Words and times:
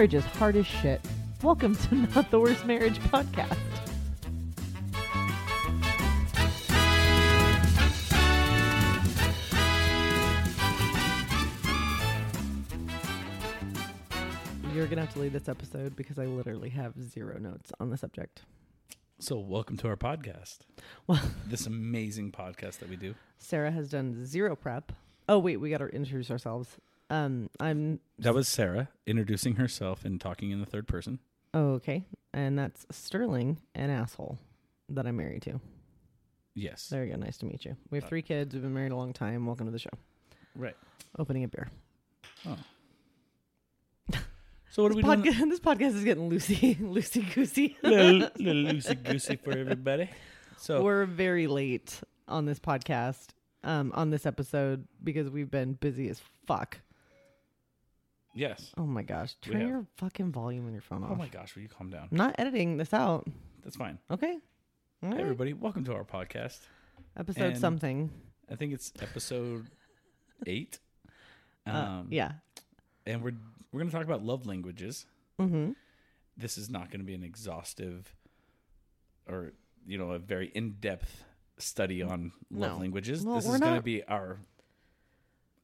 Marriage 0.00 0.14
is 0.14 0.24
hard 0.24 0.56
as 0.56 0.66
shit. 0.66 0.98
Welcome 1.42 1.76
to 1.76 1.94
Not 2.14 2.30
the 2.30 2.40
Worst 2.40 2.64
Marriage 2.64 2.98
podcast. 3.00 3.54
You're 14.72 14.86
going 14.86 14.96
to 14.96 15.00
have 15.02 15.12
to 15.12 15.18
leave 15.18 15.34
this 15.34 15.50
episode 15.50 15.94
because 15.96 16.18
I 16.18 16.24
literally 16.24 16.70
have 16.70 16.94
zero 16.98 17.38
notes 17.38 17.70
on 17.78 17.90
the 17.90 17.98
subject. 17.98 18.40
So, 19.18 19.38
welcome 19.38 19.76
to 19.76 19.88
our 19.88 19.98
podcast. 19.98 20.60
Well, 21.06 21.20
This 21.46 21.66
amazing 21.66 22.32
podcast 22.32 22.78
that 22.78 22.88
we 22.88 22.96
do. 22.96 23.16
Sarah 23.36 23.70
has 23.70 23.90
done 23.90 24.24
zero 24.24 24.56
prep. 24.56 24.92
Oh, 25.28 25.38
wait, 25.38 25.58
we 25.58 25.68
got 25.68 25.78
to 25.78 25.88
introduce 25.88 26.30
ourselves. 26.30 26.78
Um, 27.10 27.50
I'm 27.58 27.98
That 28.18 28.34
was 28.34 28.46
Sarah 28.48 28.88
introducing 29.06 29.56
herself 29.56 30.04
and 30.04 30.20
talking 30.20 30.50
in 30.52 30.60
the 30.60 30.66
third 30.66 30.86
person. 30.86 31.18
oh, 31.54 31.72
okay, 31.72 32.04
and 32.32 32.56
that's 32.58 32.86
Sterling, 32.90 33.58
an 33.74 33.90
asshole 33.90 34.38
that 34.90 35.06
I'm 35.06 35.16
married 35.16 35.42
to. 35.42 35.60
Yes. 36.54 36.88
There 36.88 37.04
you 37.04 37.12
go. 37.12 37.18
Nice 37.18 37.38
to 37.38 37.46
meet 37.46 37.64
you. 37.64 37.76
We 37.90 37.98
have 37.98 38.08
three 38.08 38.22
kids. 38.22 38.54
We've 38.54 38.62
been 38.62 38.74
married 38.74 38.92
a 38.92 38.96
long 38.96 39.12
time. 39.12 39.46
Welcome 39.46 39.66
to 39.66 39.72
the 39.72 39.78
show. 39.78 39.90
Right. 40.56 40.76
Opening 41.18 41.44
a 41.44 41.48
beer. 41.48 41.68
Oh. 42.46 42.56
So, 44.72 44.82
what 44.84 44.92
are 44.92 44.94
we 44.94 45.02
This, 45.02 45.36
doing? 45.36 45.48
this 45.48 45.60
podcast 45.60 45.94
is 45.96 46.04
getting 46.04 46.30
loosey, 46.30 46.76
loosey 46.80 47.34
goosey. 47.34 47.76
little, 47.82 48.28
little 48.38 48.72
loosey 48.72 49.02
goosey 49.02 49.34
for 49.36 49.50
everybody. 49.50 50.08
So, 50.58 50.82
We're 50.82 51.06
very 51.06 51.48
late 51.48 52.00
on 52.28 52.44
this 52.44 52.60
podcast, 52.60 53.28
um, 53.64 53.90
on 53.96 54.10
this 54.10 54.26
episode 54.26 54.86
because 55.02 55.28
we've 55.28 55.50
been 55.50 55.72
busy 55.72 56.08
as 56.08 56.20
fuck. 56.46 56.78
Yes. 58.34 58.72
Oh 58.76 58.86
my 58.86 59.02
gosh! 59.02 59.34
We 59.46 59.52
Turn 59.52 59.60
have. 59.60 59.70
your 59.70 59.86
fucking 59.96 60.32
volume 60.32 60.66
on 60.66 60.72
your 60.72 60.82
phone 60.82 61.02
off. 61.04 61.10
Oh 61.12 61.16
my 61.16 61.28
gosh, 61.28 61.54
will 61.54 61.62
you 61.62 61.68
calm 61.68 61.90
down? 61.90 62.08
I'm 62.10 62.16
not 62.16 62.34
editing 62.38 62.76
this 62.76 62.92
out. 62.94 63.26
That's 63.64 63.76
fine. 63.76 63.98
Okay. 64.10 64.38
All 65.02 65.08
Hey, 65.10 65.14
right. 65.16 65.20
everybody, 65.20 65.52
welcome 65.52 65.84
to 65.84 65.94
our 65.94 66.04
podcast. 66.04 66.58
Episode 67.16 67.42
And- 67.42 67.58
something. 67.58 68.10
I 68.50 68.56
think 68.56 68.72
it's 68.72 68.92
episode 69.00 69.68
eight. 70.46 70.78
Um, 71.66 71.74
Uh, 71.76 72.02
yeah. 72.10 72.32
And 73.06 73.22
we're 73.22 73.34
we're 73.72 73.80
going 73.80 73.90
to 73.90 73.96
talk 73.96 74.04
about 74.04 74.22
love 74.24 74.46
languages. 74.46 75.06
Mm-hmm. 75.38 75.72
this 76.36 76.58
is 76.58 76.68
not 76.68 76.90
going 76.90 77.00
to 77.00 77.06
be 77.06 77.14
an 77.14 77.22
exhaustive 77.24 78.14
or 79.26 79.52
you 79.86 79.96
know 79.96 80.10
a 80.10 80.18
very 80.18 80.48
in-depth 80.54 81.24
study 81.58 82.02
on 82.02 82.32
love 82.50 82.72
No. 82.72 82.78
languages 82.78 83.24
Well, 83.24 83.36
this 83.36 83.46
we're 83.46 83.54
is 83.54 83.60
going 83.60 83.70
to 83.72 83.76
not- 83.76 83.84
be 83.84 84.02
our 84.04 84.38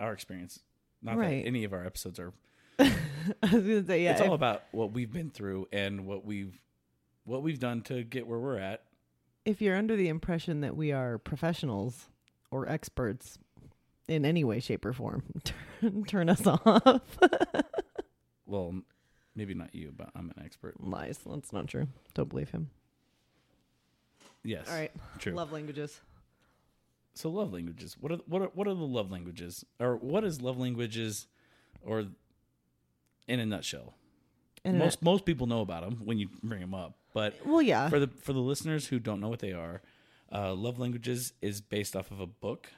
our 0.01 0.13
experience 0.15 0.61
not 1.03 1.17
Right. 1.19 1.43
that 1.43 1.47
any 1.49 1.65
of 1.65 1.73
our 1.75 1.85
episodes 1.85 2.19
are 2.19 2.33
I 2.79 2.95
was 3.43 3.63
gonna 3.63 3.87
say 3.87 4.05
yeah. 4.05 4.13
it's 4.13 4.21
all 4.21 4.35
about 4.35 4.63
what 4.73 4.93
we've 4.93 5.13
been 5.13 5.31
through 5.31 5.69
and 5.73 6.07
what 6.07 6.25
we've 6.25 6.59
what 7.25 7.43
we've 7.43 7.59
done 7.59 7.83
to 7.83 8.03
get 8.05 8.27
where 8.27 8.39
we're 8.39 8.59
at 8.59 8.85
if 9.45 9.61
you're 9.63 9.77
under 9.77 9.97
the 9.97 10.09
impression 10.09 10.61
that 10.61 10.77
we 10.77 10.93
are 10.93 11.19
professionals 11.19 12.09
or 12.51 12.69
experts 12.69 13.39
in 14.09 14.25
any 14.25 14.43
way, 14.45 14.61
shape, 14.61 14.85
or 14.85 14.93
form, 14.93 15.23
turn, 15.81 16.05
turn 16.05 16.29
us 16.29 16.47
off. 16.47 17.19
well 18.47 18.75
maybe 19.35 19.53
not 19.55 19.75
you 19.75 19.93
but 19.97 20.09
i'm 20.15 20.31
an 20.37 20.45
expert 20.45 20.75
Lies. 20.83 21.19
That's 21.29 21.53
not 21.53 21.67
true. 21.69 21.89
Don't 22.15 22.29
believe 22.29 22.51
him. 22.51 22.71
yes 24.45 24.69
All 24.71 24.77
right. 24.77 24.93
true 25.19 25.33
Love 25.33 25.53
languages. 25.53 26.01
so 27.15 27.29
love 27.29 27.53
languages 27.53 27.97
what 28.01 28.13
are 28.13 28.19
what 28.27 28.43
are 28.43 28.51
what 28.55 28.69
are 28.69 28.75
the 28.75 28.85
love 28.87 29.11
languages 29.11 29.65
or 29.81 29.97
what 29.97 30.23
is 30.25 30.41
love 30.41 30.59
languages 30.59 31.27
or 31.83 32.05
in 33.29 33.41
a 33.41 33.47
nutshell 33.47 33.95
And 34.65 34.79
most 34.79 35.03
most 35.03 35.25
people 35.25 35.47
know 35.47 35.61
about 35.61 35.83
them 35.83 36.01
when 36.05 36.19
you 36.19 36.29
bring 36.43 36.61
them 36.61 36.75
up, 36.75 36.97
but 37.15 37.35
well, 37.47 37.63
yeah. 37.63 37.89
for 37.89 37.99
the 38.01 38.09
for 38.09 38.33
the 38.33 38.41
listeners 38.41 38.87
who 38.89 38.99
don't 38.99 39.21
know 39.21 39.29
what 39.29 39.41
they 39.41 39.53
are, 39.53 39.83
uh, 40.33 40.55
Love 40.55 40.79
Languages 40.79 41.33
is 41.41 41.61
based 41.61 41.95
off 41.97 42.11
of 42.11 42.21
a 42.21 42.27
book 42.27 42.69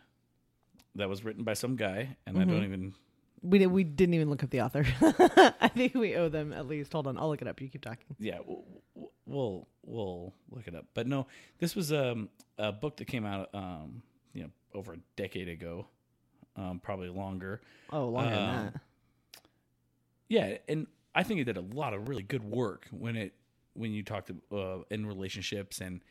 that 0.94 1.08
was 1.08 1.24
written 1.24 1.44
by 1.44 1.54
some 1.54 1.76
guy, 1.76 2.16
and 2.26 2.36
I 2.36 2.40
Mm-hmm. 2.42 2.50
don't 2.50 2.64
even. 2.64 2.94
we 3.42 3.58
did, 3.58 3.66
we 3.68 3.84
didn't 3.84 4.14
even 4.14 4.28
look 4.30 4.42
up 4.42 4.50
the 4.50 4.60
author. 4.62 4.84
I 5.60 5.68
think 5.68 5.94
we 5.94 6.16
owe 6.16 6.28
them 6.28 6.52
at 6.52 6.66
least. 6.66 6.92
Hold 6.92 7.06
on, 7.06 7.16
I'll 7.18 7.28
look 7.30 7.40
it 7.42 7.48
up. 7.48 7.60
You 7.60 7.68
keep 7.68 7.82
talking. 7.82 8.04
Yeah, 8.18 8.38
we'll 8.44 8.64
we'll- 8.94 9.12
we'll, 9.26 9.68
we'll 9.84 10.34
look 10.50 10.66
it 10.66 10.74
up. 10.74 10.86
But 10.94 11.06
no, 11.06 11.26
this 11.58 11.76
was 11.76 11.92
um, 11.92 12.28
a 12.56 12.72
book 12.72 12.96
that 12.96 13.04
came 13.06 13.24
out, 13.26 13.50
um, 13.54 14.02
you 14.32 14.42
know, 14.42 14.48
over 14.74 14.94
a 14.94 14.98
decade 15.16 15.48
ago, 15.48 15.86
um, 16.56 16.80
probably 16.82 17.10
longer. 17.10 17.60
Oh, 17.92 18.08
longer 18.08 18.30
than 18.34 18.38
Um, 18.48 18.64
that. 18.64 18.80
Yeah, 20.28 20.58
and 20.68 20.86
I 21.14 21.22
think 21.22 21.40
it 21.40 21.44
did 21.44 21.56
a 21.56 21.60
lot 21.62 21.94
of 21.94 22.08
really 22.08 22.22
good 22.22 22.44
work 22.44 22.86
when 22.90 23.16
it 23.16 23.34
when 23.74 23.92
you 23.92 24.02
talked 24.02 24.30
uh, 24.52 24.78
in 24.90 25.06
relationships 25.06 25.80
and 25.80 26.02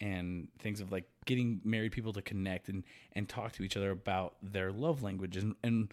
and 0.00 0.48
things 0.58 0.80
of 0.80 0.90
like 0.92 1.04
getting 1.24 1.60
married 1.64 1.92
people 1.92 2.12
to 2.12 2.22
connect 2.22 2.68
and 2.68 2.84
and 3.12 3.28
talk 3.28 3.52
to 3.52 3.62
each 3.62 3.76
other 3.76 3.90
about 3.90 4.34
their 4.42 4.72
love 4.72 5.02
languages 5.02 5.42
and, 5.44 5.54
and 5.62 5.92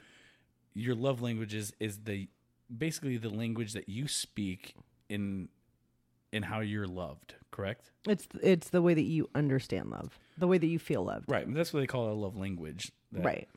your 0.73 0.95
love 0.95 1.21
languages 1.21 1.73
is 1.79 1.99
the 2.05 2.27
basically 2.75 3.17
the 3.17 3.29
language 3.29 3.73
that 3.73 3.87
you 3.89 4.07
speak 4.07 4.75
in 5.09 5.49
in 6.31 6.43
how 6.43 6.61
you're 6.61 6.87
loved, 6.87 7.35
correct? 7.51 7.91
It's 8.07 8.27
it's 8.41 8.69
the 8.69 8.81
way 8.81 8.93
that 8.93 9.03
you 9.03 9.29
understand 9.35 9.89
love, 9.89 10.17
the 10.37 10.47
way 10.47 10.57
that 10.57 10.67
you 10.67 10.79
feel 10.79 11.03
loved. 11.03 11.29
Right. 11.29 11.51
That's 11.53 11.73
what 11.73 11.81
they 11.81 11.87
call 11.87 12.09
a 12.11 12.13
love 12.13 12.37
language. 12.37 12.91
that- 13.11 13.25
Right. 13.25 13.49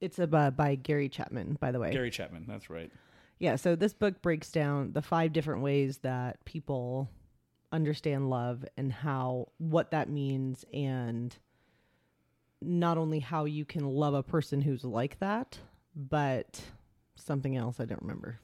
It's 0.00 0.18
a, 0.18 0.26
by, 0.26 0.50
by 0.50 0.74
Gary 0.74 1.08
Chapman, 1.08 1.56
by 1.60 1.70
the 1.72 1.78
way. 1.80 1.90
Gary 1.90 2.10
Chapman. 2.10 2.44
That's 2.46 2.68
right. 2.68 2.90
Yeah, 3.44 3.56
so 3.56 3.76
this 3.76 3.92
book 3.92 4.22
breaks 4.22 4.50
down 4.50 4.92
the 4.92 5.02
five 5.02 5.34
different 5.34 5.60
ways 5.60 5.98
that 5.98 6.42
people 6.46 7.10
understand 7.70 8.30
love 8.30 8.64
and 8.78 8.90
how 8.90 9.48
what 9.58 9.90
that 9.90 10.08
means 10.08 10.64
and 10.72 11.36
not 12.62 12.96
only 12.96 13.18
how 13.18 13.44
you 13.44 13.66
can 13.66 13.86
love 13.86 14.14
a 14.14 14.22
person 14.22 14.62
who's 14.62 14.82
like 14.82 15.18
that, 15.18 15.58
but 15.94 16.58
something 17.16 17.54
else 17.54 17.80
I 17.80 17.84
don't 17.84 18.00
remember. 18.00 18.40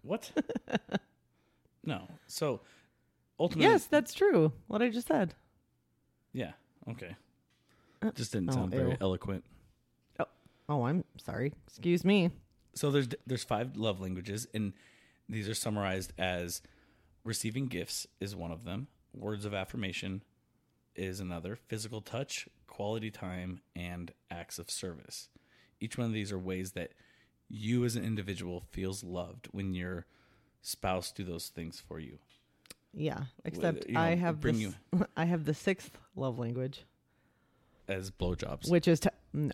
What? 0.00 0.30
no. 1.84 2.08
So 2.28 2.62
ultimately, 3.38 3.70
Yes, 3.70 3.84
that's 3.84 4.14
true. 4.14 4.52
What 4.68 4.80
I 4.80 4.88
just 4.88 5.08
said. 5.08 5.34
Yeah. 6.32 6.52
Okay. 6.88 7.14
Uh, 8.00 8.12
Just 8.12 8.32
didn't 8.32 8.48
oh, 8.48 8.52
sound 8.54 8.70
very 8.70 8.92
ew. 8.92 8.96
eloquent. 9.02 9.44
Oh, 10.68 10.84
I'm 10.84 11.04
sorry. 11.18 11.52
Excuse 11.68 12.04
me. 12.04 12.30
So 12.76 12.90
there's 12.90 13.08
there's 13.26 13.42
five 13.42 13.76
love 13.76 14.00
languages, 14.00 14.46
and 14.54 14.72
these 15.28 15.48
are 15.48 15.54
summarized 15.54 16.12
as 16.18 16.62
receiving 17.24 17.66
gifts 17.66 18.06
is 18.20 18.36
one 18.36 18.52
of 18.52 18.64
them, 18.64 18.86
words 19.12 19.44
of 19.44 19.52
affirmation 19.52 20.22
is 20.94 21.18
another, 21.20 21.56
physical 21.56 22.00
touch, 22.00 22.48
quality 22.66 23.10
time, 23.10 23.60
and 23.74 24.12
acts 24.30 24.58
of 24.58 24.70
service. 24.70 25.28
Each 25.80 25.98
one 25.98 26.06
of 26.06 26.12
these 26.12 26.32
are 26.32 26.38
ways 26.38 26.72
that 26.72 26.92
you 27.48 27.84
as 27.84 27.96
an 27.96 28.04
individual 28.04 28.62
feels 28.70 29.02
loved 29.02 29.48
when 29.52 29.74
your 29.74 30.06
spouse 30.62 31.12
do 31.12 31.24
those 31.24 31.48
things 31.48 31.82
for 31.86 31.98
you. 31.98 32.18
Yeah, 32.94 33.24
except 33.44 33.86
you 33.86 33.94
know, 33.94 34.00
I 34.00 34.14
have 34.14 34.40
bring 34.40 34.58
this, 34.58 34.74
I 35.16 35.24
have 35.24 35.44
the 35.44 35.54
sixth 35.54 35.98
love 36.14 36.38
language, 36.38 36.84
As 37.88 38.10
blowjobs, 38.10 38.70
which 38.70 38.88
is 38.88 39.00
t- 39.00 39.10
no. 39.32 39.52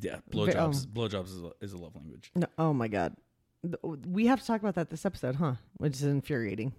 Yeah, 0.00 0.18
blowjobs. 0.30 0.86
Blowjobs 0.86 1.26
is 1.26 1.42
a, 1.42 1.52
is 1.60 1.72
a 1.72 1.78
love 1.78 1.94
language. 1.94 2.30
No, 2.34 2.46
oh 2.58 2.72
my 2.72 2.88
god. 2.88 3.14
We 4.06 4.26
have 4.26 4.40
to 4.40 4.46
talk 4.46 4.60
about 4.60 4.74
that 4.74 4.90
this 4.90 5.06
episode, 5.06 5.36
huh? 5.36 5.54
Which 5.76 5.94
is 5.94 6.02
infuriating. 6.02 6.72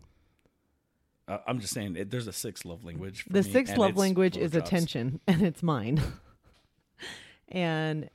Uh, 1.27 1.37
I'm 1.47 1.59
just 1.59 1.73
saying, 1.73 1.95
it, 1.95 2.11
there's 2.11 2.27
a 2.27 2.33
sixth 2.33 2.65
love 2.65 2.83
language. 2.83 3.23
For 3.23 3.33
The 3.33 3.43
me, 3.43 3.51
sixth 3.51 3.77
love 3.77 3.95
language 3.95 4.35
is 4.35 4.55
attention, 4.55 5.21
and 5.27 5.41
it's 5.41 5.63
mine. 5.63 6.01
and 7.49 8.09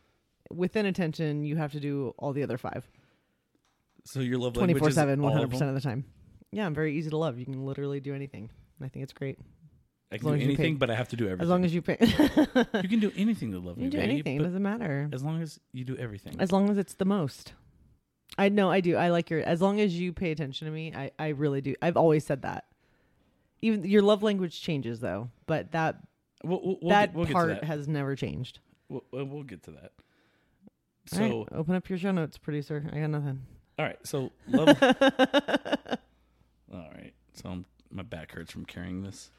within 0.50 0.84
attention, 0.84 1.44
you 1.44 1.56
have 1.56 1.72
to 1.72 1.80
do 1.80 2.14
all 2.18 2.32
the 2.32 2.42
other 2.42 2.58
five. 2.58 2.86
So 4.04 4.20
your 4.20 4.38
love 4.38 4.54
24 4.54 4.74
language 4.74 4.90
is 4.90 4.94
7, 4.94 5.20
all 5.20 5.42
of 5.42 5.50
100% 5.50 5.68
of 5.68 5.74
the 5.74 5.80
time. 5.80 6.04
Yeah, 6.50 6.66
I'm 6.66 6.74
very 6.74 6.96
easy 6.96 7.10
to 7.10 7.16
love. 7.16 7.38
You 7.38 7.44
can 7.44 7.66
literally 7.66 8.00
do 8.00 8.14
anything. 8.14 8.50
I 8.82 8.88
think 8.88 9.02
it's 9.02 9.12
great. 9.12 9.38
I 10.10 10.18
can 10.18 10.28
do 10.28 10.34
anything, 10.34 10.76
but 10.76 10.90
I 10.90 10.94
have 10.94 11.08
to 11.10 11.16
do 11.16 11.26
everything. 11.26 11.42
As 11.42 11.48
long 11.48 11.64
as 11.64 11.74
you 11.74 11.82
pay. 11.82 11.98
you 12.00 12.88
can 12.88 12.98
do 12.98 13.12
anything 13.14 13.52
to 13.52 13.58
love 13.58 13.76
you 13.76 13.84
me, 13.84 13.90
can 13.90 13.92
do 13.92 13.98
baby, 13.98 14.12
anything. 14.12 14.40
It 14.40 14.44
doesn't 14.44 14.62
matter. 14.62 15.08
as 15.12 15.22
long 15.22 15.42
as 15.42 15.60
you 15.72 15.84
do 15.84 15.96
everything. 15.96 16.36
As 16.38 16.50
long 16.50 16.70
as 16.70 16.78
it's 16.78 16.94
the 16.94 17.04
most. 17.04 17.52
I 18.38 18.48
know 18.48 18.70
I 18.70 18.80
do. 18.80 18.96
I 18.96 19.08
like 19.08 19.30
your 19.30 19.40
as 19.40 19.60
long 19.60 19.80
as 19.80 19.98
you 19.98 20.12
pay 20.12 20.30
attention 20.30 20.66
to 20.66 20.72
me, 20.72 20.92
I, 20.94 21.10
I 21.18 21.28
really 21.28 21.60
do. 21.60 21.74
I've 21.82 21.96
always 21.96 22.24
said 22.24 22.42
that. 22.42 22.64
Even 23.60 23.84
your 23.84 24.02
love 24.02 24.22
language 24.22 24.60
changes 24.60 25.00
though, 25.00 25.30
but 25.46 25.72
that 25.72 25.96
we'll, 26.44 26.60
we'll, 26.62 26.78
we'll 26.80 26.90
that 26.90 27.14
get, 27.14 27.26
get 27.26 27.32
part 27.32 27.48
that. 27.48 27.64
has 27.64 27.88
never 27.88 28.14
changed. 28.14 28.60
We'll, 28.88 29.02
we'll 29.12 29.42
get 29.42 29.64
to 29.64 29.72
that. 29.72 29.92
So, 31.06 31.20
right, 31.20 31.48
open 31.52 31.74
up 31.74 31.88
your 31.88 31.98
show 31.98 32.12
notes, 32.12 32.38
producer. 32.38 32.88
I 32.92 33.00
got 33.00 33.10
nothing. 33.10 33.40
all 33.78 33.84
right. 33.84 33.98
So 34.04 34.30
love. 34.48 34.76
all 34.82 34.92
right. 36.94 37.12
So 37.32 37.48
I'm, 37.48 37.64
my 37.90 38.02
back 38.02 38.32
hurts 38.32 38.52
from 38.52 38.66
carrying 38.66 39.02
this. 39.02 39.30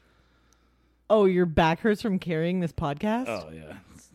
Oh, 1.10 1.24
your 1.24 1.44
back 1.44 1.80
hurts 1.80 2.00
from 2.00 2.18
carrying 2.20 2.60
this 2.60 2.72
podcast? 2.72 3.26
Oh 3.28 3.50
yeah, 3.52 3.74
it's, 3.94 4.08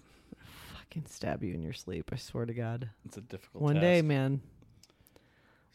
Fucking 0.73 1.05
stab 1.07 1.43
you 1.43 1.53
in 1.53 1.61
your 1.61 1.73
sleep, 1.73 2.09
I 2.13 2.15
swear 2.15 2.45
to 2.45 2.53
God. 2.53 2.89
it's 3.05 3.17
a 3.17 3.21
difficult. 3.21 3.61
One 3.61 3.75
day, 3.81 3.95
task. 3.97 4.05
man. 4.05 4.41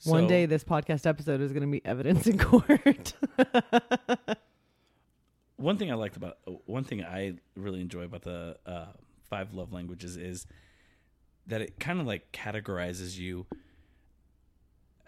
One 0.05 0.23
So- 0.25 0.29
day, 0.29 0.47
this 0.47 0.65
podcast 0.65 1.07
episode 1.07 1.43
is 1.43 1.53
going 1.53 1.63
to 1.63 1.71
be 1.71 1.85
evidence 1.85 2.27
in 2.27 2.39
court. 2.47 3.13
one 5.57 5.77
thing 5.77 5.91
I 5.93 5.95
liked 5.95 6.17
about 6.17 6.39
one 6.65 6.85
thing 6.85 7.05
I 7.05 7.35
really 7.55 7.83
enjoy 7.83 8.05
about 8.05 8.23
the 8.23 8.57
uh, 8.65 8.87
five 9.29 9.53
love 9.53 9.73
languages 9.75 10.17
is 10.17 10.47
that 11.47 11.61
it 11.61 11.79
kind 11.79 12.01
of 12.01 12.07
like 12.07 12.33
categorizes 12.33 13.19
you 13.19 13.47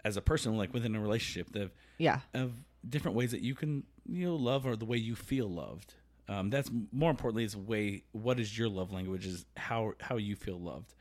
as 0.05 0.15
a 0.15 0.21
person, 0.21 0.57
like 0.57 0.73
within 0.73 0.95
a 0.95 0.99
relationship, 0.99 1.51
the, 1.53 1.71
yeah. 1.97 2.19
of 2.35 2.51
different 2.87 3.17
ways 3.17 3.31
that 3.31 3.41
you 3.41 3.55
can 3.55 3.83
you 4.07 4.25
know 4.27 4.35
love 4.35 4.65
or 4.67 4.75
the 4.75 4.85
way 4.85 4.97
you 4.97 5.15
feel 5.15 5.49
loved. 5.49 5.95
Um, 6.29 6.49
that's 6.49 6.71
more 6.91 7.09
importantly 7.11 7.43
is 7.43 7.55
way 7.55 8.03
what 8.13 8.39
is 8.39 8.57
your 8.57 8.69
love 8.69 8.91
language 8.93 9.25
is 9.25 9.45
how 9.57 9.93
how 9.99 10.17
you 10.17 10.35
feel 10.35 10.59
loved. 10.59 10.93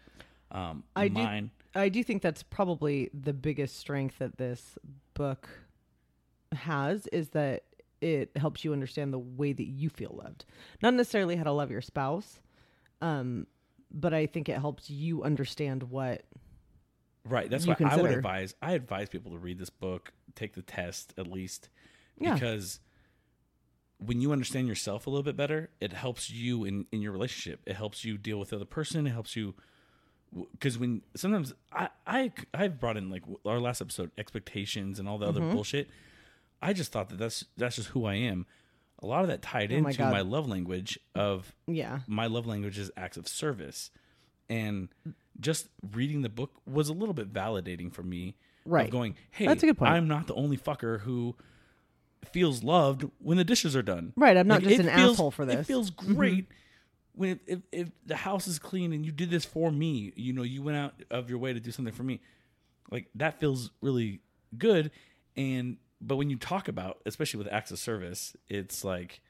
Um, 0.51 0.85
I 0.97 1.09
do- 1.09 1.51
I 1.75 1.89
do 1.89 2.03
think 2.05 2.21
that's 2.23 2.43
probably 2.43 3.09
the 3.15 3.33
biggest 3.33 3.79
strength 3.79 4.19
that 4.19 4.37
this 4.37 4.77
book 5.15 5.49
has 6.53 7.07
is 7.09 7.31
that 7.31 7.65
it 8.03 8.31
helps 8.37 8.65
you 8.65 8.73
understand 8.73 9.13
the 9.13 9.19
way 9.19 9.53
that 9.53 9.67
you 9.67 9.89
feel 9.89 10.21
loved. 10.23 10.45
Not 10.83 10.95
necessarily 10.95 11.37
how 11.37 11.45
to 11.45 11.53
love 11.53 11.71
your 11.71 11.81
spouse, 11.81 12.41
um, 13.01 13.47
but 13.91 14.13
I 14.13 14.27
think 14.27 14.49
it 14.49 14.59
helps 14.59 14.91
you 14.91 15.23
understand 15.23 15.85
what. 15.85 16.25
Right. 17.25 17.49
That's 17.49 17.67
why 17.67 17.77
I 17.79 17.97
would 17.97 18.11
advise. 18.11 18.55
I 18.61 18.73
advise 18.73 19.09
people 19.09 19.31
to 19.33 19.39
read 19.39 19.59
this 19.59 19.71
book, 19.71 20.13
take 20.35 20.55
the 20.55 20.63
test 20.63 21.15
at 21.17 21.29
least, 21.29 21.69
Yeah. 22.19 22.35
because 22.35 22.81
when 24.07 24.21
you 24.21 24.33
understand 24.33 24.69
yourself 24.69 25.07
a 25.07 25.11
little 25.11 25.23
bit 25.23 25.37
better, 25.37 25.71
it 25.81 25.93
helps 25.93 26.31
you 26.31 26.65
in 26.65 26.87
in 26.93 27.03
your 27.03 27.13
relationship. 27.13 27.61
It 27.67 27.77
helps 27.77 28.05
you 28.05 28.19
deal 28.19 28.39
with 28.39 28.51
the 28.51 28.57
other 28.57 28.65
person. 28.65 29.07
It 29.07 29.11
helps 29.11 29.37
you 29.37 29.55
because 30.53 30.79
when 30.79 31.03
sometimes 31.15 31.53
I 31.73 31.89
I 32.07 32.33
I've 32.55 32.81
brought 32.81 32.97
in 32.97 33.11
like 33.11 33.23
our 33.45 33.61
last 33.61 33.81
episode 33.81 34.11
expectations 34.19 34.99
and 34.99 35.09
all 35.09 35.19
the 35.19 35.27
other 35.27 35.41
Mm-hmm. 35.41 35.53
bullshit. 35.53 35.89
I 36.61 36.73
just 36.73 36.93
thought 36.93 37.09
that 37.11 37.19
that's 37.19 37.45
that's 37.57 37.77
just 37.77 37.89
who 37.89 38.05
I 38.07 38.15
am. 38.15 38.47
A 39.03 39.07
lot 39.07 39.23
of 39.23 39.29
that 39.29 39.43
tied 39.43 39.73
Oh 39.73 39.77
into 39.77 39.99
God. 39.99 40.13
my 40.13 40.21
love 40.21 40.49
language 40.49 40.99
of 41.15 41.55
Yeah. 41.67 42.01
my 42.07 42.27
love 42.27 42.47
language 42.47 42.79
is 42.79 42.91
acts 42.97 43.17
of 43.17 43.27
service 43.27 43.91
and 44.49 44.89
just 45.41 45.69
reading 45.93 46.23
the 46.23 46.29
book 46.29 46.53
was 46.67 46.89
a 46.89 46.93
little 46.93 47.15
bit 47.15 47.33
validating 47.33 47.93
for 47.93 48.03
me 48.05 48.37
Right. 48.65 48.91
going 48.91 49.17
hey 49.33 49.47
That's 49.47 49.63
a 49.65 49.67
good 49.67 49.77
point. 49.79 49.91
i'm 49.93 50.07
not 50.07 50.29
the 50.29 50.35
only 50.35 50.57
fucker 50.57 51.01
who 51.01 51.35
feels 52.31 52.63
loved 52.63 53.05
when 53.19 53.37
the 53.37 53.45
dishes 53.45 53.75
are 53.77 53.83
done 53.83 54.13
Right, 54.17 54.37
I'm 54.37 54.47
not 54.49 54.63
just 54.63 54.79
an 54.81 54.87
feels- 54.87 55.13
asshole 55.13 55.31
for 55.33 55.43
it 55.43 55.47
this. 55.47 55.55
Mm-hmm. 55.57 55.63
feels 55.65 55.91
great 55.91 56.47
when 57.15 57.41
if, 57.47 57.61
if 57.73 57.89
the 58.07 58.17
house 58.17 58.47
is 58.47 58.59
clean 58.59 58.93
and 58.93 59.05
you 59.05 59.13
did 59.13 59.31
this 59.31 59.45
for 59.45 59.71
me 59.71 60.13
you 60.17 60.33
know 60.33 60.43
you 60.43 60.63
went 60.63 60.79
out 60.79 60.95
of 61.11 61.29
your 61.29 61.39
way 61.39 61.53
to 61.53 61.61
do 61.61 61.71
something 61.71 61.93
for 61.93 62.05
me 62.05 62.21
like 62.91 63.09
that 63.15 63.39
feels 63.41 63.71
really 63.83 64.21
good 64.57 64.91
and 65.37 65.77
but 66.01 66.17
when 66.17 66.31
you 66.31 66.37
talk 66.37 66.69
about 66.69 67.01
especially 67.07 67.39
with 67.39 67.53
acts 67.53 67.71
of 67.71 67.79
service 67.79 68.35
it's 68.49 68.83
like 68.85 69.21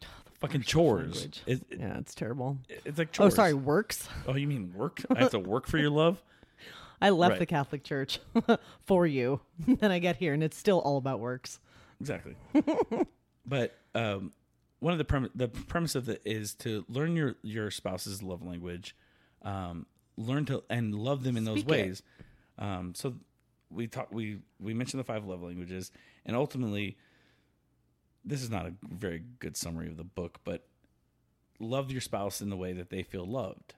fucking 0.40 0.62
chores 0.62 1.24
it, 1.24 1.42
it- 1.46 1.78
Yeah, 1.78 1.98
it's 1.98 2.14
terrible. 2.14 2.58
it's 2.84 2.98
like 2.98 3.08
Oh, 3.20 3.28
sorry, 3.28 3.54
works. 3.54 4.08
Oh, 4.26 4.34
you 4.34 4.46
mean 4.46 4.72
work? 4.74 5.00
I 5.14 5.18
have 5.20 5.30
to 5.30 5.38
work 5.38 5.66
for 5.66 5.78
your 5.78 5.90
love? 5.90 6.22
I 7.00 7.10
left 7.10 7.32
Right. 7.32 7.38
the 7.38 7.46
Catholic 7.46 7.84
Church 7.84 8.18
for 8.86 9.06
you. 9.06 9.40
then 9.68 9.92
I 9.92 10.00
get 10.00 10.16
here 10.16 10.34
and 10.34 10.42
it's 10.42 10.56
still 10.56 10.80
all 10.80 10.96
about 10.96 11.20
works. 11.20 11.60
Exactly. 12.00 12.36
but 13.46 13.76
um, 13.94 14.32
one 14.80 14.92
of 14.92 14.98
the 14.98 15.04
premise, 15.04 15.30
the 15.34 15.48
premise 15.48 15.94
of 15.94 16.08
it 16.08 16.22
is 16.24 16.54
to 16.56 16.84
learn 16.88 17.16
your 17.16 17.36
your 17.42 17.70
spouse's 17.70 18.22
love 18.22 18.44
language, 18.44 18.94
um, 19.42 19.86
learn 20.16 20.44
to 20.46 20.62
and 20.70 20.94
love 20.94 21.24
them 21.24 21.36
in 21.36 21.44
those 21.44 21.60
Speak 21.60 21.70
ways. 21.70 22.02
Um, 22.58 22.94
so 22.94 23.14
we 23.70 23.86
talk 23.86 24.12
we 24.12 24.38
we 24.60 24.74
mentioned 24.74 25.00
the 25.00 25.04
five 25.04 25.24
love 25.24 25.42
languages, 25.42 25.90
and 26.24 26.36
ultimately, 26.36 26.96
this 28.24 28.42
is 28.42 28.50
not 28.50 28.66
a 28.66 28.74
very 28.88 29.22
good 29.40 29.56
summary 29.56 29.88
of 29.88 29.96
the 29.96 30.04
book, 30.04 30.40
but 30.44 30.66
love 31.58 31.90
your 31.90 32.00
spouse 32.00 32.40
in 32.40 32.50
the 32.50 32.56
way 32.56 32.72
that 32.72 32.90
they 32.90 33.02
feel 33.02 33.24
loved. 33.24 33.74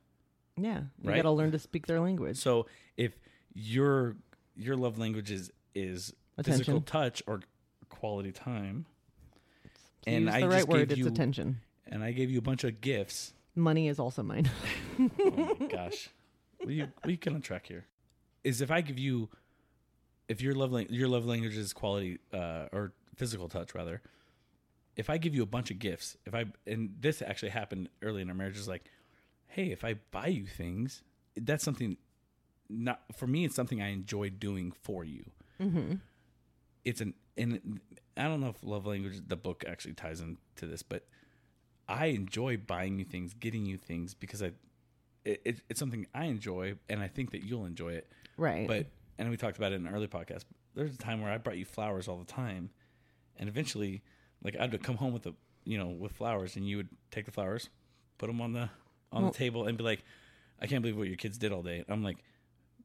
Yeah. 0.57 0.81
You 1.03 1.11
Right? 1.11 1.17
got 1.17 1.23
to 1.23 1.31
learn 1.31 1.53
to 1.53 1.59
speak 1.59 1.87
their 1.87 2.01
language. 2.01 2.37
So 2.37 2.67
if 2.97 3.13
your 3.55 4.17
your 4.55 4.77
love 4.77 4.99
language 4.99 5.31
is 5.31 5.51
is 5.75 6.13
physical 6.43 6.81
touch 6.83 7.23
or 7.27 7.41
quality 7.91 8.33
time, 8.33 8.87
To 10.03 10.11
and 10.11 10.25
use 10.25 10.35
I 10.35 10.41
the 10.41 10.47
just 10.47 10.55
right 10.57 10.69
word, 10.69 10.79
gave 10.89 10.91
it's 10.93 10.99
you 10.99 11.07
attention. 11.09 11.61
and 11.87 12.03
I 12.03 12.13
gave 12.13 12.31
you 12.31 12.39
a 12.39 12.43
bunch 12.43 12.65
of 12.65 12.81
gifts. 12.81 13.33
Money 13.55 13.89
is 13.89 13.99
also 13.99 14.23
mine. 14.23 14.49
Oh 15.19 15.57
my 15.59 15.67
gosh, 15.67 16.09
what 16.59 16.69
you 16.71 17.17
get 17.17 17.33
on 17.33 17.41
track 17.41 17.67
here? 17.67 17.87
Is 18.45 18.61
if 18.61 18.71
I 18.71 18.81
give 18.83 18.99
you 18.99 19.29
if 20.29 20.41
your 20.43 20.55
love 20.55 20.73
lang- 20.73 20.89
your 20.91 21.09
love 21.09 21.25
language 21.27 21.57
is 21.57 21.73
quality 21.73 22.19
uh, 22.33 22.67
or 22.73 22.93
physical 23.17 23.49
touch 23.49 23.75
rather. 23.75 24.03
If 24.97 25.09
I 25.09 25.17
give 25.19 25.35
you 25.35 25.43
a 25.43 25.47
bunch 25.47 25.71
of 25.71 25.79
gifts, 25.79 26.17
if 26.27 26.35
I 26.35 26.45
and 26.67 26.95
this 27.01 27.23
actually 27.23 27.51
happened 27.51 27.89
early 28.03 28.21
in 28.23 28.29
our 28.29 28.35
marriage 28.35 28.59
is 28.59 28.69
like, 28.69 28.85
hey, 29.47 29.71
if 29.71 29.85
I 29.85 29.95
buy 30.11 30.27
you 30.27 30.45
things, 30.47 31.03
that's 31.37 31.65
something 31.65 31.97
not 32.69 33.01
for 33.17 33.27
me. 33.27 33.45
It's 33.47 33.55
something 33.55 33.81
I 33.81 33.89
enjoy 33.89 34.29
doing 34.31 34.73
for 34.83 35.03
you. 35.05 35.25
It's 36.85 37.01
an 37.01 37.15
and 37.37 37.81
I 38.17 38.25
don't 38.25 38.41
know 38.41 38.49
if 38.49 38.63
love 38.63 38.87
language 38.87 39.21
the 39.27 39.37
book 39.37 39.65
actually 39.67 39.95
ties 39.95 40.21
into 40.21 40.67
this, 40.67 40.83
but 40.83 41.07
I 41.89 42.07
enjoy 42.07 42.57
buying 42.57 42.99
you 42.99 43.05
things, 43.05 43.35
getting 43.35 43.67
you 43.67 43.77
things 43.77 44.15
because 44.15 44.43
I 44.43 44.53
it, 45.25 45.43
it, 45.45 45.61
it's 45.69 45.79
something 45.79 46.07
I 46.15 46.27
enjoy 46.27 46.75
and 46.89 47.01
I 47.01 47.09
think 47.09 47.33
that 47.33 47.45
you'll 47.45 47.67
enjoy 47.67 47.93
it. 47.93 48.11
Right. 48.37 48.67
But 48.67 48.87
and 49.19 49.29
we 49.31 49.37
talked 49.37 49.59
about 49.59 49.73
it 49.73 49.77
in 49.77 49.87
an 49.87 49.95
early 49.95 50.09
podcast. 50.09 50.45
There's 50.75 50.95
a 50.95 50.99
time 50.99 51.21
where 51.21 51.33
I 51.33 51.39
brought 51.39 51.59
you 51.59 51.65
flowers 51.65 52.09
all 52.09 52.17
the 52.17 52.25
time, 52.25 52.71
and 53.37 53.49
eventually, 53.49 54.03
like 54.43 54.57
I'd 54.59 54.83
come 54.83 54.97
home 54.97 55.13
with 55.13 55.25
the 55.25 55.35
you 55.65 55.77
know 55.79 55.89
with 55.89 56.13
flowers, 56.13 56.57
and 56.57 56.67
you 56.67 56.79
would 56.79 56.89
take 57.11 57.27
the 57.27 57.33
flowers, 57.33 57.69
put 58.19 58.29
them 58.29 58.41
on 58.41 58.53
the 58.53 58.71
on 59.13 59.23
Well- 59.23 59.33
the 59.33 59.37
table, 59.39 59.67
and 59.67 59.77
be 59.77 59.85
like, 59.85 60.05
"I 60.61 60.67
can't 60.67 60.81
believe 60.81 60.97
what 60.97 61.09
your 61.09 61.17
kids 61.17 61.39
did 61.39 61.53
all 61.53 61.63
day." 61.63 61.85
I'm 61.89 62.03
like, 62.03 62.19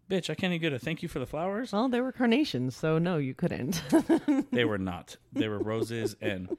"Bitch, 0.10 0.30
I 0.30 0.36
can't 0.36 0.52
even 0.54 0.62
get 0.62 0.74
a 0.74 0.80
thank 0.80 1.02
you 1.04 1.10
for 1.10 1.20
the 1.20 1.26
flowers." 1.26 1.72
well, 1.74 1.90
they 1.90 2.02
were 2.02 2.12
carnations, 2.12 2.76
so 2.76 2.98
no, 2.98 3.18
you 3.18 3.34
couldn't. 3.34 3.82
They 4.52 4.66
were 4.66 4.78
not. 4.78 5.18
They 5.34 5.48
were 5.48 5.60
roses 5.60 6.16
and 6.22 6.56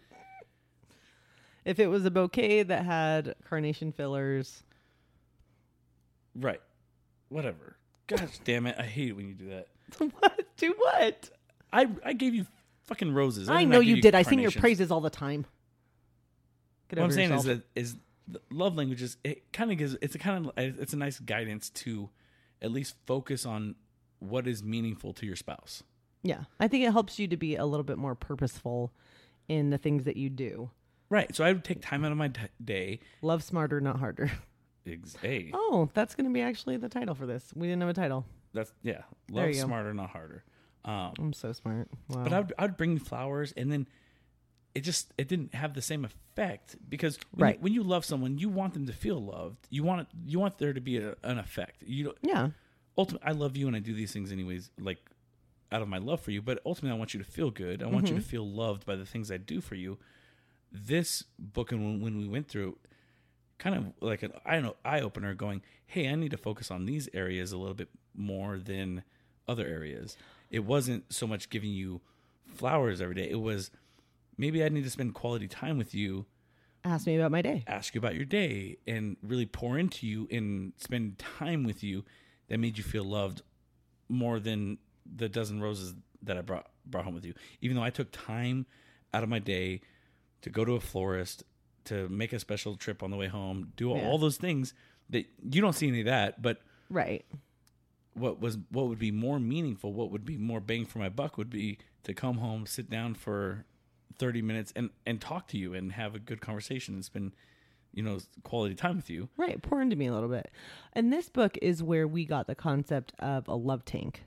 if 1.64 1.80
it 1.80 1.88
was 1.88 2.04
a 2.04 2.10
bouquet 2.10 2.62
that 2.62 2.84
had 2.84 3.34
carnation 3.48 3.92
fillers, 3.92 4.62
right. 6.34 6.60
Whatever. 7.28 7.76
Gosh 8.06 8.38
damn 8.44 8.66
it. 8.66 8.76
I 8.78 8.84
hate 8.84 9.08
it 9.08 9.12
when 9.16 9.26
you 9.26 9.34
do 9.34 9.48
that. 9.50 9.66
what? 10.20 10.40
Do 10.56 10.74
what? 10.78 11.30
I 11.72 11.88
I 12.04 12.12
gave 12.12 12.34
you 12.34 12.46
fucking 12.84 13.12
roses. 13.12 13.48
I 13.48 13.60
did 13.60 13.70
know 13.70 13.80
give 13.80 13.96
you 13.96 14.02
did. 14.02 14.14
I 14.14 14.22
sing 14.22 14.38
your 14.38 14.52
praises 14.52 14.90
all 14.90 15.00
the 15.00 15.10
time. 15.10 15.44
Get 16.88 16.98
What 16.98 17.02
I'm 17.02 17.06
over 17.06 17.14
saying 17.14 17.30
yourself. 17.30 17.46
is 17.46 17.58
that 17.58 17.64
is 17.74 17.96
the 18.28 18.40
love 18.50 18.76
languages. 18.76 19.16
It 19.24 19.52
kind 19.52 19.72
of 19.72 19.78
gives. 19.78 19.96
It's 20.00 20.14
a 20.14 20.18
kind 20.18 20.46
of. 20.46 20.52
It's 20.56 20.92
a 20.92 20.96
nice 20.96 21.18
guidance 21.18 21.70
to 21.70 22.08
at 22.62 22.70
least 22.72 22.94
focus 23.06 23.44
on 23.46 23.74
what 24.18 24.46
is 24.48 24.62
meaningful 24.62 25.12
to 25.14 25.26
your 25.26 25.36
spouse. 25.36 25.82
yeah, 26.22 26.44
I 26.58 26.68
think 26.68 26.84
it 26.84 26.92
helps 26.92 27.18
you 27.18 27.28
to 27.28 27.36
be 27.36 27.56
a 27.56 27.64
little 27.66 27.84
bit 27.84 27.98
more 27.98 28.14
purposeful 28.14 28.92
in 29.48 29.70
the 29.70 29.78
things 29.78 30.04
that 30.04 30.16
you 30.16 30.28
do. 30.30 30.70
Right. 31.08 31.32
So 31.36 31.44
I 31.44 31.52
would 31.52 31.62
take 31.64 31.80
time 31.82 32.04
out 32.04 32.10
of 32.12 32.18
my 32.18 32.28
d- 32.28 32.40
day. 32.64 33.00
Love 33.22 33.44
smarter, 33.44 33.80
not 33.80 33.98
harder. 34.00 34.30
Ex- 34.86 35.16
Hey, 35.22 35.50
Oh, 35.54 35.88
that's 35.94 36.14
going 36.14 36.26
to 36.26 36.32
be 36.32 36.40
actually 36.40 36.76
the 36.78 36.88
title 36.88 37.14
for 37.14 37.26
this. 37.26 37.52
We 37.54 37.66
didn't 37.68 37.82
have 37.82 37.90
a 37.90 37.94
title. 37.94 38.24
that's 38.54 38.72
yeah. 38.82 39.02
Love 39.30 39.48
you 39.48 39.54
go. 39.54 39.66
smarter, 39.66 39.92
not 39.94 40.10
harder. 40.10 40.42
Um, 40.84 41.12
I'm 41.18 41.32
so 41.32 41.52
smart. 41.52 41.88
Wow. 42.08 42.22
but 42.24 42.32
I 42.32 42.38
would, 42.40 42.52
I 42.58 42.62
would 42.62 42.76
bring 42.76 42.98
flowers 42.98 43.52
and 43.56 43.70
then 43.70 43.86
it 44.76 44.80
just 44.84 45.12
it 45.18 45.26
didn't 45.28 45.54
have 45.54 45.72
the 45.74 45.82
same 45.82 46.04
effect 46.04 46.76
because 46.88 47.18
when, 47.32 47.42
Right. 47.46 47.54
you, 47.56 47.62
when 47.62 47.72
you 47.72 47.82
love 47.82 48.04
someone 48.04 48.38
you 48.38 48.48
want 48.48 48.74
them 48.74 48.86
to 48.86 48.92
feel 48.92 49.20
loved. 49.22 49.66
You 49.70 49.82
want 49.84 50.02
it, 50.02 50.06
you 50.26 50.38
want 50.38 50.58
there 50.58 50.72
to 50.72 50.80
be 50.80 50.98
a, 50.98 51.14
an 51.22 51.38
effect. 51.38 51.82
You 51.86 52.04
don't 52.04 52.18
yeah, 52.22 52.48
ultimately 52.98 53.26
I 53.28 53.32
love 53.32 53.56
you 53.56 53.66
and 53.68 53.74
I 53.76 53.80
do 53.80 53.94
these 53.94 54.12
things 54.12 54.30
anyways 54.32 54.70
like 54.78 54.98
out 55.72 55.82
of 55.82 55.88
my 55.88 55.98
love 55.98 56.20
for 56.20 56.30
you 56.30 56.40
but 56.42 56.60
ultimately 56.64 56.94
I 56.94 56.98
want 56.98 57.14
you 57.14 57.18
to 57.24 57.30
feel 57.38 57.50
good. 57.50 57.82
I 57.82 57.86
want 57.86 58.08
you 58.08 58.14
to 58.14 58.20
Mm-hmm. 58.20 58.28
feel 58.30 58.48
loved 58.48 58.84
by 58.86 58.96
the 58.96 59.06
things 59.06 59.30
I 59.30 59.36
do 59.38 59.60
for 59.60 59.74
you. 59.76 59.98
This 60.72 61.24
book 61.38 61.72
and 61.72 61.80
when, 61.84 62.00
when 62.02 62.18
we 62.18 62.28
went 62.28 62.48
through 62.48 62.76
kind 63.58 63.74
of 63.74 63.84
like 64.00 64.22
an 64.22 64.32
I 64.44 64.54
don't 64.54 64.62
know 64.64 64.76
eye 64.84 65.00
opener 65.00 65.32
going 65.34 65.62
hey 65.86 66.08
I 66.08 66.14
need 66.14 66.32
to 66.32 66.36
focus 66.36 66.70
on 66.70 66.84
these 66.86 67.08
areas 67.14 67.52
a 67.52 67.56
little 67.58 67.74
bit 67.74 67.88
more 68.14 68.58
than 68.58 69.02
other 69.48 69.66
areas. 69.66 70.16
It 70.50 70.64
wasn't 70.64 71.04
so 71.12 71.26
much 71.26 71.48
giving 71.50 71.70
you 71.70 72.00
flowers 72.54 73.00
every 73.00 73.14
day. 73.14 73.28
It 73.30 73.40
was 73.40 73.70
maybe 74.36 74.62
I 74.64 74.68
need 74.68 74.84
to 74.84 74.90
spend 74.90 75.14
quality 75.14 75.48
time 75.48 75.78
with 75.78 75.94
you 75.94 76.26
ask 76.84 77.06
me 77.06 77.16
about 77.16 77.30
my 77.32 77.42
day. 77.42 77.64
ask 77.66 77.94
you 77.94 77.98
about 77.98 78.14
your 78.14 78.24
day 78.24 78.76
and 78.86 79.16
really 79.22 79.46
pour 79.46 79.76
into 79.78 80.06
you 80.06 80.28
and 80.30 80.72
spend 80.76 81.18
time 81.18 81.64
with 81.64 81.82
you 81.82 82.04
that 82.48 82.58
made 82.58 82.78
you 82.78 82.84
feel 82.84 83.04
loved 83.04 83.42
more 84.08 84.38
than 84.38 84.78
the 85.16 85.28
dozen 85.28 85.60
roses 85.60 85.94
that 86.22 86.36
I 86.36 86.42
brought 86.42 86.68
brought 86.84 87.04
home 87.04 87.14
with 87.14 87.24
you. 87.24 87.34
Even 87.60 87.76
though 87.76 87.82
I 87.82 87.90
took 87.90 88.12
time 88.12 88.66
out 89.12 89.24
of 89.24 89.28
my 89.28 89.40
day 89.40 89.80
to 90.42 90.50
go 90.50 90.64
to 90.64 90.72
a 90.74 90.80
florist, 90.80 91.42
to 91.86 92.08
make 92.08 92.32
a 92.32 92.38
special 92.38 92.76
trip 92.76 93.02
on 93.02 93.10
the 93.10 93.16
way 93.16 93.26
home, 93.26 93.72
do 93.76 93.90
all, 93.90 93.96
Yeah. 93.98 94.06
all 94.08 94.18
those 94.18 94.36
things 94.36 94.72
that 95.10 95.26
you 95.50 95.60
don't 95.60 95.72
see 95.74 95.88
any 95.88 96.00
of 96.00 96.06
that, 96.06 96.40
but 96.42 96.60
Right. 96.88 97.24
what 98.14 98.40
was 98.40 98.58
what 98.70 98.86
would 98.86 98.98
be 99.00 99.10
more 99.10 99.40
meaningful, 99.40 99.92
what 99.92 100.10
would 100.12 100.24
be 100.24 100.36
more 100.36 100.60
bang 100.60 100.86
for 100.86 101.00
my 101.00 101.08
buck 101.08 101.36
would 101.36 101.50
be 101.50 101.78
to 102.04 102.14
come 102.14 102.38
home, 102.38 102.64
sit 102.66 102.88
down 102.88 103.14
for 103.14 103.64
30 104.18 104.42
minutes 104.42 104.72
and 104.76 104.90
and 105.06 105.20
talk 105.20 105.46
to 105.48 105.58
you 105.58 105.74
and 105.74 105.92
have 105.92 106.14
a 106.14 106.18
good 106.18 106.40
conversation 106.40 106.94
and 106.94 107.04
spend 107.04 107.32
you 107.92 108.02
know 108.02 108.18
quality 108.44 108.74
time 108.74 108.96
with 108.96 109.10
you. 109.10 109.28
Right, 109.36 109.60
pour 109.62 109.80
into 109.80 109.96
me 109.96 110.06
a 110.06 110.12
little 110.14 110.28
bit. 110.28 110.50
And 110.92 111.12
this 111.12 111.28
book 111.28 111.58
is 111.62 111.82
where 111.82 112.06
we 112.08 112.24
got 112.24 112.46
the 112.46 112.54
concept 112.54 113.12
of 113.18 113.46
a 113.48 113.54
love 113.54 113.84
tank. 113.84 114.24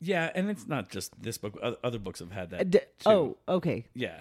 Yeah, 0.00 0.30
and 0.34 0.50
it's 0.50 0.66
not 0.66 0.88
just 0.90 1.20
this 1.22 1.38
book. 1.38 1.56
Other 1.84 1.98
books 1.98 2.18
have 2.20 2.32
had 2.32 2.52
Uh, 2.52 2.56
that. 2.58 2.70
d- 2.70 2.78
too. 2.98 3.08
oh, 3.10 3.36
okay. 3.48 3.86
yeah. 3.94 4.20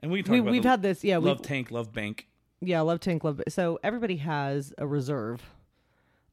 And 0.00 0.10
we 0.10 0.22
We, 0.22 0.38
about 0.38 0.50
we've 0.50 0.64
had 0.64 0.82
this. 0.82 1.04
Yeah, 1.04 1.18
love 1.18 1.42
tank, 1.42 1.70
love 1.70 1.92
bank. 1.92 2.26
yeah, 2.60 2.80
love 2.80 3.00
tank, 3.00 3.22
love. 3.24 3.42
So 3.48 3.78
everybody 3.82 4.16
has 4.16 4.72
a 4.78 4.86
reserve. 4.86 5.42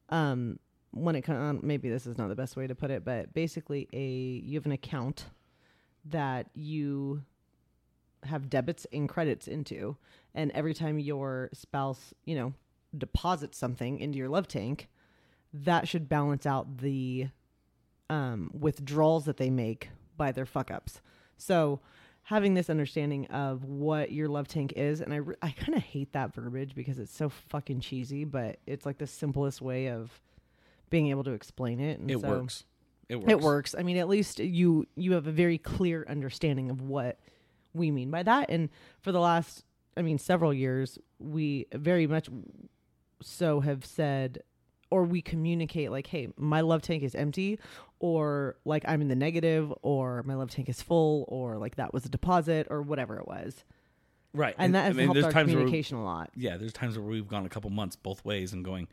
Um, 0.08 0.58
when 0.92 1.16
it 1.16 1.22
comes, 1.22 1.62
maybe 1.62 1.88
this 1.90 2.06
is 2.06 2.18
not 2.18 2.28
the 2.28 2.34
best 2.34 2.54
way 2.56 2.66
to 2.66 2.74
put 2.74 2.90
it, 2.90 3.02
but 3.04 3.32
basically, 3.34 3.88
a 3.92 4.02
you 4.44 4.58
have 4.58 4.66
an 4.66 4.72
account 4.72 5.26
that 6.04 6.48
you 6.54 7.22
have 8.24 8.50
debits 8.50 8.86
and 8.92 9.08
credits 9.08 9.48
into, 9.48 9.96
and 10.34 10.50
every 10.52 10.74
time 10.74 10.98
your 10.98 11.50
spouse, 11.52 12.14
you 12.24 12.34
know, 12.34 12.54
deposits 12.96 13.58
something 13.58 13.98
into 13.98 14.18
your 14.18 14.28
love 14.28 14.46
tank, 14.48 14.88
that 15.52 15.88
should 15.88 16.08
balance 16.08 16.46
out 16.46 16.78
the 16.78 17.28
um, 18.10 18.50
withdrawals 18.58 19.24
that 19.24 19.36
they 19.36 19.50
make 19.50 19.88
by 20.16 20.32
their 20.32 20.46
fuck 20.46 20.70
ups. 20.70 21.00
So 21.36 21.80
having 22.24 22.54
this 22.54 22.70
understanding 22.70 23.26
of 23.26 23.64
what 23.64 24.12
your 24.12 24.28
love 24.28 24.46
tank 24.48 24.72
is, 24.76 25.00
and 25.00 25.12
I, 25.12 25.16
re- 25.16 25.36
I 25.42 25.50
kind 25.50 25.74
of 25.74 25.82
hate 25.82 26.12
that 26.12 26.34
verbiage 26.34 26.74
because 26.74 26.98
it's 26.98 27.14
so 27.14 27.28
fucking 27.28 27.80
cheesy, 27.80 28.24
but 28.24 28.58
it's 28.66 28.86
like 28.86 28.98
the 28.98 29.06
simplest 29.06 29.60
way 29.60 29.88
of 29.88 30.20
being 30.90 31.08
able 31.08 31.24
to 31.24 31.32
explain 31.32 31.80
it. 31.80 31.98
And 31.98 32.10
It 32.10 32.20
so 32.20 32.28
works. 32.28 32.64
It 33.12 33.16
works. 33.16 33.30
It 33.30 33.40
works. 33.40 33.74
I 33.78 33.82
mean, 33.82 33.98
at 33.98 34.08
least 34.08 34.38
you 34.38 34.86
you 34.96 35.12
have 35.12 35.26
a 35.26 35.32
very 35.32 35.58
clear 35.58 36.06
understanding 36.08 36.70
of 36.70 36.80
what 36.80 37.18
we 37.74 37.90
mean 37.90 38.10
by 38.10 38.22
that. 38.22 38.48
And 38.48 38.70
for 39.02 39.12
the 39.12 39.20
last, 39.20 39.64
I 39.96 40.02
mean, 40.02 40.18
several 40.18 40.52
years, 40.54 40.98
we 41.18 41.66
very 41.74 42.06
much 42.06 42.28
so 43.20 43.60
have 43.60 43.84
said 43.84 44.42
or 44.90 45.04
we 45.04 45.22
communicate 45.22 45.90
like 45.92 46.06
hey 46.08 46.28
my 46.36 46.60
love 46.60 46.82
tank 46.82 47.04
is 47.04 47.14
empty 47.14 47.58
or 48.00 48.56
like 48.64 48.84
i'm 48.88 49.00
in 49.00 49.06
the 49.06 49.14
negative 49.14 49.72
or 49.82 50.24
my 50.24 50.34
love 50.34 50.50
tank 50.50 50.68
is 50.68 50.82
full 50.82 51.24
or 51.28 51.56
like 51.56 51.76
that 51.76 51.94
was 51.94 52.04
a 52.04 52.08
deposit 52.08 52.66
or 52.68 52.82
whatever 52.82 53.16
it 53.16 53.26
was 53.26 53.64
Right. 54.34 54.56
and 54.58 54.74
that 54.74 54.86
has 54.86 54.96
I 54.96 54.98
mean, 54.98 55.14
helped 55.14 55.36
our 55.36 55.44
communication 55.44 55.98
a 55.98 56.04
lot 56.04 56.30
yeah, 56.34 56.56
there's 56.56 56.72
times 56.72 56.98
where 56.98 57.06
we've 57.06 57.28
gone 57.28 57.46
a 57.46 57.48
couple 57.48 57.70
months 57.70 57.94
both 57.96 58.24
ways 58.24 58.52
and 58.52 58.64
going, 58.64 58.88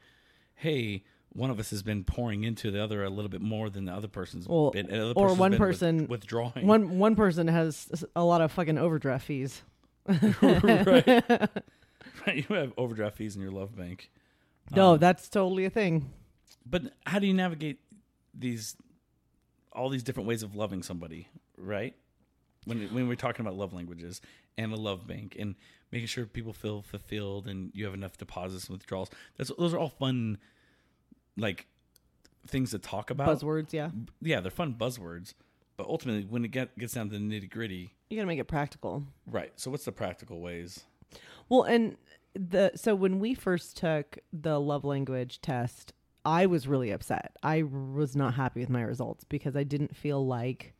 hey, 0.53 1.03
one 1.33 1.49
of 1.51 1.59
us 1.59 1.69
has 1.69 1.83
been 1.83 2.03
pouring 2.03 2.43
into 2.43 2.71
the 2.71 2.83
other 2.83 3.03
a 3.03 3.09
little 3.09 3.29
bit 3.29 3.41
more 3.41 3.69
than 3.69 3.85
the 3.85 3.93
other 3.93 4.07
person's 4.07 4.47
Well, 4.47 4.71
been, 4.71 4.91
other 4.93 5.13
or 5.15 5.27
one 5.33 5.37
been 5.37 5.51
with- 5.51 5.59
person- 5.59 6.07
withdrawing. 6.07 6.65
one 6.67 6.97
one 6.99 7.15
person 7.15 7.47
has 7.47 8.03
a 8.15 8.23
lot 8.23 8.41
of 8.41 8.51
fucking 8.51 8.77
overdraft 8.77 9.25
fees 9.25 9.61
right. 10.07 11.07
right. 12.27 12.49
You 12.49 12.55
have 12.55 12.73
overdraft 12.77 13.17
fees 13.17 13.35
in 13.35 13.41
your 13.41 13.51
love 13.51 13.75
bank. 13.75 14.09
no 14.75 14.93
Um, 14.93 14.99
that's 14.99 15.29
totally 15.29 15.65
a 15.65 15.69
thing 15.69 16.11
But 16.65 16.93
how 17.05 17.19
do 17.19 17.27
you 17.27 17.33
navigate 17.33 17.79
these 18.33 18.75
all 19.71 19.89
these 19.89 20.03
different 20.03 20.27
ways 20.27 20.41
of 20.43 20.55
loving 20.55 20.81
somebody, 20.83 21.27
right? 21.57 21.95
When 22.65 22.93
when 22.93 23.07
we're 23.07 23.15
talking 23.15 23.45
about 23.45 23.55
love 23.57 23.71
languages 23.73 24.19
and 24.57 24.73
a 24.73 24.75
love 24.75 25.07
bank 25.07 25.35
and 25.39 25.55
making 25.91 26.07
sure 26.07 26.25
people 26.25 26.53
feel 26.53 26.81
fulfilled 26.81 27.47
and 27.47 27.71
you 27.73 27.85
have 27.85 27.93
enough 27.93 28.17
deposits 28.17 28.67
and 28.67 28.77
withdrawals. 28.77 29.09
That's 29.37 29.51
those 29.57 29.73
are 29.73 29.77
all 29.79 29.89
fun 29.89 30.37
like 31.39 31.67
things 32.47 32.71
to 32.71 32.79
talk 32.79 33.09
about. 33.09 33.27
buzzwords 33.27 33.73
yeah 33.73 33.89
Yeah, 34.21 34.39
they're 34.39 34.51
fun 34.51 34.75
buzzwords. 34.75 35.33
But 35.77 35.87
ultimately 35.87 36.25
when 36.25 36.43
it 36.43 36.49
get, 36.49 36.77
gets 36.77 36.93
down 36.93 37.09
to 37.09 37.17
the 37.17 37.23
nitty 37.23 37.49
gritty, 37.49 37.93
you 38.09 38.17
gotta 38.17 38.27
make 38.27 38.39
it 38.39 38.47
practical 38.47 39.03
right. 39.27 39.51
So 39.55 39.71
what's 39.71 39.85
the 39.85 39.91
practical 39.91 40.41
ways? 40.41 40.83
Well, 41.47 41.63
and 41.63 41.97
the 42.35 42.71
so 42.75 42.95
when 42.95 43.19
we 43.19 43.33
first 43.33 43.77
took 43.77 44.19
the 44.31 44.59
love 44.59 44.83
language 44.83 45.41
test, 45.41 45.93
I 46.25 46.45
was 46.45 46.67
really 46.67 46.91
upset. 46.91 47.35
I 47.41 47.63
was 47.63 48.15
not 48.15 48.35
happy 48.35 48.59
with 48.59 48.69
my 48.69 48.81
results 48.81 49.23
because 49.23 49.55
I 49.55 49.63
didn't 49.63 49.95
feel 49.95 50.25
like 50.25 50.73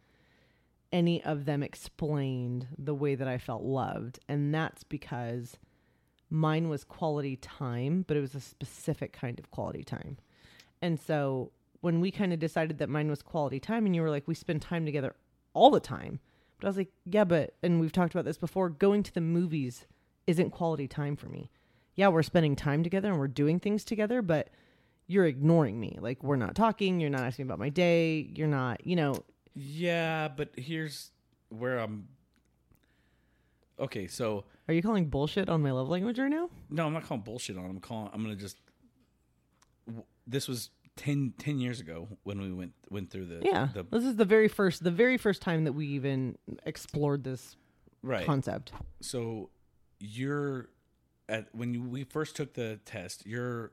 any 0.91 1.23
of 1.23 1.45
them 1.45 1.63
explained 1.63 2.67
the 2.77 2.95
way 2.95 3.15
that 3.15 3.27
I 3.27 3.37
felt 3.37 3.63
loved, 3.63 4.19
and 4.27 4.53
that's 4.53 4.83
because 4.83 5.57
mine 6.29 6.69
was 6.69 6.83
quality 6.83 7.35
time, 7.35 8.03
but 8.07 8.17
it 8.17 8.21
was 8.21 8.35
a 8.35 8.41
specific 8.41 9.13
kind 9.13 9.39
of 9.39 9.49
quality 9.51 9.83
time. 9.83 10.17
And 10.81 10.99
so 10.99 11.51
when 11.81 11.99
we 11.99 12.11
kind 12.11 12.33
of 12.33 12.39
decided 12.39 12.77
that 12.79 12.89
mine 12.89 13.09
was 13.09 13.21
quality 13.21 13.59
time 13.59 13.85
and 13.85 13.95
you 13.95 14.01
were 14.01 14.09
like 14.09 14.27
we 14.27 14.35
spend 14.35 14.61
time 14.61 14.85
together 14.85 15.15
all 15.53 15.69
the 15.69 15.79
time. 15.79 16.19
But 16.59 16.67
I 16.67 16.69
was 16.69 16.77
like, 16.77 16.91
yeah, 17.05 17.23
but 17.23 17.55
and 17.63 17.79
we've 17.79 17.91
talked 17.91 18.13
about 18.13 18.25
this 18.25 18.37
before, 18.37 18.69
going 18.69 19.03
to 19.03 19.13
the 19.13 19.21
movies 19.21 19.85
isn't 20.27 20.51
quality 20.51 20.87
time 20.87 21.15
for 21.15 21.27
me. 21.27 21.49
Yeah, 21.95 22.09
we're 22.09 22.23
spending 22.23 22.55
time 22.55 22.83
together 22.83 23.09
and 23.09 23.19
we're 23.19 23.27
doing 23.27 23.59
things 23.59 23.83
together, 23.83 24.21
but 24.21 24.49
you're 25.07 25.25
ignoring 25.25 25.79
me. 25.79 25.97
Like 25.99 26.23
we're 26.23 26.35
not 26.35 26.55
talking, 26.55 26.99
you're 26.99 27.09
not 27.09 27.21
asking 27.21 27.43
about 27.43 27.59
my 27.59 27.69
day, 27.69 28.29
you're 28.35 28.47
not, 28.47 28.85
you 28.85 28.95
know, 28.95 29.15
Yeah, 29.55 30.27
but 30.27 30.51
here's 30.57 31.11
where 31.49 31.79
I'm 31.79 32.07
Okay, 33.79 34.07
so 34.07 34.43
are 34.67 34.73
you 34.73 34.81
calling 34.81 35.05
bullshit 35.05 35.49
on 35.49 35.61
my 35.61 35.71
love 35.71 35.89
language 35.89 36.19
right 36.19 36.29
now? 36.29 36.49
No, 36.69 36.85
I'm 36.85 36.93
not 36.93 37.05
calling 37.05 37.23
bullshit 37.23 37.57
on. 37.57 37.65
I'm 37.65 37.79
calling. 37.79 38.09
I'm 38.13 38.21
gonna 38.21 38.35
just. 38.35 38.57
This 40.29 40.47
was 40.47 40.69
10, 40.97 41.33
10 41.37 41.59
years 41.59 41.79
ago 41.79 42.07
when 42.23 42.41
we 42.41 42.51
went 42.51 42.73
went 42.89 43.09
through 43.09 43.25
the 43.25 43.41
Yeah. 43.43 43.69
the 43.73 43.83
this 43.83 44.03
is 44.03 44.17
the 44.17 44.25
very 44.25 44.47
first 44.47 44.83
the 44.83 44.91
very 44.91 45.17
first 45.17 45.41
time 45.41 45.63
that 45.63 45.73
we 45.73 45.87
even 45.87 46.37
explored 46.65 47.23
this 47.23 47.55
right. 48.03 48.25
concept. 48.25 48.71
So 49.01 49.49
you're 49.99 50.69
at 51.27 51.47
when 51.53 51.73
you, 51.73 51.83
we 51.83 52.03
first 52.03 52.35
took 52.35 52.53
the 52.53 52.79
test. 52.85 53.25
Your 53.25 53.71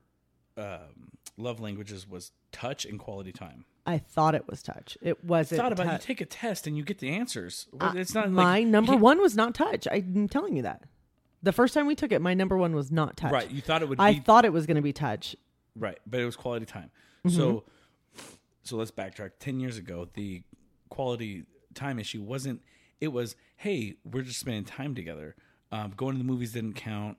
um, 0.56 1.10
love 1.36 1.60
languages 1.60 2.08
was 2.08 2.32
touch 2.52 2.84
and 2.84 2.98
quality 2.98 3.32
time. 3.32 3.64
I 3.86 3.98
thought 3.98 4.34
it 4.34 4.48
was 4.48 4.62
touch. 4.62 4.98
It 5.00 5.25
wasn't. 5.25 5.60
Thought 5.60 5.72
about 5.72 5.86
it, 5.86 5.88
tou- 5.88 5.94
you 5.94 5.98
take 5.98 6.20
a 6.20 6.26
test 6.26 6.66
and 6.66 6.76
you 6.76 6.82
get 6.82 6.98
the 6.98 7.10
answers. 7.10 7.68
Uh, 7.78 7.92
it's 7.94 8.14
not 8.14 8.30
my 8.30 8.60
like, 8.60 8.66
number 8.66 8.96
one 8.96 9.20
was 9.20 9.36
not 9.36 9.54
touch. 9.54 9.86
I'm 9.90 10.28
telling 10.28 10.56
you 10.56 10.62
that. 10.62 10.82
The 11.42 11.52
first 11.52 11.75
time 11.75 11.86
we 11.86 11.94
took 11.94 12.10
it, 12.10 12.20
my 12.20 12.34
number 12.34 12.56
one 12.56 12.75
was 12.75 12.90
not 12.90 13.16
touch. 13.16 13.30
Right, 13.30 13.50
you 13.50 13.60
thought 13.60 13.82
it 13.82 13.88
would 13.88 14.00
I 14.00 14.14
be 14.14 14.20
thought 14.20 14.44
it 14.44 14.52
was 14.52 14.66
going 14.66 14.76
to 14.76 14.82
be 14.82 14.92
touch. 14.92 15.36
Right, 15.78 15.99
but 16.06 16.21
it 16.21 16.25
was 16.25 16.37
quality 16.37 16.66
time. 16.66 16.90
Mm-hmm. 17.26 17.37
So, 17.37 17.64
so 18.62 18.76
let's 18.76 18.90
backtrack. 18.90 19.33
Ten 19.38 19.61
years 19.61 19.76
ago, 19.78 20.09
the 20.14 20.42
quality 20.88 21.45
time 21.75 21.99
issue 21.99 22.23
wasn't. 22.23 22.62
It 23.00 23.09
was, 23.09 23.37
hey, 23.56 23.97
we're 24.04 24.23
just 24.23 24.40
spending 24.40 24.64
time 24.64 24.95
together. 24.95 25.37
Um, 25.71 25.92
going 25.97 26.14
to 26.14 26.18
the 26.18 26.25
movies 26.25 26.52
didn't 26.52 26.75
count, 26.75 27.18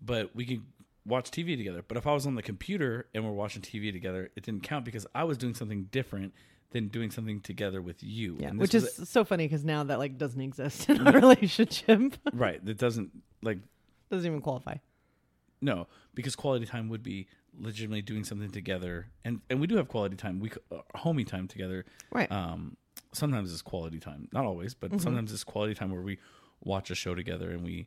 but 0.00 0.34
we 0.34 0.46
could 0.46 0.62
watch 1.04 1.30
TV 1.30 1.56
together. 1.56 1.84
But 1.86 1.96
if 1.96 2.06
I 2.06 2.14
was 2.14 2.26
on 2.26 2.34
the 2.34 2.42
computer 2.42 3.08
and 3.14 3.24
we're 3.24 3.32
watching 3.32 3.60
TV 3.60 3.92
together, 3.92 4.30
it 4.36 4.42
didn't 4.42 4.62
count 4.62 4.84
because 4.84 5.06
I 5.14 5.24
was 5.24 5.36
doing 5.36 5.54
something 5.54 5.84
different 5.90 6.32
than 6.70 6.88
doing 6.88 7.10
something 7.10 7.40
together 7.40 7.80
with 7.80 8.02
you. 8.02 8.36
Yeah, 8.38 8.50
which 8.50 8.74
is 8.74 9.00
so 9.04 9.24
funny 9.24 9.46
because 9.46 9.64
now 9.64 9.84
that 9.84 9.98
like 9.98 10.18
doesn't 10.18 10.40
exist 10.40 10.88
in 10.88 11.06
our 11.06 11.12
relationship. 11.20 12.14
right. 12.32 12.64
That 12.64 12.78
doesn't 12.78 13.10
like 13.42 13.58
doesn't 14.10 14.26
even 14.26 14.40
qualify. 14.40 14.76
No, 15.60 15.88
because 16.14 16.36
quality 16.36 16.66
time 16.66 16.88
would 16.88 17.02
be 17.02 17.26
legitimately 17.58 18.02
doing 18.02 18.24
something 18.24 18.50
together, 18.50 19.08
and 19.24 19.40
and 19.50 19.60
we 19.60 19.66
do 19.66 19.76
have 19.76 19.88
quality 19.88 20.16
time. 20.16 20.40
We 20.40 20.50
uh, 20.72 20.78
homie 20.96 21.26
time 21.26 21.48
together. 21.48 21.84
Right. 22.10 22.30
Um, 22.30 22.76
sometimes 23.12 23.52
it's 23.52 23.62
quality 23.62 23.98
time, 23.98 24.28
not 24.32 24.44
always, 24.44 24.74
but 24.74 24.90
Mm-hmm. 24.90 25.00
sometimes 25.00 25.32
it's 25.32 25.44
quality 25.44 25.74
time 25.74 25.90
where 25.90 26.02
we 26.02 26.18
watch 26.62 26.90
a 26.90 26.94
show 26.94 27.14
together 27.14 27.50
and 27.50 27.62
we 27.64 27.86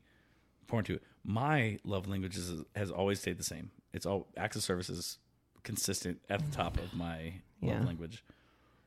pour 0.68 0.80
into 0.80 0.94
it. 0.96 1.04
My 1.24 1.78
love 1.84 2.08
languages 2.08 2.64
has 2.76 2.90
always 2.92 3.20
stayed 3.20 3.38
the 3.38 3.44
same. 3.44 3.72
It's 3.94 4.06
all 4.06 4.28
access 4.38 4.64
services 4.64 5.18
consistent 5.64 6.20
at 6.30 6.40
the 6.44 6.52
top 6.56 6.78
of 6.78 6.94
my 6.94 7.34
Yeah. 7.62 7.74
love 7.76 7.86
language. 7.86 8.24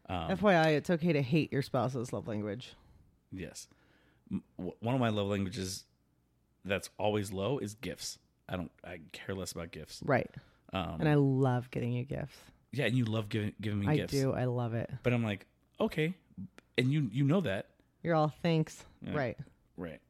Um, 0.09 0.31
FYI, 0.31 0.69
it's 0.77 0.91
okay 0.91 1.13
to 1.13 1.23
hate 1.23 1.53
your 1.53 1.63
spouse's 1.63 2.13
love 2.13 2.27
language. 2.27 2.73
Yes. 3.33 3.69
M- 4.31 4.43
w- 4.59 4.77
One 4.81 4.95
of 4.95 5.01
my 5.01 5.11
love 5.11 5.29
languages 5.29 5.85
that's 6.65 6.91
always 6.99 7.33
low 7.33 7.59
is 7.59 7.75
gifts. 7.75 8.19
I 8.49 8.57
don't. 8.57 8.71
I 8.83 9.01
care 9.13 9.35
less 9.35 9.53
about 9.53 9.71
gifts. 9.71 10.01
Right. 10.05 10.31
Um, 10.75 10.97
And 11.01 11.09
I 11.09 11.15
love 11.15 11.71
getting 11.71 11.93
you 11.93 12.05
gifts. 12.05 12.37
Yeah, 12.73 12.87
and 12.87 12.97
you 12.97 13.05
love 13.05 13.29
giving 13.29 13.53
giving 13.61 13.81
me 13.81 13.87
I 13.89 13.97
gifts. 13.97 14.13
do. 14.13 14.33
I 14.33 14.45
love 14.47 14.75
it. 14.75 14.91
But 15.03 15.13
I'm 15.13 15.23
like, 15.23 15.47
okay, 15.81 16.15
and 16.77 16.93
you 16.93 17.09
you 17.13 17.25
know 17.25 17.41
that, 17.43 17.69
You're 18.03 18.17
all 18.17 18.35
thanks. 18.43 18.85
Yeah. 19.01 19.15
Right. 19.17 19.39
right? 19.77 20.01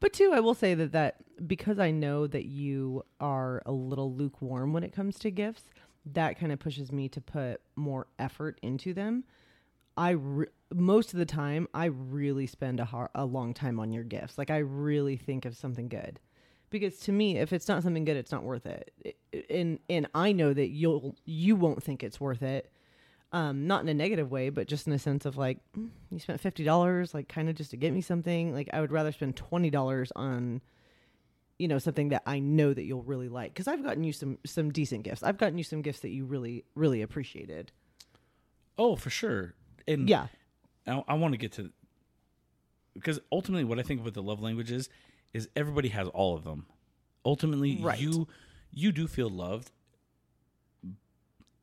But 0.00 0.12
too, 0.12 0.30
I 0.34 0.40
will 0.40 0.54
say 0.54 0.74
that 0.74 0.92
that 0.92 1.16
because 1.46 1.78
I 1.78 1.90
know 1.90 2.26
that 2.26 2.44
you 2.44 3.04
are 3.20 3.62
a 3.64 3.72
little 3.72 4.14
lukewarm 4.14 4.72
when 4.74 4.82
it 4.84 4.92
comes 4.92 5.18
to 5.20 5.30
gifts, 5.30 5.64
that 6.12 6.38
kind 6.38 6.52
of 6.52 6.58
pushes 6.58 6.92
me 6.92 7.08
to 7.08 7.20
put 7.22 7.62
more 7.74 8.06
effort 8.18 8.58
into 8.62 8.92
them. 8.92 9.24
I 9.96 10.10
re- 10.10 10.46
most 10.72 11.12
of 11.14 11.18
the 11.18 11.26
time 11.26 11.68
I 11.74 11.86
really 11.86 12.46
spend 12.46 12.80
a 12.80 12.84
har- 12.84 13.10
a 13.14 13.24
long 13.24 13.54
time 13.54 13.80
on 13.80 13.92
your 13.92 14.04
gifts. 14.04 14.36
Like 14.36 14.50
I 14.50 14.58
really 14.58 15.16
think 15.16 15.44
of 15.46 15.56
something 15.56 15.88
good. 15.88 16.20
Because 16.70 16.98
to 17.00 17.12
me, 17.12 17.38
if 17.38 17.52
it's 17.52 17.68
not 17.68 17.82
something 17.82 18.04
good, 18.04 18.16
it's 18.16 18.32
not 18.32 18.44
worth 18.44 18.64
it. 18.66 18.92
And 19.50 19.78
and 19.88 20.06
I 20.14 20.32
know 20.32 20.54
that 20.54 20.68
you'll 20.68 21.16
you 21.24 21.56
won't 21.56 21.82
think 21.82 22.02
it's 22.02 22.20
worth 22.20 22.42
it 22.42 22.70
Um, 23.32 23.66
not 23.66 23.82
in 23.82 23.88
a 23.88 23.94
negative 23.94 24.30
way, 24.30 24.50
but 24.50 24.66
just 24.66 24.86
in 24.86 24.92
a 24.92 24.98
sense 24.98 25.24
of 25.24 25.36
like, 25.36 25.58
mm, 25.76 25.90
you 26.10 26.18
spent 26.18 26.40
fifty 26.40 26.64
dollars, 26.64 27.14
like 27.14 27.28
kind 27.28 27.48
of 27.48 27.54
just 27.56 27.70
to 27.70 27.76
get 27.76 27.92
me 27.92 28.00
something. 28.00 28.52
Like 28.52 28.68
I 28.72 28.80
would 28.80 28.90
rather 28.92 29.12
spend 29.12 29.36
twenty 29.36 29.70
dollars 29.70 30.12
on, 30.16 30.60
you 31.58 31.68
know, 31.68 31.78
something 31.78 32.08
that 32.10 32.22
I 32.26 32.38
know 32.40 32.74
that 32.74 32.82
you'll 32.84 33.04
really 33.04 33.28
like. 33.28 33.52
Because 33.54 33.68
I've 33.68 33.84
gotten 33.84 34.02
you 34.04 34.12
some 34.12 34.38
some 34.44 34.70
decent 34.72 35.04
gifts. 35.04 35.22
I've 35.22 35.38
gotten 35.38 35.58
you 35.58 35.64
some 35.64 35.82
gifts 35.82 36.00
that 36.00 36.10
you 36.10 36.24
really 36.24 36.64
really 36.74 37.02
appreciated. 37.02 37.70
Oh, 38.78 38.96
for 38.96 39.10
sure. 39.10 39.54
And 39.86 40.08
Yeah, 40.08 40.26
I, 40.86 41.02
I 41.06 41.14
want 41.14 41.32
to 41.34 41.38
get 41.38 41.52
to 41.52 41.70
because 42.94 43.20
ultimately, 43.30 43.64
what 43.64 43.78
I 43.78 43.82
think 43.82 44.04
with 44.04 44.14
the 44.14 44.22
love 44.22 44.40
language 44.40 44.72
is 44.72 44.88
everybody 45.56 45.88
has 45.88 46.08
all 46.08 46.36
of 46.36 46.44
them. 46.44 46.66
Ultimately, 47.24 47.78
Right. 47.80 47.98
you 48.00 48.28
you 48.72 48.92
do 48.92 49.06
feel 49.06 49.28
loved 49.28 49.70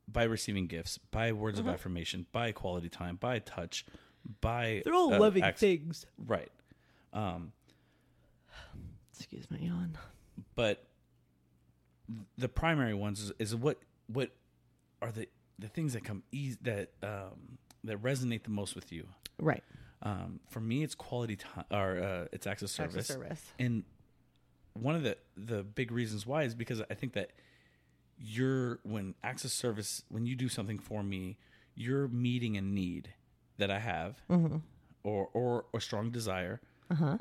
by 0.06 0.22
receiving 0.24 0.66
gifts, 0.66 0.98
by 0.98 1.32
words 1.32 1.58
of 1.58 1.66
affirmation, 1.68 2.26
by 2.32 2.52
quality 2.52 2.88
time, 2.88 3.16
by 3.16 3.38
touch, 3.38 3.84
by 4.40 4.66
Mm-hmm. 4.66 4.80
they're 4.84 4.94
all 4.94 5.12
uh, 5.14 5.18
loving 5.18 5.42
acts- 5.42 5.60
things. 5.60 6.06
right? 6.18 6.50
Um, 7.12 7.52
Excuse 9.12 9.50
my 9.50 9.58
yawn. 9.58 9.98
but 10.54 10.84
the 12.38 12.48
primary 12.48 12.94
ones 12.94 13.20
is, 13.20 13.32
is 13.38 13.54
what 13.56 13.78
what 14.06 14.30
are 15.02 15.10
the 15.10 15.28
the 15.58 15.68
things 15.68 15.92
that 15.94 16.04
come 16.04 16.22
easy 16.30 16.56
that 16.62 16.90
um, 17.02 17.58
that 17.84 18.00
resonate 18.00 18.44
the 18.44 18.50
most 18.50 18.74
with 18.76 18.92
you. 18.92 19.08
Right. 19.40 19.62
Um, 20.02 20.40
for 20.48 20.60
me, 20.60 20.84
it's 20.84 20.94
quality 20.94 21.36
time 21.36 21.64
or 21.70 21.98
uh, 21.98 22.24
it's 22.32 22.46
access 22.46 22.70
service. 22.72 22.96
Access 23.10 23.16
service. 23.16 23.44
And 23.58 23.84
one 24.74 24.94
of 24.94 25.02
the 25.02 25.16
the 25.36 25.62
big 25.64 25.90
reasons 25.90 26.26
why 26.26 26.44
is 26.44 26.54
because 26.54 26.80
I 26.90 26.94
think 26.94 27.14
that 27.14 27.30
you're 28.20 28.80
when 28.82 29.14
access 29.22 29.52
service 29.52 30.02
when 30.08 30.26
you 30.26 30.34
do 30.36 30.48
something 30.48 30.78
for 30.78 31.02
me, 31.02 31.38
you're 31.74 32.08
meeting 32.08 32.56
a 32.56 32.60
need 32.60 33.14
that 33.58 33.70
I 33.70 33.78
have, 33.80 34.20
or 35.02 35.28
or 35.32 35.64
a 35.74 35.80
strong 35.80 36.10
desire 36.10 36.60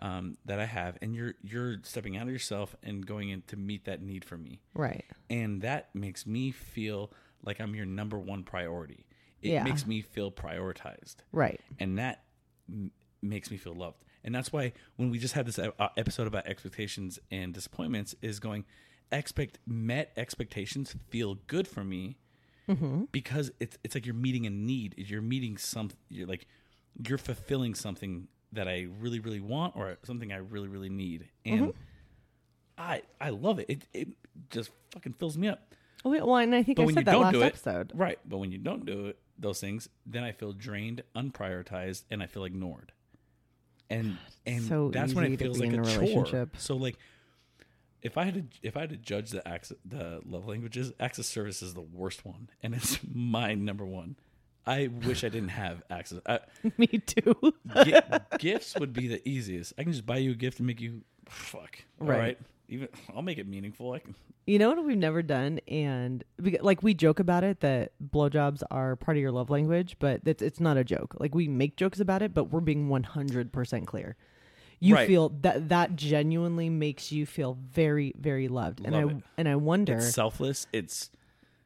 um, 0.02 0.38
that 0.46 0.60
I 0.60 0.66
have, 0.66 0.98
and 1.02 1.16
you're 1.16 1.34
you're 1.44 1.78
stepping 1.84 2.16
out 2.18 2.24
of 2.24 2.30
yourself 2.32 2.76
and 2.84 3.06
going 3.06 3.30
in 3.30 3.42
to 3.48 3.58
meet 3.58 3.86
that 3.86 4.02
need 4.02 4.24
for 4.24 4.38
me, 4.38 4.62
Right. 4.74 5.04
and 5.30 5.62
that 5.62 5.94
makes 5.94 6.26
me 6.26 6.52
feel 6.52 7.12
like 7.44 7.60
I'm 7.60 7.76
your 7.76 7.86
number 7.86 8.18
one 8.20 8.44
priority. 8.44 9.06
It 9.42 9.50
Yeah. 9.52 9.64
makes 9.64 9.86
me 9.86 10.02
feel 10.02 10.32
prioritized 10.32 11.18
Right. 11.32 11.60
and 11.80 11.98
that 12.00 12.24
m- 12.70 12.92
makes 13.22 13.50
me 13.52 13.58
feel 13.58 13.74
loved. 13.74 14.04
And 14.24 14.34
that's 14.36 14.52
why 14.52 14.74
when 14.98 15.10
we 15.10 15.20
just 15.20 15.34
had 15.34 15.46
this 15.46 15.58
uh, 15.60 15.72
episode 15.96 16.28
about 16.28 16.46
expectations 16.48 17.20
and 17.32 17.54
disappointments 17.54 18.16
is 18.22 18.40
going 18.40 18.66
expect 19.12 19.58
met 19.66 20.12
expectations 20.18 20.94
feel 21.10 21.36
good 21.48 21.68
for 21.68 21.84
me 21.84 22.18
because 23.14 23.50
it's 23.62 23.78
it's 23.86 23.96
like 23.96 24.06
you're 24.06 24.14
meeting 24.16 24.46
a 24.46 24.50
need. 24.50 24.96
You're 24.98 25.22
meeting 25.22 25.58
some 25.58 25.90
you're 26.10 26.28
like 26.28 26.46
you're 27.08 27.18
fulfilling 27.18 27.74
something 27.76 28.28
that 28.52 28.68
I 28.68 28.88
really 29.00 29.20
really 29.20 29.40
want 29.40 29.76
or 29.78 29.98
something 30.04 30.34
I 30.34 30.38
really 30.38 30.68
really 30.68 30.90
need. 30.90 31.30
And 31.46 31.74
I 32.78 33.04
I 33.22 33.30
love 33.30 33.60
it. 33.60 33.70
It 33.70 33.88
it 33.94 34.08
just 34.50 34.72
fucking 34.92 35.14
fills 35.14 35.38
me 35.38 35.48
up. 35.48 35.74
Oh, 36.06 36.10
wait, 36.12 36.26
well, 36.26 36.36
and 36.38 36.54
I 36.54 36.62
think 36.64 36.78
but 36.78 36.90
I 36.90 36.94
said 36.94 37.06
that 37.06 37.20
last 37.20 37.34
do 37.34 37.42
it, 37.42 37.46
episode. 37.46 37.92
right? 37.96 38.20
But 38.26 38.38
when 38.38 38.52
you 38.52 38.58
don't 38.60 38.86
do 38.86 39.08
it, 39.08 39.18
those 39.40 39.60
things, 39.60 39.90
then 40.06 40.24
I 40.24 40.32
feel 40.32 40.54
drained, 40.54 41.04
unprioritized, 41.16 42.04
and 42.10 42.22
I 42.24 42.28
feel 42.28 42.44
ignored. 42.46 42.92
And 43.90 44.18
and 44.46 44.64
so 44.64 44.90
that's 44.90 45.14
when 45.14 45.32
it 45.32 45.40
feels 45.40 45.60
like 45.60 45.72
a 45.74 45.84
chore. 45.86 46.50
So 46.58 46.76
like, 46.76 46.98
if 48.02 48.18
I 48.18 48.24
had 48.26 48.34
to 48.34 48.44
if 48.68 48.76
I 48.76 48.82
had 48.82 48.90
to 48.90 48.98
judge 48.98 49.30
the 49.32 49.48
access, 49.48 49.78
the 49.86 50.22
love 50.26 50.48
languages, 50.48 50.92
access 51.00 51.28
service 51.28 51.62
is 51.62 51.74
the 51.74 51.82
worst 51.82 52.26
one, 52.26 52.50
and 52.62 52.74
it's 52.76 53.00
my 53.14 53.54
number 53.54 53.86
one. 53.86 54.16
I 54.66 54.88
wish 55.06 55.24
I 55.24 55.30
didn't 55.30 55.50
have 55.50 55.82
access. 55.90 56.20
I, 56.26 56.40
Me 56.78 56.88
too. 56.88 57.54
gi- 57.86 58.02
gifts 58.38 58.76
would 58.78 58.92
be 58.92 59.08
the 59.08 59.26
easiest. 59.28 59.72
I 59.78 59.84
can 59.84 59.94
just 59.94 60.06
buy 60.06 60.18
you 60.18 60.32
a 60.32 60.36
gift 60.36 60.60
and 60.60 60.68
make 60.68 60.82
you 60.82 61.04
fuck. 61.30 61.80
All 62.02 62.08
Right. 62.08 62.38
Even 62.70 62.88
I'll 63.16 63.22
make 63.22 63.38
it 63.38 63.48
meaningful. 63.48 63.92
I 63.94 64.00
can. 64.00 64.16
You 64.46 64.60
know 64.60 64.70
what 64.70 64.86
we've 64.86 64.98
never 64.98 65.22
done, 65.22 65.60
and 65.68 66.24
we, 66.40 66.58
like 66.60 66.82
we 66.82 66.94
joke 66.94 67.20
about 67.20 67.44
it 67.44 67.60
that 67.60 67.92
blowjobs 68.02 68.64
are 68.72 68.96
part 68.96 69.18
of 69.18 69.22
your 69.22 69.32
love 69.32 69.50
language, 69.50 69.98
but 70.00 70.22
it's 70.26 70.42
it's 70.42 70.60
not 70.60 70.78
a 70.78 70.84
joke. 70.86 71.16
Like 71.20 71.36
we 71.36 71.48
make 71.50 71.76
jokes 71.76 72.00
about 72.00 72.22
it, 72.22 72.34
but 72.34 72.46
we're 72.46 72.62
being 72.62 72.88
one 72.88 73.04
hundred 73.04 73.52
percent 73.52 73.88
clear. 73.88 74.16
You 74.80 74.94
Right. 74.96 75.08
feel 75.08 75.30
that 75.42 75.70
that 75.70 75.96
genuinely 75.96 76.70
makes 76.70 77.12
you 77.12 77.26
feel 77.26 77.58
very 77.62 78.14
very 78.18 78.48
loved, 78.48 78.80
and 78.86 78.94
Love 78.94 79.10
I 79.10 79.14
it. 79.18 79.24
and 79.38 79.50
I 79.50 79.56
wonder, 79.58 79.98
It's 79.98 80.14
selfless. 80.14 80.68
It's 80.72 81.10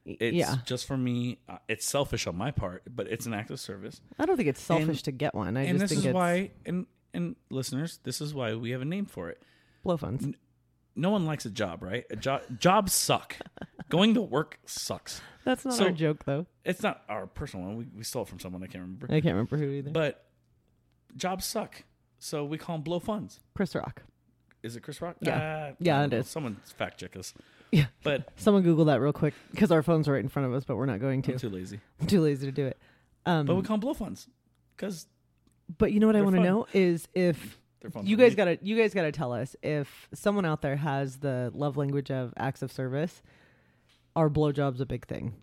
it's 0.05 0.35
yeah, 0.35 0.55
just 0.65 0.87
for 0.87 0.97
me. 0.97 1.37
Uh, 1.47 1.57
it's 1.67 1.85
selfish 1.85 2.25
on 2.25 2.35
my 2.35 2.49
part, 2.49 2.81
but 2.89 3.07
it's 3.07 3.27
an 3.27 3.33
act 3.35 3.51
of 3.51 3.59
service. 3.59 4.01
I 4.17 4.25
don't 4.25 4.37
think 4.37 4.49
it's 4.49 4.61
selfish 4.61 4.87
and- 4.87 5.03
to 5.05 5.11
get 5.11 5.35
one. 5.35 5.55
I 5.57 5.63
and 5.65 5.77
just 5.77 5.89
this 5.91 5.99
think 5.99 6.07
is 6.09 6.13
why, 6.15 6.49
and 6.65 6.87
and 7.13 7.35
listeners, 7.51 7.99
this 8.03 8.21
is 8.21 8.33
why 8.33 8.55
we 8.55 8.71
have 8.71 8.81
a 8.81 8.85
name 8.85 9.05
for 9.05 9.29
it. 9.29 9.43
blow 9.83 9.97
funs. 9.97 10.33
No 10.95 11.09
one 11.09 11.25
likes 11.25 11.45
a 11.45 11.49
job, 11.49 11.83
right? 11.83 12.03
A 12.09 12.15
job 12.15 12.41
jobs 12.59 12.93
suck. 12.93 13.37
Going 13.89 14.13
to 14.15 14.21
work 14.21 14.59
sucks. 14.65 15.21
That's 15.45 15.65
not 15.65 15.73
so- 15.75 15.85
our 15.85 15.91
joke 15.91 16.25
though. 16.25 16.45
It's 16.65 16.83
not 16.83 17.01
our 17.09 17.27
personal 17.27 17.65
one. 17.65 17.77
We, 17.77 17.87
we 17.97 18.03
stole 18.03 18.23
it 18.23 18.27
from 18.29 18.39
someone 18.39 18.61
I 18.63 18.67
can't 18.67 18.81
remember. 18.83 19.07
I 19.07 19.21
can't 19.21 19.33
remember 19.33 19.57
who 19.57 19.69
either. 19.71 19.89
But 19.91 20.25
jobs 21.15 21.45
suck, 21.45 21.83
so 22.19 22.43
we 22.45 22.57
call 22.57 22.75
them 22.77 22.83
blow 22.83 22.99
funs. 22.99 23.39
Chris 23.55 23.73
Rock. 23.75 24.03
Is 24.63 24.75
it 24.75 24.81
Chris 24.83 25.01
Rock? 25.01 25.15
Yeah. 25.21 25.35
Uh, 25.35 25.39
I 25.71 25.75
Yeah, 25.79 26.01
don't 26.01 26.05
it 26.13 26.15
know. 26.17 26.19
is. 26.19 26.27
Someone 26.27 26.57
fact 26.77 26.99
check 26.99 27.15
us. 27.15 27.33
Yeah. 27.71 27.85
But 28.03 28.29
Someone 28.35 28.61
Google 28.63 28.85
that 28.85 29.01
real 29.01 29.13
quick 29.13 29.33
because 29.51 29.71
our 29.71 29.81
phones 29.81 30.07
are 30.07 30.13
right 30.13 30.21
in 30.23 30.29
front 30.29 30.47
of 30.47 30.53
us, 30.53 30.63
but 30.65 30.75
we're 30.75 30.85
not 30.85 30.99
going 30.99 31.21
to. 31.23 31.31
I'm 31.33 31.39
too 31.39 31.49
lazy. 31.49 31.79
I'm 32.01 32.07
too 32.07 32.21
lazy 32.21 32.45
to 32.45 32.51
do 32.51 32.67
it. 32.67 32.77
Um, 33.25 33.45
But 33.45 33.55
we 33.55 33.61
call 33.63 33.75
them 33.75 33.79
blow 33.81 33.93
funs 33.93 34.27
because 34.75 35.07
But 35.77 35.91
you 35.93 35.99
know 35.99 36.07
what 36.07 36.15
I 36.15 36.19
They're 36.19 36.23
want 36.25 36.35
to 36.35 36.41
fun. 36.41 36.47
know 36.47 36.67
is 36.73 37.07
if 37.15 37.57
they're 37.81 37.91
fun. 37.91 38.05
you 38.05 38.15
guys 38.17 38.35
gotta 38.35 38.57
you 38.61 38.77
guys 38.77 38.93
gotta 38.93 39.11
tell 39.11 39.33
us 39.33 39.55
if 39.63 40.07
someone 40.13 40.45
out 40.45 40.61
there 40.61 40.75
has 40.77 41.17
the 41.17 41.51
love 41.53 41.77
language 41.77 42.11
of 42.11 42.33
acts 42.37 42.61
of 42.61 42.71
service, 42.71 43.21
are 44.15 44.29
blowjobs 44.29 44.79
a 44.79 44.85
big 44.85 45.05
thing? 45.07 45.33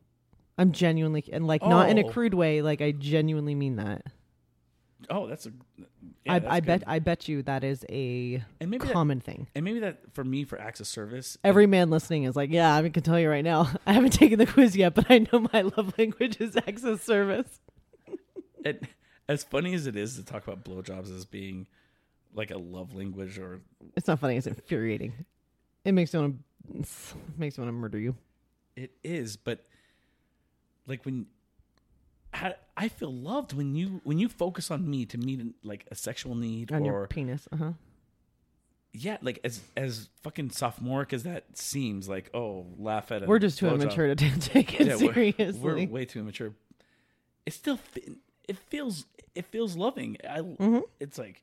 I'm 0.56 0.72
genuinely 0.72 1.24
and 1.32 1.46
like 1.46 1.62
not 1.62 1.88
in 1.88 1.98
a 1.98 2.04
Oh. 2.04 2.08
crude 2.08 2.34
way. 2.34 2.62
Like 2.62 2.80
I 2.80 2.92
genuinely 2.92 3.54
mean 3.54 3.76
that. 3.76 4.02
Oh, 5.10 5.28
that's 5.28 5.46
a. 5.46 5.50
Yeah, 6.24 6.34
I, 6.34 6.38
that's 6.40 6.52
I 6.52 6.60
good. 6.60 6.66
bet 6.66 6.82
I 6.86 6.98
bet 6.98 7.28
you 7.28 7.42
that 7.44 7.62
is 7.62 7.84
a 7.88 8.42
And 8.60 8.68
maybe 8.70 8.84
that, 8.86 8.92
common 8.92 9.20
thing. 9.20 9.46
and 9.54 9.64
maybe 9.64 9.78
that 9.80 9.98
for 10.12 10.24
me 10.24 10.42
for 10.44 10.60
acts 10.60 10.80
of 10.80 10.86
service. 10.88 11.38
Every 11.44 11.66
man 11.66 11.88
listening 11.90 12.24
is 12.24 12.34
like, 12.34 12.50
yeah, 12.50 12.74
I 12.74 12.88
can 12.88 13.02
tell 13.04 13.18
you 13.18 13.30
right 13.30 13.44
now. 13.44 13.70
I 13.86 13.92
haven't 13.92 14.10
taken 14.12 14.38
the 14.40 14.46
quiz 14.46 14.74
yet, 14.76 14.94
but 14.94 15.06
I 15.08 15.18
know 15.32 15.46
my 15.52 15.62
love 15.76 15.94
language 15.96 16.40
is 16.40 16.56
acts 16.56 16.82
of 16.82 17.00
service. 17.00 17.60
it, 18.64 18.82
as 19.28 19.44
funny 19.44 19.74
as 19.74 19.86
it 19.86 19.94
is 19.96 20.16
to 20.16 20.24
talk 20.24 20.46
about 20.48 20.64
blowjobs 20.64 21.14
as 21.16 21.24
being 21.24 21.68
like 22.34 22.50
a 22.50 22.58
love 22.58 22.94
language 22.94 23.38
or 23.38 23.60
It's 23.96 24.06
not 24.08 24.18
funny. 24.20 24.36
It's 24.36 24.46
infuriating. 24.46 25.12
It 25.84 25.92
makes 25.92 26.12
me 26.12 26.20
want 26.20 26.36
to 26.84 27.16
makes 27.38 27.56
me 27.58 27.62
want 27.62 27.68
to 27.68 27.72
murder 27.80 27.98
you. 27.98 28.14
it 28.76 28.92
is, 29.02 29.36
but 29.36 29.64
like 30.86 31.04
when 31.04 31.26
I, 32.34 32.54
I 32.76 32.88
feel 32.88 33.12
loved 33.12 33.52
when 33.54 33.74
you 33.74 34.00
when 34.04 34.18
you 34.18 34.28
focus 34.28 34.70
on 34.70 34.88
me 34.88 35.06
to 35.06 35.18
meet 35.18 35.40
like 35.62 35.86
a 35.90 35.94
sexual 35.94 36.34
need 36.34 36.72
on 36.72 36.82
or 36.82 36.86
your 36.86 37.06
penis. 37.06 37.48
Uh 37.52 37.56
huh. 37.56 37.72
yeah, 38.92 39.16
like 39.22 39.40
as 39.44 39.60
as 39.76 40.08
fucking 40.22 40.50
sophomoric 40.50 41.12
as 41.12 41.22
that 41.22 41.56
seems, 41.56 42.08
like 42.08 42.30
oh, 42.34 42.66
laugh 42.78 43.10
at 43.10 43.22
it. 43.22 43.28
We're 43.28 43.38
just 43.38 43.58
too 43.58 43.68
immature 43.68 44.14
to 44.14 44.14
take 44.40 44.78
it 44.80 44.98
seriously. 44.98 45.58
We're 45.58 45.86
way 45.86 46.04
too 46.04 46.20
immature. 46.20 46.52
It 47.46 47.54
still 47.54 47.78
fe- 47.78 48.16
it 48.46 48.58
feels 48.58 49.06
it 49.34 49.46
feels 49.46 49.76
loving. 49.76 50.18
I 50.28 50.40
Mm-hmm. 50.40 50.80
it's 51.00 51.16
like 51.18 51.42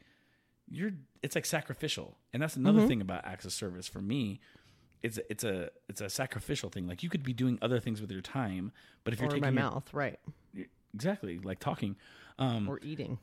you're 0.70 0.92
it's 1.24 1.36
like 1.36 1.46
sacrificial, 1.46 2.18
and 2.34 2.42
that's 2.42 2.56
another 2.56 2.80
Mm-hmm. 2.80 2.88
thing 2.88 3.02
about 3.02 3.26
acts 3.26 3.46
of 3.46 3.54
service 3.54 3.88
for 3.88 4.00
me. 4.02 4.40
It's 5.04 5.18
a, 5.20 5.32
it's 5.32 5.44
a 5.44 5.70
it's 5.88 6.02
a 6.02 6.10
sacrificial 6.10 6.70
thing. 6.70 6.88
Like 6.88 7.04
you 7.04 7.10
could 7.10 7.24
be 7.24 7.34
doing 7.34 7.60
other 7.62 7.80
things 7.80 8.02
with 8.02 8.12
your 8.12 8.22
time, 8.22 8.72
but 9.04 9.14
if 9.14 9.20
you're 9.20 9.30
taking 9.30 9.42
my 9.42 9.48
your- 9.50 9.72
mouth, 9.72 9.94
right? 9.94 10.20
exactly 10.94 11.38
like 11.40 11.60
talking, 11.60 11.96
um, 12.40 12.68
Or 12.70 12.80
eating. 12.82 13.20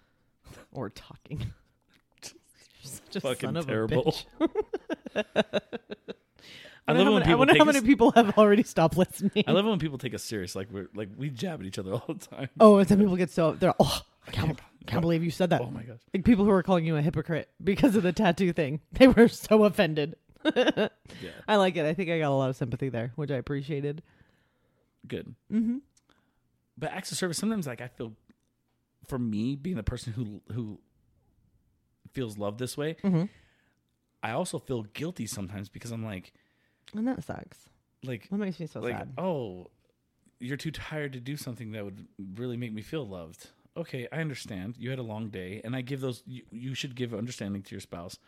or 0.72 0.88
talking. 0.90 1.52
Such 2.82 3.16
a 3.16 3.20
fucking 3.20 3.54
terrible. 3.64 4.14
I 5.14 5.22
I 6.88 6.92
love 6.94 7.06
wonder, 7.06 7.12
when 7.12 7.22
how, 7.22 7.22
many, 7.22 7.22
I 7.22 7.24
people 7.26 7.38
wonder 7.38 7.52
take 7.52 7.62
how 7.62 7.68
us- 7.68 7.74
many 7.74 7.86
people 7.86 8.10
have 8.12 8.38
already 8.38 8.62
stopped 8.64 8.96
listening. 8.96 9.44
I 9.46 9.52
love 9.52 9.66
it 9.66 9.68
when 9.68 9.78
people 9.78 9.98
take 9.98 10.14
us 10.14 10.22
serious. 10.24 10.56
Like 10.56 10.68
we're 10.72 10.88
like 10.94 11.10
we 11.16 11.30
jab 11.30 11.60
at 11.60 11.66
each 11.66 11.78
other 11.78 11.92
all 11.92 12.04
the 12.08 12.14
time. 12.26 12.48
oh, 12.58 12.78
and 12.78 12.88
some 12.88 12.98
people 12.98 13.16
get 13.16 13.30
so 13.30 13.52
they're 13.52 13.74
oh, 13.78 14.00
I 14.26 14.30
can't, 14.32 14.58
can't- 14.82 14.90
can't 14.92 15.00
believe 15.02 15.22
you 15.24 15.30
said 15.30 15.50
that. 15.50 15.60
Oh 15.60 15.70
my 15.70 15.82
gosh. 15.82 15.98
Like 16.14 16.24
people 16.24 16.44
who 16.44 16.50
are 16.50 16.62
calling 16.62 16.84
you 16.84 16.96
a 16.96 17.02
hypocrite 17.02 17.48
because 17.62 17.96
of 17.96 18.02
the 18.02 18.12
tattoo 18.12 18.52
thing. 18.52 18.80
They 18.92 19.08
were 19.08 19.28
so 19.28 19.64
offended. 19.64 20.16
Yeah, 20.56 20.88
I 21.46 21.56
like 21.56 21.76
it. 21.76 21.84
I 21.86 21.94
think 21.94 22.10
I 22.10 22.18
got 22.18 22.30
a 22.30 22.34
lot 22.34 22.50
of 22.50 22.56
sympathy 22.56 22.88
there, 22.88 23.12
which 23.16 23.30
I 23.30 23.36
appreciated. 23.36 24.02
good. 25.06 25.34
Mm-hmm. 25.52 25.78
but 26.78 26.90
acts 26.90 27.12
of 27.12 27.18
service 27.18 27.36
sometimes 27.38 27.66
like 27.66 27.80
i 27.80 27.88
feel 27.88 28.12
for 29.06 29.18
me 29.18 29.56
being 29.56 29.76
the 29.76 29.82
person 29.82 30.12
who 30.14 30.40
who 30.54 30.78
feels 32.12 32.38
love 32.38 32.58
this 32.58 32.76
way 32.76 32.96
mm-hmm. 33.04 33.24
i 34.22 34.30
also 34.32 34.58
feel 34.58 34.82
guilty 34.94 35.26
sometimes 35.26 35.68
because 35.68 35.90
i'm 35.92 36.04
like 36.04 36.32
And 36.96 37.06
that 37.08 37.22
sucks. 37.24 37.68
like 38.04 38.28
That 38.30 38.38
makes 38.38 38.58
me 38.60 38.66
so 38.66 38.80
like 38.80 38.96
sad. 38.96 39.12
oh 39.18 39.70
you're 40.40 40.56
too 40.56 40.70
tired 40.72 41.12
to 41.12 41.20
do 41.20 41.36
something 41.36 41.72
that 41.72 41.84
would 41.84 42.06
really 42.34 42.56
make 42.56 42.72
me 42.72 42.82
feel 42.82 43.06
loved. 43.06 43.50
Okay, 43.76 44.06
I 44.12 44.16
understand. 44.20 44.76
You 44.78 44.90
had 44.90 44.98
a 44.98 45.02
long 45.04 45.28
day, 45.30 45.60
and 45.64 45.74
I 45.74 45.80
give 45.80 46.00
those. 46.00 46.22
You, 46.26 46.42
you 46.50 46.74
should 46.74 46.94
give 46.94 47.14
understanding 47.14 47.62
to 47.62 47.70
your 47.74 47.80
spouse. 47.80 48.18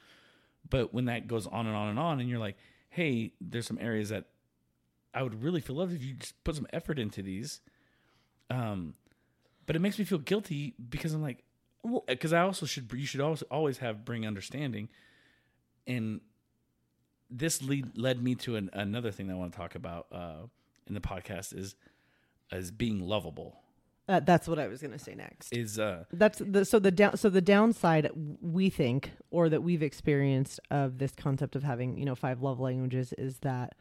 But 0.68 0.94
when 0.94 1.04
that 1.06 1.26
goes 1.26 1.46
on 1.46 1.66
and 1.66 1.76
on 1.76 1.88
and 1.88 1.98
on, 1.98 2.20
and 2.20 2.28
you're 2.30 2.38
like, 2.38 2.56
"Hey, 2.88 3.32
there's 3.40 3.66
some 3.66 3.78
areas 3.78 4.08
that 4.08 4.24
I 5.12 5.22
would 5.22 5.42
really 5.42 5.60
feel 5.60 5.76
loved 5.76 5.92
if 5.92 6.02
you 6.02 6.14
just 6.14 6.42
put 6.44 6.56
some 6.56 6.66
effort 6.72 6.98
into 6.98 7.20
these," 7.22 7.60
um, 8.48 8.94
but 9.66 9.76
it 9.76 9.80
makes 9.80 9.98
me 9.98 10.06
feel 10.06 10.18
guilty 10.18 10.74
because 10.88 11.12
I'm 11.12 11.22
like, 11.22 11.44
Well- 11.82 12.04
because 12.08 12.32
I 12.32 12.40
also 12.40 12.64
should. 12.64 12.90
You 12.94 13.04
should 13.04 13.20
always 13.20 13.42
always 13.42 13.78
have 13.78 14.04
bring 14.06 14.26
understanding, 14.26 14.88
and 15.86 16.22
this 17.28 17.60
lead 17.60 17.98
led 17.98 18.22
me 18.22 18.34
to 18.36 18.56
an, 18.56 18.70
another 18.72 19.10
thing 19.10 19.26
that 19.26 19.34
I 19.34 19.36
want 19.36 19.52
to 19.52 19.58
talk 19.58 19.74
about 19.74 20.06
uh, 20.10 20.46
in 20.86 20.94
the 20.94 21.00
podcast 21.00 21.54
is 21.54 21.74
is 22.50 22.70
being 22.70 23.00
lovable. 23.00 23.60
Uh, 24.06 24.20
that's 24.20 24.46
what 24.46 24.58
I 24.58 24.66
was 24.68 24.80
going 24.80 24.92
to 24.92 24.98
say 24.98 25.14
next. 25.14 25.52
Is 25.52 25.78
uh 25.78 26.04
That's 26.12 26.38
the 26.38 26.64
so 26.64 26.78
the 26.78 26.90
down 26.90 27.16
so 27.16 27.30
the 27.30 27.40
downside 27.40 28.10
we 28.40 28.68
think 28.68 29.12
or 29.30 29.48
that 29.48 29.62
we've 29.62 29.82
experienced 29.82 30.60
of 30.70 30.98
this 30.98 31.12
concept 31.14 31.56
of 31.56 31.62
having 31.62 31.96
you 31.96 32.04
know 32.04 32.14
five 32.14 32.42
love 32.42 32.60
languages 32.60 33.14
is 33.16 33.38
that 33.38 33.74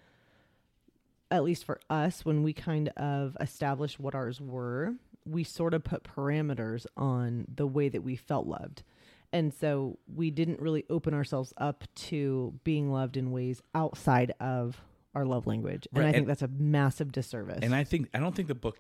at 1.30 1.44
least 1.44 1.66
for 1.66 1.80
us 1.90 2.24
when 2.24 2.44
we 2.44 2.54
kind 2.54 2.90
of 2.90 3.36
established 3.42 4.00
what 4.00 4.16
ours 4.16 4.40
were 4.40 4.96
we 5.26 5.44
sort 5.44 5.74
of 5.74 5.84
put 5.84 6.04
parameters 6.04 6.86
on 6.98 7.46
the 7.54 7.68
way 7.68 7.90
that 7.90 8.04
we 8.04 8.16
felt 8.16 8.48
loved. 8.48 8.84
And 9.32 9.54
so 9.54 9.98
we 10.14 10.30
didn't 10.30 10.60
really 10.60 10.86
open 10.90 11.14
ourselves 11.14 11.54
up 11.58 11.84
to 11.96 12.54
being 12.64 12.92
loved 12.92 13.18
in 13.18 13.32
ways 13.32 13.62
outside 13.74 14.34
of 14.40 14.82
our 15.16 15.26
love 15.26 15.48
language. 15.48 15.88
And 15.94 16.04
Right, 16.04 16.10
i 16.10 16.12
think 16.12 16.22
and- 16.24 16.30
that's 16.30 16.42
a 16.42 16.48
massive 16.48 17.12
disservice. 17.12 17.60
And 17.62 17.74
I 17.74 17.84
think 17.84 18.10
I 18.14 18.20
don't 18.20 18.36
think 18.36 18.48
the 18.48 18.56
book 18.56 18.78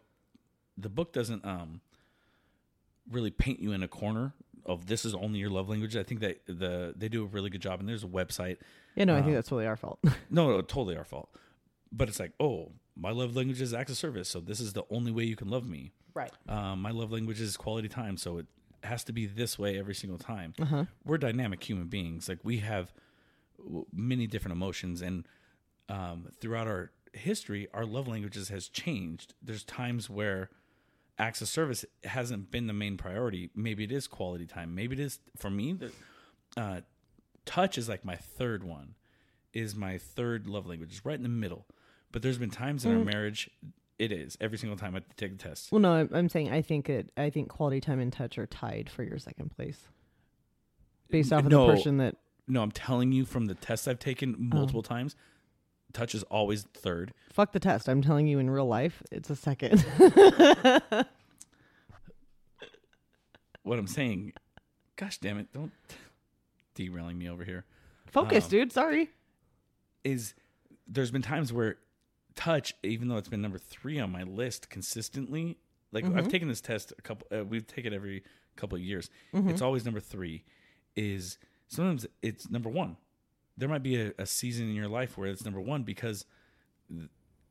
the 0.77 0.89
book 0.89 1.13
doesn't 1.13 1.45
um 1.45 1.81
really 3.11 3.31
paint 3.31 3.59
you 3.59 3.71
in 3.71 3.83
a 3.83 3.87
corner 3.87 4.33
of 4.65 4.85
this 4.87 5.03
is 5.03 5.13
only 5.13 5.39
your 5.39 5.49
love 5.49 5.67
language. 5.69 5.95
I 5.97 6.03
think 6.03 6.21
that 6.21 6.41
the 6.45 6.93
they 6.95 7.09
do 7.09 7.23
a 7.23 7.27
really 7.27 7.49
good 7.49 7.61
job 7.61 7.79
and 7.79 7.89
there's 7.89 8.03
a 8.03 8.07
website. 8.07 8.57
yeah 8.95 9.03
no 9.05 9.15
i 9.17 9.21
think 9.21 9.33
that's 9.35 9.49
totally 9.49 9.67
our 9.67 9.75
fault 9.75 9.99
No, 10.29 10.49
no, 10.49 10.61
totally 10.61 10.95
our 10.97 11.03
fault. 11.03 11.29
But 11.91 12.09
it's 12.09 12.19
like, 12.19 12.31
oh, 12.39 12.71
my 12.95 13.11
love 13.11 13.35
language 13.35 13.61
is 13.61 13.73
acts 13.73 13.91
of 13.91 13.97
service, 13.97 14.27
so 14.29 14.39
this 14.39 14.59
is 14.59 14.73
the 14.73 14.83
only 14.89 15.11
way 15.11 15.25
you 15.25 15.35
can 15.35 15.47
love 15.49 15.67
me. 15.67 15.91
right 16.15 16.31
Um, 16.47 16.81
my 16.81 16.91
love 16.91 17.11
language 17.11 17.39
is 17.41 17.55
quality 17.57 17.87
time, 17.89 18.17
so 18.17 18.37
it 18.39 18.47
has 18.83 19.03
to 19.05 19.13
be 19.13 19.25
this 19.27 19.59
way 19.59 19.77
every 19.77 19.93
single 19.95 20.17
time. 20.17 20.53
uh-huh 20.61 20.85
We're 21.05 21.17
dynamic 21.19 21.63
human 21.63 21.87
beings. 21.87 22.27
Like 22.29 22.39
we 22.43 22.57
have 22.59 22.91
w- 23.57 23.85
many 23.93 24.25
different 24.27 24.53
emotions, 24.53 25.01
and 25.01 25.27
um, 25.89 26.29
throughout 26.39 26.67
our 26.67 26.91
history, 27.13 27.67
our 27.73 27.85
love 27.85 28.07
languages 28.07 28.49
has 28.49 28.67
changed. 28.69 29.33
There's 29.41 29.63
times 29.63 30.09
where 30.09 30.49
acts 31.19 31.41
of 31.41 31.47
service 31.47 31.85
hasn't 32.03 32.51
been 32.51 32.67
the 32.67 32.73
main 32.73 32.97
priority. 32.97 33.49
Maybe 33.55 33.83
it 33.83 33.91
is 33.91 34.07
quality 34.07 34.45
time. 34.45 34.73
Maybe 34.75 34.95
it 34.95 34.99
is 34.99 35.19
for 35.37 35.49
me. 35.49 35.73
The, 35.73 35.91
uh, 36.57 36.81
touch 37.45 37.77
is 37.77 37.87
like 37.89 38.03
my 38.05 38.15
third 38.15 38.63
one. 38.63 38.95
Is 39.53 39.75
my 39.75 39.99
third 39.99 40.47
love 40.47 40.65
language. 40.65 40.89
It's 40.91 41.05
right 41.05 41.15
in 41.15 41.21
the 41.21 41.29
middle. 41.29 41.67
But 42.11 42.23
there's 42.23 42.39
been 42.39 42.49
times 42.49 42.85
in 42.85 42.97
our 42.97 43.03
marriage, 43.03 43.49
it 43.99 44.11
is 44.11 44.35
every 44.41 44.57
single 44.57 44.77
time 44.77 44.95
I 44.95 45.01
take 45.15 45.37
the 45.37 45.43
test. 45.49 45.71
Well, 45.71 45.79
no, 45.81 45.91
I'm, 45.93 46.09
I'm 46.11 46.29
saying 46.29 46.51
I 46.51 46.61
think 46.63 46.89
it. 46.89 47.11
I 47.17 47.29
think 47.29 47.49
quality 47.49 47.79
time 47.79 47.99
and 47.99 48.11
touch 48.11 48.37
are 48.39 48.47
tied 48.47 48.89
for 48.89 49.03
your 49.03 49.19
second 49.19 49.51
place, 49.55 49.87
based 51.09 51.31
off 51.31 51.45
of 51.45 51.51
No. 51.51 51.67
the 51.67 51.73
person 51.73 51.97
that. 51.97 52.17
No, 52.47 52.61
I'm 52.61 52.71
telling 52.71 53.11
you 53.11 53.25
from 53.25 53.45
the 53.45 53.53
tests 53.55 53.87
I've 53.87 53.99
taken 53.99 54.35
multiple 54.37 54.81
times, 54.83 55.15
touch 55.93 56.13
is 56.15 56.23
always 56.23 56.63
third. 56.73 57.13
Fuck 57.31 57.51
the 57.51 57.59
test. 57.59 57.87
I'm 57.87 58.01
telling 58.01 58.27
you, 58.27 58.39
in 58.39 58.49
real 58.49 58.67
life, 58.67 59.01
it's 59.11 59.29
a 59.29 59.35
second. 59.35 59.85
What 63.63 63.79
I'm 63.79 63.87
saying, 63.87 64.33
gosh 64.97 65.19
damn 65.19 65.37
it, 65.37 65.47
don't 65.53 65.71
derailing 66.75 67.17
me 67.17 67.29
over 67.29 67.45
here. 67.45 67.63
Focus, 68.07 68.43
Um, 68.45 68.49
dude. 68.49 68.73
Sorry. 68.73 69.09
Is 70.03 70.33
there's 70.85 71.11
been 71.11 71.21
times 71.21 71.53
where 71.53 71.77
touch, 72.35 72.73
even 72.83 73.07
though 73.07 73.15
it's 73.15 73.29
been 73.29 73.41
number 73.41 73.57
three 73.57 73.99
on 74.01 74.11
my 74.11 74.23
list 74.23 74.69
consistently, 74.69 75.57
like 75.93 76.03
I've 76.03 76.27
taken 76.27 76.49
this 76.49 76.59
test 76.59 76.91
a 76.97 77.01
couple, 77.01 77.25
uh, 77.31 77.45
we've 77.45 77.65
taken 77.65 77.93
it 77.93 77.95
every 77.95 78.23
couple 78.57 78.75
of 78.75 78.81
years. 78.81 79.09
It's 79.31 79.61
always 79.61 79.85
number 79.85 80.01
three. 80.01 80.43
Is 80.97 81.37
sometimes 81.69 82.05
it's 82.21 82.49
number 82.49 82.69
one. 82.69 82.97
There 83.57 83.69
might 83.69 83.83
be 83.83 84.01
a, 84.01 84.13
a 84.17 84.25
season 84.25 84.67
in 84.67 84.75
your 84.75 84.87
life 84.87 85.17
where 85.17 85.29
it's 85.29 85.43
number 85.43 85.61
one 85.61 85.83
because 85.83 86.25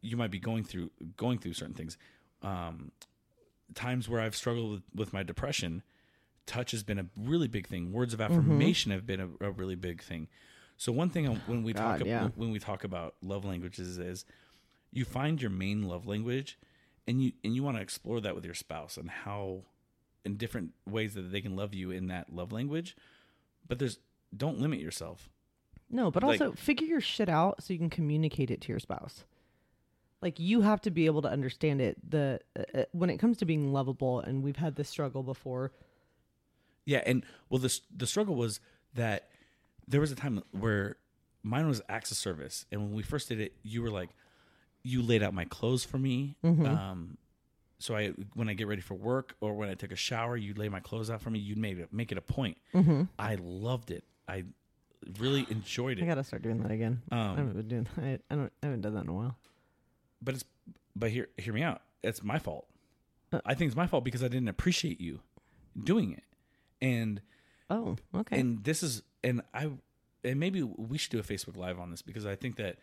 you 0.01 0.17
might 0.17 0.31
be 0.31 0.39
going 0.39 0.65
through 0.65 0.91
going 1.17 1.39
through 1.39 1.55
certain 1.55 1.75
things. 1.75 1.97
Um, 2.43 2.91
times 3.75 4.09
where 4.09 4.21
I've 4.21 4.37
struggled 4.37 4.71
with, 4.71 4.83
with 4.95 5.13
my 5.13 5.23
depression, 5.23 5.83
touch 6.47 6.73
has 6.73 6.83
been 6.83 6.99
a 6.99 7.07
really 7.17 7.49
big 7.49 7.67
thing. 7.67 7.93
Words 7.93 8.13
of 8.13 8.21
affirmation 8.21 8.91
have 8.91 9.07
been 9.07 9.21
a, 9.21 9.29
a 9.41 9.51
really 9.51 9.77
big 9.77 10.03
thing. 10.03 10.29
So 10.77 10.93
one 10.93 11.11
thing 11.11 11.27
when 11.47 11.63
we 11.63 11.73
talk 11.73 12.05
yeah. 12.05 12.29
when 12.35 12.51
we 12.51 12.59
talk 12.59 12.85
about 12.85 13.15
love 13.23 13.45
languages 13.45 13.99
is 13.99 14.25
you 14.93 15.05
find 15.05 15.41
your 15.41 15.51
main 15.51 15.83
love 15.85 16.07
language 16.07 16.59
and 17.07 17.23
you 17.23 17.33
and 17.45 17.55
you 17.55 17.63
want 17.63 17.77
to 17.77 17.83
explore 17.83 18.21
that 18.21 18.35
with 18.35 18.45
your 18.45 18.55
spouse 18.55 18.97
and 18.97 19.09
how 19.09 19.63
in 20.25 20.37
different 20.37 20.73
ways 20.89 21.15
that 21.15 21.33
they 21.33 21.41
can 21.41 21.57
love 21.57 21.75
you 21.75 21.91
in 21.91 22.09
that 22.09 22.33
love 22.33 22.53
language. 22.53 22.97
But 23.67 23.79
there's 23.79 23.99
don't 24.37 24.61
limit 24.61 24.81
yourself. 24.81 25.29
No, 25.93 26.11
but 26.11 26.23
like- 26.25 26.41
also 26.41 26.55
figure 26.57 26.87
your 26.87 27.01
shit 27.01 27.29
out 27.29 27.63
so 27.63 27.73
you 27.73 27.79
can 27.79 27.91
communicate 27.91 28.51
it 28.51 28.61
to 28.63 28.69
your 28.73 28.81
spouse. 28.81 29.25
Like 30.23 30.39
you 30.41 30.63
have 30.63 30.81
to 30.83 30.91
be 30.91 31.07
able 31.07 31.23
to 31.23 31.29
understand 31.29 31.81
it. 31.81 31.99
The 32.11 32.41
uh, 32.59 32.63
uh, 32.79 32.85
when 32.93 33.11
it 33.11 33.19
comes 33.19 33.37
to 33.39 33.45
being 33.45 33.73
lovable, 33.73 34.21
and 34.21 34.43
we've 34.43 34.57
had 34.57 34.77
this 34.77 34.89
struggle 34.89 35.23
before. 35.23 35.73
Yeah, 36.85 37.03
and 37.07 37.25
well, 37.51 37.59
the 37.61 37.79
the 37.97 38.07
struggle 38.07 38.35
was 38.37 38.61
that 38.95 39.29
there 39.87 40.01
was 40.01 40.11
a 40.13 40.17
time 40.17 40.43
where 40.53 40.97
mine 41.43 41.67
was 41.69 41.83
acts 41.89 42.11
of 42.11 42.17
service, 42.17 42.67
and 42.71 42.81
when 42.83 42.93
we 42.95 43.03
first 43.03 43.29
did 43.29 43.41
it, 43.41 43.55
you 43.63 43.83
were 43.83 43.91
like, 43.91 44.11
you 44.85 45.03
laid 45.03 45.23
out 45.23 45.35
my 45.35 45.45
clothes 45.45 45.85
for 45.85 45.99
me. 45.99 46.37
Um, 46.67 47.19
so 47.81 47.97
I, 47.97 48.11
when 48.35 48.49
I 48.49 48.55
get 48.55 48.69
ready 48.69 48.81
for 48.81 48.95
work 48.95 49.35
or 49.41 49.55
when 49.55 49.69
I 49.69 49.75
take 49.75 49.91
a 49.91 49.97
shower, 49.97 50.37
you 50.37 50.55
lay 50.55 50.69
my 50.69 50.79
clothes 50.79 51.11
out 51.11 51.21
for 51.21 51.31
me. 51.31 51.41
You 51.41 51.57
made 51.57 51.79
it 51.81 51.93
make 51.93 52.13
it 52.13 52.19
a 52.19 52.23
point. 52.23 52.59
I 53.19 53.37
loved 53.43 53.91
it. 53.91 54.05
I 54.29 54.45
really 55.19 55.47
enjoyed 55.51 55.99
it. 55.99 56.05
I 56.05 56.07
gotta 56.07 56.25
start 56.25 56.43
doing 56.43 56.59
that 56.63 56.71
again. 56.71 57.03
I 57.11 57.19
Um, 57.31 57.37
haven't 57.37 57.53
been 57.57 57.69
doing. 57.69 57.89
I, 57.99 58.19
I 58.31 58.37
don't. 58.37 58.53
I 58.63 58.67
haven't 58.67 58.81
done 58.83 58.95
that 58.95 59.05
in 59.05 59.09
a 59.11 59.15
while. 59.15 59.37
but 60.21 60.35
it's 60.35 60.45
but 60.95 61.11
hear 61.11 61.29
hear 61.39 61.53
me 61.55 61.63
out. 61.63 61.83
It's 62.03 62.23
my 62.23 62.39
fault. 62.39 62.67
Uh. 63.33 63.41
I 63.45 63.55
think 63.55 63.69
it's 63.69 63.77
my 63.77 63.87
fault 63.87 64.05
because 64.05 64.23
I 64.23 64.29
didn't 64.29 64.49
appreciate 64.49 65.01
you 65.01 65.21
doing 65.83 66.13
it, 66.13 66.25
and 66.81 67.21
Oh, 67.71 67.97
okay. 68.15 68.39
and 68.39 68.63
this 68.65 68.83
is 68.83 69.03
and 69.25 69.41
i 69.55 69.71
and 70.25 70.39
maybe 70.39 70.63
we 70.63 70.99
should 70.99 71.11
do 71.13 71.19
a 71.19 71.23
facebook 71.23 71.57
live 71.57 71.79
on 71.81 71.91
this 71.91 72.03
because 72.03 72.27
i 72.27 72.35
think 72.37 72.57
that 72.57 72.77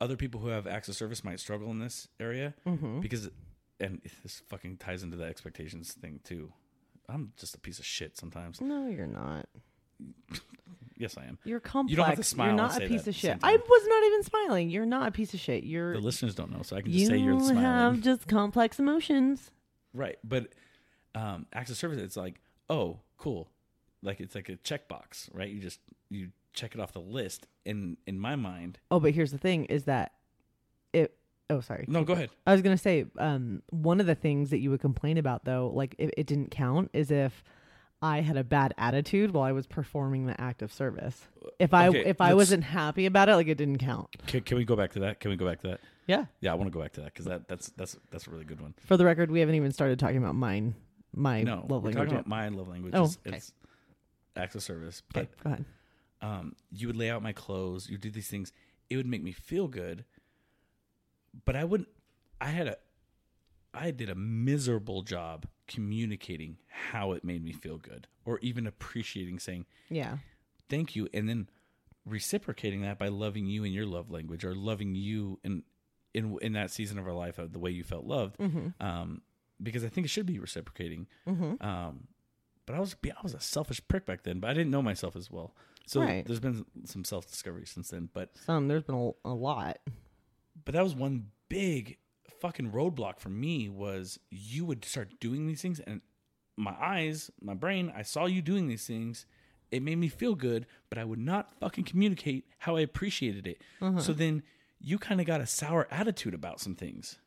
other 0.00 0.16
people 0.16 0.40
who 0.40 0.48
have 0.48 0.66
access 0.66 0.96
service 0.98 1.24
might 1.24 1.40
struggle 1.40 1.70
in 1.70 1.78
this 1.78 2.08
area 2.20 2.52
Mm-hmm. 2.66 3.00
because 3.00 3.30
and 3.80 4.02
this 4.22 4.42
fucking 4.48 4.76
ties 4.76 5.02
into 5.02 5.16
the 5.16 5.24
expectations 5.24 5.92
thing 5.94 6.20
too 6.24 6.52
i'm 7.08 7.32
just 7.38 7.54
a 7.54 7.58
piece 7.58 7.78
of 7.78 7.86
shit 7.86 8.16
sometimes 8.18 8.60
no, 8.60 8.86
you're 8.88 9.06
not. 9.06 9.46
Yes 10.96 11.16
i 11.18 11.24
am 11.24 11.38
You're 11.44 11.60
complex. 11.60 11.90
You 11.90 11.96
don't 11.96 12.06
have 12.06 12.16
to 12.16 12.22
smile 12.24 12.48
You're 12.48 12.56
not 12.56 12.76
a 12.76 12.86
piece 12.86 12.90
of 12.90 12.94
at 13.00 13.04
the 13.06 13.12
same 13.12 13.32
shit. 13.34 13.38
I 13.42 13.56
was 13.56 13.86
not 13.88 14.04
even 14.04 14.22
smiling. 14.22 14.70
You're 14.70 14.86
not 14.86 15.08
a 15.08 15.10
piece 15.10 15.34
of 15.34 15.40
shit. 15.40 15.64
You're. 15.64 15.94
the 15.94 16.00
listeners 16.00 16.34
don't 16.34 16.50
know 16.52 16.62
so 16.62 16.76
i 16.76 16.80
can 16.82 16.92
you 16.92 17.00
just 17.00 17.10
say 17.10 17.16
you're 17.18 17.38
smiling 17.40 17.56
have 17.56 18.00
just 18.00 18.28
complex 18.28 18.78
emotions. 18.78 19.50
right 19.94 20.18
but 20.24 20.48
um 21.14 21.46
access 21.52 21.78
service 21.78 21.98
it's 21.98 22.16
like 22.16 22.40
oh 22.70 22.98
cool 23.18 23.48
like 24.02 24.20
it's 24.20 24.34
like 24.34 24.48
a 24.48 24.56
checkbox 24.56 25.28
right 25.34 25.50
you 25.50 25.60
just 25.60 25.80
you 26.08 26.28
check 26.52 26.74
it 26.74 26.80
off 26.80 26.92
the 26.92 27.00
list 27.00 27.46
and 27.64 27.96
in 28.06 28.18
my 28.18 28.36
mind 28.36 28.78
Oh, 28.90 29.00
but 29.00 29.12
here's 29.12 29.30
the 29.32 29.38
thing: 29.38 29.64
is 29.66 29.84
that 29.84 30.12
it. 30.92 31.16
Oh, 31.48 31.60
sorry. 31.60 31.84
no 31.88 32.02
go 32.04 32.12
ahead 32.14 32.30
I 32.46 32.52
was 32.52 32.62
gonna 32.62 32.76
say, 32.78 33.06
um, 33.18 33.62
one 33.70 34.00
of 34.00 34.06
the 34.06 34.14
things 34.14 34.50
that 34.50 34.58
you 34.58 34.70
would 34.70 34.80
complain 34.80 35.16
about, 35.18 35.44
though, 35.44 35.70
like 35.74 35.94
if 35.98 36.10
it 36.16 36.26
didn't 36.26 36.50
count, 36.50 36.90
is 36.94 37.10
if 37.10 37.42
I 38.02 38.20
had 38.20 38.36
a 38.36 38.42
bad 38.44 38.74
attitude 38.76 39.30
while 39.32 39.44
I 39.44 39.52
was 39.52 39.66
performing 39.66 40.26
the 40.26 40.38
act 40.40 40.60
of 40.60 40.72
service. 40.72 41.28
If 41.60 41.72
I 41.72 41.88
Okay, 41.88 42.04
if 42.04 42.20
I 42.20 42.26
let's- 42.28 42.36
wasn't 42.36 42.64
happy 42.64 43.06
about 43.06 43.28
it, 43.28 43.36
like 43.36 43.46
it 43.46 43.56
didn't 43.56 43.78
count. 43.78 44.08
Can, 44.26 44.40
can 44.42 44.56
we 44.58 44.64
go 44.64 44.74
back 44.74 44.92
to 44.92 45.00
that? 45.00 45.20
Can 45.20 45.30
we 45.30 45.36
go 45.36 45.46
back 45.46 45.60
to 45.60 45.68
that? 45.68 45.80
Yeah. 46.08 46.24
Yeah, 46.40 46.50
I 46.50 46.54
want 46.56 46.66
to 46.70 46.76
go 46.76 46.82
back 46.82 46.92
to 46.94 47.00
that 47.02 47.12
because 47.14 47.26
that 47.26 47.46
that's 47.46 47.68
that's 47.76 47.96
that's 48.10 48.26
a 48.26 48.30
really 48.30 48.44
good 48.44 48.60
one. 48.60 48.74
For 48.86 48.96
the 48.96 49.04
record, 49.04 49.30
we 49.30 49.38
haven't 49.40 49.54
even 49.54 49.70
started 49.72 49.98
talking 50.00 50.16
about 50.16 50.34
mine. 50.34 50.74
My 51.14 51.42
No, 51.42 51.64
love 51.68 51.82
we're 51.84 51.90
language. 51.90 51.94
talking 51.94 52.10
yet. 52.14 52.20
about 52.20 52.26
my 52.26 52.48
love 52.48 52.68
language. 52.68 52.92
Oh, 52.96 53.04
is, 53.04 53.18
okay. 53.26 53.36
It's 53.36 53.52
acts 54.34 54.54
of 54.56 54.62
service. 54.64 55.02
okay, 55.16 55.28
But 55.38 55.44
go 55.44 55.50
ahead. 55.50 55.64
um, 56.22 56.56
you 56.72 56.86
would 56.88 56.96
lay 56.96 57.08
out 57.10 57.22
my 57.22 57.32
clothes. 57.32 57.88
You 57.88 57.98
do 57.98 58.10
these 58.10 58.26
things. 58.28 58.52
It 58.90 58.96
would 58.96 59.06
make 59.06 59.22
me 59.22 59.30
feel 59.32 59.68
good. 59.68 60.04
But 61.44 61.54
I 61.54 61.64
wouldn't. 61.64 61.88
I 62.40 62.46
had 62.48 62.66
a. 62.66 62.76
I 63.74 63.90
did 63.90 64.10
a 64.10 64.14
miserable 64.14 65.02
job 65.02 65.46
communicating 65.72 66.58
how 66.68 67.12
it 67.12 67.24
made 67.24 67.42
me 67.44 67.52
feel 67.52 67.78
good, 67.78 68.06
or 68.24 68.38
even 68.40 68.66
appreciating 68.66 69.38
saying 69.38 69.66
Yeah. 69.88 70.18
thank 70.68 70.94
you, 70.96 71.08
and 71.14 71.28
then 71.28 71.48
reciprocating 72.04 72.82
that 72.82 72.98
by 72.98 73.08
loving 73.08 73.46
you 73.46 73.64
in 73.64 73.72
your 73.72 73.86
love 73.86 74.10
language, 74.10 74.44
or 74.44 74.54
loving 74.54 74.94
you 74.94 75.38
in 75.44 75.62
in 76.14 76.36
in 76.42 76.52
that 76.52 76.70
season 76.70 76.98
of 76.98 77.06
our 77.06 77.14
life 77.14 77.38
of 77.38 77.52
the 77.52 77.58
way 77.58 77.70
you 77.70 77.84
felt 77.84 78.04
loved. 78.04 78.38
Mm-hmm. 78.38 78.68
Um, 78.84 79.22
because 79.62 79.84
I 79.84 79.88
think 79.88 80.04
it 80.06 80.10
should 80.10 80.26
be 80.26 80.38
reciprocating. 80.40 81.06
Um, 81.26 82.08
but 82.66 82.74
I 82.74 82.80
was 82.80 82.96
I 83.04 83.22
was 83.22 83.34
a 83.34 83.40
selfish 83.40 83.80
prick 83.88 84.04
back 84.06 84.24
then, 84.24 84.40
but 84.40 84.50
I 84.50 84.54
didn't 84.54 84.70
know 84.70 84.82
myself 84.82 85.14
as 85.16 85.30
well. 85.30 85.54
So 85.86 86.00
Right. 86.00 86.24
there's 86.26 86.40
been 86.40 86.64
some 86.84 87.04
self 87.04 87.26
discovery 87.28 87.66
since 87.66 87.90
then. 87.90 88.08
But 88.12 88.36
Some 88.36 88.68
there's 88.68 88.82
been 88.84 88.94
a, 89.24 89.28
a 89.28 89.34
lot. 89.34 89.78
but 90.64 90.74
that 90.74 90.82
was 90.82 90.94
one 90.94 91.28
big 91.48 91.98
fucking 92.40 92.70
roadblock 92.70 93.18
for 93.18 93.28
me 93.28 93.68
was 93.68 94.18
you 94.30 94.64
would 94.64 94.84
start 94.84 95.20
doing 95.20 95.46
these 95.46 95.62
things 95.62 95.80
and 95.80 96.00
my 96.56 96.74
eyes 96.80 97.30
my 97.40 97.54
brain 97.54 97.92
i 97.96 98.02
saw 98.02 98.26
you 98.26 98.42
doing 98.42 98.68
these 98.68 98.86
things 98.86 99.26
it 99.70 99.82
made 99.82 99.96
me 99.96 100.08
feel 100.08 100.34
good 100.34 100.66
but 100.88 100.98
i 100.98 101.04
would 101.04 101.18
not 101.18 101.54
fucking 101.60 101.84
communicate 101.84 102.44
how 102.58 102.76
i 102.76 102.80
appreciated 102.80 103.46
it 103.46 103.62
so 103.80 103.86
uh-huh. 103.86 104.12
then 104.16 104.42
you 104.80 104.98
kind 104.98 105.20
of 105.20 105.26
got 105.26 105.40
a 105.40 105.46
sour 105.46 105.86
attitude 105.90 106.34
about 106.34 106.60
some 106.60 106.74
things 106.74 107.18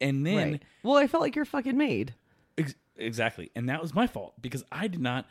and 0.00 0.26
then 0.26 0.52
right. 0.52 0.62
Well, 0.82 0.96
I 0.96 1.06
felt 1.06 1.22
like 1.22 1.36
you're 1.36 1.44
fucking 1.44 1.76
made. 1.76 2.14
Ex- 2.58 2.74
exactly. 2.96 3.50
And 3.54 3.68
that 3.68 3.80
was 3.80 3.94
my 3.94 4.06
fault 4.06 4.34
because 4.40 4.64
I 4.70 4.88
did 4.88 5.00
not 5.00 5.26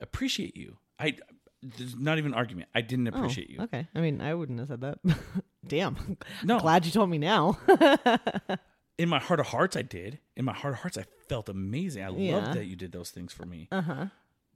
appreciate 0.00 0.56
you. 0.56 0.78
I 0.98 1.16
there's 1.62 1.96
not 1.96 2.18
even 2.18 2.32
an 2.32 2.38
argument. 2.38 2.68
I 2.74 2.80
didn't 2.80 3.08
Oh, 3.08 3.16
appreciate 3.18 3.50
you. 3.50 3.60
Okay. 3.62 3.86
I 3.94 4.00
mean, 4.00 4.20
I 4.20 4.34
wouldn't 4.34 4.58
have 4.58 4.68
said 4.68 4.80
that. 4.80 4.98
Damn. 5.66 6.16
No. 6.44 6.58
Glad 6.58 6.86
you 6.86 6.92
told 6.92 7.10
me 7.10 7.18
now. 7.18 7.58
In 8.98 9.08
my 9.08 9.18
heart 9.18 9.40
of 9.40 9.46
hearts, 9.46 9.76
I 9.76 9.82
did. 9.82 10.18
In 10.36 10.44
my 10.44 10.52
heart 10.52 10.74
of 10.74 10.80
hearts, 10.80 10.98
I 10.98 11.04
felt 11.28 11.48
amazing. 11.48 12.02
I 12.04 12.10
Yeah. 12.10 12.36
loved 12.36 12.52
that 12.58 12.66
you 12.66 12.76
did 12.76 12.92
those 12.92 13.10
things 13.10 13.32
for 13.32 13.46
me. 13.46 13.68
uh 13.72 13.80
huh. 13.82 14.06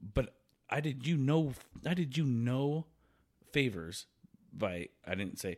But 0.03 0.35
I 0.69 0.81
did 0.81 1.07
you 1.07 1.17
know 1.17 1.55
I 1.87 1.95
did 1.95 2.17
you 2.17 2.25
no 2.25 2.87
favors 3.53 4.07
by 4.53 4.89
I 5.07 5.15
didn't 5.15 5.39
say, 5.39 5.57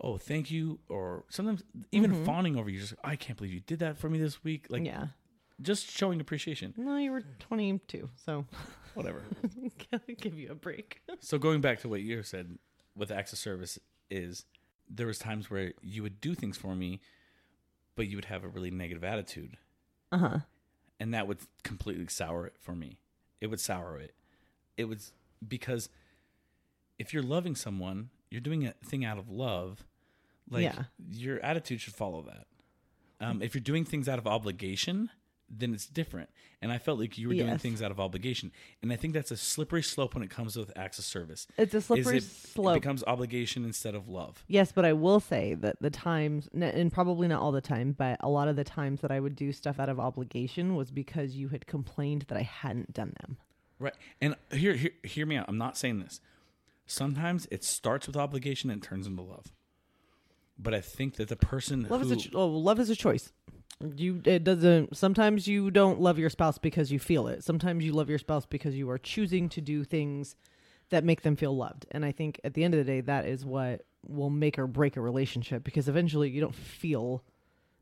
"Oh, 0.00 0.16
thank 0.16 0.50
you," 0.50 0.78
or 0.88 1.24
sometimes 1.28 1.62
even 1.92 2.24
fawning 2.24 2.56
over 2.56 2.70
you. 2.70 2.80
Just 2.80 2.94
I 3.04 3.16
can't 3.16 3.36
believe 3.36 3.52
you 3.52 3.60
did 3.60 3.80
that 3.80 3.98
for 3.98 4.08
me 4.08 4.18
this 4.18 4.42
week. 4.42 4.66
Like 4.70 4.84
Yeah. 4.86 5.08
Just 5.62 5.90
showing 5.90 6.20
appreciation. 6.20 6.74
No, 6.76 6.96
you 6.96 7.10
were 7.12 7.22
22, 7.40 8.08
so 8.16 8.44
Whatever. 8.94 9.22
Give 10.20 10.38
you 10.38 10.50
a 10.52 10.54
break. 10.54 11.00
So 11.20 11.36
going 11.38 11.60
back 11.60 11.80
to 11.80 11.88
what 11.88 12.00
you 12.02 12.22
said 12.22 12.58
with 12.96 13.10
access 13.10 13.40
service 13.40 13.76
is 14.08 14.44
there 14.88 15.06
was 15.08 15.18
times 15.18 15.50
where 15.50 15.72
you 15.82 16.02
would 16.04 16.20
do 16.20 16.34
things 16.34 16.56
for 16.56 16.76
me, 16.76 17.00
but 17.96 18.06
you 18.06 18.16
would 18.16 18.26
have 18.26 18.44
a 18.44 18.48
really 18.48 18.70
negative 18.70 19.02
attitude, 19.02 19.56
Uh 20.12 20.18
huh. 20.18 20.38
and 21.00 21.12
that 21.12 21.26
would 21.26 21.38
completely 21.64 22.06
sour 22.08 22.46
it 22.46 22.54
for 22.60 22.76
me. 22.76 22.98
It 23.40 23.48
would 23.48 23.58
sour 23.60 23.98
it. 23.98 24.14
It 24.76 24.84
was 24.88 25.12
because 25.46 25.88
if 26.98 27.12
you're 27.12 27.22
loving 27.22 27.56
someone, 27.56 28.10
you're 28.30 28.40
doing 28.40 28.64
a 28.66 28.72
thing 28.84 29.04
out 29.04 29.18
of 29.18 29.28
love. 29.28 29.84
Like 30.48 30.62
Yeah. 30.64 30.84
your 31.10 31.40
attitude 31.44 31.80
should 31.80 31.94
follow 31.94 32.22
that. 32.22 32.46
Um, 33.24 33.42
if 33.42 33.54
you're 33.54 33.62
doing 33.62 33.84
things 33.84 34.08
out 34.08 34.18
of 34.18 34.26
obligation, 34.26 35.10
then 35.48 35.74
it's 35.74 35.86
different. 35.86 36.30
And 36.62 36.72
I 36.72 36.78
felt 36.78 36.98
like 36.98 37.18
you 37.18 37.28
were 37.28 37.34
doing 37.34 37.48
Yes. 37.48 37.60
things 37.60 37.82
out 37.82 37.90
of 37.90 38.00
obligation, 38.00 38.50
and 38.82 38.92
I 38.92 38.96
think 38.96 39.12
that's 39.12 39.30
a 39.30 39.36
slippery 39.36 39.82
slope 39.82 40.14
when 40.14 40.22
it 40.22 40.30
comes 40.30 40.56
with 40.56 40.72
acts 40.76 40.98
of 40.98 41.04
service. 41.04 41.46
It's 41.58 41.74
a 41.74 41.80
slippery 41.80 42.18
it, 42.18 42.22
slope. 42.22 42.76
It 42.76 42.80
becomes 42.80 43.04
obligation 43.04 43.64
instead 43.64 43.94
of 43.94 44.08
love. 44.08 44.44
Yes, 44.48 44.72
but 44.72 44.84
I 44.84 44.92
will 44.94 45.20
say 45.20 45.54
that 45.54 45.76
the 45.80 45.90
times, 45.90 46.48
and 46.54 46.92
probably 46.92 47.28
not 47.28 47.42
all 47.42 47.52
the 47.52 47.60
time, 47.60 47.92
but 47.92 48.16
a 48.20 48.28
lot 48.28 48.48
of 48.48 48.56
the 48.56 48.64
times 48.64 49.00
that 49.02 49.10
I 49.10 49.20
would 49.20 49.36
do 49.36 49.52
stuff 49.52 49.78
out 49.78 49.88
of 49.88 50.00
obligation 50.00 50.74
was 50.74 50.90
because 50.90 51.36
you 51.36 51.48
had 51.48 51.66
complained 51.66 52.22
that 52.28 52.38
I 52.38 52.42
hadn't 52.42 52.92
done 52.92 53.14
them. 53.20 53.36
Right. 53.78 53.94
And 54.20 54.36
hear, 54.52 54.74
hear 54.74 54.90
hear 55.02 55.26
me 55.26 55.36
out. 55.36 55.46
I'm 55.48 55.58
not 55.58 55.76
saying 55.76 55.98
this. 55.98 56.20
Sometimes 56.86 57.46
it 57.50 57.64
starts 57.64 58.06
with 58.06 58.16
obligation 58.16 58.70
and 58.70 58.82
turns 58.82 59.06
into 59.06 59.22
love. 59.22 59.52
But 60.58 60.74
I 60.74 60.80
think 60.80 61.16
that 61.16 61.28
the 61.28 61.36
person 61.36 61.86
Love 61.88 62.02
who 62.02 62.06
is 62.06 62.12
a 62.12 62.16
ch- 62.16 62.34
oh, 62.34 62.46
love 62.46 62.78
is 62.78 62.88
a 62.88 62.96
choice. 62.96 63.32
You 63.80 64.22
it 64.24 64.44
doesn't. 64.44 64.96
Sometimes 64.96 65.46
you 65.48 65.70
don't 65.70 66.00
love 66.00 66.18
your 66.18 66.30
spouse 66.30 66.58
because 66.58 66.92
you 66.92 66.98
feel 66.98 67.26
it. 67.28 67.42
Sometimes 67.44 67.84
you 67.84 67.92
love 67.92 68.08
your 68.08 68.18
spouse 68.18 68.46
because 68.46 68.74
you 68.74 68.88
are 68.90 68.98
choosing 68.98 69.48
to 69.50 69.60
do 69.60 69.84
things 69.84 70.36
that 70.90 71.04
make 71.04 71.22
them 71.22 71.34
feel 71.36 71.56
loved. 71.56 71.86
And 71.90 72.04
I 72.04 72.12
think 72.12 72.40
at 72.44 72.54
the 72.54 72.62
end 72.64 72.74
of 72.74 72.78
the 72.78 72.84
day, 72.84 73.00
that 73.02 73.26
is 73.26 73.44
what 73.44 73.82
will 74.06 74.30
make 74.30 74.58
or 74.58 74.66
break 74.66 74.96
a 74.96 75.00
relationship 75.00 75.64
because 75.64 75.88
eventually 75.88 76.30
you 76.30 76.40
don't 76.40 76.54
feel. 76.54 77.24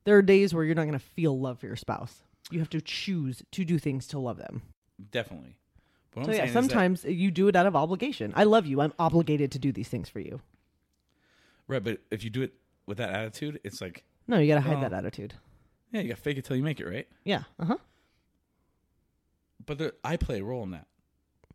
There 0.05 0.17
are 0.17 0.23
days 0.23 0.53
where 0.55 0.65
you're 0.65 0.75
not 0.75 0.83
going 0.87 0.93
to 0.99 0.99
feel 0.99 1.39
love 1.39 1.59
for 1.61 1.67
your 1.67 1.77
spouse. 1.77 2.23
You 2.51 2.59
have 2.59 2.71
to 2.71 2.81
choose 2.81 3.43
to 3.53 3.65
do 3.65 3.79
things 3.79 4.07
to 4.09 4.19
love 4.19 4.39
them. 4.39 4.63
definitely. 5.11 5.57
So 6.15 6.21
yeah, 6.31 6.45
is 6.45 6.53
that- 6.53 6.53
sometimes 6.53 7.05
you 7.05 7.31
do 7.31 7.49
it 7.49 7.57
out 7.57 7.67
of 7.67 7.75
obligation. 7.75 8.33
I 8.37 8.45
love 8.45 8.67
you. 8.67 8.81
I'm 8.83 8.93
obligated 8.99 9.51
to 9.53 9.59
do 9.59 9.73
these 9.73 9.89
things 9.89 10.09
for 10.11 10.21
you. 10.21 10.41
right, 11.69 11.83
but 11.83 12.01
if 12.11 12.23
you 12.25 12.29
do 12.31 12.43
it 12.43 12.53
with 12.87 12.99
that 12.99 13.11
attitude, 13.11 13.61
it's 13.65 13.81
like, 13.81 14.05
No, 14.27 14.39
you 14.39 14.47
got 14.49 14.57
to 14.57 14.61
hide 14.61 14.83
that 14.83 14.93
attitude. 14.93 15.35
Yeah, 15.93 16.01
you 16.01 16.09
got 16.09 16.17
to 16.17 16.23
fake 16.23 16.39
it 16.39 16.45
till 16.45 16.57
you 16.57 16.63
make 16.63 16.81
it, 16.81 16.87
right? 16.87 17.07
Yeah. 17.25 17.45
Uh 17.59 17.65
huh. 17.67 17.77
But 19.65 19.79
there, 19.79 19.93
I 20.03 20.17
play 20.17 20.41
a 20.41 20.45
role 20.45 20.63
in 20.65 20.73
that. 20.73 20.87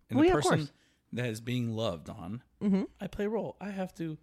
And 0.10 0.18
Well, 0.18 0.24
the 0.24 0.30
yeah, 0.30 0.38
of 0.38 0.44
person 0.44 0.58
course. 0.60 0.72
that 1.14 1.26
is 1.28 1.42
being 1.42 1.76
loved 1.76 2.10
on, 2.10 2.44
Mm-hmm. 2.62 2.84
I 3.00 3.06
play 3.08 3.26
a 3.26 3.30
role. 3.30 3.56
I 3.62 3.70
have 3.70 3.94
to 3.96 4.18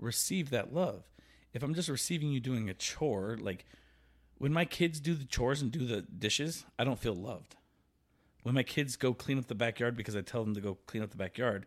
receive 0.00 0.50
that 0.50 0.72
love. 0.74 1.04
If 1.52 1.62
I'm 1.62 1.72
just 1.74 1.88
receiving 1.88 2.30
you 2.32 2.40
doing 2.40 2.68
a 2.68 2.74
chore, 2.74 3.36
like 3.40 3.64
when 4.38 4.52
my 4.52 4.64
kids 4.64 4.98
do 5.00 5.14
the 5.14 5.24
chores 5.24 5.62
and 5.62 5.70
do 5.70 5.86
the 5.86 6.02
dishes, 6.02 6.64
I 6.80 6.84
don't 6.84 6.98
feel 6.98 7.14
loved. 7.14 7.54
When 8.42 8.54
my 8.56 8.62
kids 8.64 8.96
go 8.96 9.12
clean 9.14 9.38
up 9.38 9.46
the 9.46 9.54
backyard 9.54 9.96
because 9.96 10.16
I 10.16 10.22
tell 10.22 10.42
them 10.44 10.54
to 10.54 10.60
go 10.60 10.78
clean 10.86 11.02
up 11.02 11.10
the 11.10 11.16
backyard, 11.16 11.66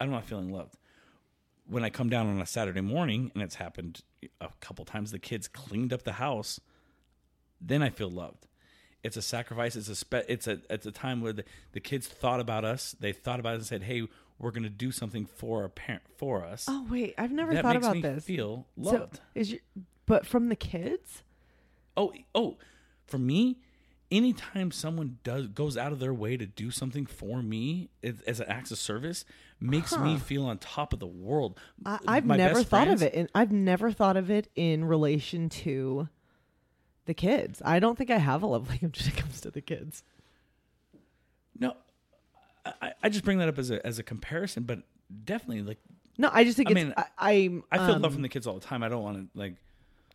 I'm 0.00 0.10
not 0.10 0.24
feeling 0.26 0.52
loved. 0.52 0.76
When 1.66 1.82
I 1.84 1.88
come 1.90 2.10
down 2.10 2.26
on 2.26 2.40
a 2.42 2.46
Saturday 2.46 2.80
morning 2.82 3.30
and 3.34 3.42
it's 3.42 3.54
happened 3.54 4.02
a 4.40 4.48
couple 4.60 4.84
times, 4.84 5.12
the 5.12 5.18
kids 5.18 5.48
cleaned 5.48 5.92
up 5.94 6.02
the 6.02 6.12
house, 6.14 6.60
then 7.60 7.82
I 7.82 7.90
feel 7.90 8.10
loved. 8.10 8.46
It's 9.02 9.16
a 9.16 9.22
sacrifice. 9.22 9.76
It's 9.76 9.88
a 9.88 9.94
spe- 9.96 10.26
it's 10.28 10.46
a 10.46 10.60
it's 10.68 10.84
a 10.86 10.90
time 10.92 11.20
where 11.20 11.32
the, 11.32 11.44
the 11.72 11.80
kids 11.80 12.06
thought 12.08 12.40
about 12.40 12.64
us. 12.64 12.96
They 12.98 13.12
thought 13.12 13.38
about 13.40 13.52
it 13.52 13.56
and 13.58 13.66
said, 13.66 13.82
"Hey, 13.84 14.08
we're 14.38 14.50
going 14.50 14.64
to 14.64 14.68
do 14.68 14.90
something 14.90 15.24
for 15.24 15.62
our 15.62 15.68
parent 15.68 16.02
for 16.16 16.44
us." 16.44 16.66
Oh 16.68 16.86
wait, 16.90 17.14
I've 17.16 17.30
never 17.32 17.54
that 17.54 17.62
thought 17.62 17.74
makes 17.74 17.86
about 17.86 17.96
me 17.96 18.02
this. 18.02 18.24
feel 18.24 18.66
So, 18.82 18.90
loved. 18.90 19.20
is 19.36 19.52
your 19.52 19.60
but 20.06 20.26
from 20.26 20.48
the 20.48 20.56
kids? 20.56 21.22
oh, 21.96 22.12
oh, 22.34 22.56
for 23.06 23.18
me, 23.18 23.58
anytime 24.10 24.70
someone 24.72 25.18
does 25.22 25.46
goes 25.48 25.76
out 25.76 25.92
of 25.92 26.00
their 26.00 26.14
way 26.14 26.36
to 26.36 26.46
do 26.46 26.70
something 26.70 27.06
for 27.06 27.42
me 27.42 27.90
as, 28.02 28.20
as 28.22 28.40
an 28.40 28.48
act 28.48 28.70
of 28.72 28.78
service, 28.78 29.24
makes 29.60 29.96
me 29.96 30.16
feel 30.16 30.44
on 30.46 30.58
top 30.58 30.92
of 30.92 30.98
the 30.98 31.06
world. 31.06 31.58
I, 31.86 31.98
I've 32.06 32.26
My 32.26 32.36
never 32.36 32.62
thought 32.64 32.88
of 32.88 33.02
it, 33.02 33.14
and 33.14 33.28
I've 33.34 33.52
never 33.52 33.92
thought 33.92 34.16
of 34.16 34.28
it 34.30 34.48
in 34.56 34.84
relation 34.86 35.48
to 35.50 36.08
the 37.08 37.14
kids. 37.14 37.60
I 37.64 37.80
don't 37.80 37.98
think 37.98 38.10
I 38.10 38.18
have 38.18 38.42
a 38.44 38.46
love 38.46 38.68
language 38.70 39.00
when 39.00 39.08
it 39.08 39.16
comes 39.16 39.40
to 39.40 39.50
the 39.50 39.60
kids. 39.60 40.04
No, 41.58 41.74
I, 42.64 42.92
I 43.02 43.08
just 43.08 43.24
bring 43.24 43.38
that 43.38 43.48
up 43.48 43.58
as 43.58 43.70
a 43.72 43.84
as 43.84 43.98
a 43.98 44.02
comparison, 44.04 44.62
but 44.62 44.80
definitely 45.24 45.62
like 45.62 45.78
No, 46.16 46.30
I 46.32 46.44
just 46.44 46.56
think 46.56 46.68
I 46.68 46.72
it's. 46.72 46.74
mean, 46.76 46.94
I. 47.18 47.50
I 47.72 47.78
feel 47.78 47.96
um, 47.96 48.02
love 48.02 48.12
from 48.12 48.22
the 48.22 48.28
kids 48.28 48.46
all 48.46 48.54
the 48.54 48.60
time. 48.64 48.82
I 48.84 48.88
don't 48.88 49.02
want 49.02 49.16
to 49.32 49.38
like 49.38 49.54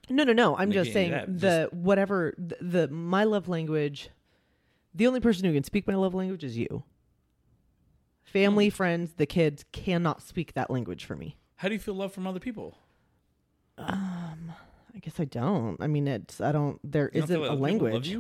No, 0.10 0.24
no, 0.24 0.32
no. 0.34 0.56
I'm 0.56 0.72
just 0.72 0.94
saying 0.94 1.12
that, 1.12 1.40
the 1.40 1.70
whatever 1.72 2.34
the, 2.38 2.58
the 2.62 2.88
my 2.88 3.26
love 3.26 3.50
language. 3.50 4.10
The 4.96 5.08
only 5.08 5.20
person 5.20 5.44
who 5.46 5.54
can 5.54 5.64
speak 5.64 5.88
my 5.88 5.96
love 5.96 6.14
language 6.14 6.44
is 6.44 6.56
you. 6.58 6.84
Family, 8.24 8.70
Hmm. 8.70 8.76
friends, 8.76 9.14
the 9.18 9.26
kids 9.26 9.66
cannot 9.72 10.22
speak 10.22 10.54
that 10.54 10.70
language 10.70 11.04
for 11.06 11.16
me. 11.16 11.36
how 11.58 11.68
do 11.68 11.74
you 11.74 11.80
feel 11.80 11.94
love 11.96 12.14
from 12.14 12.26
other 12.28 12.40
people? 12.40 12.78
I 14.96 15.00
guess 15.00 15.20
I 15.20 15.26
don't. 15.26 15.82
I 15.82 15.88
mean, 15.88 16.08
it's 16.08 16.40
I 16.40 16.52
don't. 16.52 16.80
There 16.84 17.10
feel 17.10 17.42
not 17.42 17.52
a 17.52 17.54
language. 17.56 18.18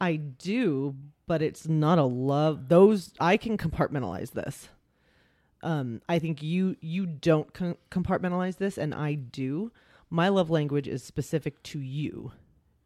I 0.00 0.16
do, 0.16 0.94
but 1.26 1.42
it's 1.42 1.68
not 1.68 1.98
a 1.98 2.04
love. 2.04 2.68
Those 2.68 3.12
I 3.20 3.36
can 3.36 3.58
compartmentalize 3.58 4.30
this. 4.32 4.68
Um, 5.62 6.00
I 6.08 6.18
think 6.18 6.42
you 6.42 6.76
you 6.80 7.06
don't 7.06 7.52
com- 7.52 7.76
compartmentalize 7.90 8.56
this, 8.56 8.78
and 8.78 8.94
I 8.94 9.14
do. 9.14 9.72
My 10.08 10.28
love 10.28 10.48
language 10.50 10.88
is 10.88 11.02
specific 11.04 11.62
to 11.64 11.80
you. 11.80 12.32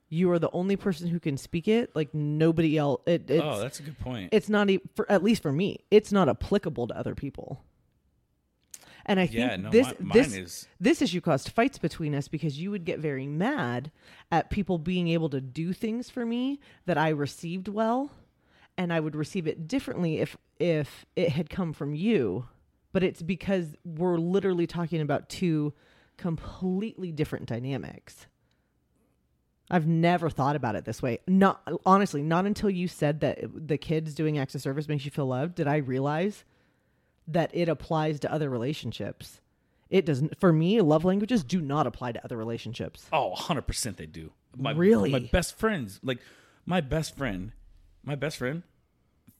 You 0.09 0.31
are 0.31 0.39
the 0.39 0.51
only 0.53 0.77
person 0.77 1.09
who 1.09 1.19
can 1.21 1.37
speak 1.37 1.69
it. 1.69 1.95
Like 1.95 2.13
nobody 2.15 2.77
else. 2.77 3.01
It, 3.07 3.31
it's 3.31 3.43
oh, 3.45 3.61
that's 3.61 3.81
a 3.81 3.83
good 3.85 3.99
point. 4.01 4.31
it's 4.33 4.49
not 4.49 4.69
e- 4.71 4.81
for 4.97 5.11
at 5.11 5.23
least 5.23 5.43
for 5.43 5.53
me. 5.53 5.85
It's 5.91 6.11
not 6.13 6.29
applicable 6.29 6.89
to 6.89 6.99
other 6.99 7.15
people. 7.15 7.63
And 9.07 9.21
I 9.21 9.29
yeah, 9.31 9.51
think 9.51 9.63
no, 9.65 9.71
this 9.71 9.93
mine 10.01 10.13
this 10.13 10.35
is 10.35 10.69
this 10.81 11.03
issue 11.03 11.21
caused 11.21 11.51
fights 11.51 11.79
between 11.79 12.15
us 12.15 12.29
because 12.29 12.59
you 12.59 12.71
would 12.71 12.85
get 12.85 12.99
very 12.99 13.27
mad 13.27 13.91
at 14.31 14.51
people 14.51 14.79
being 14.79 15.09
able 15.09 15.29
to 15.31 15.41
do 15.41 15.73
things 15.73 16.11
for 16.11 16.25
me 16.25 16.61
that 16.87 16.97
I 16.97 17.11
received 17.11 17.69
well 17.69 18.11
and 18.77 18.93
I 18.93 19.01
would 19.01 19.15
receive 19.15 19.47
it 19.47 19.69
differently 19.69 20.19
if 20.19 20.37
if 20.59 21.05
it 21.17 21.31
had 21.31 21.51
come 21.51 21.73
from 21.73 21.95
you 21.95 22.49
but 22.93 23.03
it's 23.03 23.23
because 23.23 23.75
we're 23.85 24.17
literally 24.19 24.67
talking 24.67 25.01
about 25.01 25.29
two 25.29 25.75
completely 26.17 27.13
different 27.13 27.47
dynamics 27.47 28.27
I've 29.71 29.87
never 29.87 30.29
thought 30.29 30.57
about 30.57 30.77
it 30.77 30.85
this 30.85 31.01
way. 31.01 31.21
Not 31.27 31.67
honestly, 31.87 32.23
not 32.23 32.45
until 32.45 32.69
you 32.69 32.87
said 32.87 33.21
that 33.21 33.41
the 33.55 33.79
kids 33.79 34.15
doing 34.15 34.39
acts 34.39 34.55
of 34.55 34.61
service 34.61 34.89
makes 34.89 35.05
you 35.05 35.11
feel 35.11 35.27
loved 35.27 35.55
did 35.55 35.67
I 35.67 35.77
realize 35.77 36.45
that 37.29 37.51
it 37.55 37.69
applies 37.69 38.21
to 38.21 38.33
other 38.33 38.51
relationships. 38.51 39.41
It 39.91 40.07
doesn't. 40.07 40.39
For 40.41 40.53
me, 40.53 40.81
love 40.81 41.05
languages 41.05 41.45
do 41.45 41.61
not 41.61 41.87
apply 41.87 42.13
to 42.13 42.25
other 42.25 42.37
relationships. 42.37 43.07
Oh, 43.13 43.35
100% 43.37 43.97
they 43.97 44.07
do. 44.07 44.33
My, 44.57 44.73
Really? 44.73 45.11
My 45.11 45.19
best 45.21 45.59
friends, 45.59 46.01
like 46.03 46.19
my 46.67 46.81
best 46.81 47.17
friend, 47.17 47.53
my 48.05 48.15
best 48.15 48.39
friend 48.39 48.63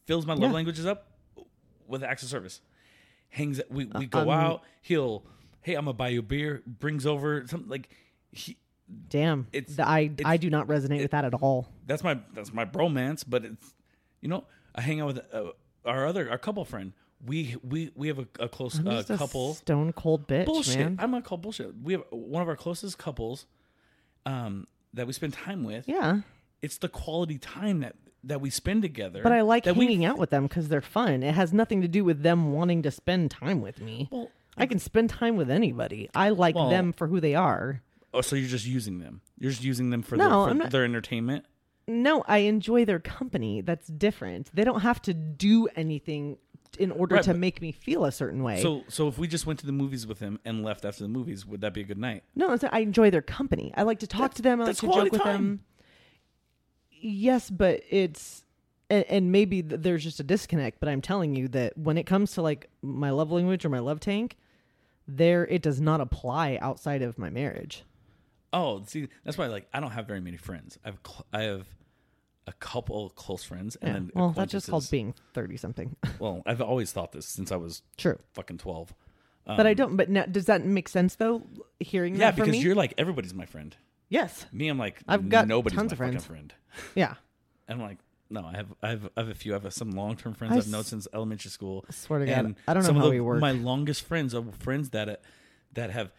fills 0.07 0.27
my 0.27 0.35
love 0.35 0.43
Yeah. 0.51 0.53
languages 0.53 0.87
up 0.87 1.07
with 1.87 2.03
acts 2.03 2.23
of 2.23 2.29
service. 2.29 2.61
Hangs, 3.31 3.61
we, 3.69 3.87
we 3.87 4.07
go 4.07 4.21
um, 4.21 4.29
out. 4.31 4.63
He'll, 4.83 5.25
hey, 5.63 5.75
I'm 5.75 5.87
to 5.87 5.93
buy 5.93 6.09
you 6.09 6.21
a 6.21 6.23
beer. 6.23 6.63
Brings 6.67 7.05
over 7.07 7.47
something 7.47 7.69
like, 7.69 7.89
he, 8.31 8.57
Damn, 9.09 9.47
It's- 9.53 9.77
The- 9.77 9.89
I 9.89 10.01
it's- 10.01 10.23
I 10.27 10.37
do 10.37 10.51
not 10.51 10.67
resonate 10.69 11.01
with 11.01 11.13
that 11.13 11.25
at 11.25 11.35
all. 11.35 11.69
that's 11.87 12.05
my, 12.05 12.19
that's 12.35 12.53
my 12.53 12.65
bromance. 12.67 13.25
But 13.27 13.45
it's, 13.45 13.75
you 14.21 14.29
know, 14.29 14.45
I 14.75 14.83
hang 14.83 15.01
out 15.01 15.07
with 15.07 15.21
uh, 15.33 15.51
our 15.87 16.07
other, 16.07 16.31
our 16.31 16.39
couple 16.39 16.65
friend. 16.65 16.93
We, 17.27 17.57
we, 17.63 17.91
we 17.95 18.09
have 18.09 18.19
a, 18.19 18.27
a 18.39 18.49
close 18.49 18.79
I'm 18.79 18.87
uh, 18.89 18.91
just 18.97 19.11
a 19.11 19.17
couple. 19.19 19.55
stone 19.55 19.93
cold 19.93 20.29
bitch, 20.29 20.45
bullshit. 20.47 20.79
man. 20.79 20.97
I'm 20.99 21.11
not 21.11 21.25
call 21.25 21.39
bullshit. 21.39 21.73
We 21.83 21.95
have 21.95 22.03
one 22.11 22.43
of 22.43 22.49
our 22.49 22.57
closest 22.57 22.99
couples 22.99 23.47
um, 24.27 24.67
that 24.93 25.07
we 25.07 25.13
spend 25.13 25.33
time 25.33 25.65
with. 25.65 25.89
yeah, 25.89 26.21
It's 26.63 26.79
the 26.79 26.89
quality 26.89 27.39
time 27.39 27.81
that 27.81 27.97
that 28.27 28.41
we 28.41 28.49
spend 28.49 28.81
together. 28.81 29.21
but 29.23 29.33
I 29.33 29.43
like 29.43 29.65
that 29.65 29.77
we- 29.77 29.85
hanging 29.85 30.05
out 30.07 30.17
with 30.17 30.31
them 30.31 30.45
because 30.45 30.69
they're 30.69 30.81
fun. 30.81 31.23
It 31.23 31.35
has 31.35 31.53
nothing 31.53 31.83
to 31.83 31.89
do 31.89 32.05
with 32.05 32.23
them 32.23 32.53
wanting 32.53 32.81
to 32.83 32.91
spend 32.91 33.31
time 33.31 33.61
with 33.61 33.81
me. 33.83 34.09
Well, 34.11 34.31
I 34.57 34.65
can 34.65 34.79
spend 34.79 35.11
time 35.11 35.37
with 35.37 35.51
anybody. 35.51 36.09
I 36.15 36.31
like 36.31 36.55
Well- 36.55 36.71
them 36.71 36.95
for 36.95 37.07
who 37.07 37.21
they 37.21 37.35
are. 37.35 37.83
oh, 38.15 38.23
so 38.23 38.35
you're 38.35 38.49
just 38.49 38.65
using 38.67 38.99
them. 39.01 39.21
You're 39.39 39.51
just 39.51 39.63
using 39.63 39.91
them 39.91 40.03
for, 40.03 40.17
No, 40.17 40.47
their, 40.47 40.55
for 40.55 40.59
not- 40.59 40.71
their 40.71 40.85
entertainment. 40.85 41.45
No, 41.87 42.25
I 42.27 42.39
enjoy 42.39 42.87
their 42.87 42.99
company. 42.99 43.61
That's 43.61 43.89
different. 43.89 44.51
They 44.55 44.65
don't 44.65 44.81
have 44.81 45.03
to 45.03 45.13
do 45.13 45.69
anything 45.77 46.39
in 46.77 46.91
order 46.91 47.17
Right, 47.17 47.25
to 47.25 47.31
but- 47.31 47.39
make 47.39 47.61
me 47.63 47.73
feel 47.73 48.05
a 48.05 48.13
certain 48.13 48.43
way. 48.43 48.61
So, 48.63 48.85
so 48.89 49.09
if 49.09 49.19
we 49.19 49.27
just 49.29 49.47
went 49.47 49.59
to 49.61 49.67
the 49.67 49.73
movies 49.73 50.07
with 50.07 50.21
him 50.21 50.39
and 50.45 50.63
left 50.63 50.85
after 50.85 51.03
the 51.03 51.09
movies, 51.09 51.45
would 51.47 51.61
that 51.63 51.75
be 51.75 51.81
a 51.81 51.85
good 51.85 51.99
night? 51.99 52.25
no, 52.35 52.53
it's- 52.53 52.69
I 52.73 52.81
enjoy 52.81 53.11
their 53.11 53.23
company. 53.23 53.73
I 53.77 53.83
like 53.83 53.99
to 54.01 54.07
talk 54.07 54.21
That's- 54.21 54.37
to 54.37 54.43
them. 54.43 54.61
I 54.61 54.65
like 54.65 54.69
that's 54.71 54.81
to 54.81 54.87
quality 54.87 55.07
joke 55.11 55.13
with 55.13 55.23
time. 55.23 55.35
them. 55.35 55.61
Yes, 56.91 57.51
but 57.51 57.83
it's 57.91 58.43
and, 58.91 59.05
and 59.09 59.33
maybe 59.33 59.63
th- 59.63 59.81
there's 59.81 60.03
just 60.05 60.21
a 60.21 60.23
disconnect. 60.25 60.79
But 60.81 60.89
I'm 60.89 61.01
telling 61.01 61.35
you 61.35 61.49
that 61.49 61.77
when 61.77 61.99
it 61.99 62.05
comes 62.05 62.33
to 62.33 62.43
like 62.43 62.69
my 62.83 63.11
love 63.11 63.31
language 63.33 63.65
or 63.65 63.69
my 63.69 63.79
love 63.79 64.01
tank, 64.01 64.37
there 65.07 65.47
it 65.47 65.63
does 65.63 65.81
not 65.81 66.01
apply 66.01 66.59
outside 66.61 67.03
of 67.03 67.19
my 67.19 67.31
marriage. 67.31 67.85
Oh, 68.53 68.83
see, 68.87 69.09
that's 69.25 69.37
why 69.37 69.47
like 69.47 69.67
I 69.75 69.81
don't 69.81 69.91
have 69.91 70.07
very 70.07 70.21
many 70.21 70.37
friends. 70.37 70.79
I 70.85 70.89
have 70.89 70.99
cl- 71.07 71.27
I 71.33 71.43
have 71.43 71.67
a 72.47 72.53
couple 72.55 73.07
of 73.07 73.15
close 73.15 73.43
friends, 73.45 73.77
and 73.77 73.89
Yeah. 73.89 73.93
then 73.95 74.11
Well, 74.15 74.31
that's 74.33 74.53
just 74.53 74.69
called 74.69 74.89
being 74.91 75.15
thirty 75.33 75.57
something. 75.57 75.97
Well, 76.19 76.43
I've 76.47 76.61
always 76.61 76.93
thought 76.93 77.13
this 77.13 77.27
since 77.27 77.51
I 77.53 77.57
was 77.57 77.83
True, 77.97 78.19
fucking 78.35 78.59
twelve. 78.59 78.95
but 79.47 79.67
I 79.67 79.75
don't. 79.75 79.97
But 79.97 80.09
now, 80.11 80.25
does 80.27 80.47
that 80.47 80.65
make 80.65 80.89
sense 80.89 81.15
though? 81.17 81.47
Hearing 81.81 82.15
Um, 82.15 82.21
Yeah, 82.21 82.31
because 82.33 82.63
you're 82.63 82.75
like 82.75 82.95
everybody's 82.99 83.35
my 83.35 83.47
friend. 83.47 83.77
yes, 84.09 84.47
Me, 84.53 84.69
I'm 84.69 84.79
like 84.79 85.03
I've 85.09 85.29
got 85.29 85.49
nobody's 85.49 85.77
tons 85.77 85.91
my 85.91 85.95
of 85.95 85.99
fucking 85.99 86.21
friends. 86.21 86.25
friend. 86.27 86.55
yeah. 86.95 87.15
And 87.67 87.81
I'm 87.81 87.89
like, 87.89 87.99
no, 88.31 88.45
I 88.45 88.57
have, 88.57 88.75
I 88.83 88.89
have, 88.91 89.09
I 89.17 89.21
have 89.21 89.29
a 89.31 89.35
few. 89.35 89.55
I 89.55 89.59
have 89.59 89.73
some 89.73 89.93
long 89.93 90.17
term 90.17 90.35
friends 90.35 90.53
I 90.55 90.57
I've 90.59 90.69
known 90.69 90.81
s- 90.81 90.89
since 90.89 91.09
elementary 91.15 91.51
school. 91.51 91.85
I 91.89 91.93
swear 91.93 92.19
to 92.21 92.27
God, 92.27 92.57
I 92.69 92.75
don't 92.75 92.83
know 92.83 92.87
some 92.89 92.97
of 92.97 93.03
how 93.03 93.09
the- 93.09 93.15
we 93.15 93.21
work. 93.21 93.41
My 93.41 93.53
longest 93.53 94.03
friends 94.03 94.35
are 94.35 94.45
friends 94.61 94.91
that, 94.91 95.09
uh, 95.09 95.17
that 95.73 95.91
have, 95.91 96.13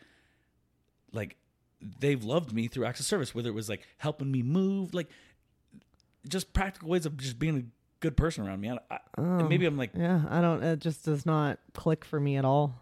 like, 1.12 1.36
they've 2.00 2.24
loved 2.24 2.54
me 2.54 2.68
through 2.68 2.86
acts 2.86 3.00
of 3.00 3.06
service. 3.06 3.34
Whether 3.36 3.50
it 3.50 3.54
was 3.56 3.70
like 3.70 3.82
helping 3.98 4.32
me 4.32 4.42
move, 4.44 4.94
like, 4.94 5.10
just 6.30 6.54
practical 6.54 6.90
ways 6.90 7.06
of 7.06 7.18
just 7.18 7.38
being 7.40 7.58
a 7.58 7.64
good 8.00 8.18
person 8.18 8.46
around 8.48 8.62
me. 8.62 8.70
I, 8.72 8.78
I, 8.92 9.00
Oh. 9.18 9.40
and 9.40 9.50
maybe 9.50 9.66
I'm 9.66 9.78
like, 9.78 9.92
Yeah, 9.96 10.24
I 10.30 10.42
don't. 10.42 10.62
It 10.64 10.80
just 10.80 11.06
does 11.06 11.26
not 11.26 11.60
click 11.74 12.04
for 12.06 12.20
me 12.20 12.36
at 12.38 12.46
all. 12.46 12.76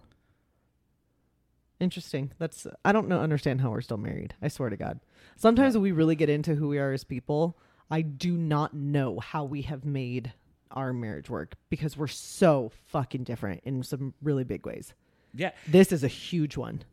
Interesting. 1.79 2.31
That's 2.39 2.65
I 2.85 2.91
don't 2.91 3.07
know. 3.09 3.19
Understand 3.19 3.61
how 3.61 3.71
we're 3.71 3.81
still 3.81 3.97
married. 3.97 4.35
I 4.41 4.47
swear 4.47 4.69
to 4.69 4.77
God. 4.77 4.99
Sometimes 5.35 5.73
when 5.73 5.83
we 5.83 5.91
really 5.91 6.15
get 6.15 6.29
into 6.29 6.55
who 6.55 6.67
we 6.69 6.77
are 6.79 6.91
as 6.93 7.03
people, 7.03 7.57
I 7.91 8.01
do 8.01 8.37
not 8.37 8.73
know 8.73 9.19
how 9.19 9.43
we 9.43 9.63
have 9.63 9.83
made 9.83 10.33
our 10.71 10.93
marriage 10.93 11.29
work 11.29 11.55
because 11.69 11.97
we're 11.97 12.07
so 12.07 12.71
fucking 12.87 13.23
different 13.25 13.61
in 13.63 13.83
some 13.83 14.13
really 14.21 14.43
big 14.43 14.65
ways. 14.65 14.93
yeah, 15.33 15.51
This 15.67 15.91
is 15.91 16.03
a 16.03 16.07
huge 16.07 16.57
one. 16.57 16.83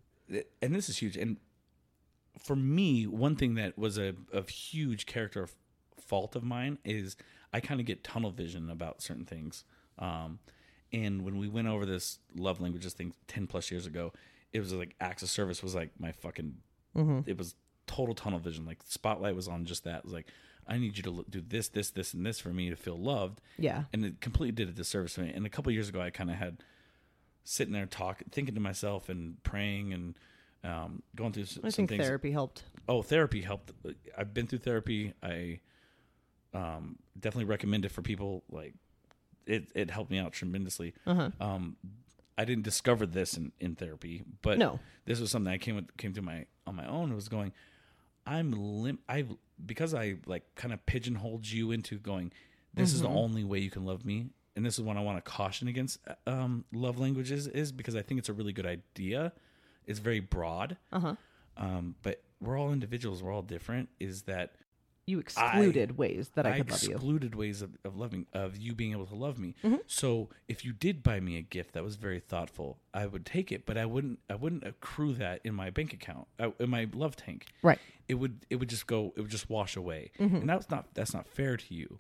and 0.61 0.75
this 0.75 0.89
is 0.89 0.99
huge. 0.99 1.17
And 1.17 1.37
for 2.39 2.57
me, 2.57 3.07
one 3.07 3.37
thing 3.37 3.55
that 3.55 3.79
was 3.79 3.97
a, 3.97 4.15
a 4.33 4.49
huge 4.51 5.07
character 5.07 5.49
fault 6.11 6.35
of 6.37 6.43
mine 6.43 6.79
is 6.85 7.17
I 7.53 7.61
kind 7.61 7.81
of 7.81 7.87
get 7.87 8.03
tunnel 8.05 8.31
vision 8.31 8.69
about 8.71 9.01
certain 9.03 9.25
things. 9.25 9.65
Um, 9.99 10.39
and 10.93 11.23
when 11.25 11.39
we 11.39 11.49
went 11.49 11.69
over 11.69 11.87
this 11.87 12.19
love 12.37 12.61
languages 12.61 12.93
thing 12.95 13.15
10 13.29 13.47
plus 13.47 13.71
years 13.71 13.87
ago, 13.87 14.13
it 14.53 14.59
was 14.61 14.73
like 14.73 14.95
acts 15.01 15.23
of 15.23 15.29
service 15.31 15.63
was 15.63 15.75
like 15.75 15.91
my 15.99 16.13
fucking, 16.13 16.57
it 17.27 17.39
was 17.39 17.55
total 17.87 18.15
tunnel 18.15 18.39
vision. 18.41 18.67
Like 18.67 18.79
spotlight 18.87 19.37
was 19.37 19.47
on 19.49 19.65
just 19.65 19.85
that. 19.85 19.99
It 19.99 20.05
was 20.05 20.13
like, 20.13 20.27
I 20.67 20.79
need 20.79 20.97
you 20.97 21.03
to 21.05 21.25
do 21.31 21.41
this, 21.47 21.69
this, 21.69 21.91
this, 21.91 22.13
and 22.15 22.27
this 22.27 22.39
for 22.41 22.51
me 22.51 22.71
to 22.71 22.77
feel 22.77 22.97
loved 22.97 23.41
Yeah. 23.59 23.85
and 23.93 24.05
it 24.05 24.21
completely 24.21 24.53
did 24.53 24.69
a 24.69 24.73
disservice 24.73 25.15
to 25.15 25.21
me. 25.23 25.33
And 25.35 25.47
a 25.47 25.49
couple 25.49 25.71
years 25.73 25.89
ago, 25.89 26.01
I 26.01 26.11
kind 26.11 26.31
of 26.31 26.37
had 26.37 26.63
sitting 27.45 27.73
there 27.73 27.87
talking, 27.87 28.29
thinking 28.33 28.55
to 28.57 28.61
myself 28.61 29.09
and 29.09 29.43
praying 29.45 29.93
and 29.93 30.19
um, 30.65 31.03
going 31.17 31.33
through 31.33 31.45
I 31.45 31.47
some 31.47 31.71
think 31.71 31.89
things. 31.91 32.05
therapy 32.05 32.33
helped. 32.33 32.65
Oh, 32.89 33.03
therapy 33.03 33.41
helped. 33.43 33.73
I've 34.19 34.35
been 34.35 34.47
through 34.47 34.59
therapy. 34.61 35.15
I 35.23 35.61
um, 36.55 36.97
definitely 37.19 37.45
recommend 37.45 37.85
it 37.85 37.91
for 37.93 38.03
people. 38.03 38.43
Like 38.51 38.75
it, 39.47 39.71
it 39.75 39.91
helped 39.91 40.11
me 40.11 40.19
out 40.19 40.33
tremendously. 40.33 40.95
Uh-huh. 41.07 41.31
Um, 41.41 41.77
I 42.39 42.45
didn't 42.45 42.65
discover 42.65 43.05
this 43.07 43.37
in, 43.37 43.53
in 43.61 43.75
therapy, 43.75 44.23
but 44.43 44.59
No. 44.59 44.81
this 45.05 45.21
was 45.21 45.31
something 45.31 45.53
I 45.53 45.59
came 45.59 45.77
with, 45.77 45.95
came 45.97 46.15
to 46.15 46.23
my 46.23 46.47
on 46.67 46.75
my 46.77 46.87
own. 46.87 47.13
It 47.13 47.15
was 47.15 47.29
going. 47.29 47.53
I'm 48.27 48.53
lim. 48.53 48.99
I 49.09 49.27
because 49.65 49.93
I 49.95 50.17
like 50.27 50.55
kind 50.55 50.73
of 50.73 50.85
pigeonholed 50.87 51.47
you 51.47 51.71
into 51.73 51.99
going. 51.99 52.33
This 52.73 52.93
is 52.95 53.03
the 53.03 53.09
only 53.09 53.43
way 53.43 53.59
you 53.59 53.71
can 53.71 53.85
love 53.85 54.05
me, 54.05 54.27
and 54.55 54.65
this 54.65 54.79
is 54.79 54.85
what 54.85 54.97
I 54.97 55.01
want 55.01 55.23
to 55.23 55.29
caution 55.29 55.67
against. 55.67 55.99
Um, 56.27 56.65
love 56.73 56.99
languages 57.01 57.49
is 57.49 57.73
because 57.73 57.97
I 57.97 58.03
think 58.03 58.19
it's 58.21 58.29
a 58.29 58.33
really 58.33 58.53
good 58.53 58.67
idea. 58.67 59.33
It's 59.87 59.99
very 59.99 60.21
broad, 60.21 60.77
Uh 60.93 61.01
huh. 61.01 61.15
um, 61.57 61.97
but 62.03 62.23
we're 62.41 62.57
all 62.57 62.73
individuals. 62.73 63.23
We're 63.25 63.33
all 63.35 63.43
different. 63.43 63.89
Is 63.99 64.23
that 64.23 64.53
You 65.11 65.19
excluded 65.21 65.99
ways 65.99 66.31
that 66.35 66.47
I, 66.47 66.53
I 66.53 66.57
could 66.59 66.71
love 66.71 66.83
you. 66.83 66.95
excluded 66.95 67.35
ways 67.35 67.63
of, 67.63 67.71
of 67.85 67.97
loving 67.97 68.27
of 68.33 68.57
you 68.57 68.75
being 68.75 68.93
able 68.93 69.07
to 69.07 69.15
love 69.15 69.39
me. 69.39 69.55
Mm-hmm. 69.65 69.77
So 69.87 70.29
if 70.49 70.65
you 70.65 70.73
did 70.73 71.03
buy 71.03 71.21
me 71.21 71.37
a 71.37 71.43
gift 71.43 71.73
that 71.75 71.83
was 71.85 71.97
very 71.97 72.21
thoughtful, 72.21 72.79
I 72.95 73.07
would 73.07 73.27
take 73.27 73.51
it, 73.53 73.67
but 73.67 73.77
I 73.77 73.87
wouldn't 73.87 74.19
I 74.29 74.35
wouldn't 74.37 74.65
accrue 74.67 75.13
that 75.15 75.41
in 75.45 75.55
my 75.55 75.71
bank 75.71 75.93
account, 75.93 76.27
uh, 76.39 76.51
in 76.59 76.71
my 76.71 76.87
love 76.95 77.17
tank. 77.17 77.47
Right. 77.63 77.79
It 78.09 78.15
would 78.15 78.47
it 78.51 78.57
would 78.57 78.69
just 78.69 78.87
go 78.87 79.13
it 79.17 79.21
would 79.21 79.31
just 79.31 79.49
wash 79.51 79.77
away, 79.77 80.13
Mm-hmm. 80.19 80.37
and 80.37 80.49
that's 80.49 80.71
not 80.71 80.87
that's 80.95 81.13
not 81.15 81.27
fair 81.29 81.57
to 81.57 81.75
you. 81.75 81.99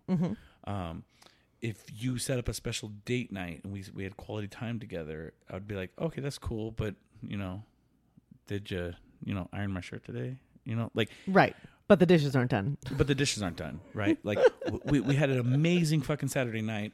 Um, 0.65 1.05
if 1.63 1.85
you 1.95 2.17
set 2.19 2.39
up 2.39 2.49
a 2.49 2.55
special 2.55 2.89
date 3.05 3.31
night 3.33 3.61
and 3.65 3.73
we 3.73 3.85
we 3.95 4.05
had 4.05 4.17
quality 4.17 4.49
time 4.49 4.79
together, 4.81 5.35
I 5.51 5.55
would 5.55 5.69
be 5.69 5.75
like, 5.75 5.91
okay, 6.01 6.21
that's 6.21 6.39
cool, 6.39 6.71
but 6.71 6.95
you 7.23 7.37
know, 7.37 7.63
did 8.47 8.71
you 8.71 8.95
you 9.25 9.35
know 9.35 9.49
iron 9.53 9.73
my 9.73 9.81
shirt 9.81 10.05
today? 10.05 10.37
You 10.65 10.77
know, 10.77 10.91
like 10.95 11.09
Right. 11.27 11.57
But 11.91 11.99
the 11.99 12.07
dishes 12.07 12.37
aren't 12.37 12.53
done. 12.53 12.77
but 12.97 13.09
the 13.09 13.17
dishes 13.17 13.43
aren't 13.43 13.57
done, 13.57 13.81
right? 13.95 14.17
Like 14.25 14.39
we 14.85 15.01
we 15.01 15.17
had 15.17 15.29
an 15.29 15.41
amazing 15.41 16.03
fucking 16.03 16.29
Saturday 16.29 16.63
night, 16.63 16.93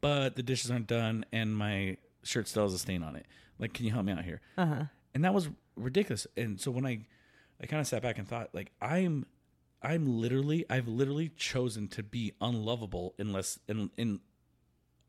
but 0.00 0.34
the 0.34 0.42
dishes 0.42 0.68
aren't 0.68 0.88
done, 0.88 1.24
and 1.32 1.56
my 1.56 1.96
shirt 2.24 2.48
still 2.48 2.64
has 2.64 2.74
a 2.74 2.78
stain 2.80 3.04
on 3.04 3.14
it. 3.14 3.24
Like, 3.60 3.72
can 3.72 3.86
you 3.86 3.92
help 3.92 4.04
me 4.04 4.12
out 4.12 4.24
here? 4.24 4.40
Uh 4.58 4.66
huh. 4.66 4.84
And 5.14 5.24
that 5.24 5.32
was 5.32 5.48
ridiculous. 5.76 6.26
And 6.36 6.60
so 6.60 6.72
when 6.72 6.84
I 6.84 7.06
I 7.62 7.66
kind 7.66 7.78
of 7.80 7.86
sat 7.86 8.02
back 8.02 8.18
and 8.18 8.26
thought, 8.26 8.48
like, 8.52 8.72
I'm 8.80 9.26
I'm 9.80 10.06
literally 10.20 10.66
I've 10.68 10.88
literally 10.88 11.30
chosen 11.36 11.86
to 11.90 12.02
be 12.02 12.32
unlovable 12.40 13.14
unless 13.20 13.60
in 13.68 13.90
in 13.96 14.18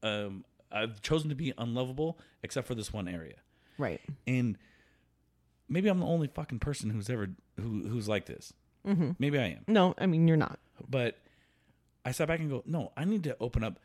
um 0.04 0.46
I've 0.72 1.02
chosen 1.02 1.30
to 1.30 1.36
be 1.36 1.54
unlovable 1.58 2.20
except 2.44 2.68
for 2.68 2.76
this 2.76 2.94
one 2.94 3.08
area, 3.08 3.38
Right. 3.80 4.00
and 4.28 4.60
maybe 5.68 5.90
I'm 5.90 6.00
the 6.02 6.06
only 6.06 6.28
fucking 6.28 6.60
person 6.60 6.92
who's 6.92 7.10
ever 7.10 7.30
who 7.60 7.88
who's 7.88 8.08
like 8.08 8.26
this. 8.28 8.54
Mm-hmm. 8.88 9.12
Maybe 9.20 9.40
I 9.40 9.48
am. 9.48 9.64
No, 9.68 9.94
I 9.98 10.06
mean 10.06 10.28
you're 10.28 10.38
not. 10.38 10.60
But 10.90 11.18
I 12.06 12.12
sat 12.12 12.28
back 12.28 12.40
and 12.40 12.50
go, 12.50 12.64
no, 12.66 12.92
I 12.98 13.06
need 13.06 13.24
to 13.24 13.38
open 13.40 13.64
up 13.64 13.80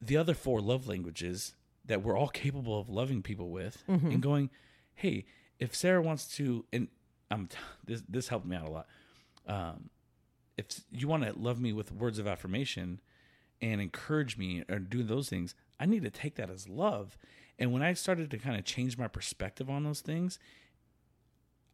the 0.00 0.16
other 0.16 0.34
four 0.34 0.60
love 0.60 0.88
languages 0.88 1.54
that 1.84 2.02
we're 2.02 2.16
all 2.16 2.28
capable 2.28 2.78
of 2.78 2.88
loving 2.88 3.22
people 3.22 3.50
with, 3.50 3.82
and 4.12 4.22
going, 4.22 4.50
hey, 4.94 5.24
if 5.58 5.74
Sarah 5.74 6.02
wants 6.02 6.26
to, 6.36 6.64
and 6.72 6.88
um, 7.30 7.48
this 7.84 8.02
this 8.08 8.28
helped 8.28 8.46
me 8.46 8.56
out 8.56 8.66
a 8.66 8.70
lot. 8.70 8.86
Um, 9.46 9.90
if 10.56 10.66
you 10.90 11.08
want 11.08 11.24
to 11.24 11.32
love 11.38 11.60
me 11.60 11.72
with 11.72 11.92
words 11.92 12.18
of 12.18 12.26
affirmation 12.26 13.00
and 13.60 13.80
encourage 13.80 14.36
me 14.36 14.64
or 14.68 14.78
do 14.78 15.02
those 15.02 15.28
things, 15.28 15.54
I 15.80 15.86
need 15.86 16.02
to 16.02 16.10
take 16.10 16.34
that 16.36 16.50
as 16.50 16.68
love. 16.68 17.16
And 17.58 17.72
when 17.72 17.82
I 17.82 17.94
started 17.94 18.30
to 18.30 18.38
kind 18.38 18.56
of 18.56 18.64
change 18.64 18.98
my 18.98 19.08
perspective 19.08 19.70
on 19.70 19.84
those 19.84 20.00
things, 20.00 20.38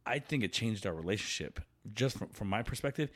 I 0.05 0.19
think 0.19 0.43
it 0.43 0.53
changed 0.53 0.85
our 0.85 0.93
relationship. 0.93 1.59
Just 1.93 2.17
from, 2.17 2.29
from 2.29 2.47
my 2.49 2.61
perspective, 2.63 3.09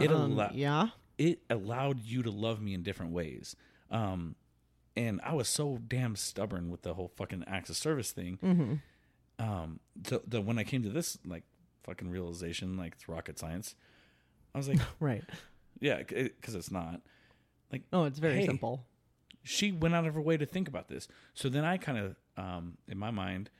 it 0.00 0.10
Um, 0.10 0.32
allow, 0.32 0.50
yeah. 0.52 0.88
it 1.18 1.40
allowed 1.50 2.00
you 2.04 2.22
to 2.22 2.30
love 2.30 2.60
me 2.60 2.74
in 2.74 2.82
different 2.82 3.12
ways. 3.12 3.56
Um, 3.90 4.36
and 4.96 5.20
I 5.24 5.34
was 5.34 5.48
so 5.48 5.78
damn 5.88 6.16
stubborn 6.16 6.70
with 6.70 6.82
the 6.82 6.94
whole 6.94 7.08
fucking 7.16 7.44
acts 7.46 7.70
of 7.70 7.76
service 7.76 8.12
thing. 8.12 8.38
Mm-hmm. 8.42 9.44
um, 9.44 9.80
so 10.06 10.22
the 10.26 10.40
when 10.40 10.58
I 10.58 10.64
came 10.64 10.82
to 10.82 10.88
this 10.90 11.18
like 11.24 11.42
fucking 11.82 12.10
realization, 12.10 12.76
like 12.76 12.92
it's 12.94 13.08
rocket 13.08 13.38
science, 13.38 13.74
I 14.54 14.58
was 14.58 14.68
like, 14.68 14.78
Right. 15.00 15.24
yeah, 15.80 15.98
because 16.02 16.54
it's 16.54 16.70
not. 16.70 17.00
Like, 17.72 17.82
Oh, 17.92 18.04
it's 18.04 18.18
very 18.20 18.36
Hey. 18.40 18.46
simple. 18.46 18.84
she 19.42 19.72
went 19.72 19.94
out 19.94 20.06
of 20.06 20.14
her 20.14 20.20
way 20.20 20.36
to 20.36 20.46
think 20.46 20.68
about 20.68 20.88
this. 20.88 21.08
So 21.34 21.48
then 21.48 21.64
I 21.64 21.76
kind 21.76 21.98
of, 21.98 22.16
um, 22.36 22.78
in 22.88 22.96
my 22.98 23.10
mind, 23.10 23.50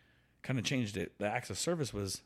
kind 0.42 0.58
of 0.58 0.64
changed 0.64 0.96
it. 0.96 1.18
The 1.18 1.26
acts 1.26 1.50
of 1.50 1.58
service 1.58 1.92
was 1.92 2.22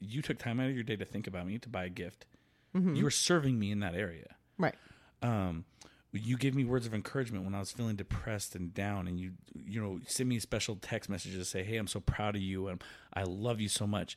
you 0.00 0.22
took 0.22 0.38
time 0.38 0.58
out 0.60 0.68
of 0.68 0.74
your 0.74 0.82
day 0.84 0.96
to 0.96 1.04
think 1.04 1.26
about 1.26 1.46
me 1.46 1.58
to 1.58 1.68
buy 1.68 1.84
a 1.84 1.88
gift. 1.90 2.26
You 2.72 3.02
were 3.04 3.10
serving 3.10 3.58
me 3.58 3.70
in 3.72 3.80
that 3.80 3.94
area. 3.94 4.36
Right. 4.56 4.76
Um, 5.22 5.64
you 6.12 6.36
gave 6.36 6.54
me 6.54 6.64
words 6.64 6.86
of 6.86 6.94
encouragement 6.94 7.44
when 7.44 7.54
I 7.54 7.58
was 7.58 7.70
feeling 7.72 7.96
depressed 7.96 8.54
and 8.54 8.72
down, 8.72 9.06
and 9.08 9.18
you, 9.18 9.32
you 9.54 9.80
know, 9.80 10.00
send 10.06 10.28
me 10.28 10.38
special 10.38 10.76
text 10.76 11.10
messages 11.10 11.38
to 11.38 11.44
say, 11.44 11.62
"Hey, 11.64 11.76
I'm 11.76 11.86
so 11.88 12.00
proud 12.00 12.36
of 12.36 12.42
you, 12.42 12.68
and 12.68 12.82
I 13.12 13.24
love 13.24 13.60
you 13.60 13.68
so 13.68 13.86
much." 13.86 14.16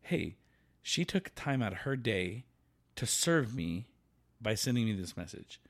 Hey, 0.00 0.36
she 0.82 1.04
took 1.04 1.34
time 1.34 1.62
out 1.62 1.72
of 1.72 1.78
her 1.80 1.96
day 1.96 2.44
to 2.96 3.06
serve 3.06 3.54
me 3.54 3.86
by 4.40 4.54
sending 4.54 4.84
me 4.84 4.92
this 4.92 5.16
message. 5.16 5.60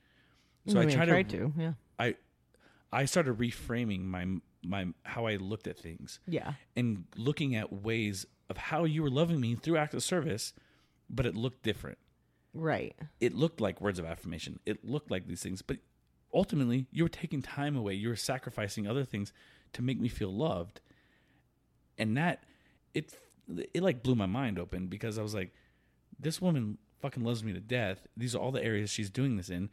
So 0.66 0.80
I, 0.80 0.86
mean, 0.86 0.94
try 0.96 1.04
to 1.04 1.10
tried 1.12 1.30
to. 1.30 1.52
Yeah. 1.56 1.72
I 1.98 2.16
I 2.92 3.04
started 3.04 3.38
reframing 3.38 4.04
my 4.04 4.26
my 4.64 4.88
how 5.04 5.26
I 5.26 5.36
looked 5.36 5.66
at 5.68 5.78
things 5.78 6.18
Yeah. 6.26 6.54
and 6.76 7.04
looking 7.16 7.54
at 7.54 7.72
ways 7.72 8.26
of 8.48 8.56
how 8.56 8.84
you 8.84 9.02
were 9.02 9.10
loving 9.10 9.40
me 9.40 9.54
through 9.54 9.76
acts 9.76 9.94
of 9.94 10.02
service, 10.02 10.52
but 11.10 11.26
it 11.26 11.34
looked 11.34 11.62
different. 11.62 11.98
Right. 12.54 12.94
It 13.20 13.34
looked 13.34 13.60
like 13.60 13.80
words 13.80 13.98
of 13.98 14.04
affirmation. 14.04 14.60
It 14.64 14.84
looked 14.84 15.10
like 15.10 15.26
these 15.26 15.42
things, 15.42 15.62
but 15.62 15.78
ultimately 16.32 16.86
you 16.90 17.02
were 17.02 17.08
taking 17.08 17.42
time 17.42 17.76
away. 17.76 17.94
You 17.94 18.08
were 18.08 18.16
sacrificing 18.16 18.86
other 18.86 19.04
things 19.04 19.32
to 19.74 19.82
make 19.82 20.00
me 20.00 20.08
feel 20.08 20.32
loved. 20.32 20.80
And 21.98 22.16
that 22.16 22.44
it 22.94 23.14
it 23.72 23.82
like 23.82 24.02
blew 24.02 24.14
my 24.14 24.26
mind 24.26 24.58
open 24.58 24.86
because 24.86 25.18
I 25.18 25.22
was 25.22 25.34
like 25.34 25.52
this 26.18 26.40
woman 26.40 26.78
fucking 27.00 27.24
loves 27.24 27.44
me 27.44 27.52
to 27.52 27.60
death. 27.60 28.06
These 28.16 28.34
are 28.34 28.38
all 28.38 28.52
the 28.52 28.64
areas 28.64 28.90
she's 28.90 29.10
doing 29.10 29.36
this 29.36 29.50
in. 29.50 29.70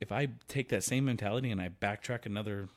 If 0.00 0.12
I 0.12 0.28
take 0.46 0.68
that 0.68 0.84
same 0.84 1.06
mentality 1.06 1.50
and 1.50 1.60
I 1.60 1.70
backtrack 1.70 2.26
another 2.26 2.68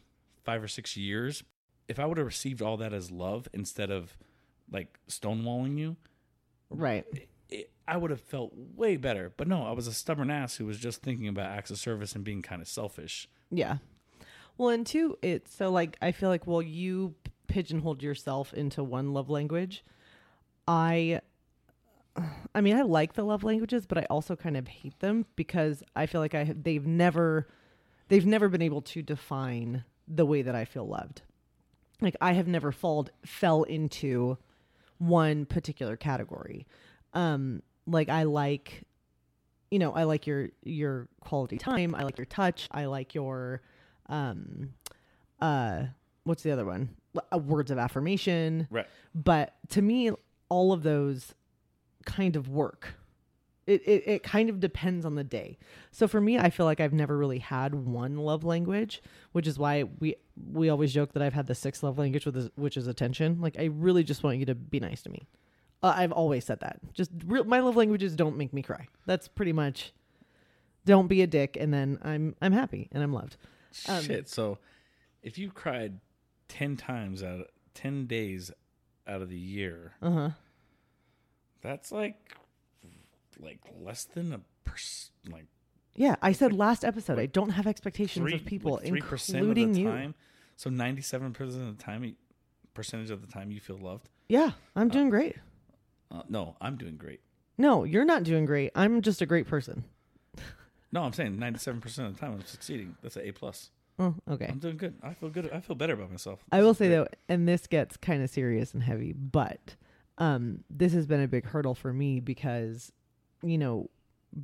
five 0.43 0.63
or 0.63 0.67
six 0.67 0.95
years, 0.95 1.43
if 1.87 1.99
I 1.99 2.05
would 2.05 2.17
have 2.17 2.25
received 2.25 2.61
all 2.61 2.77
that 2.77 2.93
as 2.93 3.11
love 3.11 3.47
instead 3.53 3.91
of 3.91 4.17
like 4.71 4.99
stonewalling 5.07 5.77
you, 5.77 5.95
Right. 6.69 7.05
it, 7.49 7.71
I 7.87 7.97
would 7.97 8.11
have 8.11 8.21
felt 8.21 8.53
way 8.75 8.97
better. 8.97 9.31
But 9.35 9.47
no, 9.47 9.63
I 9.65 9.71
was 9.71 9.87
a 9.87 9.93
stubborn 9.93 10.29
ass 10.29 10.55
who 10.57 10.65
was 10.65 10.77
just 10.77 11.01
thinking 11.01 11.27
about 11.27 11.49
acts 11.51 11.71
of 11.71 11.77
service 11.79 12.13
and 12.13 12.23
being 12.23 12.41
kind 12.41 12.61
of 12.61 12.67
selfish. 12.67 13.27
Yeah. 13.49 13.77
Well, 14.57 14.69
and 14.69 14.85
two, 14.85 15.17
it's 15.21 15.55
so 15.55 15.69
like 15.71 15.97
I 16.01 16.11
feel 16.11 16.29
like 16.29 16.45
well, 16.45 16.61
you 16.61 17.15
pigeonholed 17.47 18.03
yourself 18.03 18.53
into 18.53 18.83
one 18.83 19.13
love 19.13 19.29
language. 19.29 19.83
I 20.67 21.21
I 22.53 22.61
mean, 22.61 22.75
I 22.75 22.81
like 22.81 23.13
the 23.13 23.23
love 23.23 23.43
languages, 23.43 23.85
but 23.85 23.97
I 23.97 24.05
also 24.09 24.35
kind 24.35 24.57
of 24.57 24.67
hate 24.67 24.99
them 24.99 25.25
because 25.35 25.83
I 25.95 26.05
feel 26.05 26.19
like 26.21 26.35
I 26.35 26.43
have, 26.43 26.63
they've 26.63 26.85
never 26.85 27.47
they've 28.09 28.25
never 28.25 28.49
been 28.49 28.61
able 28.61 28.81
to 28.81 29.01
define 29.01 29.83
the 30.07 30.25
way 30.25 30.41
that 30.41 30.55
I 30.55 30.65
feel 30.65 30.85
loved. 30.87 31.21
Like 32.01 32.15
I 32.19 32.33
have 32.33 32.47
never 32.47 32.71
falled 32.71 33.11
fell 33.25 33.63
into 33.63 34.37
one 34.99 35.45
particular 35.45 35.97
category. 35.97 36.67
Um 37.13 37.63
like 37.87 38.09
I 38.09 38.23
like 38.23 38.83
you 39.71 39.79
know, 39.79 39.91
I 39.93 40.03
like 40.03 40.27
your 40.27 40.49
your 40.63 41.07
quality 41.21 41.57
time, 41.57 41.95
I 41.95 42.03
like 42.03 42.17
your 42.17 42.25
touch, 42.25 42.67
I 42.71 42.85
like 42.85 43.15
your 43.15 43.61
um 44.07 44.73
uh 45.41 45.85
what's 46.23 46.43
the 46.43 46.51
other 46.51 46.65
one? 46.65 46.95
Uh, 47.33 47.37
words 47.39 47.71
of 47.71 47.77
affirmation. 47.77 48.67
Right. 48.69 48.87
But 49.15 49.55
to 49.69 49.81
me 49.81 50.11
all 50.49 50.73
of 50.73 50.83
those 50.83 51.33
kind 52.05 52.35
of 52.35 52.47
work. 52.49 52.95
It, 53.69 53.81
it 53.87 54.03
it 54.07 54.23
kind 54.23 54.49
of 54.49 54.59
depends 54.59 55.05
on 55.05 55.15
the 55.15 55.23
day. 55.23 55.57
So 55.91 56.07
for 56.07 56.19
me, 56.19 56.37
I 56.37 56.49
feel 56.49 56.65
like 56.65 56.79
I've 56.79 56.93
never 56.93 57.17
really 57.17 57.39
had 57.39 57.73
one 57.75 58.17
love 58.17 58.43
language, 58.43 59.01
which 59.31 59.47
is 59.47 59.59
why 59.59 59.83
we 59.99 60.15
we 60.51 60.69
always 60.69 60.93
joke 60.93 61.13
that 61.13 61.21
I've 61.23 61.33
had 61.33 61.47
the 61.47 61.55
sixth 61.55 61.83
love 61.83 61.97
language, 61.97 62.25
with 62.25 62.51
which 62.55 62.77
is 62.77 62.87
attention. 62.87 63.39
Like 63.41 63.57
I 63.59 63.65
really 63.65 64.03
just 64.03 64.23
want 64.23 64.37
you 64.37 64.45
to 64.47 64.55
be 64.55 64.79
nice 64.79 65.01
to 65.03 65.09
me. 65.09 65.27
Uh, 65.81 65.93
I've 65.95 66.11
always 66.11 66.43
said 66.45 66.59
that. 66.59 66.79
Just 66.93 67.11
real, 67.25 67.43
my 67.45 67.59
love 67.61 67.75
languages 67.77 68.15
don't 68.15 68.35
make 68.37 68.51
me 68.53 68.61
cry. 68.61 68.87
That's 69.05 69.27
pretty 69.27 69.53
much. 69.53 69.93
Don't 70.85 71.07
be 71.07 71.21
a 71.21 71.27
dick, 71.27 71.57
and 71.59 71.73
then 71.73 71.99
I'm 72.01 72.35
I'm 72.41 72.51
happy 72.53 72.89
and 72.91 73.03
I'm 73.03 73.13
loved. 73.13 73.37
Um, 73.87 74.01
Shit. 74.03 74.27
So 74.27 74.57
if 75.21 75.37
you 75.37 75.51
cried 75.51 75.99
10 76.47 76.75
times 76.77 77.21
out 77.21 77.41
of 77.41 77.45
10 77.75 78.07
days 78.07 78.51
out 79.07 79.21
of 79.21 79.29
the 79.29 79.37
year, 79.37 79.93
Uh 80.01 80.11
huh. 80.11 80.29
that's 81.61 81.91
like 81.91 82.35
like 83.39 83.59
less 83.79 84.03
than 84.05 84.33
a 84.33 84.41
percent 84.63 85.11
like 85.31 85.45
Yeah, 85.95 86.15
I 86.21 86.31
said 86.31 86.53
last 86.53 86.83
episode 86.85 87.19
I 87.19 87.25
don't 87.25 87.49
have 87.51 87.67
expectations 87.67 88.23
three 88.23 88.35
of 88.35 88.45
people, 88.45 88.73
like 88.83 88.91
3% 88.91 89.33
including 89.35 89.71
of 89.71 89.77
you. 89.77 89.89
time. 89.89 90.15
So 90.55 90.69
97% 90.69 91.39
of 91.39 91.77
the 91.77 91.83
time 91.83 92.15
percentage 92.73 93.09
of 93.09 93.21
the 93.21 93.27
time 93.27 93.51
you 93.51 93.59
feel 93.59 93.77
loved. 93.77 94.09
Yeah, 94.27 94.51
I'm 94.75 94.89
doing 94.89 95.09
great. 95.09 95.35
Uh, 96.11 96.23
no, 96.29 96.55
I'm 96.61 96.75
doing 96.77 96.97
great. 96.97 97.21
No, 97.57 97.83
you're 97.83 98.05
not 98.05 98.23
doing 98.23 98.45
great. 98.45 98.71
I'm 98.75 99.01
just 99.01 99.21
a 99.21 99.25
great 99.25 99.47
person. 99.47 99.83
No, 100.91 101.03
I'm 101.03 101.13
saying 101.13 101.37
97% 101.37 101.85
of 102.07 102.15
the 102.15 102.19
time 102.19 102.33
I'm 102.33 102.43
succeeding. 102.45 102.95
That's 103.03 103.15
an 103.15 103.21
A 103.27 103.31
plus. 103.31 103.69
Oh, 103.99 104.15
okay. 104.27 104.47
I'm 104.49 104.57
doing 104.57 104.75
good. 104.77 104.95
I 105.03 105.13
feel 105.13 105.29
good. 105.29 105.47
I 105.53 105.59
feel 105.59 105.75
better 105.75 105.93
about 105.93 106.09
myself. 106.09 106.43
I 106.51 106.63
will 106.63 106.73
say 106.73 106.87
great. 106.87 106.95
though, 106.95 107.07
and 107.27 107.47
this 107.47 107.67
gets 107.67 107.95
kind 107.95 108.23
of 108.23 108.29
serious 108.31 108.73
and 108.73 108.81
heavy, 108.81 109.13
but 109.13 109.75
um, 110.17 110.63
this 110.67 110.93
has 110.93 111.05
been 111.05 111.21
a 111.21 111.27
big 111.27 111.45
hurdle 111.45 111.75
for 111.75 111.93
me 111.93 112.19
because, 112.19 112.91
you 113.43 113.57
know, 113.57 113.89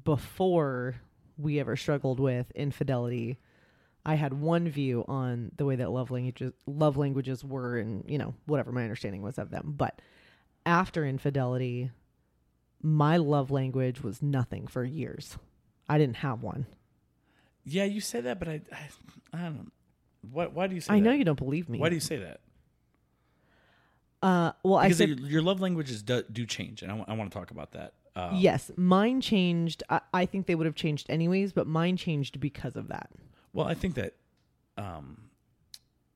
before 0.03 0.95
we 1.37 1.59
ever 1.59 1.75
struggled 1.75 2.19
with 2.19 2.51
infidelity, 2.51 3.37
I 4.05 4.15
had 4.15 4.33
one 4.33 4.69
view 4.69 5.03
on 5.07 5.51
the 5.57 5.65
way 5.65 5.75
that 5.75 5.91
love 5.91 6.11
languages 6.11 6.53
love 6.65 6.97
languages 6.97 7.43
were, 7.43 7.77
and 7.77 8.03
you 8.07 8.17
know 8.17 8.33
whatever 8.45 8.71
my 8.71 8.83
understanding 8.83 9.21
was 9.21 9.37
of 9.37 9.49
them. 9.49 9.73
But 9.77 10.01
after 10.65 11.05
infidelity, 11.05 11.91
my 12.81 13.17
love 13.17 13.51
language 13.51 14.01
was 14.01 14.21
nothing 14.21 14.67
for 14.67 14.83
years. 14.83 15.37
I 15.89 15.97
didn't 15.97 16.17
have 16.17 16.41
one. 16.41 16.65
Yeah, 17.63 17.85
you 17.85 17.99
say 18.01 18.21
that, 18.21 18.37
but 18.39 18.47
I, 18.47 18.61
I, 18.71 18.89
I 19.33 19.41
don't 19.43 19.55
know. 19.55 19.65
Why, 20.31 20.45
why 20.47 20.67
do 20.67 20.75
you 20.75 20.81
say 20.81 20.87
that 20.87 20.93
I 20.93 20.99
that? 20.99 21.05
know 21.05 21.11
you 21.11 21.25
don't 21.25 21.37
believe 21.37 21.67
me. 21.67 21.79
Why 21.79 21.89
do 21.89 21.95
you 21.95 22.01
say 22.01 22.17
that? 22.17 22.41
Uh, 24.21 24.51
well, 24.63 24.77
I 24.77 24.85
Because 24.85 24.97
said 24.99 25.09
your, 25.09 25.17
your 25.29 25.41
love 25.41 25.61
languages 25.61 26.01
do, 26.03 26.23
do 26.31 26.45
change, 26.45 26.81
and 26.81 26.91
I 26.91 27.13
want 27.13 27.31
to 27.31 27.37
talk 27.37 27.51
about 27.51 27.73
that. 27.73 27.93
Um, 28.15 28.35
yes, 28.35 28.71
mine 28.77 29.19
changed. 29.21 29.83
I, 29.89 30.01
I 30.13 30.25
think 30.25 30.45
they 30.45 30.55
would 30.55 30.65
have 30.65 30.75
changed 30.75 31.07
anyways, 31.09 31.51
but 31.53 31.67
mine 31.67 31.97
changed 31.97 32.39
because 32.39 32.75
of 32.75 32.87
that. 32.87 33.09
Well, 33.53 33.67
I 33.67 33.73
think 33.73 33.95
that, 33.95 34.13
um, 34.77 35.29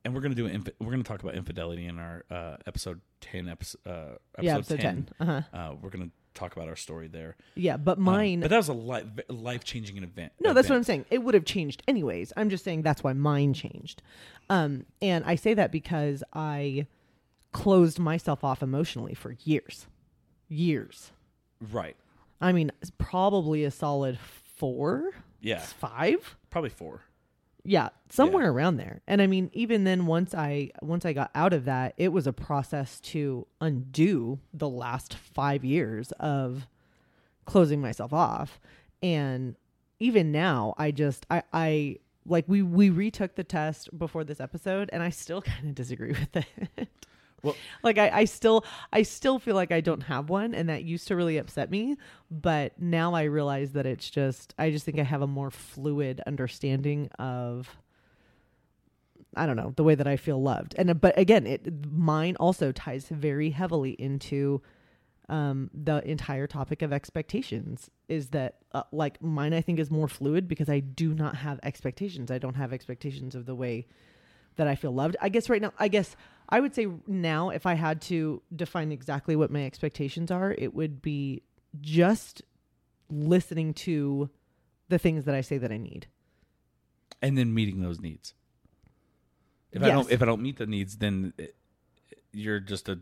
and 0.05 0.13
we're 0.15 0.21
gonna 0.21 0.35
do 0.35 0.47
infi- 0.47 0.73
we're 0.79 0.91
gonna 0.91 1.03
talk 1.03 1.21
about 1.21 1.35
infidelity 1.35 1.85
in 1.85 1.99
our 1.99 2.23
uh, 2.31 2.57
episode 2.65 3.01
ten 3.21 3.49
episode 3.49 3.79
uh, 3.85 4.15
episode, 4.37 4.43
yeah, 4.45 4.55
episode 4.55 4.79
10. 4.79 4.81
ten. 4.81 5.09
Uh 5.19 5.41
huh. 5.51 5.57
Uh, 5.57 5.75
we're 5.81 5.89
gonna 5.89 6.09
talk 6.35 6.55
about 6.55 6.69
our 6.69 6.75
story 6.77 7.07
there. 7.09 7.35
Yeah, 7.55 7.75
but 7.75 7.97
Um, 7.97 8.03
mine. 8.05 8.39
but 8.39 8.49
that 8.49 8.57
was 8.57 8.69
a 8.69 8.73
life 8.73 9.05
life 9.27 9.63
changing 9.65 10.01
event. 10.01 10.31
no, 10.39 10.53
that's 10.53 10.69
what 10.69 10.75
I'm 10.77 10.83
saying. 10.83 11.05
It 11.09 11.17
would 11.23 11.33
have 11.33 11.43
changed 11.45 11.83
anyways. 11.87 12.31
I'm 12.37 12.49
just 12.49 12.63
saying 12.63 12.83
that's 12.83 13.03
why 13.03 13.11
mine 13.13 13.53
changed. 13.53 14.01
Um, 14.49 14.85
and 15.01 15.25
I 15.25 15.35
say 15.35 15.53
that 15.53 15.71
because 15.71 16.23
I 16.33 16.87
closed 17.51 17.99
myself 17.99 18.43
off 18.43 18.63
emotionally 18.63 19.13
for 19.13 19.35
years, 19.43 19.87
years. 20.47 21.11
Right. 21.71 21.95
I 22.41 22.51
mean, 22.51 22.71
it's 22.81 22.91
probably 22.97 23.63
a 23.65 23.71
solid 23.71 24.17
four, 24.19 25.11
Yeah. 25.41 25.59
five. 25.59 26.35
Probably 26.49 26.69
four. 26.69 27.01
yeah 27.65 27.89
somewhere 28.09 28.49
around 28.49 28.77
there 28.77 29.01
and 29.05 29.21
i 29.21 29.27
mean 29.27 29.49
even 29.53 29.83
then 29.83 30.05
once 30.05 30.33
i 30.33 30.71
once 30.81 31.03
i 31.05 31.11
got 31.11 31.29
out 31.35 31.51
of 31.51 31.65
that 31.65 31.93
it 31.97 32.07
was 32.07 32.25
a 32.25 32.31
process 32.31 33.01
to 33.01 33.45
undo 33.59 34.39
the 34.53 34.67
last 34.69 35.13
five 35.13 35.65
years 35.65 36.13
of 36.13 36.65
closing 37.45 37.81
myself 37.81 38.13
off 38.13 38.61
and 39.03 39.55
even 39.99 40.31
now 40.31 40.73
i 40.77 40.89
just 40.89 41.25
i 41.29 41.43
i 41.51 41.97
like 42.25 42.45
we 42.47 42.61
we 42.63 42.89
retook 42.89 43.35
the 43.35 43.43
test 43.43 43.95
before 43.99 44.23
this 44.23 44.39
episode 44.39 44.89
and 44.93 45.03
i 45.03 45.09
still 45.09 45.41
kind 45.51 45.67
of 45.67 45.75
disagree 45.75 46.13
with 46.13 46.35
it 46.37 46.87
Well- 47.43 47.55
like 47.83 47.97
I, 47.97 48.09
I 48.09 48.25
still 48.25 48.65
i 48.91 49.03
still 49.03 49.39
feel 49.39 49.55
like 49.55 49.71
i 49.71 49.81
don't 49.81 50.01
have 50.03 50.29
one 50.29 50.53
and 50.53 50.69
that 50.69 50.83
used 50.83 51.07
to 51.07 51.15
really 51.15 51.37
upset 51.37 51.69
me 51.71 51.95
but 52.29 52.79
now 52.79 53.13
i 53.13 53.23
realize 53.23 53.71
that 53.73 53.85
it's 53.85 54.09
just 54.09 54.53
i 54.59 54.69
just 54.69 54.85
think 54.85 54.99
i 54.99 55.03
have 55.03 55.21
a 55.21 55.27
more 55.27 55.51
fluid 55.51 56.21
understanding 56.27 57.09
of 57.19 57.77
i 59.35 59.45
don't 59.45 59.55
know 59.55 59.73
the 59.75 59.83
way 59.83 59.95
that 59.95 60.07
i 60.07 60.17
feel 60.17 60.41
loved. 60.41 60.75
And 60.77 60.99
but 60.99 61.17
again 61.17 61.45
it 61.47 61.85
mine 61.91 62.35
also 62.39 62.71
ties 62.71 63.07
very 63.09 63.51
heavily 63.51 63.91
into 63.91 64.61
um 65.29 65.69
the 65.73 66.03
entire 66.09 66.47
topic 66.47 66.81
of 66.81 66.91
expectations 66.91 67.89
is 68.07 68.29
that 68.29 68.55
uh, 68.73 68.83
like 68.91 69.21
mine 69.21 69.53
i 69.53 69.61
think 69.61 69.77
is 69.79 69.91
more 69.91 70.07
fluid 70.07 70.47
because 70.47 70.69
i 70.69 70.79
do 70.79 71.13
not 71.13 71.35
have 71.35 71.59
expectations. 71.63 72.31
I 72.31 72.39
don't 72.39 72.55
have 72.55 72.73
expectations 72.73 73.35
of 73.35 73.45
the 73.45 73.55
way 73.55 73.85
that 74.55 74.67
i 74.67 74.75
feel 74.75 74.91
loved. 74.93 75.15
I 75.21 75.29
guess 75.29 75.47
right 75.49 75.61
now 75.61 75.73
i 75.77 75.87
guess 75.87 76.15
I 76.49 76.59
would 76.59 76.73
say 76.73 76.87
now, 77.07 77.49
if 77.49 77.65
I 77.65 77.75
had 77.75 78.01
to 78.03 78.41
define 78.55 78.91
exactly 78.91 79.35
what 79.35 79.51
my 79.51 79.63
expectations 79.65 80.31
are, 80.31 80.51
it 80.57 80.73
would 80.73 81.01
be 81.01 81.43
just 81.79 82.41
listening 83.09 83.73
to 83.73 84.29
the 84.89 84.97
things 84.97 85.25
that 85.25 85.35
I 85.35 85.41
say 85.41 85.57
that 85.59 85.71
I 85.71 85.77
need. 85.77 86.07
and 87.21 87.37
then 87.37 87.53
meeting 87.53 87.81
those 87.81 87.99
needs. 87.99 88.33
If 89.71 89.83
I 89.83 89.87
don't 89.91 90.11
if 90.11 90.21
I 90.21 90.25
don't 90.25 90.41
meet 90.41 90.57
the 90.57 90.65
needs, 90.65 90.97
then 90.97 91.33
it, 91.37 91.55
you're 92.31 92.59
just 92.59 92.89
a 92.89 92.99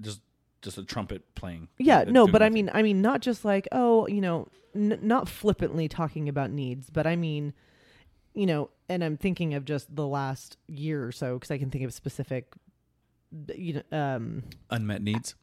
just 0.00 0.20
just 0.62 0.78
a 0.78 0.84
trumpet 0.84 1.34
playing. 1.34 1.68
Yeah, 1.78 2.00
Uh, 2.00 2.04
no, 2.04 2.26
but 2.28 2.42
I 2.42 2.48
mean, 2.50 2.70
I 2.72 2.82
mean, 2.82 3.00
not 3.02 3.20
just 3.22 3.44
like, 3.44 3.66
oh, 3.72 4.06
you 4.08 4.20
know, 4.20 4.48
n- 4.74 4.98
not 5.02 5.28
flippantly 5.28 5.88
talking 5.88 6.28
about 6.28 6.50
needs, 6.50 6.90
but 6.90 7.06
I 7.06 7.16
mean, 7.16 7.52
you 8.34 8.46
know, 8.46 8.70
and 8.88 9.02
I'm 9.02 9.16
thinking 9.16 9.54
of 9.54 9.64
just 9.64 9.94
the 9.94 10.06
last 10.06 10.56
year 10.68 11.04
or 11.06 11.12
so 11.12 11.34
because 11.34 11.50
I 11.50 11.58
can 11.58 11.70
think 11.70 11.84
of 11.84 11.92
specific, 11.92 12.52
you 13.54 13.82
know, 13.90 13.98
um, 13.98 14.42
unmet 14.70 15.02
needs. 15.02 15.34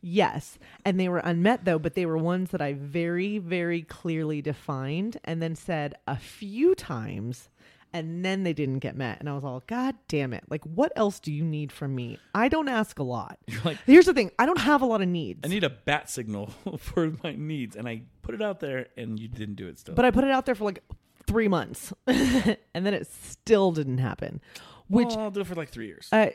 Yes. 0.00 0.58
And 0.84 1.00
they 1.00 1.08
were 1.08 1.18
unmet 1.18 1.64
though, 1.64 1.78
but 1.78 1.94
they 1.94 2.06
were 2.06 2.18
ones 2.18 2.50
that 2.50 2.62
I 2.62 2.74
very, 2.74 3.38
very 3.38 3.82
clearly 3.82 4.40
defined 4.40 5.18
and 5.24 5.42
then 5.42 5.56
said 5.56 5.94
a 6.06 6.16
few 6.16 6.74
times 6.74 7.48
and 7.92 8.24
then 8.24 8.42
they 8.42 8.52
didn't 8.52 8.80
get 8.80 8.94
met. 8.94 9.20
And 9.20 9.28
I 9.28 9.34
was 9.34 9.42
all, 9.42 9.62
God 9.66 9.94
damn 10.06 10.32
it. 10.32 10.44
Like, 10.50 10.62
what 10.64 10.92
else 10.96 11.18
do 11.18 11.32
you 11.32 11.42
need 11.42 11.72
from 11.72 11.94
me? 11.94 12.18
I 12.34 12.48
don't 12.48 12.68
ask 12.68 12.98
a 12.98 13.02
lot. 13.02 13.38
You're 13.46 13.62
like, 13.64 13.78
Here's 13.86 14.06
the 14.06 14.12
thing 14.12 14.30
I 14.38 14.44
don't 14.46 14.58
have 14.58 14.82
a 14.82 14.86
lot 14.86 15.00
of 15.00 15.08
needs. 15.08 15.40
I 15.44 15.48
need 15.48 15.64
a 15.64 15.70
bat 15.70 16.10
signal 16.10 16.48
for 16.78 17.12
my 17.24 17.34
needs, 17.36 17.74
and 17.74 17.88
I 17.88 18.02
put 18.22 18.34
it 18.34 18.42
out 18.42 18.60
there, 18.60 18.88
and 18.96 19.18
you 19.18 19.28
didn't 19.28 19.54
do 19.54 19.66
it 19.66 19.78
still. 19.78 19.94
but 19.94 20.04
I 20.04 20.10
put 20.10 20.24
it 20.24 20.30
out 20.30 20.46
there 20.46 20.54
for 20.54 20.64
like 20.64 20.82
three 21.26 21.48
months 21.48 21.92
and 22.06 22.56
then 22.74 22.94
it 22.94 23.06
still 23.06 23.72
didn't 23.72 23.98
happen. 23.98 24.40
Which 24.88 25.08
Well, 25.08 25.20
I'll 25.20 25.30
do 25.30 25.40
it 25.40 25.46
for 25.46 25.54
like 25.56 25.70
three 25.70 25.86
years. 25.86 26.08
I 26.12 26.34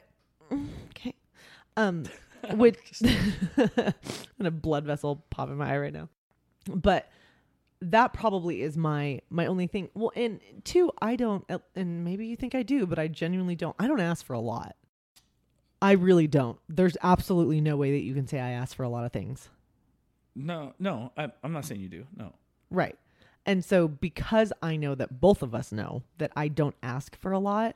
okay. 0.89 1.15
Um 1.77 2.05
which 2.53 3.01
and 3.57 3.93
a 4.39 4.51
blood 4.51 4.85
vessel 4.85 5.23
pop 5.29 5.49
in 5.49 5.57
my 5.57 5.73
eye 5.73 5.77
right 5.77 5.93
now. 5.93 6.09
But 6.65 7.09
that 7.81 8.13
probably 8.13 8.61
is 8.61 8.77
my 8.77 9.21
my 9.29 9.45
only 9.45 9.67
thing. 9.67 9.89
Well, 9.93 10.11
and 10.15 10.39
two, 10.63 10.91
I 11.01 11.15
don't 11.15 11.45
and 11.75 12.03
maybe 12.03 12.27
you 12.27 12.35
think 12.35 12.55
I 12.55 12.63
do, 12.63 12.85
but 12.85 12.99
I 12.99 13.07
genuinely 13.07 13.55
don't. 13.55 13.75
I 13.79 13.87
don't 13.87 13.99
ask 13.99 14.25
for 14.25 14.33
a 14.33 14.39
lot. 14.39 14.75
I 15.81 15.93
really 15.93 16.27
don't. 16.27 16.59
There's 16.69 16.95
absolutely 17.01 17.59
no 17.59 17.75
way 17.75 17.91
that 17.91 18.03
you 18.03 18.13
can 18.13 18.27
say 18.27 18.39
I 18.39 18.51
ask 18.51 18.75
for 18.75 18.83
a 18.83 18.89
lot 18.89 19.03
of 19.03 19.11
things. 19.11 19.49
no, 20.35 20.73
no, 20.77 21.11
I, 21.17 21.29
I'm 21.43 21.53
not 21.53 21.65
saying 21.65 21.81
you 21.81 21.89
do. 21.89 22.05
No, 22.15 22.33
Right. 22.69 22.97
And 23.45 23.65
so 23.65 23.87
because 23.87 24.53
I 24.61 24.75
know 24.75 24.93
that 24.93 25.19
both 25.19 25.41
of 25.41 25.55
us 25.55 25.71
know 25.71 26.03
that 26.19 26.31
I 26.35 26.47
don't 26.47 26.75
ask 26.83 27.17
for 27.17 27.31
a 27.31 27.39
lot, 27.39 27.75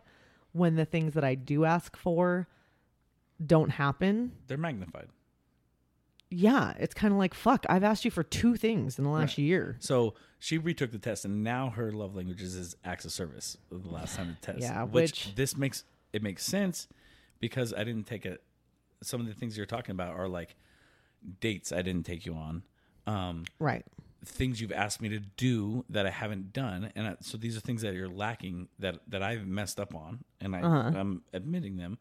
when 0.52 0.76
the 0.76 0.86
things 0.86 1.16
that 1.16 1.24
I 1.24 1.36
do 1.36 1.66
ask 1.66 1.98
for 1.98 2.48
don't 3.44 3.70
happen, 3.70 4.32
they're 4.48 4.58
magnified. 4.58 5.08
yeah, 6.30 6.74
it's 6.80 6.94
kind 6.94 7.14
of 7.14 7.18
like 7.18 7.34
fuck. 7.34 7.66
I've 7.70 7.84
asked 7.84 8.04
you 8.06 8.12
for 8.12 8.24
two 8.24 8.56
things 8.56 8.98
in 8.98 9.04
the 9.06 9.10
last 9.12 9.38
Right. 9.38 9.46
year. 9.46 9.78
So 9.80 10.16
she 10.40 10.58
retook 10.58 10.92
the 10.92 11.00
test, 11.00 11.24
and 11.26 11.44
now 11.44 11.70
her 11.70 11.92
love 11.92 12.16
languages 12.16 12.56
is 12.56 12.76
acts 12.84 13.06
of 13.06 13.12
service. 13.12 13.58
The 13.70 13.78
last 13.78 14.16
time 14.16 14.28
the 14.40 14.46
test, 14.46 14.60
Yeah, 14.62 14.84
which, 14.84 15.26
which- 15.28 15.36
this 15.36 15.56
makes 15.56 15.84
it 16.14 16.24
makes 16.24 16.44
sense 16.46 16.88
because 17.40 17.74
I 17.74 17.84
didn't 17.84 18.06
take 18.06 18.26
it. 18.26 18.44
Some 19.04 19.22
of 19.22 19.28
the 19.28 19.34
things 19.34 19.58
you're 19.58 19.66
talking 19.66 19.92
about 19.92 20.14
are 20.16 20.28
like 20.28 20.56
dates 21.42 21.72
I 21.72 21.82
didn't 21.82 22.06
take 22.06 22.26
you 22.26 22.34
on, 22.36 22.64
um, 23.08 23.44
Right. 23.60 23.86
things 24.24 24.60
you've 24.62 24.72
asked 24.72 25.02
me 25.02 25.10
to 25.10 25.20
do 25.20 25.84
that 25.90 26.06
I 26.06 26.12
haven't 26.12 26.54
done, 26.54 26.92
and 26.96 27.08
I, 27.08 27.16
so 27.22 27.38
these 27.38 27.56
are 27.58 27.60
things 27.60 27.82
that 27.82 27.94
you're 27.94 28.10
lacking 28.10 28.70
that 28.80 29.00
that 29.10 29.22
I've 29.22 29.46
messed 29.46 29.80
up 29.80 29.94
on, 29.94 30.24
and 30.42 30.56
I, 30.56 30.62
Uh-huh. 30.62 30.98
I'm 31.00 31.24
admitting 31.34 31.78
them. 31.78 31.98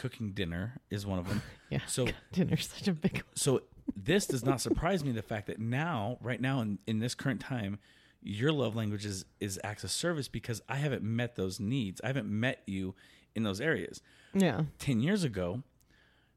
Cooking 0.00 0.32
dinner 0.32 0.80
is 0.90 1.06
one 1.06 1.18
of 1.18 1.28
them. 1.28 1.42
Yeah. 1.70 1.80
So 1.86 2.08
Dinner's 2.32 2.68
such 2.68 2.88
a 2.88 2.92
big 2.92 3.22
so 3.36 3.62
this 3.96 4.26
does 4.26 4.44
not 4.44 4.60
surprise 4.60 5.04
me 5.04 5.12
the 5.12 5.22
fact 5.22 5.46
that 5.46 5.60
now 5.60 6.18
right 6.20 6.40
now 6.40 6.60
in, 6.62 6.78
in 6.86 6.98
this 6.98 7.14
current 7.14 7.40
time 7.40 7.78
your 8.22 8.50
love 8.50 8.74
language 8.74 9.06
is, 9.06 9.24
is 9.40 9.58
acts 9.64 9.84
of 9.84 9.90
service 9.90 10.26
because 10.28 10.60
i 10.68 10.76
haven't 10.76 11.02
met 11.02 11.36
those 11.36 11.58
needs 11.60 12.00
i 12.02 12.06
haven't 12.08 12.26
met 12.28 12.62
you 12.66 12.94
in 13.36 13.42
those 13.44 13.60
areas 13.60 14.02
Yeah. 14.34 14.64
10 14.80 15.00
years 15.00 15.22
ago 15.24 15.62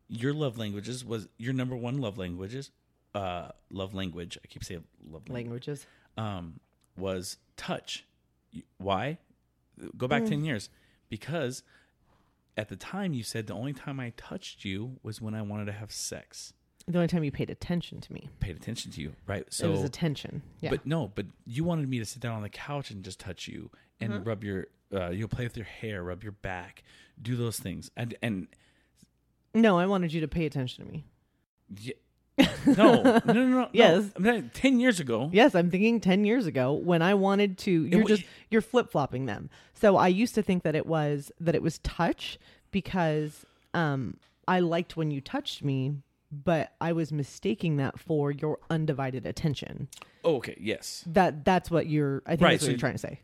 your 0.08 0.34
love 0.34 0.58
languages 0.58 1.04
was 1.04 1.28
your 1.38 1.54
number 1.54 1.76
one 1.76 1.98
love 1.98 2.18
languages 2.20 2.70
uh 3.16 3.50
love 3.72 3.94
language 3.96 4.38
i 4.44 4.48
keep 4.48 4.64
saying 4.64 4.84
love 5.04 5.28
language 5.30 5.68
Languages. 5.68 5.86
um 6.18 6.60
was 6.96 7.38
touch 7.58 8.06
why 8.78 9.18
go 9.98 10.08
back 10.08 10.26
10 10.26 10.44
years 10.44 10.70
because 11.10 11.64
at 12.58 12.70
the 12.70 12.76
time 12.76 13.14
you 13.14 13.24
said 13.24 13.48
the 13.48 13.54
only 13.54 13.74
time 13.74 14.00
i 14.00 14.12
touched 14.18 14.64
you 14.66 15.00
was 15.04 15.20
when 15.22 15.34
i 15.34 15.42
wanted 15.42 15.66
to 15.66 15.72
have 15.72 15.92
sex 15.92 16.54
The 16.88 16.98
only 16.98 17.08
time 17.08 17.24
you 17.24 17.32
paid 17.32 17.50
attention 17.50 18.02
to 18.02 18.14
me. 18.14 18.30
paid 18.40 18.56
attention 18.58 18.92
to 18.92 19.02
you, 19.02 19.14
right? 19.26 19.46
So 19.54 19.68
it 19.68 19.72
was 19.72 19.84
attention. 19.84 20.42
Yeah. 20.60 20.70
but 20.72 20.86
no, 20.86 21.12
but 21.16 21.26
you 21.46 21.64
wanted 21.64 21.88
me 21.90 21.98
to 22.00 22.06
sit 22.06 22.22
down 22.22 22.36
on 22.36 22.42
the 22.44 22.50
couch 22.50 22.92
and 22.92 23.04
just 23.06 23.20
touch 23.20 23.48
you 23.48 23.72
and 24.02 24.12
Mm-hmm. 24.12 24.24
rub 24.30 24.44
your, 24.44 24.68
uh, 24.94 25.10
you'll 25.12 25.30
play 25.30 25.46
with 25.46 25.56
your 25.56 25.66
hair, 25.66 26.04
rub 26.04 26.24
your 26.24 26.34
back, 26.34 26.84
do 27.22 27.36
those 27.38 27.58
things, 27.58 27.90
and 27.96 28.16
and 28.22 28.48
no, 29.54 29.78
I 29.80 29.86
wanted 29.86 30.12
you 30.14 30.22
to 30.22 30.28
pay 30.28 30.46
attention 30.46 30.86
to 30.86 30.92
me. 30.92 31.06
y- 31.86 31.94
no, 32.38 32.46
no, 32.66 33.22
no, 33.26 33.46
no. 33.46 33.70
Yes. 33.74 34.10
Ten 34.54 34.80
years 34.80 35.00
ago. 35.00 35.30
Yes, 35.32 35.56
I'm 35.56 35.70
thinking 35.70 36.00
10 36.00 36.26
years 36.26 36.46
ago 36.46 36.74
when 36.74 37.02
I 37.02 37.14
wanted 37.14 37.58
to 37.60 37.86
you're 37.86 38.02
wa- 38.02 38.08
just 38.08 38.24
you're 38.50 38.62
flip-flopping 38.62 39.26
them. 39.26 39.50
So 39.74 39.98
I 39.98 40.08
used 40.08 40.36
to 40.36 40.42
think 40.42 40.64
that 40.64 40.76
it 40.76 40.86
was 40.86 41.32
that 41.40 41.56
it 41.56 41.62
was 41.62 41.80
touch 41.80 42.40
because 42.72 43.46
um 43.74 44.18
I 44.48 44.60
liked 44.60 44.98
when 44.98 45.12
you 45.12 45.22
touched 45.22 45.64
me, 45.64 45.98
but 46.32 46.74
I 46.82 46.92
was 46.92 47.12
mistaking 47.14 47.78
that 47.78 48.00
for 48.00 48.32
your 48.32 48.60
undivided 48.70 49.26
attention. 49.26 49.88
Oh, 50.26 50.36
okay, 50.38 50.58
yes, 50.60 51.04
That 51.08 51.46
that's 51.46 51.70
what 51.70 51.88
you're 51.88 52.24
I 52.26 52.32
think 52.32 52.42
Right, 52.42 52.52
that's 52.52 52.64
what 52.64 52.66
so 52.68 52.72
you're 52.72 52.80
trying 52.80 52.94
to 52.94 53.00
say. 53.00 53.20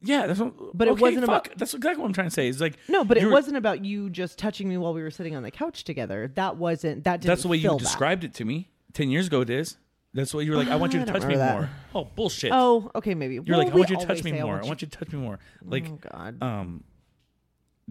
Yeah. 0.00 0.26
That's 0.26 0.40
what, 0.40 0.54
But 0.76 0.88
it 0.88 0.98
wasn't 0.98 1.26
fuck, 1.26 1.46
about- 1.46 1.58
That's 1.58 1.74
exactly 1.74 2.00
what 2.00 2.08
I'm 2.08 2.12
trying 2.14 2.28
to 2.28 2.34
say. 2.34 2.48
It's 2.48 2.60
like 2.60 2.76
No, 2.88 3.04
but 3.04 3.16
it 3.16 3.20
you're- 3.22 3.32
wasn't 3.32 3.56
about 3.56 3.84
you 3.84 4.10
just 4.10 4.38
touching 4.38 4.68
me 4.68 4.76
while 4.76 4.94
we 4.94 5.02
were 5.02 5.10
sitting 5.10 5.34
on 5.36 5.42
the 5.42 5.50
couch 5.50 5.84
together. 5.84 6.30
That 6.34 6.56
wasn't 6.56 7.04
that 7.04 7.20
didn't 7.20 7.28
That's 7.28 7.42
the 7.42 7.48
way 7.48 7.56
you 7.56 7.70
that. 7.70 7.78
described 7.78 8.24
it 8.24 8.34
to 8.34 8.44
me 8.44 8.68
ten 8.92 9.10
years 9.10 9.26
ago. 9.28 9.40
It 9.42 9.50
is. 9.50 9.76
That's 10.14 10.32
what 10.32 10.44
you 10.46 10.52
were 10.52 10.56
like. 10.58 10.68
I 10.68 10.76
want 10.76 10.94
you 10.94 11.00
to 11.00 11.06
touch 11.06 11.22
me 11.22 11.34
remember 11.34 11.68
more. 11.92 12.02
Oh 12.02 12.04
bullshit. 12.16 12.50
Oh, 12.52 12.90
okay, 12.94 13.14
maybe. 13.14 13.34
You're 13.34 13.44
Well, 13.46 13.58
like, 13.58 13.72
I 13.72 13.76
want 13.76 13.90
you 13.90 13.96
to 13.98 14.06
touch 14.06 14.24
me 14.24 14.32
more. 14.32 14.62
I 14.62 14.66
want 14.66 14.80
you 14.82 14.88
to 14.88 14.98
touch 14.98 15.12
me 15.12 15.18
more. 15.18 15.38
Like, 15.62 15.86
Oh 15.88 15.98
god. 16.10 16.42
um 16.42 16.84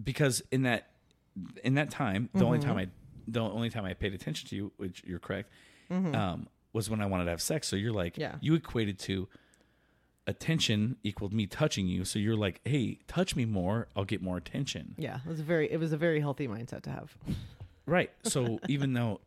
because 0.02 0.42
in 0.50 0.62
that 0.62 0.88
in 1.64 1.74
that 1.74 1.90
time 1.90 2.28
the 2.34 2.44
only 2.44 2.58
time 2.58 2.76
i 2.76 2.88
the 3.26 3.40
only 3.40 3.70
time 3.70 3.84
i 3.84 3.94
paid 3.94 4.14
attention 4.14 4.48
to 4.48 4.56
you 4.56 4.72
which 4.76 5.02
you're 5.04 5.18
correct 5.18 5.50
um 5.90 6.48
was 6.72 6.88
when 6.90 7.00
i 7.00 7.06
wanted 7.06 7.24
to 7.24 7.30
have 7.30 7.40
sex 7.42 7.66
so 7.68 7.74
you're 7.76 7.92
like 7.92 8.16
Yeah. 8.16 8.36
you 8.40 8.54
equated 8.54 8.98
to 9.00 9.28
attention 10.28 10.96
equaled 11.02 11.32
me 11.32 11.46
touching 11.46 11.88
you 11.88 12.04
so 12.04 12.18
you're 12.18 12.36
like 12.36 12.60
hey 12.64 12.98
touch 13.08 13.34
me 13.34 13.44
more 13.46 13.88
i'll 13.96 14.04
get 14.04 14.20
more 14.22 14.36
attention 14.36 14.94
yeah, 14.98 15.16
it 15.24 15.26
was 15.28 15.40
a 15.40 15.42
very 15.42 15.68
it 15.72 15.78
was 15.80 15.92
a 15.92 15.96
very 15.96 16.20
healthy 16.20 16.46
mindset 16.46 16.82
to 16.82 16.90
have. 16.90 17.16
right 17.86 18.10
so 18.22 18.60
even 18.68 18.92
though 18.92 19.20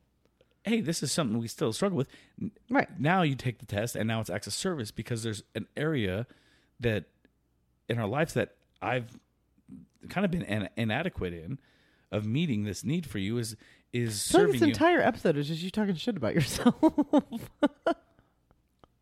hey 0.64 0.80
this 0.80 1.02
is 1.02 1.12
something 1.12 1.40
we 1.40 1.48
still 1.48 1.74
struggle 1.74 1.98
with 1.98 2.08
n- 2.40 2.52
Right. 2.70 2.88
now 3.00 3.24
you 3.24 3.34
take 3.36 3.58
the 3.58 3.66
test 3.66 3.96
and 3.96 4.08
now 4.08 4.20
it's 4.22 4.30
acts 4.30 4.46
of 4.48 4.54
service 4.54 4.92
because 4.92 5.24
there's 5.24 5.42
an 5.56 5.66
area 5.76 6.28
that 6.80 7.06
in 7.90 7.98
our 8.00 8.08
lives 8.08 8.34
that 8.36 8.54
I've 8.82 9.20
kind 10.10 10.24
of 10.24 10.30
been 10.32 10.44
in, 10.44 10.70
inadequate 10.78 11.34
in 11.34 11.58
of 12.12 12.26
meeting 12.28 12.64
this 12.64 12.84
need 12.84 13.08
for 13.08 13.18
you 13.18 13.40
is 13.40 13.56
is 13.92 14.22
So 14.22 14.38
serving 14.38 14.54
this 14.54 14.62
you. 14.62 14.68
entire 14.68 15.02
episode 15.02 15.36
is 15.36 15.48
just 15.48 15.62
you 15.64 15.72
talking 15.72 15.96
shit 15.96 16.16
about 16.16 16.36
yourself. 16.36 16.76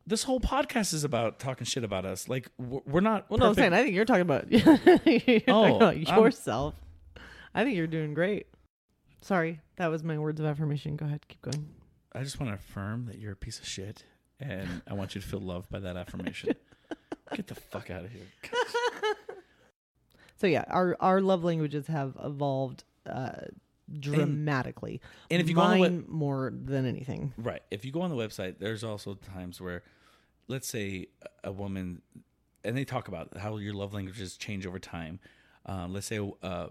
this 0.10 0.24
whole 0.24 0.40
podcast 0.40 0.94
is 0.94 1.04
about 1.04 1.40
talking 1.40 1.66
shit 1.66 1.84
about 1.84 2.06
us. 2.06 2.28
Like 2.28 2.50
we're 2.58 3.00
not. 3.00 3.30
well, 3.30 3.38
no, 3.38 3.48
I'm 3.48 3.54
saying 3.54 3.74
I 3.74 3.84
think 3.84 3.96
you're 3.96 4.06
talking 4.06 4.22
about 4.22 4.52
you're 4.52 4.62
talking 4.76 5.44
Oh, 5.48 5.76
about 5.78 5.96
I'm- 5.96 6.24
yourself. 6.24 6.76
I 7.56 7.64
think 7.64 7.78
you're 7.78 7.88
doing 7.88 8.14
great. 8.14 8.48
Sorry, 9.22 9.60
that 9.78 9.88
was 9.88 10.04
my 10.04 10.18
words 10.18 10.40
of 10.40 10.46
affirmation. 10.46 10.96
Go 10.96 11.06
ahead, 11.06 11.28
keep 11.28 11.42
going. 11.42 11.68
I 12.14 12.24
just 12.24 12.40
want 12.40 12.52
to 12.52 12.56
affirm 12.56 13.06
that 13.08 13.18
you're 13.20 13.34
a 13.34 13.36
piece 13.36 13.60
of 13.60 13.68
shit, 13.68 14.04
and 14.40 14.82
I 14.88 14.94
want 14.94 15.14
you 15.16 15.22
to 15.22 15.28
feel 15.28 15.40
loved 15.42 15.70
by 15.70 15.80
that 15.80 15.96
affirmation. 15.98 16.54
Get 17.36 17.48
the 17.48 17.56
fuck 17.56 17.90
out 17.92 18.06
of 18.06 18.12
here. 18.12 18.26
So 20.38 20.48
yeah, 20.48 20.64
our 20.70 20.96
our 21.02 21.20
love 21.20 21.44
languages 21.44 21.88
have 21.88 22.16
evolved 22.24 22.86
uh, 23.06 23.32
dramatically. 24.00 25.02
and 25.30 25.42
if 25.42 25.50
you 25.50 25.56
go 25.56 25.62
on 25.62 25.72
the 25.74 25.90
Mine 25.90 26.06
more 26.08 26.54
than 26.56 26.86
anything, 26.86 27.34
Right. 27.38 27.62
If 27.72 27.84
you 27.84 27.92
go 27.92 28.02
on 28.04 28.10
the 28.10 28.16
website, 28.16 28.58
there's 28.58 28.82
also 28.84 29.16
times 29.16 29.60
where, 29.60 29.84
let's 30.50 30.68
say, 30.68 31.08
a 31.46 31.52
woman, 31.54 32.02
and 32.66 32.76
they 32.76 32.84
talk 32.84 33.08
about 33.08 33.38
how 33.38 33.56
your 33.58 33.74
love 33.74 33.94
languages 33.94 34.36
change 34.36 34.66
over 34.66 34.80
time. 34.80 35.20
Um, 35.66 35.94
let's 35.94 36.08
say 36.08 36.20
uh, 36.44 36.68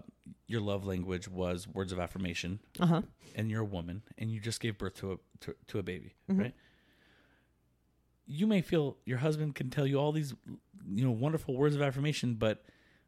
your 0.47 0.61
love 0.61 0.85
language 0.85 1.27
was 1.27 1.67
words 1.67 1.91
of 1.91 1.99
affirmation, 1.99 2.59
uh 2.79 2.85
huh. 2.85 3.01
and 3.35 3.49
you're 3.49 3.61
a 3.61 3.65
woman, 3.65 4.03
and 4.17 4.29
you 4.31 4.39
just 4.39 4.59
gave 4.59 4.77
birth 4.77 4.95
to 4.95 5.13
a 5.13 5.17
to, 5.41 5.55
to 5.67 5.79
a 5.79 5.83
baby, 5.83 6.13
Mm-hmm. 6.29 6.41
right? 6.41 6.53
You 8.31 8.45
may 8.45 8.61
feel 8.61 8.97
your 9.05 9.17
husband 9.19 9.55
can 9.55 9.69
tell 9.71 9.87
you 9.87 9.97
all 9.99 10.11
these, 10.11 10.35
you 10.87 11.03
know, 11.03 11.11
wonderful 11.11 11.55
words 11.55 11.75
of 11.75 11.81
affirmation, 11.81 12.35
but 12.35 12.63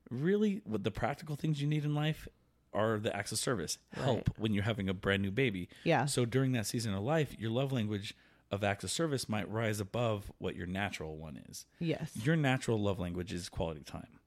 really, 0.09 0.61
what 0.65 0.83
the 0.83 0.89
practical 0.91 1.35
things 1.35 1.61
you 1.61 1.67
need 1.67 1.85
in 1.85 1.93
life 1.93 2.27
are 2.73 2.97
the 2.97 3.15
acts 3.15 3.31
of 3.31 3.37
service, 3.37 3.77
help 3.91 4.29
Right. 4.29 4.39
when 4.39 4.53
you're 4.53 4.63
having 4.63 4.87
a 4.89 4.93
brand 4.93 5.21
new 5.21 5.29
baby. 5.31 5.67
Yeah. 5.83 6.05
So 6.05 6.25
during 6.25 6.53
that 6.53 6.65
season 6.65 6.93
of 6.93 7.03
life, 7.03 7.37
your 7.37 7.51
love 7.51 7.71
language 7.71 8.15
of 8.51 8.63
acts 8.63 8.83
of 8.83 8.91
service 8.91 9.29
might 9.29 9.49
rise 9.49 9.79
above 9.79 10.31
what 10.37 10.55
your 10.55 10.67
natural 10.67 11.17
one 11.17 11.41
is. 11.49 11.65
Yes. 11.79 12.11
Your 12.15 12.35
natural 12.35 12.79
love 12.79 12.99
language 12.99 13.31
is 13.31 13.49
quality 13.49 13.81
time. 13.81 14.19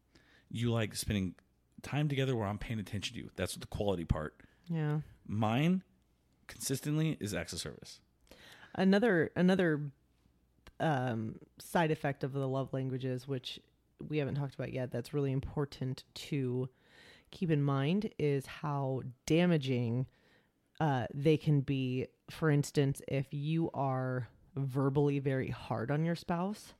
You 0.50 0.72
like 0.72 0.96
spending 0.96 1.34
time 1.82 2.08
together 2.08 2.34
where 2.34 2.46
I'm 2.46 2.58
paying 2.58 2.80
attention 2.80 3.14
to 3.16 3.22
you. 3.22 3.30
That's 3.36 3.54
the 3.54 3.66
quality 3.66 4.04
part. 4.04 4.34
Yeah. 4.68 5.00
Mine 5.26 5.82
consistently 6.46 7.16
is 7.20 7.34
acts 7.34 7.52
of 7.52 7.60
service. 7.60 8.00
Another 8.74 9.30
another 9.36 9.82
um, 10.80 11.36
side 11.58 11.90
effect 11.90 12.24
of 12.24 12.32
the 12.32 12.48
love 12.48 12.72
languages, 12.72 13.28
which 13.28 13.60
we 14.08 14.18
haven't 14.18 14.34
talked 14.34 14.54
about 14.54 14.72
yet, 14.72 14.90
that's 14.90 15.14
really 15.14 15.32
important 15.32 16.04
to 16.14 16.68
keep 17.30 17.50
in 17.50 17.62
mind, 17.62 18.10
is 18.18 18.46
how 18.46 19.02
damaging 19.26 20.06
uh, 20.80 21.06
they 21.14 21.36
can 21.36 21.60
be. 21.60 22.06
For 22.30 22.50
instance, 22.50 23.02
if 23.06 23.26
you 23.32 23.70
are 23.74 24.28
verbally 24.56 25.18
very 25.18 25.50
hard 25.50 25.90
on 25.90 26.04
your 26.04 26.14
spouse 26.16 26.72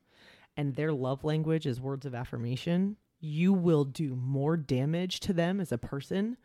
and 0.57 0.74
their 0.74 0.92
love 0.92 1.22
language 1.24 1.66
is 1.66 1.80
words 1.80 2.07
of 2.07 2.14
affirmation, 2.14 2.97
you 3.20 3.53
will 3.53 3.84
do 3.84 4.14
more 4.16 4.57
damage 4.57 5.20
to 5.20 5.32
them 5.32 5.61
as 5.61 5.70
a 5.72 5.76
person 5.78 6.36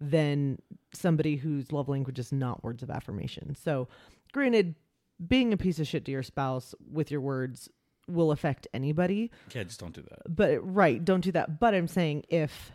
than 0.00 0.58
somebody 0.94 1.36
whose 1.36 1.70
love 1.72 1.88
language 1.88 2.18
is 2.18 2.32
not 2.32 2.64
words 2.64 2.82
of 2.82 2.88
affirmation. 2.90 3.54
So, 3.54 3.88
granted, 4.32 4.74
being 5.28 5.52
a 5.52 5.56
piece 5.58 5.78
of 5.78 5.86
shit 5.86 6.06
to 6.06 6.10
your 6.12 6.22
spouse 6.22 6.74
with 6.90 7.10
your 7.10 7.20
words 7.20 7.68
will 8.08 8.32
affect 8.32 8.66
anybody, 8.72 9.30
Kids, 9.50 9.76
don't 9.76 9.94
do 9.94 10.02
that. 10.02 10.34
but 10.34 10.58
right, 10.62 11.04
don't 11.04 11.20
do 11.20 11.32
that. 11.32 11.60
But 11.60 11.74
I'm 11.74 11.86
saying 11.88 12.24
if 12.30 12.72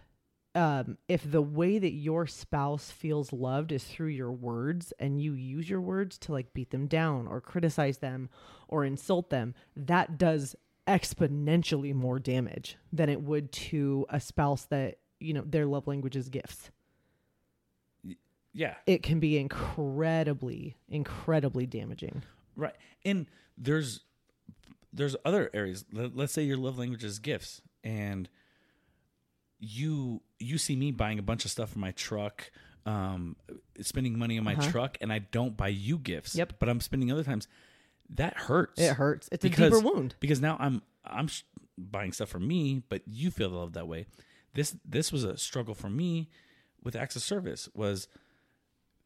um 0.56 0.98
if 1.08 1.30
the 1.30 1.42
way 1.42 1.78
that 1.80 1.92
your 1.94 2.26
spouse 2.26 2.90
feels 2.90 3.32
loved 3.34 3.72
is 3.72 3.84
through 3.84 4.08
your 4.08 4.32
words 4.32 4.94
and 5.00 5.22
you 5.22 5.34
use 5.34 5.70
your 5.70 5.82
words 5.82 6.18
to 6.20 6.32
like 6.32 6.54
beat 6.54 6.72
them 6.72 6.88
down 6.88 7.28
or 7.28 7.42
criticize 7.42 7.98
them 8.00 8.30
or 8.68 8.84
insult 8.86 9.30
them, 9.30 9.54
that 9.76 10.18
does 10.18 10.56
exponentially 10.88 11.94
more 11.94 12.20
damage 12.20 12.78
than 12.94 13.10
it 13.10 13.22
would 13.22 13.52
to 13.52 14.06
a 14.10 14.20
spouse 14.20 14.66
that, 14.66 15.00
you 15.20 15.34
know, 15.34 15.44
their 15.46 15.66
love 15.66 15.88
language 15.88 16.16
is 16.16 16.30
gifts. 16.30 16.70
Yeah, 18.54 18.76
It 18.88 19.04
can 19.04 19.20
be 19.20 19.38
incredibly 19.38 20.78
incredibly 20.88 21.66
damaging. 21.66 22.24
right. 22.56 22.76
And 23.04 23.26
there's 23.58 24.02
there's 24.94 25.16
other 25.26 25.50
areas. 25.54 25.84
Let- 25.92 26.16
Let's 26.16 26.32
say 26.32 26.44
your 26.44 26.56
love 26.58 26.78
language 26.78 27.04
is 27.04 27.20
gifts, 27.20 27.62
and 27.84 28.30
you 29.66 30.22
you 30.40 30.58
see 30.58 30.76
me 30.76 30.92
buying 30.92 31.18
a 31.20 31.24
bunch 31.24 31.46
of 31.46 31.52
stuff 31.52 31.72
for 31.72 31.80
my 31.80 31.92
truck, 31.92 32.52
um, 32.86 33.36
spending 33.82 34.18
money 34.18 34.38
on 34.38 34.44
my 34.44 34.54
Uh-huh. 34.56 34.70
truck, 34.72 34.98
and 35.02 35.12
I 35.12 35.20
don't 35.20 35.56
buy 35.58 35.70
you 35.70 35.98
gifts. 35.98 36.36
Yep. 36.36 36.54
But 36.60 36.70
I'm 36.70 36.80
spending 36.82 37.12
other 37.12 37.24
times. 37.24 37.48
That 38.12 38.36
hurts. 38.38 38.80
It 38.80 38.94
hurts. 38.94 39.28
It's 39.32 39.44
a 39.46 39.50
deeper 39.50 39.80
wound. 39.80 40.16
because 40.20 40.40
now 40.42 40.58
I'm 40.60 40.82
I'm 41.04 41.28
sh- 41.28 41.44
buying 41.78 42.12
stuff 42.12 42.30
for 42.30 42.40
me, 42.40 42.84
but 42.90 43.02
you 43.08 43.32
feel 43.32 43.50
the 43.50 43.56
love 43.58 43.74
that 43.74 43.88
way. 43.88 44.06
This 44.54 44.76
this 44.86 45.12
was 45.12 45.24
a 45.24 45.38
struggle 45.38 45.74
for 45.74 45.90
me 45.90 46.30
with 46.84 46.96
acts 46.96 47.16
of 47.16 47.24
service. 47.24 47.68
Was 47.74 48.08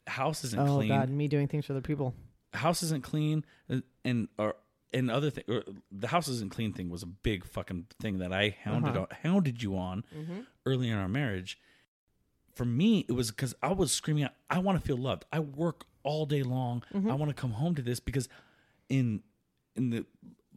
house 0.08 0.44
isn't 0.44 0.60
Oh 0.60 0.78
clean. 0.78 0.90
god, 0.90 1.10
me 1.10 1.28
doing 1.28 1.48
things 1.48 1.66
for 1.66 1.74
other 1.74 1.82
people. 1.82 2.14
House 2.54 2.82
isn't 2.84 3.04
clean, 3.04 3.46
uh, 3.70 3.78
and 4.04 4.28
or 4.38 4.56
and 4.94 5.10
other 5.12 5.30
thing. 5.30 5.44
Or 5.48 5.64
the 5.92 6.08
house 6.08 6.28
isn't 6.28 6.52
clean 6.52 6.74
thing 6.74 6.90
was 6.90 7.04
a 7.04 7.08
big 7.08 7.46
fucking 7.46 7.88
thing 8.02 8.20
that 8.20 8.34
I 8.34 8.56
hounded 8.64 8.92
Uh-huh. 8.98 9.02
on, 9.02 9.18
hounded 9.24 9.62
you 9.64 9.78
on 9.78 10.04
early 10.66 10.90
in 10.90 10.98
our 10.98 11.08
marriage. 11.10 11.60
For 12.56 12.66
me, 12.66 13.06
it 13.08 13.14
was 13.14 13.32
because 13.32 13.54
I 13.64 13.72
was 13.74 13.92
screaming 13.92 14.24
out, 14.24 14.34
"I 14.50 14.60
want 14.60 14.80
to 14.80 14.86
feel 14.86 14.98
loved. 14.98 15.26
I 15.32 15.40
work 15.40 15.86
all 16.04 16.26
day 16.26 16.44
long. 16.44 16.84
I 16.94 17.14
want 17.14 17.30
to 17.30 17.34
come 17.34 17.52
home 17.52 17.76
to 17.76 17.82
this 17.82 18.00
because." 18.00 18.28
in 18.90 19.22
in 19.76 19.92
the 19.92 20.04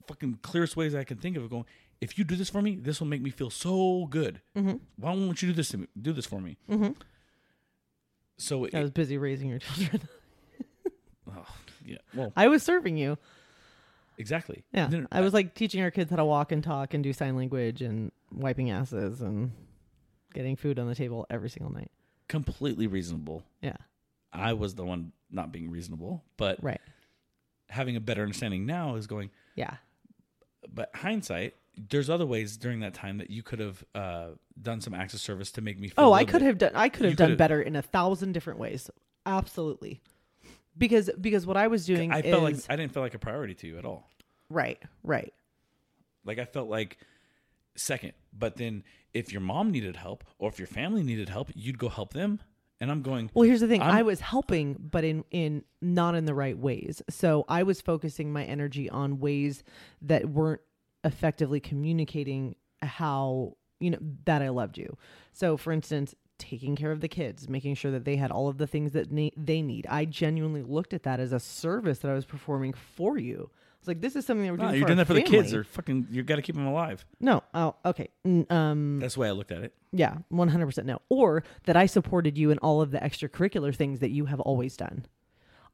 fucking 0.08 0.38
clearest 0.40 0.74
ways 0.74 0.94
I 0.94 1.04
can 1.04 1.18
think 1.18 1.36
of, 1.36 1.50
going, 1.50 1.66
if 2.00 2.16
you 2.18 2.24
do 2.24 2.34
this 2.34 2.48
for 2.48 2.62
me, 2.62 2.76
this 2.76 2.98
will 2.98 3.06
make 3.06 3.20
me 3.20 3.28
feel 3.28 3.50
so 3.50 4.06
good. 4.08 4.40
Mm-hmm. 4.56 4.76
Why 4.96 5.12
won't 5.12 5.42
you 5.42 5.48
do 5.48 5.52
this 5.54 5.68
to 5.68 5.76
me? 5.78 5.86
Do 6.00 6.14
this 6.14 6.24
for 6.24 6.40
me. 6.40 6.56
So 8.38 8.64
it, 8.64 8.74
I 8.74 8.80
was 8.80 8.90
busy 8.90 9.18
raising 9.18 9.48
your 9.50 9.58
children. 9.60 10.08
oh, 11.30 11.46
yeah, 11.84 11.98
well, 12.14 12.32
I 12.36 12.48
was 12.48 12.62
serving 12.62 12.96
you. 12.96 13.18
Exactly. 14.18 14.64
Yeah. 14.72 14.88
No, 14.88 15.00
no, 15.00 15.06
I 15.12 15.20
was 15.20 15.32
like 15.32 15.54
teaching 15.54 15.82
our 15.82 15.90
kids 15.90 16.10
how 16.10 16.16
to 16.16 16.24
walk 16.24 16.52
and 16.52 16.62
talk 16.62 16.94
and 16.94 17.02
do 17.04 17.12
sign 17.12 17.36
language 17.36 17.82
and 17.82 18.10
wiping 18.32 18.70
asses 18.70 19.20
and 19.20 19.52
getting 20.34 20.56
food 20.56 20.78
on 20.78 20.88
the 20.88 20.94
table 20.94 21.26
every 21.30 21.50
single 21.50 21.72
night. 21.72 21.90
completely 22.28 22.86
reasonable. 22.86 23.42
Yeah. 23.60 23.76
I 24.32 24.54
was 24.54 24.74
the 24.74 24.84
one 24.84 25.12
not 25.30 25.52
being 25.52 25.70
reasonable, 25.70 26.24
but 26.38 26.62
Right. 26.62 26.80
having 27.68 27.96
a 27.96 28.00
better 28.00 28.22
understanding 28.22 28.64
now 28.64 28.94
is 28.96 29.06
going. 29.06 29.28
Yeah. 29.54 29.76
But 30.72 30.90
hindsight, 30.94 31.54
there's 31.76 32.08
other 32.08 32.24
ways 32.24 32.56
during 32.56 32.80
that 32.80 32.94
time 32.94 33.18
that 33.18 33.28
you 33.30 33.42
could 33.42 33.58
have 33.58 33.84
uh, 33.94 34.28
done 34.60 34.80
some 34.80 34.94
acts 34.94 35.12
of 35.12 35.20
service 35.20 35.50
to 35.52 35.60
make 35.60 35.78
me. 35.78 35.88
feel 35.88 36.04
Oh, 36.06 36.12
I 36.14 36.24
could 36.24 36.40
bit- 36.40 36.46
have 36.46 36.58
done 36.58 36.72
I 36.74 36.88
could 36.88 37.02
You 37.02 37.08
have 37.08 37.16
done 37.18 37.26
could've- 37.28 37.38
better 37.38 37.60
in 37.60 37.76
a 37.76 37.82
thousand 37.82 38.32
different 38.32 38.58
ways. 38.58 38.90
Absolutely. 39.26 40.00
Because 40.76 41.10
because 41.20 41.46
what 41.46 41.56
I 41.56 41.66
was 41.68 41.84
doing 41.84 42.12
I 42.12 42.20
is 42.20 42.24
felt 42.24 42.42
like 42.42 42.56
I 42.68 42.76
didn't 42.76 42.92
feel 42.92 43.02
like 43.02 43.14
a 43.14 43.18
priority 43.18 43.54
to 43.56 43.66
you 43.66 43.78
at 43.78 43.84
all. 43.84 44.08
right, 44.48 44.82
right. 45.02 45.32
Like 46.24 46.38
I 46.38 46.44
felt 46.44 46.68
like 46.68 46.98
second. 47.76 48.12
But 48.32 48.56
then 48.56 48.84
if 49.12 49.32
your 49.32 49.40
mom 49.42 49.70
needed 49.70 49.96
help 49.96 50.24
or 50.38 50.48
if 50.48 50.58
your 50.58 50.68
family 50.68 51.02
needed 51.02 51.28
help, 51.28 51.50
you'd 51.54 51.78
go 51.78 51.88
help 51.88 52.12
them. 52.12 52.40
And 52.80 52.90
I'm 52.90 53.02
going, 53.02 53.30
Well, 53.34 53.46
here's 53.46 53.60
the 53.60 53.68
thing. 53.68 53.80
I'm- 53.80 53.94
i 53.94 54.02
was 54.02 54.20
helping, 54.20 54.76
but 54.78 55.04
in 55.04 55.24
in 55.30 55.64
not 55.80 56.14
in 56.14 56.24
the 56.24 56.34
right 56.34 56.58
ways. 56.58 57.02
So 57.08 57.44
I 57.48 57.62
was 57.62 57.80
focusing 57.80 58.32
my 58.32 58.44
energy 58.44 58.90
on 58.90 59.20
ways 59.20 59.62
that 60.00 60.30
weren't 60.30 60.62
effectively 61.04 61.60
communicating 61.60 62.56
how 62.80 63.56
you 63.78 63.90
know 63.90 63.98
that 64.24 64.42
I 64.42 64.48
loved 64.48 64.78
you. 64.78 64.96
So, 65.32 65.56
for 65.56 65.72
instance, 65.72 66.14
taking 66.42 66.76
care 66.76 66.92
of 66.92 67.00
the 67.00 67.08
kids, 67.08 67.48
making 67.48 67.74
sure 67.76 67.90
that 67.92 68.04
they 68.04 68.16
had 68.16 68.30
all 68.30 68.48
of 68.48 68.58
the 68.58 68.66
things 68.66 68.92
that 68.92 69.10
ne- 69.10 69.32
they 69.36 69.62
need. 69.62 69.86
I 69.88 70.04
genuinely 70.04 70.62
looked 70.62 70.92
at 70.92 71.02
that 71.04 71.20
as 71.20 71.32
a 71.32 71.40
service 71.40 72.00
that 72.00 72.10
I 72.10 72.14
was 72.14 72.24
performing 72.24 72.72
for 72.72 73.16
you. 73.18 73.50
It's 73.78 73.88
like 73.88 74.00
this 74.00 74.14
is 74.14 74.24
something 74.26 74.44
that 74.46 74.52
we're 74.52 74.58
no, 74.58 74.64
doing. 74.68 74.74
you're 74.76 74.82
for 74.84 74.86
doing 74.88 74.98
that 74.98 75.06
for 75.06 75.14
the 75.14 75.22
kids. 75.22 75.32
family." 75.32 75.50
They're 75.50 75.64
fucking, 75.64 76.06
you 76.10 76.22
got 76.22 76.36
to 76.36 76.42
keep 76.42 76.54
them 76.54 76.66
alive. 76.66 77.04
no. 77.20 77.42
Oh, 77.54 77.74
okay. 77.84 78.08
N- 78.24 78.46
Um, 78.50 78.98
That's 79.00 79.14
the 79.14 79.20
way 79.20 79.28
I 79.28 79.32
looked 79.32 79.50
at 79.52 79.62
it. 79.64 79.74
yeah, 79.92 80.18
100% 80.32 80.84
no. 80.84 81.00
Or 81.08 81.42
that 81.64 81.76
I 81.76 81.86
supported 81.86 82.36
you 82.38 82.50
in 82.50 82.58
all 82.58 82.80
of 82.80 82.90
the 82.92 82.98
extracurricular 82.98 83.74
things 83.74 83.98
that 84.00 84.10
you 84.10 84.26
have 84.26 84.40
always 84.40 84.76
done. 84.76 85.06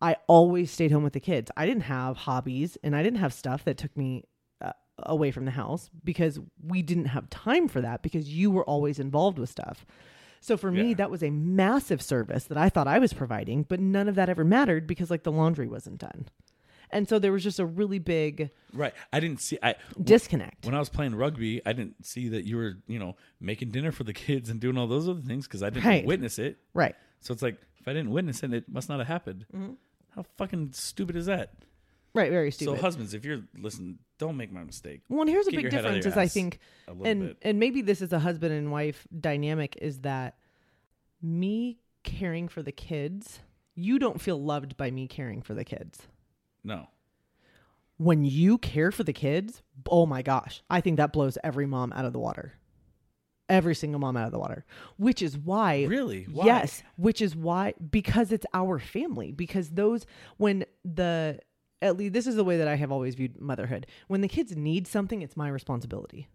I 0.01 0.17
always 0.27 0.71
stayed 0.71 0.91
home 0.93 1.03
with 1.03 1.13
the 1.13 1.21
kids. 1.21 1.51
I 1.57 1.67
didn't 1.67 1.83
have 1.85 2.17
hobbies 2.19 2.79
and 2.85 2.95
I 2.97 3.03
didn't 3.03 3.19
have 3.19 3.33
stuff 3.33 3.65
that 3.65 3.77
took 3.77 3.95
me 3.97 4.25
uh, 4.63 4.71
away 5.01 5.31
from 5.33 5.45
the 5.45 5.51
house 5.51 5.91
because 6.05 6.39
we 6.65 6.83
didn't 6.83 7.07
have 7.07 7.29
time 7.31 7.67
for 7.69 7.81
that 7.81 8.03
because 8.03 8.29
you 8.33 8.51
were 8.51 8.65
always 8.65 8.99
involved 9.01 9.39
with 9.41 9.51
stuff. 9.51 9.85
So 10.41 10.57
for 10.57 10.71
me, 10.71 10.89
Yeah. 10.91 10.95
that 10.97 11.11
was 11.11 11.23
a 11.23 11.31
massive 11.31 12.01
service 12.03 12.45
that 12.45 12.57
I 12.59 12.69
thought 12.69 12.87
I 12.87 12.99
was 12.99 13.13
providing, 13.13 13.65
but 13.65 13.81
none 13.81 14.09
of 14.09 14.15
that 14.17 14.29
ever 14.29 14.45
mattered 14.45 14.87
because 14.87 15.11
like 15.11 15.23
the 15.25 15.33
laundry 15.33 15.67
wasn't 15.69 15.99
done. 15.99 16.27
And 16.91 17.07
so 17.07 17.19
there 17.19 17.33
was 17.33 17.43
just 17.45 17.59
a 17.59 17.67
really 17.67 17.99
big 17.99 18.51
Right. 18.73 18.95
I 19.13 19.21
didn't 19.21 19.41
see, 19.43 19.59
I, 19.63 19.75
disconnect. 20.03 20.65
when 20.65 20.75
I 20.75 20.79
was 20.79 20.89
playing 20.89 21.15
rugby, 21.15 21.61
I 21.67 21.73
didn't 21.75 22.07
see 22.07 22.29
that 22.31 22.45
you 22.47 22.57
were, 22.57 22.79
you 22.87 22.99
know, 22.99 23.17
making 23.41 23.71
dinner 23.73 23.93
for 23.93 24.05
the 24.05 24.15
kids 24.15 24.49
and 24.49 24.59
doing 24.59 24.79
all 24.79 24.87
those 24.87 25.07
other 25.09 25.21
things 25.21 25.47
because 25.47 25.63
I 25.63 25.69
didn't 25.71 25.87
Right. 25.87 26.07
witness 26.07 26.39
it. 26.39 26.59
right. 26.73 26.95
So 27.21 27.33
it's 27.35 27.43
like, 27.43 27.59
if 27.79 27.87
I 27.89 27.93
didn't 27.93 28.11
witness 28.11 28.43
it, 28.43 28.55
it 28.55 28.69
must 28.69 28.89
not 28.89 28.99
have 29.01 29.09
happened. 29.09 29.45
Mm-hmm. 29.55 29.73
How 30.15 30.23
fucking 30.37 30.71
stupid 30.73 31.17
is 31.17 31.27
that? 31.27 31.53
Right, 32.15 32.31
very 32.31 32.51
stupid. 32.51 32.77
So, 32.77 32.81
husbands, 32.83 33.15
if 33.15 33.25
you're 33.25 33.43
listening, 33.59 33.99
don't 34.19 34.37
make 34.37 34.51
my 34.53 34.65
mistake. 34.65 35.03
well, 35.09 35.21
and 35.21 35.31
here's 35.31 35.47
a 35.47 35.51
big 35.51 35.63
your 35.63 35.71
head 35.71 35.85
out 35.87 35.91
of 35.97 36.03
difference 36.03 36.15
is 36.15 36.19
I 36.19 36.27
think 36.27 36.59
and 37.05 37.21
bit. 37.29 37.37
and 37.43 37.59
maybe 37.61 37.83
this 37.83 38.01
is 38.03 38.13
a 38.13 38.19
husband 38.19 38.53
and 38.53 38.73
wife 38.73 39.07
dynamic 39.21 39.77
is 39.81 40.01
that 40.01 40.37
me 41.23 41.79
caring 42.05 42.49
for 42.49 42.63
the 42.63 42.73
kids 42.73 43.41
you 43.75 43.99
don't 43.99 44.21
feel 44.21 44.43
loved 44.43 44.77
by 44.77 44.91
me 44.91 45.07
caring 45.07 45.43
for 45.43 45.55
the 45.55 45.65
kids 45.65 46.03
No. 46.65 46.89
when 47.97 48.25
you 48.25 48.59
care 48.59 48.91
for 48.91 49.05
the 49.05 49.13
kids 49.13 49.63
oh 49.91 50.07
my 50.07 50.23
gosh 50.23 50.63
i 50.71 50.81
think 50.81 50.97
that 50.97 51.13
blows 51.13 51.37
every 51.45 51.67
mom 51.67 51.93
out 51.93 52.05
of 52.05 52.13
the 52.13 52.19
water 52.19 52.55
every 53.49 53.75
single 53.75 53.99
mom 54.01 54.17
out 54.17 54.27
of 54.27 54.33
the 54.33 54.39
water 54.39 54.65
which 54.97 55.23
is 55.23 55.37
why 55.37 55.85
Really? 55.85 56.25
Why? 56.25 56.47
Yes, 56.47 56.83
which 56.97 57.21
is 57.21 57.35
why 57.35 57.75
because 57.91 58.31
it's 58.33 58.47
our 58.55 58.79
family. 58.79 59.33
Because 59.33 59.71
those 59.71 60.05
when 60.37 60.65
the 60.85 61.39
at 61.81 61.97
least 61.97 62.13
this 62.13 62.27
is 62.27 62.37
the 62.37 62.45
way 62.45 62.57
that 62.59 62.69
I 62.69 62.75
have 62.77 62.91
always 62.93 63.15
viewed 63.15 63.41
motherhood. 63.41 63.87
When 64.09 64.21
the 64.21 64.29
kids 64.29 64.57
need 64.57 64.87
something, 64.87 65.23
it's 65.23 65.37
my 65.37 65.49
responsibility. 65.49 66.29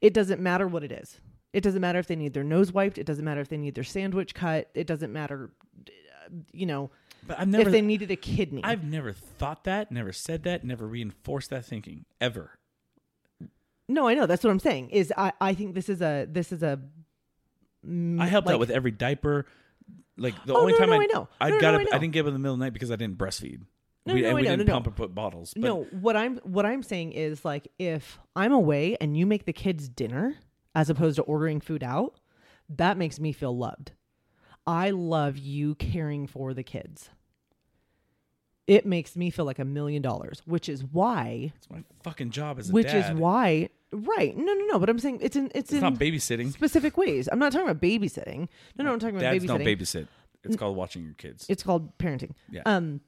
It 0.00 0.14
doesn't 0.14 0.40
matter 0.40 0.66
what 0.66 0.84
it 0.84 0.92
is. 0.92 1.20
It 1.52 1.62
doesn't 1.62 1.80
matter 1.80 1.98
if 1.98 2.06
they 2.06 2.16
need 2.16 2.32
their 2.32 2.44
nose 2.44 2.72
wiped. 2.72 2.96
It 2.98 3.04
doesn't 3.04 3.24
matter 3.24 3.40
if 3.40 3.48
they 3.48 3.58
need 3.58 3.74
their 3.74 3.84
sandwich 3.84 4.34
cut. 4.34 4.70
It 4.74 4.86
doesn't 4.86 5.12
matter, 5.12 5.50
uh, 5.88 6.34
you 6.52 6.64
know, 6.64 6.90
But 7.26 7.38
I've 7.40 7.48
never, 7.48 7.68
if 7.68 7.72
they 7.72 7.82
needed 7.82 8.10
a 8.10 8.16
kidney. 8.16 8.62
I've 8.64 8.84
never 8.84 9.12
thought 9.12 9.64
that, 9.64 9.92
never 9.92 10.12
said 10.12 10.44
that, 10.44 10.64
never 10.64 10.86
reinforced 10.86 11.50
that 11.50 11.66
thinking 11.66 12.06
ever. 12.20 12.58
No, 13.88 14.08
I 14.08 14.14
know. 14.14 14.24
That's 14.26 14.42
what 14.42 14.50
I'm 14.50 14.60
saying. 14.60 14.90
Is 14.90 15.12
I, 15.18 15.32
I 15.40 15.52
think 15.54 15.74
this 15.74 15.88
is 15.90 16.00
a 16.00 16.26
this 16.30 16.52
is 16.52 16.62
a 16.62 16.80
I 18.18 18.26
helped 18.26 18.46
like- 18.46 18.54
out 18.54 18.60
with 18.60 18.70
every 18.70 18.92
diaper. 18.92 19.44
Like 20.16 20.34
the 20.46 20.54
Oh, 20.54 20.60
only 20.60 20.72
no, 20.72 20.78
time 20.78 20.90
no, 20.90 20.94
I, 20.96 20.98
I 21.02 21.06
know. 21.06 21.28
I 21.40 21.50
No, 21.50 21.60
got 21.60 21.74
up, 21.74 21.80
I 21.92 21.96
I, 21.96 21.98
didn't 21.98 22.12
get 22.12 22.20
up 22.20 22.26
in 22.28 22.32
the 22.34 22.38
middle 22.38 22.54
of 22.54 22.60
the 22.60 22.64
night 22.66 22.72
because 22.74 22.90
I 22.90 22.96
didn't 22.96 23.18
breastfeed. 23.18 23.62
No, 24.04 24.14
we, 24.14 24.22
no, 24.22 24.28
and 24.28 24.36
we 24.36 24.42
know, 24.42 24.50
didn't 24.50 24.66
no, 24.66 24.72
no. 24.72 24.76
pump 24.76 24.86
and 24.88 24.96
put 24.96 25.14
bottles. 25.14 25.52
But 25.54 25.62
no, 25.62 25.82
what 25.92 26.16
I'm 26.16 26.38
what 26.38 26.66
I'm 26.66 26.82
saying 26.82 27.12
is 27.12 27.44
like 27.44 27.68
if 27.78 28.18
I'm 28.34 28.52
away 28.52 28.96
and 29.00 29.16
you 29.16 29.26
make 29.26 29.44
the 29.44 29.52
kids 29.52 29.88
dinner 29.88 30.36
as 30.74 30.90
opposed 30.90 31.16
to 31.16 31.22
ordering 31.22 31.60
food 31.60 31.84
out, 31.84 32.18
that 32.68 32.96
makes 32.96 33.20
me 33.20 33.32
feel 33.32 33.56
loved. 33.56 33.92
I 34.66 34.90
love 34.90 35.36
you 35.38 35.74
caring 35.76 36.26
for 36.26 36.54
the 36.54 36.62
kids. 36.62 37.10
It 38.66 38.86
makes 38.86 39.16
me 39.16 39.30
feel 39.30 39.44
like 39.44 39.58
a 39.58 39.64
million 39.64 40.02
dollars, 40.02 40.40
which 40.46 40.68
is 40.68 40.84
why 40.84 41.52
it's 41.56 41.68
my 41.68 41.82
fucking 42.04 42.30
job 42.30 42.58
as 42.58 42.70
a 42.70 42.72
which 42.72 42.86
dad. 42.86 43.12
is 43.12 43.18
why 43.18 43.68
right. 43.92 44.36
No, 44.36 44.52
no, 44.52 44.64
no, 44.66 44.78
but 44.78 44.88
I'm 44.88 44.98
saying 44.98 45.18
it's 45.20 45.36
in 45.36 45.46
it's, 45.46 45.70
it's 45.70 45.72
in 45.72 45.80
not 45.80 45.94
babysitting. 45.94 46.52
specific 46.52 46.96
ways. 46.96 47.28
I'm 47.30 47.38
not 47.38 47.52
talking 47.52 47.68
about 47.68 47.82
babysitting. 47.82 48.48
No, 48.78 48.84
no, 48.84 48.92
I'm 48.92 48.98
talking 48.98 49.16
about 49.16 49.32
Dads 49.32 49.44
babysitting. 49.44 49.48
don't 49.48 49.60
babysit. 49.64 50.08
It's 50.44 50.56
called 50.56 50.76
watching 50.76 51.04
your 51.04 51.14
kids. 51.14 51.46
It's 51.48 51.62
called 51.62 51.96
parenting. 51.98 52.32
Yeah. 52.50 52.62
Um 52.64 53.00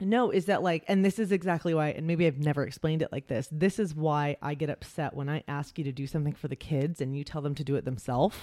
no, 0.00 0.30
is 0.30 0.46
that 0.46 0.62
like 0.62 0.84
and 0.88 1.04
this 1.04 1.18
is 1.18 1.32
exactly 1.32 1.72
why 1.74 1.88
and 1.88 2.06
maybe 2.06 2.26
I've 2.26 2.38
never 2.38 2.64
explained 2.64 3.02
it 3.02 3.10
like 3.12 3.26
this. 3.28 3.48
This 3.50 3.78
is 3.78 3.94
why 3.94 4.36
I 4.42 4.54
get 4.54 4.70
upset 4.70 5.14
when 5.14 5.28
I 5.28 5.42
ask 5.48 5.78
you 5.78 5.84
to 5.84 5.92
do 5.92 6.06
something 6.06 6.34
for 6.34 6.48
the 6.48 6.56
kids 6.56 7.00
and 7.00 7.16
you 7.16 7.24
tell 7.24 7.42
them 7.42 7.54
to 7.56 7.64
do 7.64 7.76
it 7.76 7.84
themselves. 7.84 8.36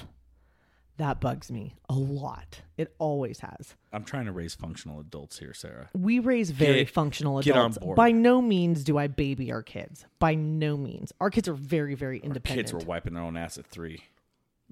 That 0.97 1.19
bugs 1.19 1.51
me 1.51 1.73
a 1.89 1.93
lot. 1.95 2.61
It 2.77 2.93
always 2.99 3.39
has. 3.39 3.75
I'm 3.91 4.03
trying 4.03 4.25
to 4.25 4.31
raise 4.31 4.53
functional 4.53 4.99
adults 4.99 5.39
here, 5.39 5.51
Sarah. 5.53 5.89
We 5.95 6.19
raise 6.19 6.51
very 6.51 6.83
Get- 6.83 6.91
functional 6.91 7.41
get 7.41 7.53
on 7.55 7.71
adults. 7.71 7.77
board. 7.79 7.95
By 7.95 8.11
no 8.11 8.43
means 8.43 8.83
do 8.83 8.99
I 8.99 9.07
baby 9.07 9.51
our 9.51 9.63
kids. 9.63 10.05
By 10.19 10.35
no 10.35 10.77
means. 10.77 11.11
Our 11.19 11.31
kids 11.31 11.47
are 11.47 11.55
very, 11.55 11.95
very 11.95 12.19
Our 12.19 12.25
independent. 12.27 12.67
kids 12.67 12.73
were 12.73 12.87
wiping 12.87 13.15
their 13.15 13.23
own 13.23 13.35
ass 13.37 13.57
at 13.57 13.65
three. 13.65 14.03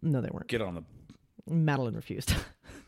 no, 0.03 0.21
they 0.21 0.29
weren't. 0.32 0.47
Get 0.47 0.61
on 0.61 0.75
the. 0.75 0.84
Madeline 1.51 1.95
refused. 1.95 2.36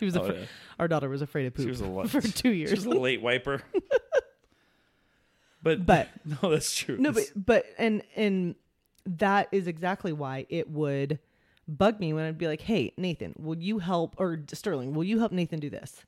she 0.00 0.06
was 0.06 0.16
Oh, 0.16 0.22
afraid. 0.22 0.40
yeah. 0.40 0.46
Our 0.80 0.88
daughter 0.88 1.08
was 1.08 1.22
afraid 1.22 1.46
of 1.46 1.54
poop 1.54 1.64
She 1.66 1.70
was 1.70 1.80
a 1.80 2.08
for 2.08 2.20
two 2.20 2.50
years. 2.50 2.70
She 2.70 2.74
was 2.74 2.86
a 2.86 2.90
late 2.90 3.22
wiper. 3.22 3.62
but 5.62 5.86
But- 5.86 6.08
no, 6.42 6.50
that's 6.50 6.74
true. 6.74 6.96
No, 6.98 7.12
but 7.12 7.24
but 7.36 7.64
and 7.78 8.02
and 8.16 8.54
that 9.06 9.48
is 9.52 9.66
exactly 9.66 10.12
why 10.12 10.46
it 10.48 10.68
would 10.70 11.18
bug 11.68 12.00
me 12.00 12.12
when 12.12 12.24
I'd 12.24 12.38
be 12.38 12.46
like, 12.48 12.62
"Hey, 12.62 12.92
Nathan, 12.96 13.34
will 13.38 13.58
you 13.58 13.78
help?" 13.78 14.14
or 14.18 14.40
Sterling, 14.52 14.94
"Will 14.94 15.04
you 15.04 15.18
help 15.18 15.32
Nathan 15.32 15.60
do 15.60 15.70
this?" 15.70 16.02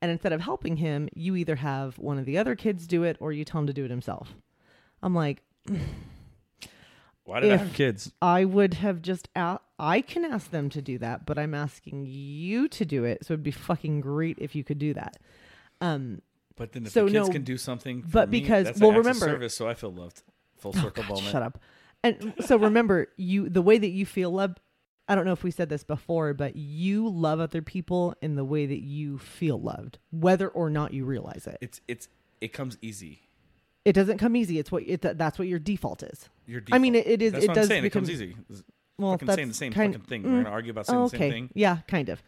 And 0.00 0.10
instead 0.10 0.32
of 0.32 0.40
helping 0.40 0.76
him, 0.76 1.08
you 1.14 1.34
either 1.36 1.56
have 1.56 1.98
one 1.98 2.18
of 2.18 2.24
the 2.24 2.38
other 2.38 2.54
kids 2.54 2.86
do 2.86 3.02
it 3.02 3.16
or 3.20 3.32
you 3.32 3.44
tell 3.44 3.60
him 3.60 3.66
to 3.66 3.72
do 3.72 3.84
it 3.84 3.90
himself. 3.90 4.34
I'm 5.02 5.14
like, 5.14 5.42
why 7.28 7.40
did 7.40 7.52
I 7.52 7.56
have 7.58 7.72
kids? 7.74 8.10
I 8.22 8.44
would 8.44 8.74
have 8.74 9.02
just 9.02 9.28
a- 9.36 9.58
I 9.78 10.00
can 10.00 10.24
ask 10.24 10.50
them 10.50 10.68
to 10.70 10.80
do 10.82 10.98
that, 10.98 11.26
but 11.26 11.38
I'm 11.38 11.54
asking 11.54 12.06
you 12.06 12.68
to 12.68 12.84
do 12.84 13.04
it. 13.04 13.24
So 13.24 13.34
it'd 13.34 13.42
be 13.42 13.50
fucking 13.50 14.00
great 14.00 14.38
if 14.40 14.54
you 14.54 14.64
could 14.64 14.78
do 14.78 14.94
that. 14.94 15.18
Um, 15.80 16.22
But 16.56 16.72
then 16.72 16.86
if 16.86 16.92
so 16.92 17.04
the 17.04 17.12
kids 17.12 17.28
no, 17.28 17.32
can 17.32 17.44
do 17.44 17.56
something, 17.58 18.02
for 18.02 18.08
but 18.08 18.30
me, 18.30 18.40
because- 18.40 18.64
that's 18.66 18.80
well, 18.80 18.90
an 18.90 18.96
remember- 18.96 19.26
service, 19.26 19.54
so 19.54 19.68
I 19.68 19.74
feel 19.74 19.92
loved. 19.92 20.22
Full 20.56 20.72
Oh, 20.76 20.80
circle 20.80 21.02
God, 21.04 21.08
moment. 21.10 21.28
Shut 21.28 21.42
up. 21.42 21.60
And 22.02 22.34
so 22.40 22.56
remember, 22.56 23.08
you 23.16 23.48
the 23.48 23.62
way 23.62 23.78
that 23.78 23.90
you 23.90 24.06
feel 24.06 24.30
loved. 24.30 24.60
I 25.10 25.14
don't 25.14 25.24
know 25.24 25.32
if 25.32 25.42
we 25.44 25.50
said 25.50 25.68
this 25.68 25.84
before, 25.84 26.34
but 26.34 26.56
you 26.56 27.08
love 27.08 27.40
other 27.40 27.62
people 27.62 28.14
in 28.20 28.34
the 28.34 28.44
way 28.44 28.66
that 28.66 28.80
you 28.82 29.18
feel 29.18 29.60
loved, 29.60 29.98
whether 30.10 30.48
or 30.48 30.68
not 30.70 30.92
you 30.92 31.04
realize 31.04 31.46
it. 31.46 31.58
It's 31.60 31.80
it's 31.88 32.08
it 32.40 32.52
comes 32.52 32.76
easy. 32.82 33.27
It 33.88 33.92
doesn't 33.94 34.18
come 34.18 34.36
easy. 34.36 34.58
It's 34.58 34.70
what 34.70 34.82
it, 34.86 35.00
that's 35.02 35.38
what 35.38 35.48
your 35.48 35.58
default 35.58 36.02
is. 36.02 36.28
Your 36.46 36.60
default. 36.60 36.74
I 36.76 36.78
mean, 36.82 36.94
it- 36.94 37.06
it 37.06 37.22
is- 37.22 37.32
That's 37.32 37.44
it 37.44 37.48
what 37.48 37.54
does 37.54 37.66
I'm 37.66 37.68
saying. 37.68 37.82
become- 37.84 38.02
it 38.04 38.06
comes 38.06 38.10
easy. 38.22 38.36
It's 38.50 38.62
Well, 38.98 39.12
fucking 39.12 39.26
that's 39.26 39.36
saying 39.36 39.48
the 39.48 39.54
same 39.54 39.72
kind- 39.72 39.94
fucking 39.94 40.06
thing. 40.06 40.22
mm, 40.22 40.30
We're 40.30 40.42
gonna 40.42 40.50
argue 40.54 40.70
about 40.72 40.86
saying 40.86 40.98
Oh, 40.98 41.08
the 41.08 41.16
same 41.16 41.30
thing. 41.32 41.50
yeah, 41.54 41.78
kind 41.88 42.08
of. 42.08 42.22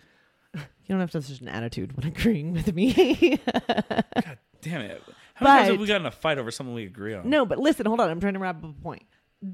You 0.54 0.94
don't 0.94 1.00
have 1.00 1.10
to 1.12 1.18
have 1.18 1.24
such 1.24 1.40
an 1.40 1.48
attitude 1.48 1.96
when 1.96 2.06
agreeing 2.06 2.52
with 2.52 2.74
me. 2.74 3.38
God 3.46 4.38
damn 4.62 4.80
it! 4.80 5.02
How 5.34 5.46
many 5.46 5.58
times 5.58 5.68
have 5.70 5.80
we 5.80 5.86
gotten 5.86 6.02
in 6.02 6.06
a 6.06 6.10
fight 6.10 6.38
over 6.38 6.50
something 6.50 6.74
we 6.74 6.84
agree 6.84 7.14
on? 7.14 7.28
No, 7.30 7.46
but 7.46 7.58
listen, 7.58 7.86
hold 7.86 8.00
on. 8.00 8.10
I'm 8.10 8.18
trying 8.20 8.32
to 8.34 8.40
wrap 8.40 8.56
up 8.64 8.70
a 8.70 8.82
point. 8.82 9.02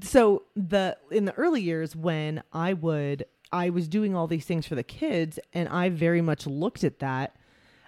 So 0.01 0.43
the 0.55 0.97
in 1.11 1.25
the 1.25 1.33
early 1.33 1.61
years 1.61 1.95
when 1.95 2.41
I 2.51 2.73
would 2.73 3.25
I 3.51 3.69
was 3.69 3.87
doing 3.87 4.15
all 4.15 4.27
these 4.27 4.45
things 4.45 4.65
for 4.65 4.75
the 4.75 4.83
kids 4.83 5.39
and 5.53 5.69
I 5.69 5.89
very 5.89 6.21
much 6.21 6.45
looked 6.47 6.83
at 6.83 6.99
that 6.99 7.35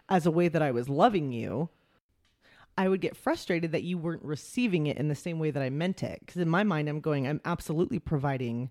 as 0.08 0.26
a 0.26 0.32
way 0.32 0.48
that 0.48 0.62
I 0.62 0.72
was 0.72 0.88
loving 0.88 1.32
you. 1.32 1.70
I 2.80 2.88
would 2.88 3.02
get 3.02 3.18
frustrated 3.18 3.74
that 3.74 3.84
you 3.84 3.98
weren't 3.98 4.24
receiving 4.24 4.88
it 4.88 4.96
in 4.96 5.10
the 5.10 5.16
same 5.16 5.38
way 5.38 5.52
that 5.52 5.62
I 5.62 5.70
meant 5.70 6.02
it. 6.02 6.22
Because 6.22 6.42
in 6.42 6.48
my 6.48 6.64
mind, 6.64 6.88
I'm 6.88 7.02
going, 7.02 7.28
I'm 7.28 7.42
absolutely 7.44 8.00
providing 8.00 8.70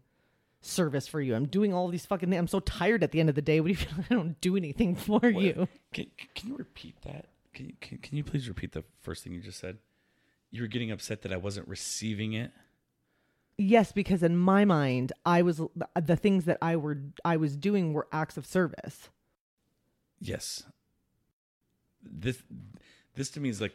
service 0.63 1.07
for 1.07 1.21
you. 1.21 1.35
I'm 1.35 1.45
doing 1.45 1.75
all 1.75 1.89
these 1.89 2.07
fucking 2.07 2.31
things. 2.31 2.39
I'm 2.39 2.49
so 2.49 2.61
tired 2.61 3.05
at 3.05 3.13
the 3.13 3.21
end 3.21 3.29
of 3.29 3.35
the 3.35 3.43
day. 3.43 3.61
What 3.61 3.67
do 3.67 3.73
you 3.73 3.77
feel 3.87 3.93
like 3.99 4.11
I 4.11 4.15
don't 4.15 4.41
do 4.41 4.57
anything 4.57 4.97
for 4.97 5.21
What? 5.21 5.35
you? 5.35 5.69
Can, 5.93 6.07
can 6.35 6.49
you 6.49 6.57
repeat 6.57 6.95
that? 7.03 7.27
Can 7.53 7.67
you, 7.67 7.75
can, 7.83 7.99
can 7.99 8.17
you 8.17 8.25
please 8.25 8.49
repeat 8.49 8.73
the 8.73 8.83
first 9.03 9.23
thing 9.23 9.35
you 9.35 9.41
just 9.41 9.61
said? 9.61 9.77
You 10.51 10.63
were 10.63 10.69
getting 10.69 10.91
upset 10.91 11.21
that 11.23 11.33
I 11.33 11.37
wasn't 11.37 11.69
receiving 11.69 12.33
it. 12.33 12.51
Yes, 13.59 13.93
because 13.93 14.23
in 14.23 14.39
my 14.39 14.65
mind, 14.65 15.13
I 15.27 15.43
was 15.43 15.61
the 16.01 16.17
things 16.17 16.47
that 16.47 16.57
I 16.63 16.77
were 16.77 16.99
I 17.27 17.37
was 17.37 17.57
doing 17.57 17.93
were 17.93 18.09
acts 18.11 18.39
of 18.39 18.47
service. 18.47 19.11
Yes. 20.19 20.63
This 22.03 22.43
this 23.17 23.31
to 23.31 23.41
me 23.41 23.49
is 23.49 23.61
like 23.61 23.75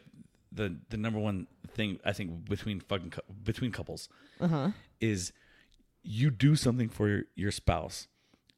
the 0.54 0.76
the 0.90 0.96
number 0.96 1.18
one 1.18 1.46
thing 1.68 1.98
I 2.04 2.12
think 2.12 2.48
between 2.48 2.80
fucking 2.80 3.12
between 3.42 3.72
couples 3.72 4.08
Uh 4.40 4.48
huh. 4.48 4.70
is 5.00 5.32
you 6.02 6.30
do 6.30 6.54
something 6.54 6.88
for 6.88 7.08
your, 7.08 7.22
your 7.34 7.50
spouse 7.50 8.08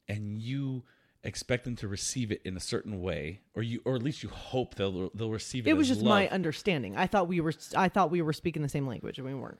and 0.07 0.39
you 0.41 0.83
expect 1.23 1.63
them 1.65 1.75
to 1.75 1.87
receive 1.87 2.31
it 2.31 2.41
in 2.45 2.55
a 2.55 2.59
certain 2.59 3.01
way 3.01 3.41
or 3.55 3.63
you 3.63 3.81
or 3.85 3.95
at 3.95 4.03
least 4.03 4.21
you 4.23 4.29
hope 4.29 4.75
they'll 4.75 5.09
they'll 5.15 5.31
receive 5.31 5.65
it 5.65 5.69
It 5.71 5.73
was 5.73 5.89
as 5.89 5.97
just 5.97 6.05
my 6.05 6.27
understanding. 6.29 6.95
I 6.95 7.07
thought 7.07 7.27
we 7.27 7.39
were 7.41 7.53
I 7.75 7.89
thought 7.89 8.11
we 8.11 8.21
were 8.21 8.33
speaking 8.33 8.61
the 8.61 8.69
same 8.69 8.87
language, 8.87 9.17
and 9.17 9.25
we 9.27 9.33
weren't. 9.33 9.59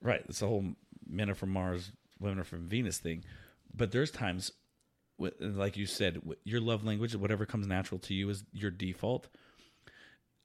Right. 0.00 0.22
It's 0.28 0.38
the 0.40 0.46
whole 0.46 0.64
men 1.08 1.28
are 1.30 1.34
from 1.34 1.50
Mars, 1.50 1.92
women 2.20 2.38
are 2.38 2.44
from 2.44 2.68
Venus 2.68 2.98
thing. 2.98 3.24
But 3.74 3.90
there's 3.90 4.10
times, 4.10 4.52
like 5.18 5.76
you 5.76 5.86
said, 5.86 6.20
your 6.44 6.60
love 6.60 6.84
language, 6.84 7.16
whatever 7.16 7.44
comes 7.46 7.66
natural 7.66 7.98
to 8.00 8.14
you 8.14 8.28
is 8.28 8.44
your 8.52 8.70
default. 8.70 9.28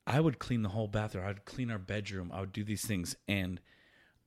I 0.09 0.19
would 0.19 0.39
clean 0.39 0.63
the 0.63 0.69
whole 0.69 0.87
bathroom. 0.87 1.23
I 1.23 1.27
would 1.27 1.45
clean 1.45 1.69
our 1.69 1.77
bedroom. 1.77 2.31
I 2.33 2.39
would 2.41 2.51
do 2.51 2.63
these 2.63 2.83
things. 2.83 3.15
And 3.27 3.61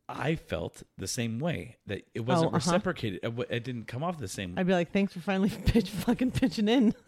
I 0.09 0.37
felt 0.37 0.83
the 0.97 1.09
same 1.09 1.41
way 1.41 1.79
that 1.87 2.03
it 2.15 2.21
wasn't 2.21 2.49
uh-huh. 2.49 2.57
reciprocated. 2.57 3.21
It, 3.23 3.27
w- 3.27 3.47
it 3.51 3.65
didn't 3.65 3.89
come 3.89 4.05
off 4.05 4.19
the 4.19 4.29
same. 4.29 4.55
I'd 4.57 4.67
be 4.67 4.73
like, 4.73 4.93
"Thanks 4.93 5.13
for 5.13 5.21
finally 5.21 5.51
pitch, 5.67 5.91
fucking 5.91 6.33
pitching 6.33 6.69
in." 6.69 6.95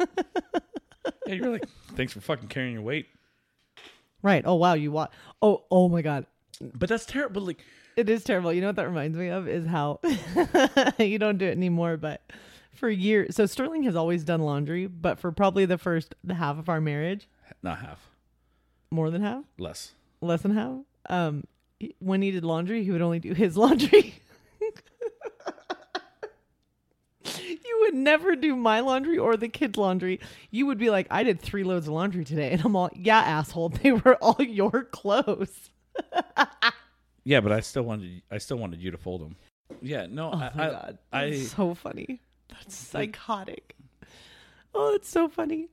yeah, 1.26 1.34
you're 1.34 1.50
like, 1.50 1.68
thanks 1.94 2.12
for 2.12 2.20
fucking 2.20 2.48
carrying 2.48 2.72
your 2.72 2.82
weight. 2.82 3.06
right. 4.22 4.42
Oh 4.46 4.54
wow, 4.54 4.74
you 4.74 4.90
watch. 4.90 5.12
Oh 5.42 5.64
oh 5.70 5.88
my 5.88 6.02
god, 6.02 6.26
But 6.60 6.88
that's 6.88 7.06
terrible. 7.06 7.42
Like, 7.42 7.62
it 7.96 8.08
is 8.08 8.24
terrible. 8.24 8.52
You 8.52 8.60
know 8.60 8.68
what 8.68 8.76
that 8.76 8.88
reminds 8.88 9.18
me 9.18 9.28
of 9.28 9.48
is 9.48 9.66
how 9.66 10.00
you 10.98 11.18
don't 11.18 11.38
do 11.38 11.46
it 11.46 11.52
anymore, 11.52 11.96
but 11.96 12.22
for 12.74 12.88
years. 12.88 13.36
So 13.36 13.46
Sterling 13.46 13.82
has 13.84 13.96
always 13.96 14.24
done 14.24 14.40
laundry, 14.40 14.86
but 14.86 15.18
for 15.18 15.30
probably 15.30 15.66
the 15.66 15.78
first 15.78 16.14
the 16.24 16.34
half 16.34 16.58
of 16.58 16.68
our 16.68 16.80
marriage, 16.80 17.28
not 17.62 17.80
half, 17.80 18.10
more 18.90 19.10
than 19.10 19.22
half, 19.22 19.44
less. 19.58 19.92
less 20.20 20.42
than 20.42 20.54
half. 20.54 20.78
Um, 21.08 21.44
he- 21.78 21.94
when 21.98 22.22
he 22.22 22.30
did 22.30 22.44
laundry, 22.44 22.84
he 22.84 22.90
would 22.90 23.02
only 23.02 23.18
do 23.18 23.32
his 23.34 23.56
laundry. 23.64 24.14
you 27.38 27.78
would 27.82 27.94
never 27.94 28.36
do 28.36 28.54
my 28.54 28.80
laundry 28.80 29.18
or 29.18 29.36
the 29.36 29.48
kids' 29.48 29.76
laundry. 29.78 30.20
You 30.50 30.66
would 30.66 30.78
be 30.78 30.90
like, 30.90 31.06
I 31.10 31.22
did 31.22 31.40
three 31.40 31.64
loads 31.64 31.86
of 31.86 31.94
laundry 31.94 32.24
today. 32.24 32.50
And 32.52 32.62
I'm 32.64 32.76
all, 32.76 32.90
yeah, 32.94 33.18
asshole. 33.20 33.68
They 33.82 33.92
were 33.92 34.16
all 34.16 34.36
your 34.42 34.84
clothes. 34.84 35.70
Yeah, 37.24 37.40
but 37.40 37.52
I 37.52 37.60
still 37.60 37.84
wanted 37.84 38.22
I 38.30 38.36
still 38.38 38.58
wanted 38.58 38.82
you 38.82 38.90
to 38.90 38.98
fold 38.98 39.22
them. 39.22 39.36
Yeah, 39.80 40.06
no, 40.06 40.30
Oh 40.32 40.36
I, 40.36 40.50
my 40.54 40.66
I, 40.66 40.70
God. 40.70 40.98
I 41.12 41.30
That's 41.30 41.48
so 41.52 41.74
funny. 41.74 42.20
That's 42.48 42.76
psychotic. 42.76 43.74
Oh, 44.74 44.94
it's 44.94 45.08
so 45.08 45.28
funny. 45.28 45.68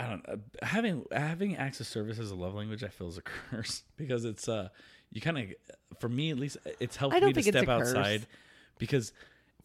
I 0.00 0.08
don't 0.08 0.28
know. 0.28 0.38
Having 0.62 1.04
having 1.12 1.56
acts 1.56 1.80
of 1.80 1.86
service 1.86 2.18
as 2.18 2.30
a 2.30 2.34
love 2.34 2.54
language, 2.54 2.82
I 2.84 2.88
feel 2.88 3.08
is 3.08 3.18
a 3.18 3.22
curse 3.50 3.82
because 3.96 4.24
it's 4.24 4.48
uh 4.48 4.68
you 5.12 5.20
kind 5.20 5.38
of 5.38 5.44
for 6.00 6.08
me 6.08 6.30
at 6.30 6.38
least 6.38 6.56
it's 6.78 6.96
helped 6.96 7.20
me 7.20 7.32
to 7.32 7.42
step 7.42 7.62
a 7.62 7.66
curse. 7.66 7.88
outside 7.94 8.26
because 8.78 9.12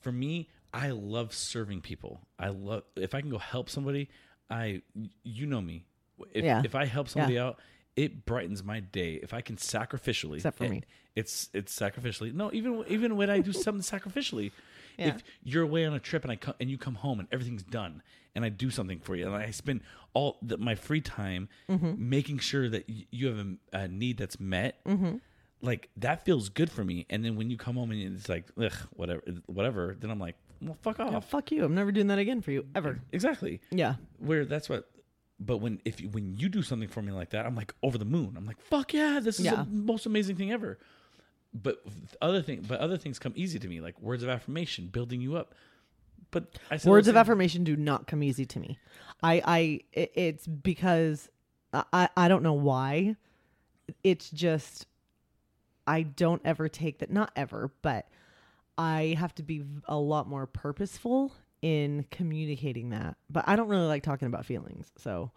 for 0.01 0.11
me 0.11 0.49
I 0.73 0.89
love 0.89 1.33
serving 1.33 1.81
people. 1.81 2.19
I 2.37 2.49
love 2.49 2.83
if 2.95 3.15
I 3.15 3.21
can 3.21 3.29
go 3.29 3.37
help 3.37 3.69
somebody. 3.69 4.09
I 4.49 4.81
you 5.23 5.45
know 5.45 5.61
me. 5.61 5.85
If 6.31 6.43
Yeah. 6.43 6.61
if 6.65 6.75
I 6.75 6.85
help 6.85 7.07
somebody 7.09 7.37
out, 7.39 7.59
it 7.95 8.25
brightens 8.25 8.63
my 8.63 8.79
day. 8.81 9.13
If 9.23 9.33
I 9.33 9.41
can 9.41 9.55
sacrificially, 9.57 10.35
Except 10.37 10.57
for 10.57 10.65
it- 10.65 10.69
me. 10.71 10.83
it's 11.15 11.49
it's 11.53 11.77
sacrificially. 11.77 12.33
No, 12.33 12.51
even 12.53 12.83
even 12.87 13.15
when 13.17 13.29
I 13.29 13.39
do 13.39 13.53
something 13.53 13.81
sacrificially, 13.81 14.51
Yeah. 14.97 15.07
if 15.15 15.23
you're 15.43 15.63
away 15.63 15.85
on 15.85 15.93
a 15.93 15.99
trip 15.99 16.23
and 16.23 16.31
I 16.31 16.35
come 16.35 16.55
and 16.59 16.69
you 16.69 16.77
come 16.77 16.95
home 16.95 17.19
and 17.19 17.27
everything's 17.31 17.63
done 17.63 18.01
and 18.35 18.43
I 18.45 18.49
do 18.49 18.69
something 18.69 18.99
for 18.99 19.15
you 19.15 19.25
and 19.27 19.35
I 19.35 19.51
spend 19.51 19.81
all 20.13 20.37
the, 20.41 20.57
my 20.57 20.75
free 20.75 21.01
time 21.01 21.49
Mm-hmm. 21.69 21.93
making 22.09 22.39
sure 22.39 22.69
that 22.69 22.87
y- 22.87 23.05
you 23.11 23.27
have 23.27 23.39
a, 23.39 23.77
a 23.77 23.87
need 23.87 24.17
that's 24.17 24.39
met. 24.39 24.83
Mm-hmm. 24.85 25.15
like 25.61 25.89
that 25.97 26.25
feels 26.25 26.49
good 26.49 26.69
for 26.71 26.83
me. 26.83 27.05
And 27.09 27.23
then 27.25 27.35
when 27.35 27.49
you 27.49 27.57
come 27.57 27.75
home 27.75 27.91
and 27.91 28.15
it's 28.15 28.29
like, 28.29 28.45
ugh, 28.61 28.73
whatever, 28.91 29.21
whatever, 29.47 29.95
then 29.99 30.11
I'm 30.11 30.19
like, 30.19 30.35
well, 30.61 30.77
fuck 30.81 30.99
off. 30.99 31.11
Yeah, 31.11 31.19
fuck 31.19 31.51
you. 31.51 31.65
I'm 31.65 31.75
never 31.75 31.91
doing 31.91 32.07
that 32.07 32.19
again 32.19 32.41
for 32.41 32.51
you 32.51 32.65
ever. 32.75 32.99
Exactly. 33.11 33.59
Yeah. 33.71 33.95
Where 34.19 34.45
that's 34.45 34.69
what. 34.69 34.89
But 35.37 35.57
when 35.57 35.81
if 35.83 35.99
you, 35.99 36.07
when 36.09 36.37
you 36.37 36.47
do 36.47 36.61
something 36.61 36.87
for 36.87 37.01
me 37.01 37.11
like 37.11 37.31
that, 37.31 37.45
I'm 37.45 37.55
like 37.55 37.73
over 37.83 37.97
the 37.97 38.05
moon. 38.05 38.35
I'm 38.37 38.45
like, 38.45 38.61
fuck 38.61 38.93
yeah, 38.93 39.19
this 39.21 39.37
is 39.39 39.45
Yeah. 39.45 39.55
the 39.55 39.65
most 39.69 40.05
amazing 40.05 40.37
thing 40.37 40.51
ever. 40.53 40.79
But 41.61 41.81
other 42.21 42.41
thing, 42.41 42.65
but 42.67 42.79
other 42.79 42.97
things 42.97 43.17
come 43.17 43.33
easy 43.35 43.59
to 43.59 43.67
me, 43.67 43.79
like 43.79 43.99
words 44.01 44.23
of 44.23 44.29
affirmation, 44.29 44.87
building 44.87 45.21
you 45.21 45.37
up. 45.37 45.55
But 46.31 46.59
I 46.69 46.77
said 46.77 46.89
Words 46.89 47.07
of 47.07 47.15
affirmation 47.15 47.63
do 47.63 47.77
not 47.77 48.07
come 48.07 48.21
easy 48.21 48.45
to 48.45 48.59
me. 48.59 48.77
I, 49.23 49.41
I, 49.45 49.79
it's 49.93 50.45
because 50.47 51.29
I, 51.71 52.09
I 52.17 52.27
don't 52.27 52.43
know 52.43 52.53
why. 52.53 53.15
It's 54.03 54.29
just, 54.31 54.87
I 55.87 56.01
don't 56.01 56.41
ever 56.43 56.67
take 56.67 56.99
that. 56.99 57.09
Not 57.09 57.31
ever, 57.35 57.71
but 57.81 58.07
I 58.77 59.15
have 59.17 59.33
to 59.35 59.43
be 59.43 59.63
a 59.87 59.97
lot 59.97 60.27
more 60.27 60.45
purposeful 60.45 61.31
in 61.61 62.05
communicating 62.11 62.89
that. 62.89 63.15
But 63.29 63.45
I 63.47 63.55
don't 63.55 63.69
really 63.69 63.87
like 63.87 64.03
talking 64.03 64.27
about 64.27 64.45
feelings, 64.45 64.91
so 64.97 65.31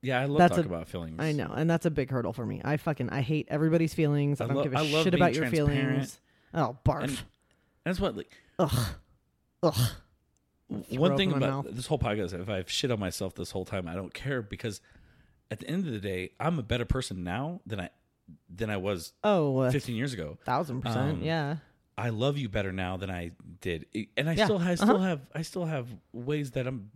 Yeah, 0.00 0.20
I 0.20 0.26
love 0.26 0.38
That's 0.38 0.56
talking 0.56 0.70
a- 0.70 0.74
about 0.74 0.88
feelings. 0.88 1.16
I 1.18 1.32
know, 1.32 1.52
and 1.54 1.68
that's 1.68 1.84
a 1.86 1.90
big 1.90 2.10
hurdle 2.10 2.32
for 2.32 2.46
me. 2.46 2.60
I 2.64 2.76
fucking 2.76 3.10
I 3.10 3.20
hate 3.20 3.48
everybody's 3.50 3.94
feelings. 3.94 4.40
I, 4.40 4.44
I 4.44 4.46
don't 4.48 4.56
lo- 4.58 4.62
give 4.64 4.74
a 4.74 4.84
shit 4.86 5.14
about 5.14 5.34
your 5.34 5.48
feelings. 5.48 6.20
Oh, 6.54 6.76
barf. 6.84 7.02
And 7.04 7.18
that's 7.84 8.00
what 8.00 8.16
like 8.16 8.30
Ugh. 8.58 8.86
Ugh. 9.62 9.90
one 10.90 11.16
thing 11.16 11.30
about 11.32 11.40
mouth. 11.66 11.66
this 11.70 11.86
whole 11.86 11.98
podcast. 11.98 12.38
If 12.38 12.48
I've 12.48 12.70
shit 12.70 12.90
on 12.90 13.00
myself 13.00 13.34
this 13.34 13.50
whole 13.50 13.64
time, 13.64 13.88
I 13.88 13.94
don't 13.94 14.12
care 14.14 14.42
because 14.42 14.80
at 15.50 15.60
the 15.60 15.68
end 15.68 15.86
of 15.86 15.92
the 15.92 15.98
day, 16.00 16.30
I'm 16.38 16.58
a 16.58 16.62
better 16.62 16.84
person 16.84 17.24
now 17.24 17.60
than 17.66 17.80
I 17.80 17.90
than 18.54 18.68
I 18.70 18.76
was 18.76 19.14
Oh, 19.24 19.62
a 19.62 19.72
15 19.72 19.96
years 19.96 20.12
ago. 20.12 20.38
thousand 20.44 20.82
percent. 20.82 21.18
Um, 21.18 21.22
yeah. 21.22 21.56
I 21.96 22.10
love 22.10 22.38
you 22.38 22.48
better 22.48 22.70
now 22.72 22.96
than 22.96 23.10
I 23.10 23.32
did, 23.60 23.86
and 24.16 24.28
I 24.30 24.34
Yeah, 24.34 24.44
still 24.44 24.58
I 24.58 24.74
uh-huh. 24.74 24.76
still 24.76 24.98
have 24.98 25.20
I 25.34 25.42
still 25.42 25.64
have 25.64 25.88
ways 26.12 26.52
that 26.52 26.66
I'm 26.68 26.90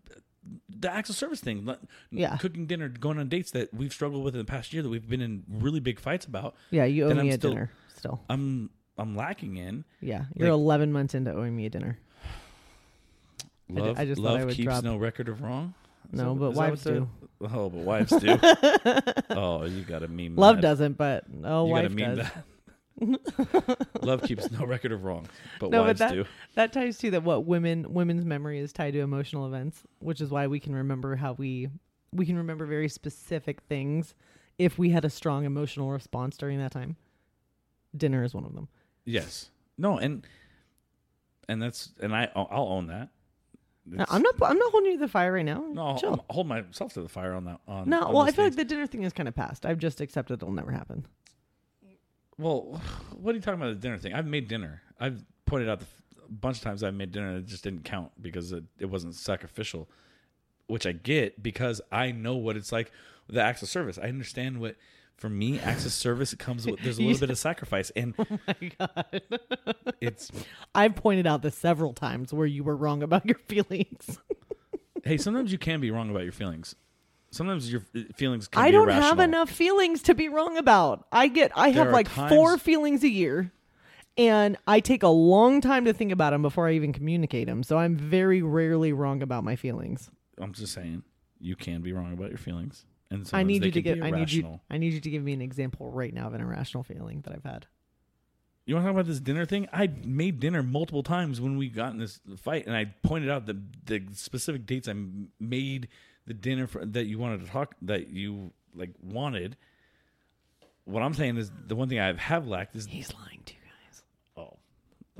the 0.68 0.92
acts 0.92 1.08
of 1.10 1.16
service 1.16 1.40
thing, 1.40 1.68
Yeah. 2.10 2.36
cooking 2.36 2.66
dinner, 2.66 2.88
going 2.88 3.18
on 3.18 3.28
dates 3.28 3.50
that 3.52 3.72
we've 3.72 3.92
struggled 3.92 4.24
with 4.24 4.34
in 4.34 4.38
the 4.38 4.44
past 4.44 4.72
year 4.72 4.82
that 4.82 4.88
we've 4.88 5.08
been 5.08 5.20
in 5.20 5.44
really 5.48 5.80
big 5.80 6.00
fights 6.00 6.26
about. 6.26 6.54
Yeah, 6.70 6.84
you 6.84 7.04
owe 7.04 7.14
me 7.14 7.20
I'm 7.20 7.28
a 7.28 7.32
still- 7.32 7.50
dinner 7.50 7.70
still. 7.96 8.20
I'm 8.28 8.70
I'm 8.98 9.16
lacking 9.16 9.56
in 9.56 9.84
Yeah, 10.00 10.24
you're 10.34 10.48
like- 10.50 10.54
11 10.60 10.92
months 10.92 11.14
into 11.14 11.32
owing 11.32 11.56
me 11.56 11.66
a 11.66 11.70
dinner. 11.70 11.98
I 13.70 13.72
love. 13.80 13.98
I 13.98 14.04
just 14.04 14.20
thought 14.20 14.30
I 14.32 14.38
love 14.38 14.44
would 14.46 14.54
keeps 14.56 14.64
drop- 14.66 14.84
no 14.84 14.96
record 14.96 15.28
of 15.28 15.40
wrong. 15.42 15.74
No, 16.10 16.34
but 16.34 16.50
is 16.50 16.54
that 16.54 16.60
what 16.60 16.68
wives 16.70 16.84
do. 16.84 17.08
Oh, 17.40 17.70
but 17.70 17.80
wives 17.80 18.10
do. 18.10 18.38
oh, 19.30 19.64
you 19.64 19.82
got 19.82 20.00
to 20.00 20.08
meme. 20.08 20.36
Love 20.36 20.56
that. 20.56 20.62
doesn't, 20.62 20.98
but 20.98 21.24
oh, 21.42 21.64
You 21.66 21.72
wife 21.72 21.96
does. 21.96 22.18
that. 22.18 22.44
Love 24.02 24.22
keeps 24.22 24.50
no 24.50 24.64
record 24.64 24.92
of 24.92 25.04
wrong, 25.04 25.26
but 25.58 25.70
No, 25.70 25.80
but 25.80 25.86
wives 25.88 25.98
that- 26.00 26.12
do. 26.12 26.24
That 26.54 26.72
ties 26.72 26.98
to 26.98 27.10
that 27.12 27.22
what 27.22 27.44
women 27.44 27.92
women's 27.92 28.24
memory 28.24 28.58
is 28.58 28.72
tied 28.72 28.92
to 28.92 29.00
emotional 29.00 29.46
events, 29.46 29.82
which 30.00 30.20
is 30.20 30.30
why 30.30 30.46
we 30.46 30.60
can 30.60 30.74
remember 30.74 31.16
how 31.16 31.32
we 31.32 31.68
we 32.12 32.26
can 32.26 32.36
remember 32.36 32.66
very 32.66 32.88
specific 32.88 33.60
things 33.62 34.14
if 34.58 34.78
we 34.78 34.90
had 34.90 35.04
a 35.04 35.10
strong 35.10 35.44
emotional 35.44 35.90
response 35.90 36.36
during 36.36 36.58
that 36.58 36.72
time. 36.72 36.96
Dinner 37.96 38.22
is 38.22 38.34
one 38.34 38.44
of 38.44 38.54
them. 38.54 38.68
Yes. 39.04 39.50
No, 39.78 39.98
and 39.98 40.26
and 41.48 41.60
that's 41.62 41.92
and 42.00 42.14
I 42.14 42.30
I'll 42.34 42.68
own 42.68 42.86
that. 42.88 43.08
No, 43.84 44.04
I'm 44.08 44.22
not 44.22 44.34
I'm 44.42 44.58
not 44.58 44.70
holding 44.70 44.92
you 44.92 44.98
to 44.98 45.04
the 45.06 45.08
fire 45.08 45.32
right 45.32 45.44
now. 45.44 45.64
No, 45.72 45.86
I'll, 45.88 45.98
Chill. 45.98 46.10
I'll 46.12 46.34
hold 46.34 46.46
myself 46.46 46.92
to 46.94 47.02
the 47.02 47.08
fire 47.08 47.34
on 47.34 47.46
that. 47.46 47.60
On, 47.66 47.88
no, 47.88 48.10
well, 48.10 48.20
I 48.22 48.30
feel 48.30 48.44
like 48.44 48.54
the 48.54 48.64
dinner 48.64 48.86
thing 48.86 49.02
is 49.02 49.12
kind 49.12 49.28
of 49.28 49.34
past. 49.34 49.66
I've 49.66 49.78
just 49.78 50.00
accepted 50.00 50.34
it'll 50.34 50.52
never 50.52 50.70
happen. 50.70 51.04
Well, 52.38 52.80
what 53.16 53.32
are 53.32 53.36
you 53.36 53.42
talking 53.42 53.60
about? 53.60 53.68
The 53.74 53.80
dinner 53.80 53.98
thing? 53.98 54.14
I've 54.14 54.26
made 54.26 54.48
dinner. 54.48 54.82
I've 55.00 55.24
pointed 55.46 55.68
out 55.68 55.80
the, 55.80 55.86
f- 55.86 56.24
a 56.28 56.32
bunch 56.32 56.58
of 56.58 56.62
times 56.62 56.82
I've 56.82 56.94
made 56.94 57.12
dinner. 57.12 57.28
and 57.30 57.38
It 57.38 57.46
just 57.46 57.64
didn't 57.64 57.84
count 57.84 58.12
because 58.20 58.52
it, 58.52 58.64
it 58.78 58.86
wasn't 58.86 59.14
sacrificial, 59.14 59.88
which 60.66 60.86
I 60.86 60.92
get 60.92 61.42
because 61.42 61.80
I 61.90 62.12
know 62.12 62.36
what 62.36 62.56
it's 62.56 62.72
like. 62.72 62.90
The 63.28 63.40
acts 63.42 63.62
of 63.62 63.68
service. 63.68 63.98
I 63.98 64.08
understand 64.08 64.58
what. 64.60 64.76
For 65.16 65.28
me, 65.28 65.60
acts 65.60 65.86
of 65.86 65.92
service 65.92 66.34
comes 66.34 66.66
with 66.66 66.80
there's 66.80 66.98
a 66.98 67.02
little 67.02 67.20
bit 67.20 67.30
of 67.30 67.38
sacrifice, 67.38 67.90
and 67.94 68.12
Oh 68.18 68.26
my 68.48 68.70
god. 68.76 69.22
it's 70.00 70.32
I've 70.74 70.96
pointed 70.96 71.28
out 71.28 71.42
this 71.42 71.54
several 71.54 71.92
times 71.92 72.32
where 72.34 72.46
you 72.46 72.64
were 72.64 72.74
wrong 72.74 73.04
about 73.04 73.24
your 73.24 73.38
feelings. 73.46 74.18
hey. 75.04 75.16
Sometimes 75.18 75.52
you 75.52 75.58
can 75.58 75.80
be 75.80 75.92
wrong 75.92 76.10
about 76.10 76.24
your 76.24 76.32
feelings. 76.32 76.74
Sometimes 77.32 77.72
your 77.72 77.80
feelings. 78.14 78.46
Can 78.46 78.62
I 78.62 78.70
don't 78.70 78.88
have 78.90 79.18
enough 79.18 79.50
feelings 79.50 80.02
to 80.02 80.14
be 80.14 80.28
wrong 80.28 80.56
about. 80.58 81.06
I 81.10 81.28
get 81.28 81.50
I 81.56 81.72
There 81.72 81.84
have 81.84 81.92
like 81.92 82.12
times- 82.12 82.30
four 82.30 82.58
feelings 82.58 83.02
a 83.02 83.08
year 83.08 83.50
and 84.16 84.56
I 84.66 84.80
take 84.80 85.02
a 85.02 85.08
long 85.08 85.60
time 85.60 85.86
to 85.86 85.92
think 85.92 86.12
about 86.12 86.30
them 86.30 86.42
before 86.42 86.68
I 86.68 86.72
even 86.74 86.92
communicate 86.92 87.46
them. 87.46 87.62
So 87.62 87.78
I'm 87.78 87.96
very 87.96 88.42
rarely 88.42 88.92
wrong 88.92 89.22
about 89.22 89.44
my 89.44 89.56
feelings. 89.56 90.10
I'm 90.38 90.52
just 90.52 90.74
saying 90.74 91.02
you 91.40 91.56
can 91.56 91.80
be 91.82 91.92
wrong 91.92 92.12
about 92.12 92.28
your 92.28 92.38
feelings, 92.38 92.84
and 93.10 93.28
I 93.32 93.42
need 93.42 93.64
you 93.64 93.70
to 93.70 93.82
get 93.82 94.02
I 94.02 94.10
need 94.10 94.30
you. 94.30 94.60
I 94.70 94.78
need 94.78 94.92
you 94.92 95.00
to 95.00 95.10
give 95.10 95.22
me 95.22 95.32
an 95.32 95.42
example 95.42 95.90
right 95.90 96.12
now 96.12 96.26
of 96.26 96.34
an 96.34 96.40
irrational 96.40 96.82
feeling 96.84 97.22
that 97.22 97.32
I've 97.34 97.44
had. 97.44 97.66
You 98.64 98.74
want 98.76 98.84
to 98.84 98.88
talk 98.92 98.94
about 99.00 99.06
this 99.08 99.18
dinner 99.20 99.44
thing? 99.44 99.66
I 99.72 99.88
made 100.04 100.38
dinner 100.38 100.62
multiple 100.62 101.02
times 101.02 101.40
when 101.40 101.56
we 101.56 101.68
got 101.68 101.92
in 101.92 101.98
this 101.98 102.20
fight, 102.36 102.66
and 102.66 102.76
I 102.76 102.94
pointed 103.02 103.30
out 103.30 103.46
the 103.46 103.60
the 103.86 104.02
specific 104.12 104.66
dates 104.66 104.88
I 104.88 104.94
made 105.40 105.88
the 106.26 106.34
dinner 106.34 106.66
for, 106.66 106.84
that 106.84 107.06
you 107.06 107.18
wanted 107.18 107.40
to 107.44 107.46
talk 107.46 107.74
that 107.82 108.08
you 108.08 108.52
like 108.74 108.90
wanted. 109.02 109.56
What 110.84 111.02
I'm 111.02 111.14
saying 111.14 111.36
is 111.36 111.50
the 111.66 111.76
one 111.76 111.88
thing 111.88 112.00
I 112.00 112.12
have 112.12 112.46
lacked 112.48 112.74
is 112.76 112.86
He's 112.86 113.12
lying 113.14 113.40
to 113.46 113.54
you 113.54 113.60
guys. 113.86 114.02
oh 114.36 114.56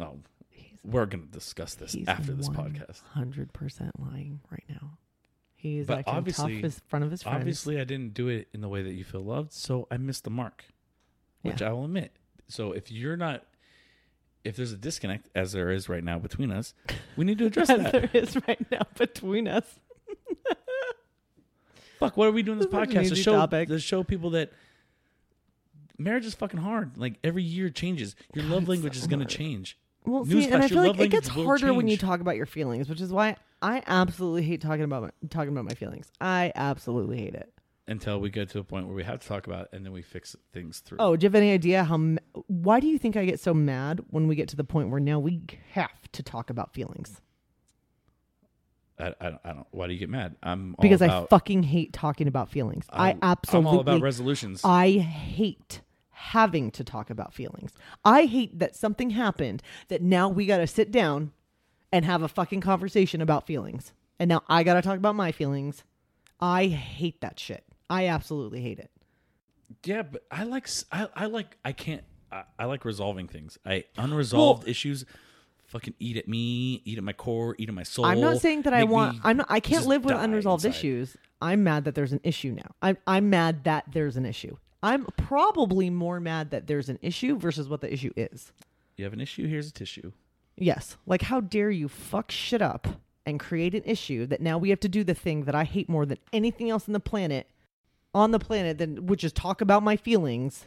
oh 0.03 0.19
He's 0.51 0.79
we're 0.85 1.07
gonna 1.07 1.25
discuss 1.25 1.75
this 1.75 1.97
after 2.07 2.33
this 2.33 2.49
podcast. 2.49 3.03
Hundred 3.03 3.53
percent 3.53 3.93
lying 4.01 4.41
right 4.51 4.65
now. 4.69 4.99
He's 5.55 5.87
But 5.87 5.99
acting 6.01 6.13
tough 6.13 6.19
obviously- 6.19 6.63
in 6.65 6.71
front 6.89 7.05
of 7.05 7.11
his 7.13 7.23
friends. 7.23 7.37
Obviously, 7.37 7.81
I 7.81 7.85
didn't 7.85 8.15
do 8.15 8.27
it 8.29 8.49
in 8.53 8.61
the 8.63 8.69
way 8.69 8.83
that 8.83 8.95
you 8.95 9.05
feel 9.05 9.21
loved, 9.23 9.53
so 9.53 9.87
I 9.93 9.97
missed 9.97 10.25
the 10.25 10.31
mark, 10.31 10.65
which 11.43 11.61
Yeah. 11.61 11.69
I 11.71 11.73
will 11.73 11.85
admit. 11.85 12.11
So 12.49 12.73
if 12.73 12.91
you're 12.91 13.17
not, 13.17 13.45
if 14.43 14.57
there's 14.57 14.73
a 14.73 14.77
disconnect, 14.77 15.29
as 15.37 15.53
there 15.53 15.71
is 15.71 15.89
right 15.89 16.03
now 16.03 16.19
between 16.19 16.51
us, 16.51 16.75
we 17.17 17.25
need 17.25 17.39
to 17.39 17.47
address 17.47 17.71
as 17.71 17.81
that. 17.81 17.93
there 17.93 18.11
is 18.13 18.37
right 18.49 18.69
now 18.73 18.83
between 18.99 19.47
us. 19.47 19.79
Fuck, 22.03 22.17
what 22.17 22.29
are 22.29 22.33
we 22.33 22.43
doing 22.43 22.59
this 22.59 22.67
This 22.67 22.75
podcast 22.75 23.09
to 23.11 23.15
show 23.17 23.33
topic. 23.33 23.69
to 23.69 23.79
show 23.79 24.03
people 24.03 24.31
that 24.31 24.53
marriage 25.99 26.27
is 26.27 26.35
fucking 26.35 26.59
hard. 26.59 26.99
Like 26.99 27.15
every 27.23 27.45
year 27.45 27.71
changes. 27.71 28.17
Your 28.35 28.45
love 28.47 28.69
language 28.69 28.95
so 28.95 29.03
is 29.03 29.07
going 29.07 29.21
to 29.21 29.27
change. 29.27 29.79
Well, 30.05 30.25
see, 30.25 30.33
Newsflash, 30.35 30.53
and 30.53 30.63
I 30.65 30.69
feel 30.69 30.83
like 30.83 30.99
it 30.99 31.09
gets 31.09 31.29
harder 31.29 31.73
when 31.73 31.87
you 31.87 31.97
talk 31.97 32.21
about 32.21 32.35
your 32.35 32.47
feelings, 32.47 32.89
which 32.89 33.01
is 33.01 33.13
why 33.13 33.37
I 33.61 33.85
absolutely 33.87 34.43
hate 34.43 34.61
talking 34.61 34.83
about 34.83 35.03
my, 35.05 35.11
talking 35.31 35.53
about 35.53 35.65
my 35.65 35.75
feelings. 35.75 36.11
I 36.21 36.51
absolutely 36.57 37.19
hate 37.19 37.35
it. 37.35 37.53
Until 37.87 38.21
we 38.21 38.31
get 38.31 38.49
to 38.51 38.59
a 38.59 38.65
point 38.65 38.87
where 38.87 38.97
we 38.97 39.05
have 39.05 39.21
to 39.21 39.29
talk 39.29 39.47
about 39.47 39.67
it 39.67 39.69
and 39.77 39.85
then 39.85 39.93
we 39.93 40.03
fix 40.03 40.35
things 40.53 40.81
through. 40.81 40.99
Oh, 41.01 41.15
do 41.15 41.25
you 41.25 41.29
have 41.29 41.37
any 41.37 41.53
idea 41.53 41.85
how? 41.85 41.99
Why 42.49 42.81
do 42.81 42.89
you 42.89 42.99
think 42.99 43.17
I 43.17 43.25
get 43.25 43.39
so 43.39 43.55
mad 43.55 44.01
when 44.11 44.27
we 44.27 44.35
get 44.35 44.49
to 44.49 44.57
the 44.57 44.65
point 44.65 44.91
where 44.91 45.01
now 45.01 45.21
we 45.21 45.43
have 45.71 46.11
to 46.13 46.23
talk 46.25 46.51
about 46.51 46.75
feelings? 46.75 47.21
I, 48.99 49.15
I, 49.21 49.31
don't- 49.31 49.41
I 49.45 49.53
don't. 49.53 49.67
Why 49.71 49.87
do 49.87 49.93
you 49.93 49.99
get 49.99 50.11
mad? 50.11 50.37
I'm 50.43 50.75
Because 50.81 51.03
I 51.03 51.27
fucking 51.27 51.63
hate 51.65 51.93
talking 51.93 52.29
about 52.29 52.51
feelings. 52.51 52.87
I, 52.91 53.09
I'm- 53.09 53.19
absolutely 53.23 53.71
I'm 53.71 53.75
all 53.75 53.81
about 53.81 54.01
resolutions. 54.01 54.61
I 54.65 54.91
hate 54.93 55.81
having 56.11 56.71
to 56.71 56.85
talk 56.85 57.11
about 57.11 57.35
feelings. 57.35 57.73
I 58.05 58.27
hate 58.27 58.59
that 58.61 58.77
something 58.77 59.11
happened 59.11 59.63
that 59.89 60.03
now 60.03 60.29
we 60.29 60.47
got 60.47 60.59
to 60.59 60.67
sit 60.67 60.93
down 60.93 61.33
and 61.91 62.05
have 62.05 62.23
a 62.23 62.29
fucking 62.29 62.61
conversation 62.61 63.21
about 63.21 63.47
feelings. 63.47 63.93
And 64.19 64.29
now 64.29 64.43
I 64.49 64.63
got 64.63 64.75
to 64.75 64.83
talk 64.83 64.97
about 64.99 65.17
my 65.17 65.33
feelings. 65.33 65.83
I 66.41 66.67
hate 66.67 67.21
that 67.23 67.41
shit. 67.41 67.65
I 67.91 68.07
absolutely 68.07 68.63
hate 68.63 68.79
it. 68.79 68.91
Yeah, 69.85 70.03
but 70.03 70.25
I 70.31 70.45
like 70.45 70.69
I, 70.93 71.09
I 71.17 71.27
like 71.27 71.57
I 71.65 71.73
can't 71.73 72.05
I, 72.31 72.45
I 72.59 72.65
like 72.67 72.85
resolving 72.85 73.27
things. 73.27 73.59
I 73.67 73.85
unresolved 73.97 74.69
issues 74.69 75.05
fucking 75.73 75.95
eat 75.99 76.17
at 76.17 76.29
me, 76.29 76.83
eat 76.85 76.99
at 76.99 77.05
my 77.05 77.13
core, 77.15 77.57
eat 77.59 77.69
at 77.69 77.75
my 77.75 77.83
soul. 77.83 78.05
I'm 78.05 78.21
not 78.21 78.41
saying 78.41 78.63
that 78.63 78.75
I 78.75 78.85
want 78.85 79.19
I'm 79.25 79.39
not 79.39 79.47
I 79.49 79.59
can't 79.61 79.87
live 79.87 80.05
with 80.05 80.15
unresolved 80.15 80.65
inside. 80.65 80.79
issues. 80.79 81.17
I'm 81.41 81.65
mad 81.65 81.87
that 81.87 81.95
there's 81.95 82.13
an 82.13 82.21
issue 82.23 82.53
now. 82.53 82.75
I'm 82.81 82.99
I'm 83.07 83.31
mad 83.31 83.65
that 83.65 83.87
there's 83.93 84.17
an 84.17 84.27
issue. 84.27 84.57
I'm 84.83 85.07
probably 85.17 85.91
more 85.91 86.21
mad 86.21 86.51
that 86.51 86.67
there's 86.67 86.89
an 86.89 86.99
issue 87.03 87.39
versus 87.39 87.69
what 87.69 87.81
the 87.81 87.93
issue 87.93 88.13
is. 88.17 88.53
You 88.97 89.05
have 89.05 89.13
an 89.13 89.21
issue, 89.21 89.47
here's 89.47 89.69
a 89.69 89.73
tissue. 89.73 90.13
Yes. 90.57 90.97
Like, 91.07 91.23
how 91.23 91.41
dare 91.41 91.71
you 91.71 91.89
fuck 91.89 92.31
shit 92.31 92.61
up 92.61 92.87
and 93.25 93.39
create 93.41 93.75
an 93.75 93.85
issue 93.85 94.27
that 94.27 94.41
now 94.41 94.59
we 94.59 94.71
have 94.71 94.81
to 94.81 94.89
do 94.89 95.05
the 95.05 95.15
thing 95.15 95.45
that 95.45 95.55
I 95.55 95.65
hate 95.65 95.89
more 95.89 96.05
than 96.05 96.19
anything 96.33 96.69
else 96.69 96.87
in 96.89 96.93
the 96.93 97.01
planet, 97.01 97.49
on 98.13 98.33
the 98.33 98.39
planet, 98.39 98.79
than 98.79 99.07
which 99.07 99.25
is 99.25 99.33
talk 99.33 99.61
about 99.61 99.83
my 99.83 99.97
feelings. 99.97 100.67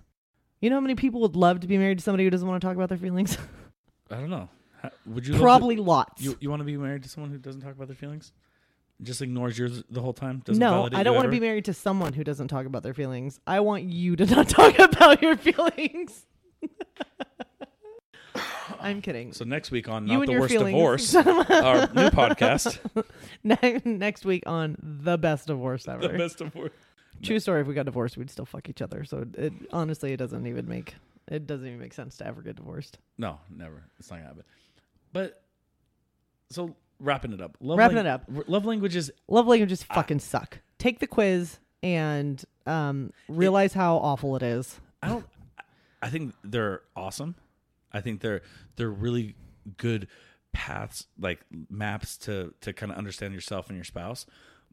You 0.61 0.69
know 0.69 0.77
how 0.77 0.81
many 0.81 0.95
people 0.95 1.21
would 1.21 1.35
love 1.35 1.59
to 1.59 1.67
be 1.67 1.77
married 1.77 1.99
to 1.99 2.03
somebody 2.03 2.23
who 2.23 2.29
doesn't 2.29 2.47
want 2.47 2.61
to 2.61 2.65
talk 2.65 2.75
about 2.75 2.89
their 2.89 2.97
feelings? 2.97 3.37
I 4.09 4.15
don't 4.15 4.29
know. 4.29 4.49
How- 4.85 5.11
Would 5.13 5.25
you 5.27 5.33
love 5.33 5.39
to- 5.39 5.43
Probably 5.43 5.75
lots. 5.77 6.21
you 6.21 6.37
you 6.39 6.49
want 6.49 6.61
to 6.61 6.65
be 6.65 6.77
married 6.77 7.03
to 7.03 7.09
someone 7.09 7.31
who 7.31 7.37
doesn't 7.37 7.61
talk 7.61 7.73
about 7.73 7.87
their 7.87 7.95
feelings? 7.95 8.31
Just 9.01 9.21
ignores 9.21 9.59
yours 9.59 9.83
the 9.89 10.01
whole 10.01 10.13
time? 10.13 10.41
Doesn't 10.45 10.59
no, 10.59 10.87
I 10.93 11.03
don't 11.03 11.15
want 11.15 11.25
to 11.25 11.31
be 11.31 11.39
married 11.41 11.65
to 11.65 11.73
someone 11.73 12.13
who 12.13 12.23
doesn't 12.23 12.47
talk 12.47 12.65
about 12.65 12.81
their 12.83 12.93
feelings. 12.93 13.39
I 13.45 13.59
want 13.59 13.83
you 13.83 14.15
to 14.15 14.25
not 14.25 14.47
talk 14.59 14.79
about 14.79 15.21
your 15.21 15.35
feelings. 15.35 16.25
I'm 18.79 19.01
kidding. 19.01 19.31
So 19.33 19.45
next 19.45 19.71
week 19.71 19.87
on 19.87 20.05
Not 20.05 20.25
the 20.27 20.33
Worst 20.39 20.51
feelings. 20.53 21.11
Divorce, 21.11 21.15
our 21.15 21.87
new 21.93 22.09
podcast, 22.09 22.77
Ne- 23.43 23.81
Next 23.85 24.25
week 24.25 24.43
on 24.45 24.75
the 24.81 25.17
best 25.17 25.47
divorce 25.47 25.87
ever. 25.87 26.07
the 26.07 26.17
best 26.17 26.37
divorce. 26.39 26.71
True 27.23 27.39
story. 27.39 27.61
If 27.61 27.67
we 27.67 27.73
got 27.73 27.85
divorced, 27.85 28.17
we'd 28.17 28.29
still 28.29 28.45
fuck 28.45 28.67
each 28.69 28.81
other. 28.81 29.03
So 29.05 29.25
it 29.37 29.53
honestly, 29.71 30.11
it 30.13 30.17
doesn't 30.17 30.45
even 30.47 30.67
make 30.67 30.95
it 31.29 31.47
doesn't 31.47 31.65
even 31.65 31.79
make 31.79 31.93
sense 31.93 32.17
to 32.17 32.27
ever 32.27 32.41
get 32.41 32.57
divorced. 32.57 32.97
No, 33.17 33.39
never. 33.49 33.83
It's 33.99 34.09
not 34.11 34.17
gonna 34.17 34.27
happen. 34.27 34.43
But 35.15 35.41
so 36.49 36.75
wrapping 36.99 37.31
it 37.31 37.39
up. 37.39 37.55
Love 37.61 37.77
Wrapping 37.77 37.97
it 37.99 38.05
up. 38.05 38.25
r- 38.35 38.43
Love 38.47 38.65
languages. 38.65 39.09
Love 39.29 39.47
languages 39.47 39.81
fucking 39.81 40.19
suck. 40.19 40.59
Take 40.77 40.99
the 40.99 41.07
quiz 41.07 41.57
and 41.81 42.43
um, 42.65 43.13
realize 43.29 43.71
how 43.71 43.95
awful 43.95 44.35
it 44.35 44.43
is. 44.43 44.77
I 45.01 45.07
don't. 45.07 45.25
I 46.01 46.09
think 46.09 46.33
they're 46.43 46.81
awesome. 46.97 47.35
I 47.93 48.01
think 48.01 48.19
they're 48.19 48.41
they're 48.75 48.89
really 48.89 49.35
good 49.77 50.09
paths, 50.51 51.05
like 51.17 51.39
maps 51.69 52.17
to 52.17 52.53
to 52.59 52.73
kind 52.73 52.91
of 52.91 52.97
understand 52.97 53.33
yourself 53.33 53.69
and 53.69 53.77
your 53.77 53.85
spouse. 53.85 54.25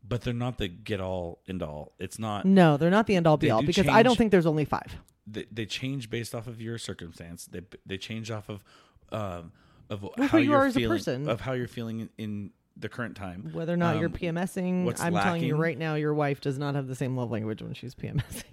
But 0.05 0.22
they're 0.22 0.34
not 0.34 0.59
the 0.59 0.66
get 0.66 1.01
all 1.01 1.38
end 1.49 1.62
all. 1.62 1.93
It's 2.01 2.18
not. 2.18 2.47
No, 2.47 2.76
they're 2.78 2.90
not 2.90 3.07
the 3.07 3.14
end 3.14 3.28
all 3.28 3.36
be 3.36 3.47
They 3.47 3.51
all 3.53 3.61
do 3.61 3.68
because 3.68 3.86
I 3.86 4.03
don't 4.03 4.11
change- 4.14 4.18
think 4.18 4.30
there's 4.32 4.47
only 4.47 4.64
five. 4.64 4.97
They, 5.24 5.47
they 5.53 5.66
change 5.66 6.11
based 6.11 6.34
off 6.34 6.49
of 6.49 6.61
your 6.61 6.78
circumstance. 6.78 7.47
They 7.47 7.61
they 7.86 7.97
change 7.97 8.28
off 8.32 8.49
of 8.49 8.64
um, 9.12 9.53
of 9.93 10.03
Well, 10.03 10.28
how 10.28 10.38
you 10.38 10.51
you're 10.51 10.59
are 10.61 10.66
as 10.66 10.76
a 10.76 10.80
feeling 10.80 10.99
person. 10.99 11.28
of 11.28 11.40
how 11.40 11.53
you're 11.53 11.68
feeling 11.68 12.09
in, 12.18 12.51
the 12.76 12.88
current 12.88 13.14
time. 13.16 13.51
Whether 13.53 13.74
or 13.74 13.76
not 13.76 13.97
you're 13.97 14.07
Um, 14.07 14.12
PMSing, 14.14 14.84
what's 14.84 15.01
I'm 15.03 15.12
telling 15.14 15.45
you 15.45 15.57
right 15.57 15.76
now, 15.76 15.95
your 15.95 16.14
wife 16.14 16.40
does 16.40 16.59
not 16.59 16.74
have 16.74 16.86
the 16.86 16.95
same 16.95 17.14
love 17.16 17.30
language 17.30 17.61
when 17.61 17.74
she's 17.74 17.95
PMSing. 17.95 18.45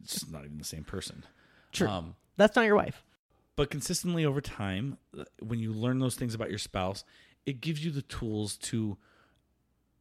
It's 0.00 0.28
not 0.30 0.44
even 0.44 0.58
the 0.58 0.64
same 0.64 0.84
person. 0.84 1.24
True. 1.72 1.88
Um, 1.88 2.14
That's 2.36 2.54
not 2.54 2.66
your 2.66 2.76
wife. 2.76 3.02
but 3.56 3.68
consistently 3.70 4.24
over 4.24 4.40
time 4.40 4.98
uh, 5.18 5.24
when 5.40 5.58
you 5.58 5.72
learn 5.72 5.98
those 5.98 6.14
things 6.14 6.34
about 6.34 6.50
your 6.50 6.58
spouse 6.58 7.04
it 7.46 7.60
gives 7.60 7.84
you 7.84 7.90
the 7.90 8.02
tools 8.02 8.56
to 8.56 8.96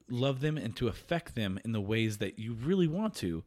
love 0.09 0.39
them 0.41 0.57
and 0.57 0.75
to 0.75 0.87
affect 0.87 1.33
them 1.35 1.59
in 1.65 1.71
the 1.71 1.81
ways 1.81 2.19
that 2.19 2.37
you 2.39 2.53
really 2.53 2.87
want 2.87 3.13
to 3.15 3.43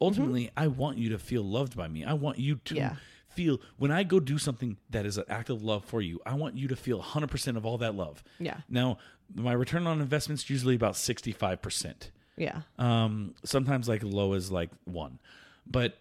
ultimately 0.00 0.50
i 0.56 0.66
want 0.66 0.98
you 0.98 1.08
to 1.10 1.18
feel 1.18 1.42
loved 1.42 1.76
by 1.76 1.88
me 1.88 2.04
i 2.04 2.12
want 2.12 2.38
you 2.38 2.56
to 2.64 2.74
Yeah. 2.74 2.96
Feel 3.36 3.60
when 3.76 3.90
i 3.90 4.02
go 4.02 4.18
do 4.18 4.38
something 4.38 4.76
that 4.90 5.04
is 5.06 5.16
an 5.18 5.24
act 5.28 5.48
of 5.50 5.62
love 5.62 5.84
for 5.84 6.00
you 6.02 6.18
i 6.26 6.34
want 6.42 6.56
you 6.56 6.66
to 6.68 6.76
feel 6.76 7.00
100% 7.02 7.56
of 7.56 7.64
all 7.66 7.78
that 7.78 7.94
love 7.94 8.24
Yeah. 8.38 8.58
now 8.68 8.98
my 9.34 9.52
return 9.52 9.86
on 9.86 10.00
investment 10.00 10.40
is 10.40 10.50
usually 10.50 10.74
about 10.74 10.94
65% 10.94 12.10
Yeah. 12.36 12.62
um, 12.78 13.34
sometimes 13.44 13.88
like 13.88 14.02
low 14.02 14.32
as 14.34 14.50
like 14.50 14.70
one, 14.84 15.18
but 15.66 15.98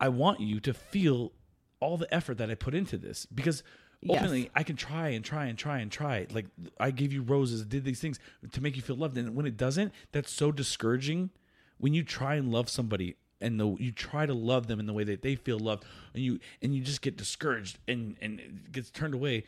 I 0.00 0.08
want 0.08 0.40
you 0.40 0.60
to 0.60 0.72
feel 0.74 1.32
all 1.80 1.96
the 1.96 2.12
effort 2.14 2.38
that 2.38 2.50
I 2.50 2.54
put 2.54 2.74
into 2.74 2.96
this 2.98 3.26
because 3.26 3.62
Yes. 4.00 4.30
I 4.54 4.62
can 4.62 4.76
try 4.76 5.08
and 5.08 5.24
try 5.24 5.46
and 5.46 5.58
try 5.58 5.78
and 5.80 5.90
try. 5.90 6.26
Like 6.30 6.46
I 6.78 6.92
gave 6.92 7.12
you 7.12 7.22
roses, 7.22 7.64
did 7.64 7.82
these 7.84 7.98
things 8.00 8.20
to 8.52 8.60
make 8.60 8.76
you 8.76 8.82
feel 8.82 8.94
loved, 8.94 9.16
and 9.18 9.34
when 9.34 9.44
it 9.44 9.56
doesn't, 9.56 9.92
that's 10.12 10.30
so 10.30 10.52
discouraging. 10.52 11.30
When 11.78 11.94
you 11.94 12.04
try 12.04 12.36
and 12.36 12.52
love 12.52 12.68
somebody 12.68 13.16
and 13.40 13.58
the, 13.60 13.68
you 13.78 13.92
try 13.92 14.26
to 14.26 14.34
love 14.34 14.66
them 14.66 14.80
in 14.80 14.86
the 14.86 14.92
way 14.92 15.04
that 15.04 15.22
they 15.22 15.34
feel 15.36 15.58
loved, 15.58 15.84
and 16.14 16.22
you 16.22 16.40
and 16.62 16.74
you 16.74 16.82
just 16.82 17.02
get 17.02 17.16
discouraged 17.16 17.78
and 17.88 18.16
and 18.20 18.40
it 18.40 18.72
gets 18.72 18.90
turned 18.90 19.14
away. 19.14 19.44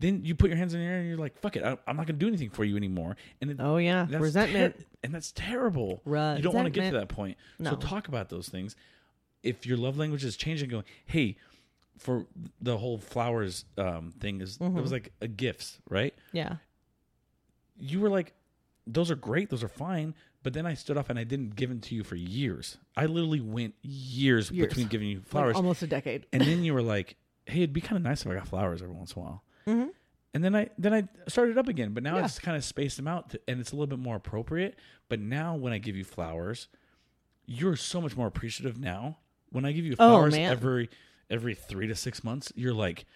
Then 0.00 0.24
you 0.24 0.36
put 0.36 0.48
your 0.48 0.56
hands 0.56 0.74
in 0.74 0.80
the 0.80 0.86
air 0.86 0.98
and 1.00 1.08
you're 1.08 1.18
like, 1.18 1.36
"Fuck 1.40 1.56
it, 1.56 1.64
I, 1.64 1.70
I'm 1.86 1.96
not 1.96 2.06
going 2.06 2.18
to 2.18 2.24
do 2.24 2.28
anything 2.28 2.50
for 2.50 2.64
you 2.64 2.76
anymore." 2.76 3.16
And 3.40 3.50
it, 3.50 3.56
Oh 3.58 3.78
yeah. 3.78 4.06
Resentment. 4.08 4.78
ter- 4.78 4.84
and 5.02 5.12
that's 5.14 5.32
terrible. 5.32 6.00
Right 6.04 6.36
you 6.36 6.42
don't 6.42 6.54
want 6.54 6.66
to 6.66 6.70
get 6.70 6.90
to 6.90 6.98
that 6.98 7.08
point. 7.08 7.36
So 7.58 7.70
No. 7.70 7.76
talk 7.76 8.06
about 8.06 8.28
those 8.28 8.48
things. 8.48 8.76
If 9.42 9.66
your 9.66 9.76
love 9.76 9.96
language 9.98 10.24
is 10.24 10.36
changing, 10.36 10.68
going, 10.70 10.84
hey, 11.06 11.36
for 11.96 12.26
the 12.60 12.76
whole 12.78 12.98
flowers 12.98 13.64
um, 13.76 14.12
thing 14.20 14.40
is 14.40 14.56
it 14.56 14.62
Mm-hmm. 14.62 14.80
was 14.80 14.92
like 14.92 15.12
a 15.20 15.26
gifts, 15.26 15.78
right? 15.90 16.14
yeah. 16.32 16.56
You 17.80 18.00
were 18.00 18.08
like, 18.10 18.34
those 18.86 19.10
are 19.10 19.14
great, 19.16 19.50
those 19.50 19.62
are 19.62 19.68
fine. 19.68 20.14
But 20.42 20.52
then 20.52 20.66
I 20.66 20.74
stood 20.74 20.96
up 20.96 21.10
and 21.10 21.18
I 21.18 21.24
didn't 21.24 21.56
give 21.56 21.68
them 21.68 21.80
to 21.80 21.94
you 21.94 22.04
for 22.04 22.14
years. 22.14 22.78
I 22.96 23.06
literally 23.06 23.40
went 23.40 23.74
years, 23.82 24.50
Years. 24.50 24.68
between 24.68 24.86
giving 24.86 25.08
you 25.08 25.20
flowers, 25.22 25.56
almost 25.56 25.82
a 25.82 25.86
decade. 25.86 26.26
and 26.32 26.42
then 26.42 26.62
you 26.64 26.72
were 26.74 26.82
like, 26.82 27.16
hey, 27.46 27.58
it'd 27.58 27.72
be 27.72 27.80
kind 27.80 27.96
of 27.96 28.02
nice 28.02 28.22
if 28.22 28.30
I 28.30 28.34
got 28.34 28.46
flowers 28.48 28.80
every 28.82 28.94
once 28.94 29.12
in 29.14 29.22
a 29.22 29.24
while. 29.24 29.42
Mhm. 29.66 29.90
And 30.34 30.44
then 30.44 30.54
I 30.54 30.68
then 30.78 30.94
I 30.94 31.08
started 31.28 31.58
up 31.58 31.66
again, 31.68 31.92
but 31.92 32.02
now 32.02 32.14
I 32.14 32.18
Yeah. 32.18 32.22
just 32.22 32.42
kind 32.42 32.56
of 32.56 32.62
spaced 32.64 32.96
them 32.98 33.08
out, 33.08 33.30
to, 33.30 33.40
and 33.48 33.58
it's 33.60 33.72
a 33.72 33.74
little 33.74 33.86
bit 33.88 33.98
more 33.98 34.14
appropriate. 34.16 34.78
But 35.08 35.18
now 35.20 35.56
when 35.56 35.72
I 35.72 35.78
give 35.78 35.96
you 35.96 36.04
flowers, 36.04 36.68
you're 37.46 37.76
so 37.76 38.00
much 38.00 38.16
more 38.16 38.26
appreciative 38.26 38.78
now. 38.78 39.18
When 39.50 39.64
I 39.64 39.72
give 39.72 39.84
you 39.86 39.92
Oh, 39.94 39.96
flowers 40.10 40.34
man. 40.36 40.52
every 40.52 40.90
every 41.30 41.54
three 41.54 41.86
to 41.88 41.94
six 41.94 42.22
months, 42.22 42.52
you're 42.54 42.74
like, 42.74 43.06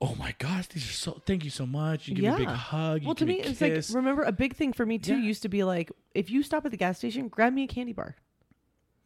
oh 0.00 0.14
my 0.18 0.34
gosh, 0.38 0.66
these 0.68 0.84
are 0.88 0.92
so. 0.92 1.22
Thank 1.26 1.44
you 1.44 1.50
so 1.50 1.66
much. 1.66 2.08
You 2.08 2.14
give 2.14 2.24
me 2.24 2.30
a 2.30 2.36
big 2.36 2.48
hug. 2.48 3.02
You 3.02 3.06
Well, 3.08 3.14
to 3.14 3.24
give 3.24 3.28
me, 3.36 3.40
it's 3.42 3.60
like 3.60 3.84
remember 3.96 4.22
a 4.22 4.32
big 4.32 4.54
thing 4.56 4.72
for 4.72 4.84
me 4.86 4.98
too 4.98 5.16
Yeah. 5.16 5.22
used 5.22 5.42
to 5.42 5.48
be 5.48 5.64
like 5.64 5.90
if 6.14 6.30
you 6.30 6.42
stop 6.42 6.64
at 6.64 6.70
the 6.70 6.76
gas 6.76 6.98
station, 6.98 7.28
grab 7.28 7.52
me 7.52 7.64
a 7.64 7.66
candy 7.66 7.92
bar. 7.92 8.16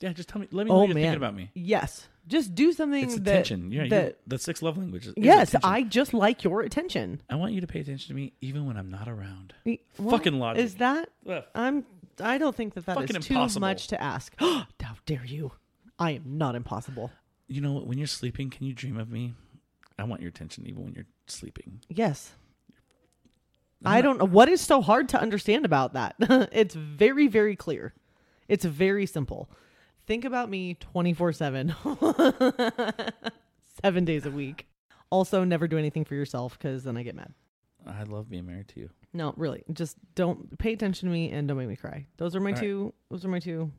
yeah, 0.00 0.12
just 0.12 0.28
tell 0.28 0.40
me. 0.40 0.48
Let 0.50 0.64
me 0.64 0.70
know 0.70 0.76
Oh 0.76 0.80
what 0.80 0.88
you're 0.88 0.94
man, 0.94 1.02
thinking 1.04 1.16
about 1.16 1.34
me. 1.34 1.50
Yes, 1.54 2.08
just 2.26 2.54
do 2.54 2.72
something 2.72 3.02
It's 3.04 3.14
that. 3.16 3.20
attention. 3.28 3.72
Yeah, 3.72 3.88
that 3.88 4.06
you 4.06 4.14
the 4.26 4.38
six 4.38 4.62
love 4.62 4.76
languages. 4.78 5.08
is 5.16 5.24
yes, 5.24 5.48
attention. 5.50 5.70
I 5.70 5.82
just 5.82 6.14
like 6.14 6.44
your 6.44 6.60
attention. 6.62 7.20
I 7.30 7.36
want 7.36 7.52
you 7.52 7.60
to 7.60 7.66
pay 7.66 7.80
attention 7.80 8.08
to 8.08 8.14
me 8.14 8.32
even 8.40 8.66
when 8.66 8.76
I'm 8.76 8.90
not 8.90 9.08
around. 9.08 9.54
Well, 9.64 10.10
Fucking 10.10 10.38
logic. 10.38 10.64
Is 10.64 10.74
that? 10.76 11.08
Ugh. 11.28 11.44
I'm. 11.54 11.84
I 12.20 12.36
don't 12.38 12.54
think 12.56 12.74
that 12.74 12.86
that 12.86 12.96
is 12.98 13.06
Fucking 13.08 13.22
too 13.22 13.34
impossible. 13.34 13.60
much 13.60 13.86
to 13.88 14.02
ask. 14.02 14.34
How 14.38 14.66
dare 15.06 15.24
you? 15.24 15.52
I 16.00 16.12
am 16.12 16.22
not 16.38 16.54
impossible. 16.56 17.10
You 17.46 17.60
know, 17.60 17.74
when 17.78 17.96
you're 17.98 18.06
sleeping, 18.06 18.50
can 18.50 18.66
you 18.66 18.74
dream 18.74 18.98
of 18.98 19.08
me? 19.10 19.34
I 19.98 20.04
want 20.04 20.22
your 20.22 20.28
attention 20.28 20.66
even 20.66 20.84
when 20.84 20.94
you're 20.94 21.06
sleeping. 21.26 21.80
Yes. 21.88 22.32
I'm 23.84 23.92
I 23.92 24.00
don't 24.00 24.18
know 24.18 24.24
what 24.24 24.48
is 24.48 24.60
so 24.60 24.80
hard 24.80 25.08
to 25.10 25.20
understand 25.20 25.64
about 25.64 25.92
that. 25.94 26.16
it's 26.52 26.74
very, 26.74 27.28
very 27.28 27.56
clear. 27.56 27.94
It's 28.48 28.64
very 28.64 29.06
simple. 29.06 29.50
Think 30.06 30.24
about 30.24 30.48
me 30.48 30.74
24 30.74 31.32
7, 31.32 31.74
seven 33.82 34.04
days 34.04 34.24
a 34.26 34.30
week. 34.30 34.66
Also, 35.10 35.44
never 35.44 35.68
do 35.68 35.78
anything 35.78 36.04
for 36.04 36.14
yourself 36.14 36.58
because 36.58 36.84
then 36.84 36.96
I 36.96 37.02
get 37.02 37.14
mad. 37.14 37.32
I 37.86 38.02
love 38.02 38.28
being 38.28 38.46
married 38.46 38.68
to 38.68 38.80
you. 38.80 38.90
No, 39.12 39.32
really, 39.36 39.62
just 39.72 39.96
don't 40.14 40.58
pay 40.58 40.72
attention 40.72 41.08
to 41.08 41.12
me 41.12 41.30
and 41.30 41.48
don't 41.48 41.56
make 41.56 41.68
me 41.68 41.76
cry. 41.76 42.06
Those 42.16 42.36
are 42.36 42.40
my 42.40 42.50
All 42.50 42.54
right. 42.54 42.62
two. 42.62 42.94
Those 43.10 43.24
are 43.24 43.28
my 43.28 43.38
two. 43.38 43.70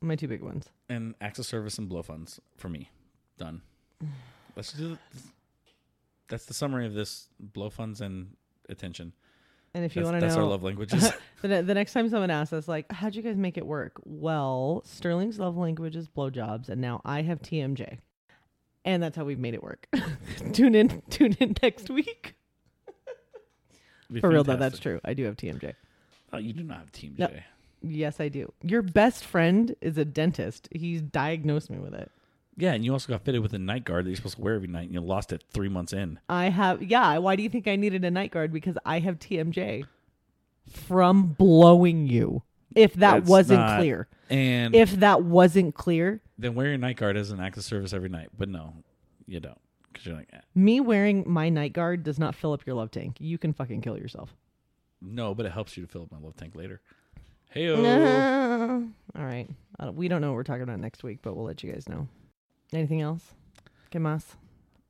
My 0.00 0.16
two 0.16 0.28
big 0.28 0.42
ones. 0.42 0.66
And 0.88 1.14
acts 1.20 1.38
of 1.38 1.46
service 1.46 1.78
and 1.78 1.88
blow 1.88 2.02
funs 2.02 2.40
for 2.56 2.68
me. 2.68 2.90
Done. 3.38 3.62
Let's 4.56 4.72
do 4.72 4.98
That's 6.28 6.46
the 6.46 6.54
summary 6.54 6.86
of 6.86 6.94
this 6.94 7.28
blow 7.38 7.70
funs 7.70 8.00
and 8.00 8.36
attention. 8.68 9.12
And 9.74 9.84
if 9.84 9.96
you 9.96 10.02
want 10.02 10.16
to 10.16 10.20
that's 10.20 10.36
know, 10.36 10.42
our 10.42 10.48
love 10.48 10.62
languages. 10.62 11.12
the, 11.42 11.62
the 11.62 11.74
next 11.74 11.94
time 11.94 12.08
someone 12.10 12.30
asks 12.30 12.52
us, 12.52 12.68
like, 12.68 12.90
how'd 12.92 13.14
you 13.14 13.22
guys 13.22 13.36
make 13.36 13.56
it 13.56 13.66
work? 13.66 13.94
Well, 14.04 14.82
Sterling's 14.84 15.38
love 15.38 15.56
language 15.56 15.96
is 15.96 16.08
blowjobs, 16.08 16.68
and 16.68 16.80
now 16.80 17.00
I 17.04 17.22
have 17.22 17.40
TMJ. 17.40 17.98
And 18.84 19.02
that's 19.02 19.16
how 19.16 19.24
we've 19.24 19.38
made 19.38 19.54
it 19.54 19.62
work. 19.62 19.88
tune 20.52 20.74
in, 20.74 21.02
tune 21.08 21.36
in 21.40 21.54
next 21.62 21.88
week. 21.88 22.34
For 24.20 24.28
real 24.28 24.44
though, 24.44 24.56
that's 24.56 24.78
true. 24.78 25.00
I 25.04 25.14
do 25.14 25.24
have 25.24 25.36
TMJ. 25.36 25.74
Oh, 26.32 26.38
you 26.38 26.52
do 26.52 26.62
not 26.62 26.78
have 26.78 26.92
TMJ. 26.92 27.18
No. 27.18 27.30
Yes, 27.82 28.20
I 28.20 28.28
do. 28.28 28.52
Your 28.62 28.82
best 28.82 29.24
friend 29.24 29.74
is 29.80 29.98
a 29.98 30.04
dentist. 30.04 30.68
He's 30.70 31.00
diagnosed 31.00 31.70
me 31.70 31.78
with 31.78 31.94
it. 31.94 32.10
Yeah, 32.56 32.72
and 32.74 32.84
you 32.84 32.92
also 32.92 33.10
got 33.12 33.24
fitted 33.24 33.40
with 33.40 33.54
a 33.54 33.58
night 33.58 33.84
guard 33.84 34.04
that 34.04 34.10
you're 34.10 34.16
supposed 34.16 34.36
to 34.36 34.42
wear 34.42 34.54
every 34.54 34.68
night, 34.68 34.84
and 34.84 34.92
you 34.94 35.00
lost 35.00 35.32
it 35.32 35.42
three 35.52 35.70
months 35.70 35.92
in. 35.94 36.18
I 36.28 36.50
have, 36.50 36.82
yeah. 36.82 37.16
Why 37.18 37.34
do 37.34 37.42
you 37.42 37.48
think 37.48 37.66
I 37.66 37.76
needed 37.76 38.04
a 38.04 38.10
night 38.10 38.30
guard? 38.30 38.52
Because 38.52 38.76
I 38.84 38.98
have 39.00 39.18
TMJ 39.18 39.84
from 40.70 41.28
blowing 41.28 42.06
you. 42.06 42.42
If 42.74 42.94
that 42.94 43.12
That's 43.20 43.28
wasn't 43.28 43.60
not- 43.60 43.78
clear, 43.78 44.08
And 44.30 44.74
if 44.74 44.92
that 45.00 45.22
wasn't 45.24 45.74
clear, 45.74 46.22
then 46.38 46.54
wear 46.54 46.68
your 46.68 46.78
night 46.78 46.96
guard 46.96 47.16
as 47.16 47.30
an 47.30 47.40
act 47.40 47.56
of 47.58 47.64
service 47.64 47.92
every 47.92 48.08
night. 48.08 48.28
But 48.36 48.48
no, 48.48 48.74
you 49.26 49.40
don't, 49.40 49.58
because 49.92 50.06
you're 50.06 50.16
like, 50.16 50.28
eh. 50.32 50.40
me 50.54 50.80
wearing 50.80 51.24
my 51.26 51.48
night 51.50 51.72
guard 51.74 52.02
does 52.02 52.18
not 52.18 52.34
fill 52.34 52.52
up 52.52 52.66
your 52.66 52.74
love 52.76 52.90
tank. 52.90 53.16
You 53.18 53.36
can 53.38 53.52
fucking 53.52 53.80
kill 53.82 53.98
yourself. 53.98 54.34
no, 55.02 55.34
but 55.34 55.44
it 55.46 55.52
helps 55.52 55.76
you 55.76 55.84
to 55.84 55.90
fill 55.90 56.02
up 56.02 56.12
my 56.12 56.18
love 56.18 56.36
tank 56.36 56.54
later. 56.54 56.80
Hey, 57.50 57.68
All 57.70 59.24
right. 59.24 59.46
Uh, 59.78 59.92
we 59.92 60.08
don't 60.08 60.20
know 60.22 60.28
what 60.30 60.36
we're 60.36 60.42
talking 60.44 60.62
about 60.62 60.80
next 60.80 61.02
week, 61.02 61.18
but 61.22 61.34
we'll 61.36 61.44
let 61.44 61.62
you 61.62 61.70
guys 61.72 61.88
know. 61.88 62.08
Anything 62.72 63.00
else? 63.00 63.22
¿Qué 63.90 64.00
más? 64.00 64.24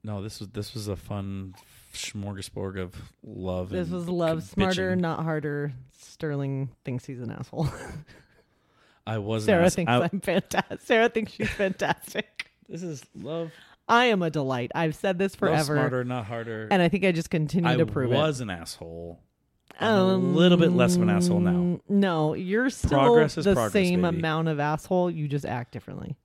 no, 0.04 0.20
this 0.22 0.40
was 0.40 0.48
this 0.50 0.74
was 0.74 0.88
a 0.88 0.96
fun 0.96 1.54
smorgasbord 1.94 2.78
of 2.80 2.94
love. 3.22 3.70
This 3.70 3.88
was 3.88 4.08
love, 4.08 4.38
bitching. 4.38 4.42
smarter, 4.54 4.96
not 4.96 5.22
harder. 5.22 5.72
Sterling 5.98 6.70
thinks 6.84 7.04
he's 7.04 7.20
an 7.20 7.30
asshole. 7.30 7.68
I 9.06 9.18
was 9.18 9.44
Sarah 9.44 9.66
ass- 9.66 9.74
thinks 9.74 9.90
I- 9.90 10.02
I'm 10.12 10.20
fantastic. 10.20 10.80
Sarah 10.80 11.08
thinks 11.08 11.32
she's 11.32 11.48
fantastic. 11.56 12.50
This 12.68 12.82
is 12.82 13.04
love. 13.14 13.50
I 13.88 14.06
am 14.06 14.22
a 14.22 14.30
delight. 14.30 14.70
I've 14.74 14.94
said 14.94 15.18
this 15.18 15.32
Love 15.32 15.38
forever, 15.50 15.74
smarter, 15.74 16.04
not 16.04 16.24
harder. 16.26 16.68
and 16.70 16.80
I 16.80 16.88
think 16.88 17.04
I 17.04 17.10
just 17.12 17.30
continue 17.30 17.68
I 17.68 17.76
to 17.76 17.84
prove 17.84 18.12
it. 18.12 18.16
I 18.16 18.22
was 18.22 18.40
an 18.40 18.48
asshole. 18.48 19.18
I'm 19.80 19.90
a 19.90 20.16
little 20.16 20.56
bit 20.58 20.70
less 20.72 20.94
of 20.96 21.02
an 21.02 21.10
asshole 21.10 21.40
now. 21.40 21.50
Um, 21.50 21.80
No, 21.88 22.34
you're 22.34 22.70
still 22.70 22.90
the 22.90 22.96
progress, 23.44 23.72
same 23.72 24.02
baby. 24.02 24.18
amount 24.18 24.48
of 24.48 24.60
asshole. 24.60 25.10
You 25.10 25.26
just 25.28 25.44
act 25.44 25.72
differently. 25.72 26.16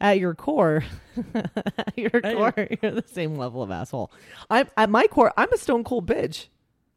At 0.00 0.18
your 0.18 0.34
core, 0.34 0.84
at 1.34 1.96
your 1.96 2.10
At 2.22 2.32
your- 2.36 2.52
core, 2.52 2.68
you're 2.82 2.92
the 2.92 3.04
same 3.06 3.36
level 3.36 3.62
of 3.62 3.70
asshole. 3.70 4.10
I'm 4.50 4.68
at 4.76 4.90
my 4.90 5.06
core. 5.06 5.32
I'm 5.36 5.52
a 5.52 5.56
stone 5.56 5.84
cold 5.84 6.06
bitch. 6.06 6.48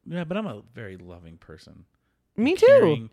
Yeah, 0.06 0.24
but 0.24 0.36
I'm 0.38 0.48
a 0.48 0.62
very 0.74 0.98
loving 0.98 1.38
person. 1.38 1.86
Me 2.36 2.56
too. 2.56 3.10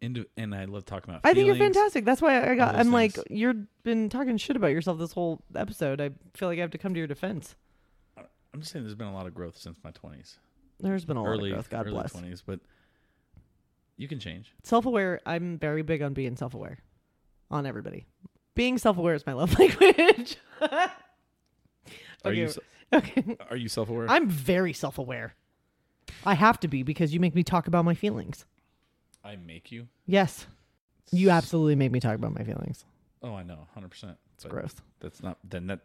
Into, 0.00 0.26
and 0.36 0.54
I 0.54 0.64
love 0.66 0.84
talking 0.84 1.10
about. 1.10 1.22
I 1.24 1.32
think 1.34 1.46
you're 1.46 1.56
fantastic. 1.56 2.04
That's 2.04 2.20
why 2.20 2.50
I 2.50 2.54
got. 2.54 2.76
I'm 2.76 2.92
like, 2.92 3.16
you've 3.30 3.66
been 3.82 4.08
talking 4.08 4.36
shit 4.36 4.56
about 4.56 4.68
yourself 4.68 4.98
this 4.98 5.12
whole 5.12 5.40
episode. 5.54 6.00
I 6.00 6.10
feel 6.34 6.48
like 6.48 6.58
I 6.58 6.60
have 6.62 6.70
to 6.72 6.78
come 6.78 6.92
to 6.94 6.98
your 6.98 7.06
defense. 7.06 7.56
I'm 8.16 8.60
just 8.60 8.72
saying, 8.72 8.84
there's 8.84 8.94
been 8.94 9.06
a 9.08 9.14
lot 9.14 9.26
of 9.26 9.34
growth 9.34 9.56
since 9.58 9.78
my 9.84 9.90
20s, 9.90 10.36
There's 10.80 11.04
been 11.04 11.16
a 11.18 11.22
lot 11.22 11.28
early, 11.28 11.50
of 11.50 11.56
growth. 11.56 11.70
God 11.70 11.86
early 11.86 11.92
bless. 11.92 12.12
20s, 12.14 12.42
but 12.46 12.60
you 13.96 14.08
can 14.08 14.18
change. 14.18 14.52
Self 14.62 14.86
aware. 14.86 15.20
I'm 15.26 15.58
very 15.58 15.82
big 15.82 16.00
on 16.02 16.14
being 16.14 16.36
self 16.36 16.54
aware, 16.54 16.78
on 17.50 17.66
everybody. 17.66 18.06
Being 18.56 18.78
self 18.78 18.98
aware 18.98 19.14
is 19.14 19.24
my 19.24 19.34
love 19.34 19.56
language. 19.58 20.36
Are 22.24 22.32
you 22.32 22.48
se- 22.48 22.60
okay. 22.92 23.36
are 23.48 23.56
you 23.56 23.68
self 23.68 23.88
aware? 23.88 24.10
I'm 24.10 24.28
very 24.28 24.72
self 24.72 24.98
aware. 24.98 25.36
I 26.24 26.34
have 26.34 26.58
to 26.60 26.68
be 26.68 26.82
because 26.82 27.14
you 27.14 27.20
make 27.20 27.34
me 27.34 27.44
talk 27.44 27.68
about 27.68 27.84
my 27.84 27.94
feelings. 27.94 28.44
I 29.22 29.36
make 29.36 29.70
you. 29.70 29.88
Yes. 30.06 30.46
You 31.12 31.30
absolutely 31.30 31.76
make 31.76 31.92
me 31.92 32.00
talk 32.00 32.14
about 32.16 32.34
my 32.34 32.42
feelings. 32.42 32.84
Oh, 33.22 33.34
I 33.34 33.42
know, 33.42 33.68
hundred 33.74 33.90
percent. 33.90 34.16
It's 34.34 34.44
gross. 34.44 34.74
That's 35.00 35.22
not. 35.22 35.38
Then 35.44 35.68
that. 35.68 35.80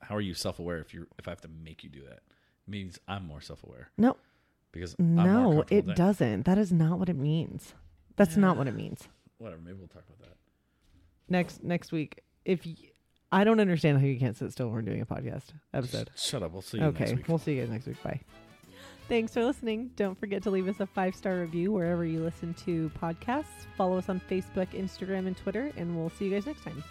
How 0.00 0.16
are 0.16 0.20
you 0.20 0.34
self 0.34 0.58
aware 0.58 0.78
if 0.80 0.92
you're 0.92 1.06
if 1.18 1.28
I 1.28 1.30
have 1.30 1.40
to 1.42 1.48
make 1.48 1.84
you 1.84 1.90
do 1.90 2.02
that? 2.02 2.20
It 2.66 2.70
means 2.70 2.98
I'm 3.06 3.26
more 3.26 3.40
self 3.40 3.62
aware 3.62 3.90
No, 3.96 4.16
because 4.72 4.96
I'm 4.98 5.14
no, 5.14 5.64
it 5.70 5.94
doesn't. 5.94 6.44
That 6.44 6.58
is 6.58 6.72
not 6.72 6.98
what 6.98 7.08
it 7.08 7.16
means. 7.16 7.74
That's 8.16 8.36
not 8.36 8.56
what 8.56 8.66
it 8.66 8.74
means. 8.74 9.08
Whatever. 9.38 9.60
Maybe 9.62 9.78
we'll 9.78 9.88
talk 9.88 10.04
about 10.08 10.20
that. 10.28 10.36
Next 11.28 11.62
next 11.62 11.92
week, 11.92 12.22
if 12.44 12.64
y- 12.66 12.74
I 13.32 13.42
don't 13.44 13.58
understand 13.60 13.98
how 13.98 14.04
you 14.06 14.18
can't 14.18 14.36
sit 14.36 14.52
still 14.52 14.66
when 14.66 14.74
we're 14.76 14.82
doing 14.82 15.00
a 15.00 15.06
podcast 15.06 15.44
episode. 15.72 16.10
Shut 16.16 16.42
up. 16.42 16.52
We'll 16.52 16.62
see 16.62 16.78
you 16.78 16.84
Okay, 16.84 17.04
next 17.06 17.16
week. 17.16 17.28
we'll 17.28 17.38
see 17.38 17.54
you 17.56 17.62
guys 17.62 17.70
next 17.70 17.86
week. 17.86 18.02
Bye. 18.02 18.20
Thanks 19.08 19.34
for 19.34 19.44
listening. 19.44 19.90
Don't 19.96 20.18
forget 20.18 20.42
to 20.44 20.50
leave 20.50 20.66
us 20.68 20.80
a 20.80 20.86
five 20.86 21.14
star 21.14 21.40
review 21.40 21.72
wherever 21.72 22.04
you 22.04 22.20
listen 22.22 22.54
to 22.64 22.90
podcasts. 23.00 23.66
Follow 23.76 23.98
us 23.98 24.08
on 24.08 24.20
Facebook, 24.30 24.68
Instagram, 24.68 25.26
and 25.26 25.36
Twitter, 25.36 25.72
and 25.76 25.96
we'll 25.96 26.10
see 26.10 26.26
you 26.26 26.30
guys 26.30 26.46
next 26.46 26.62
time. 26.62 26.82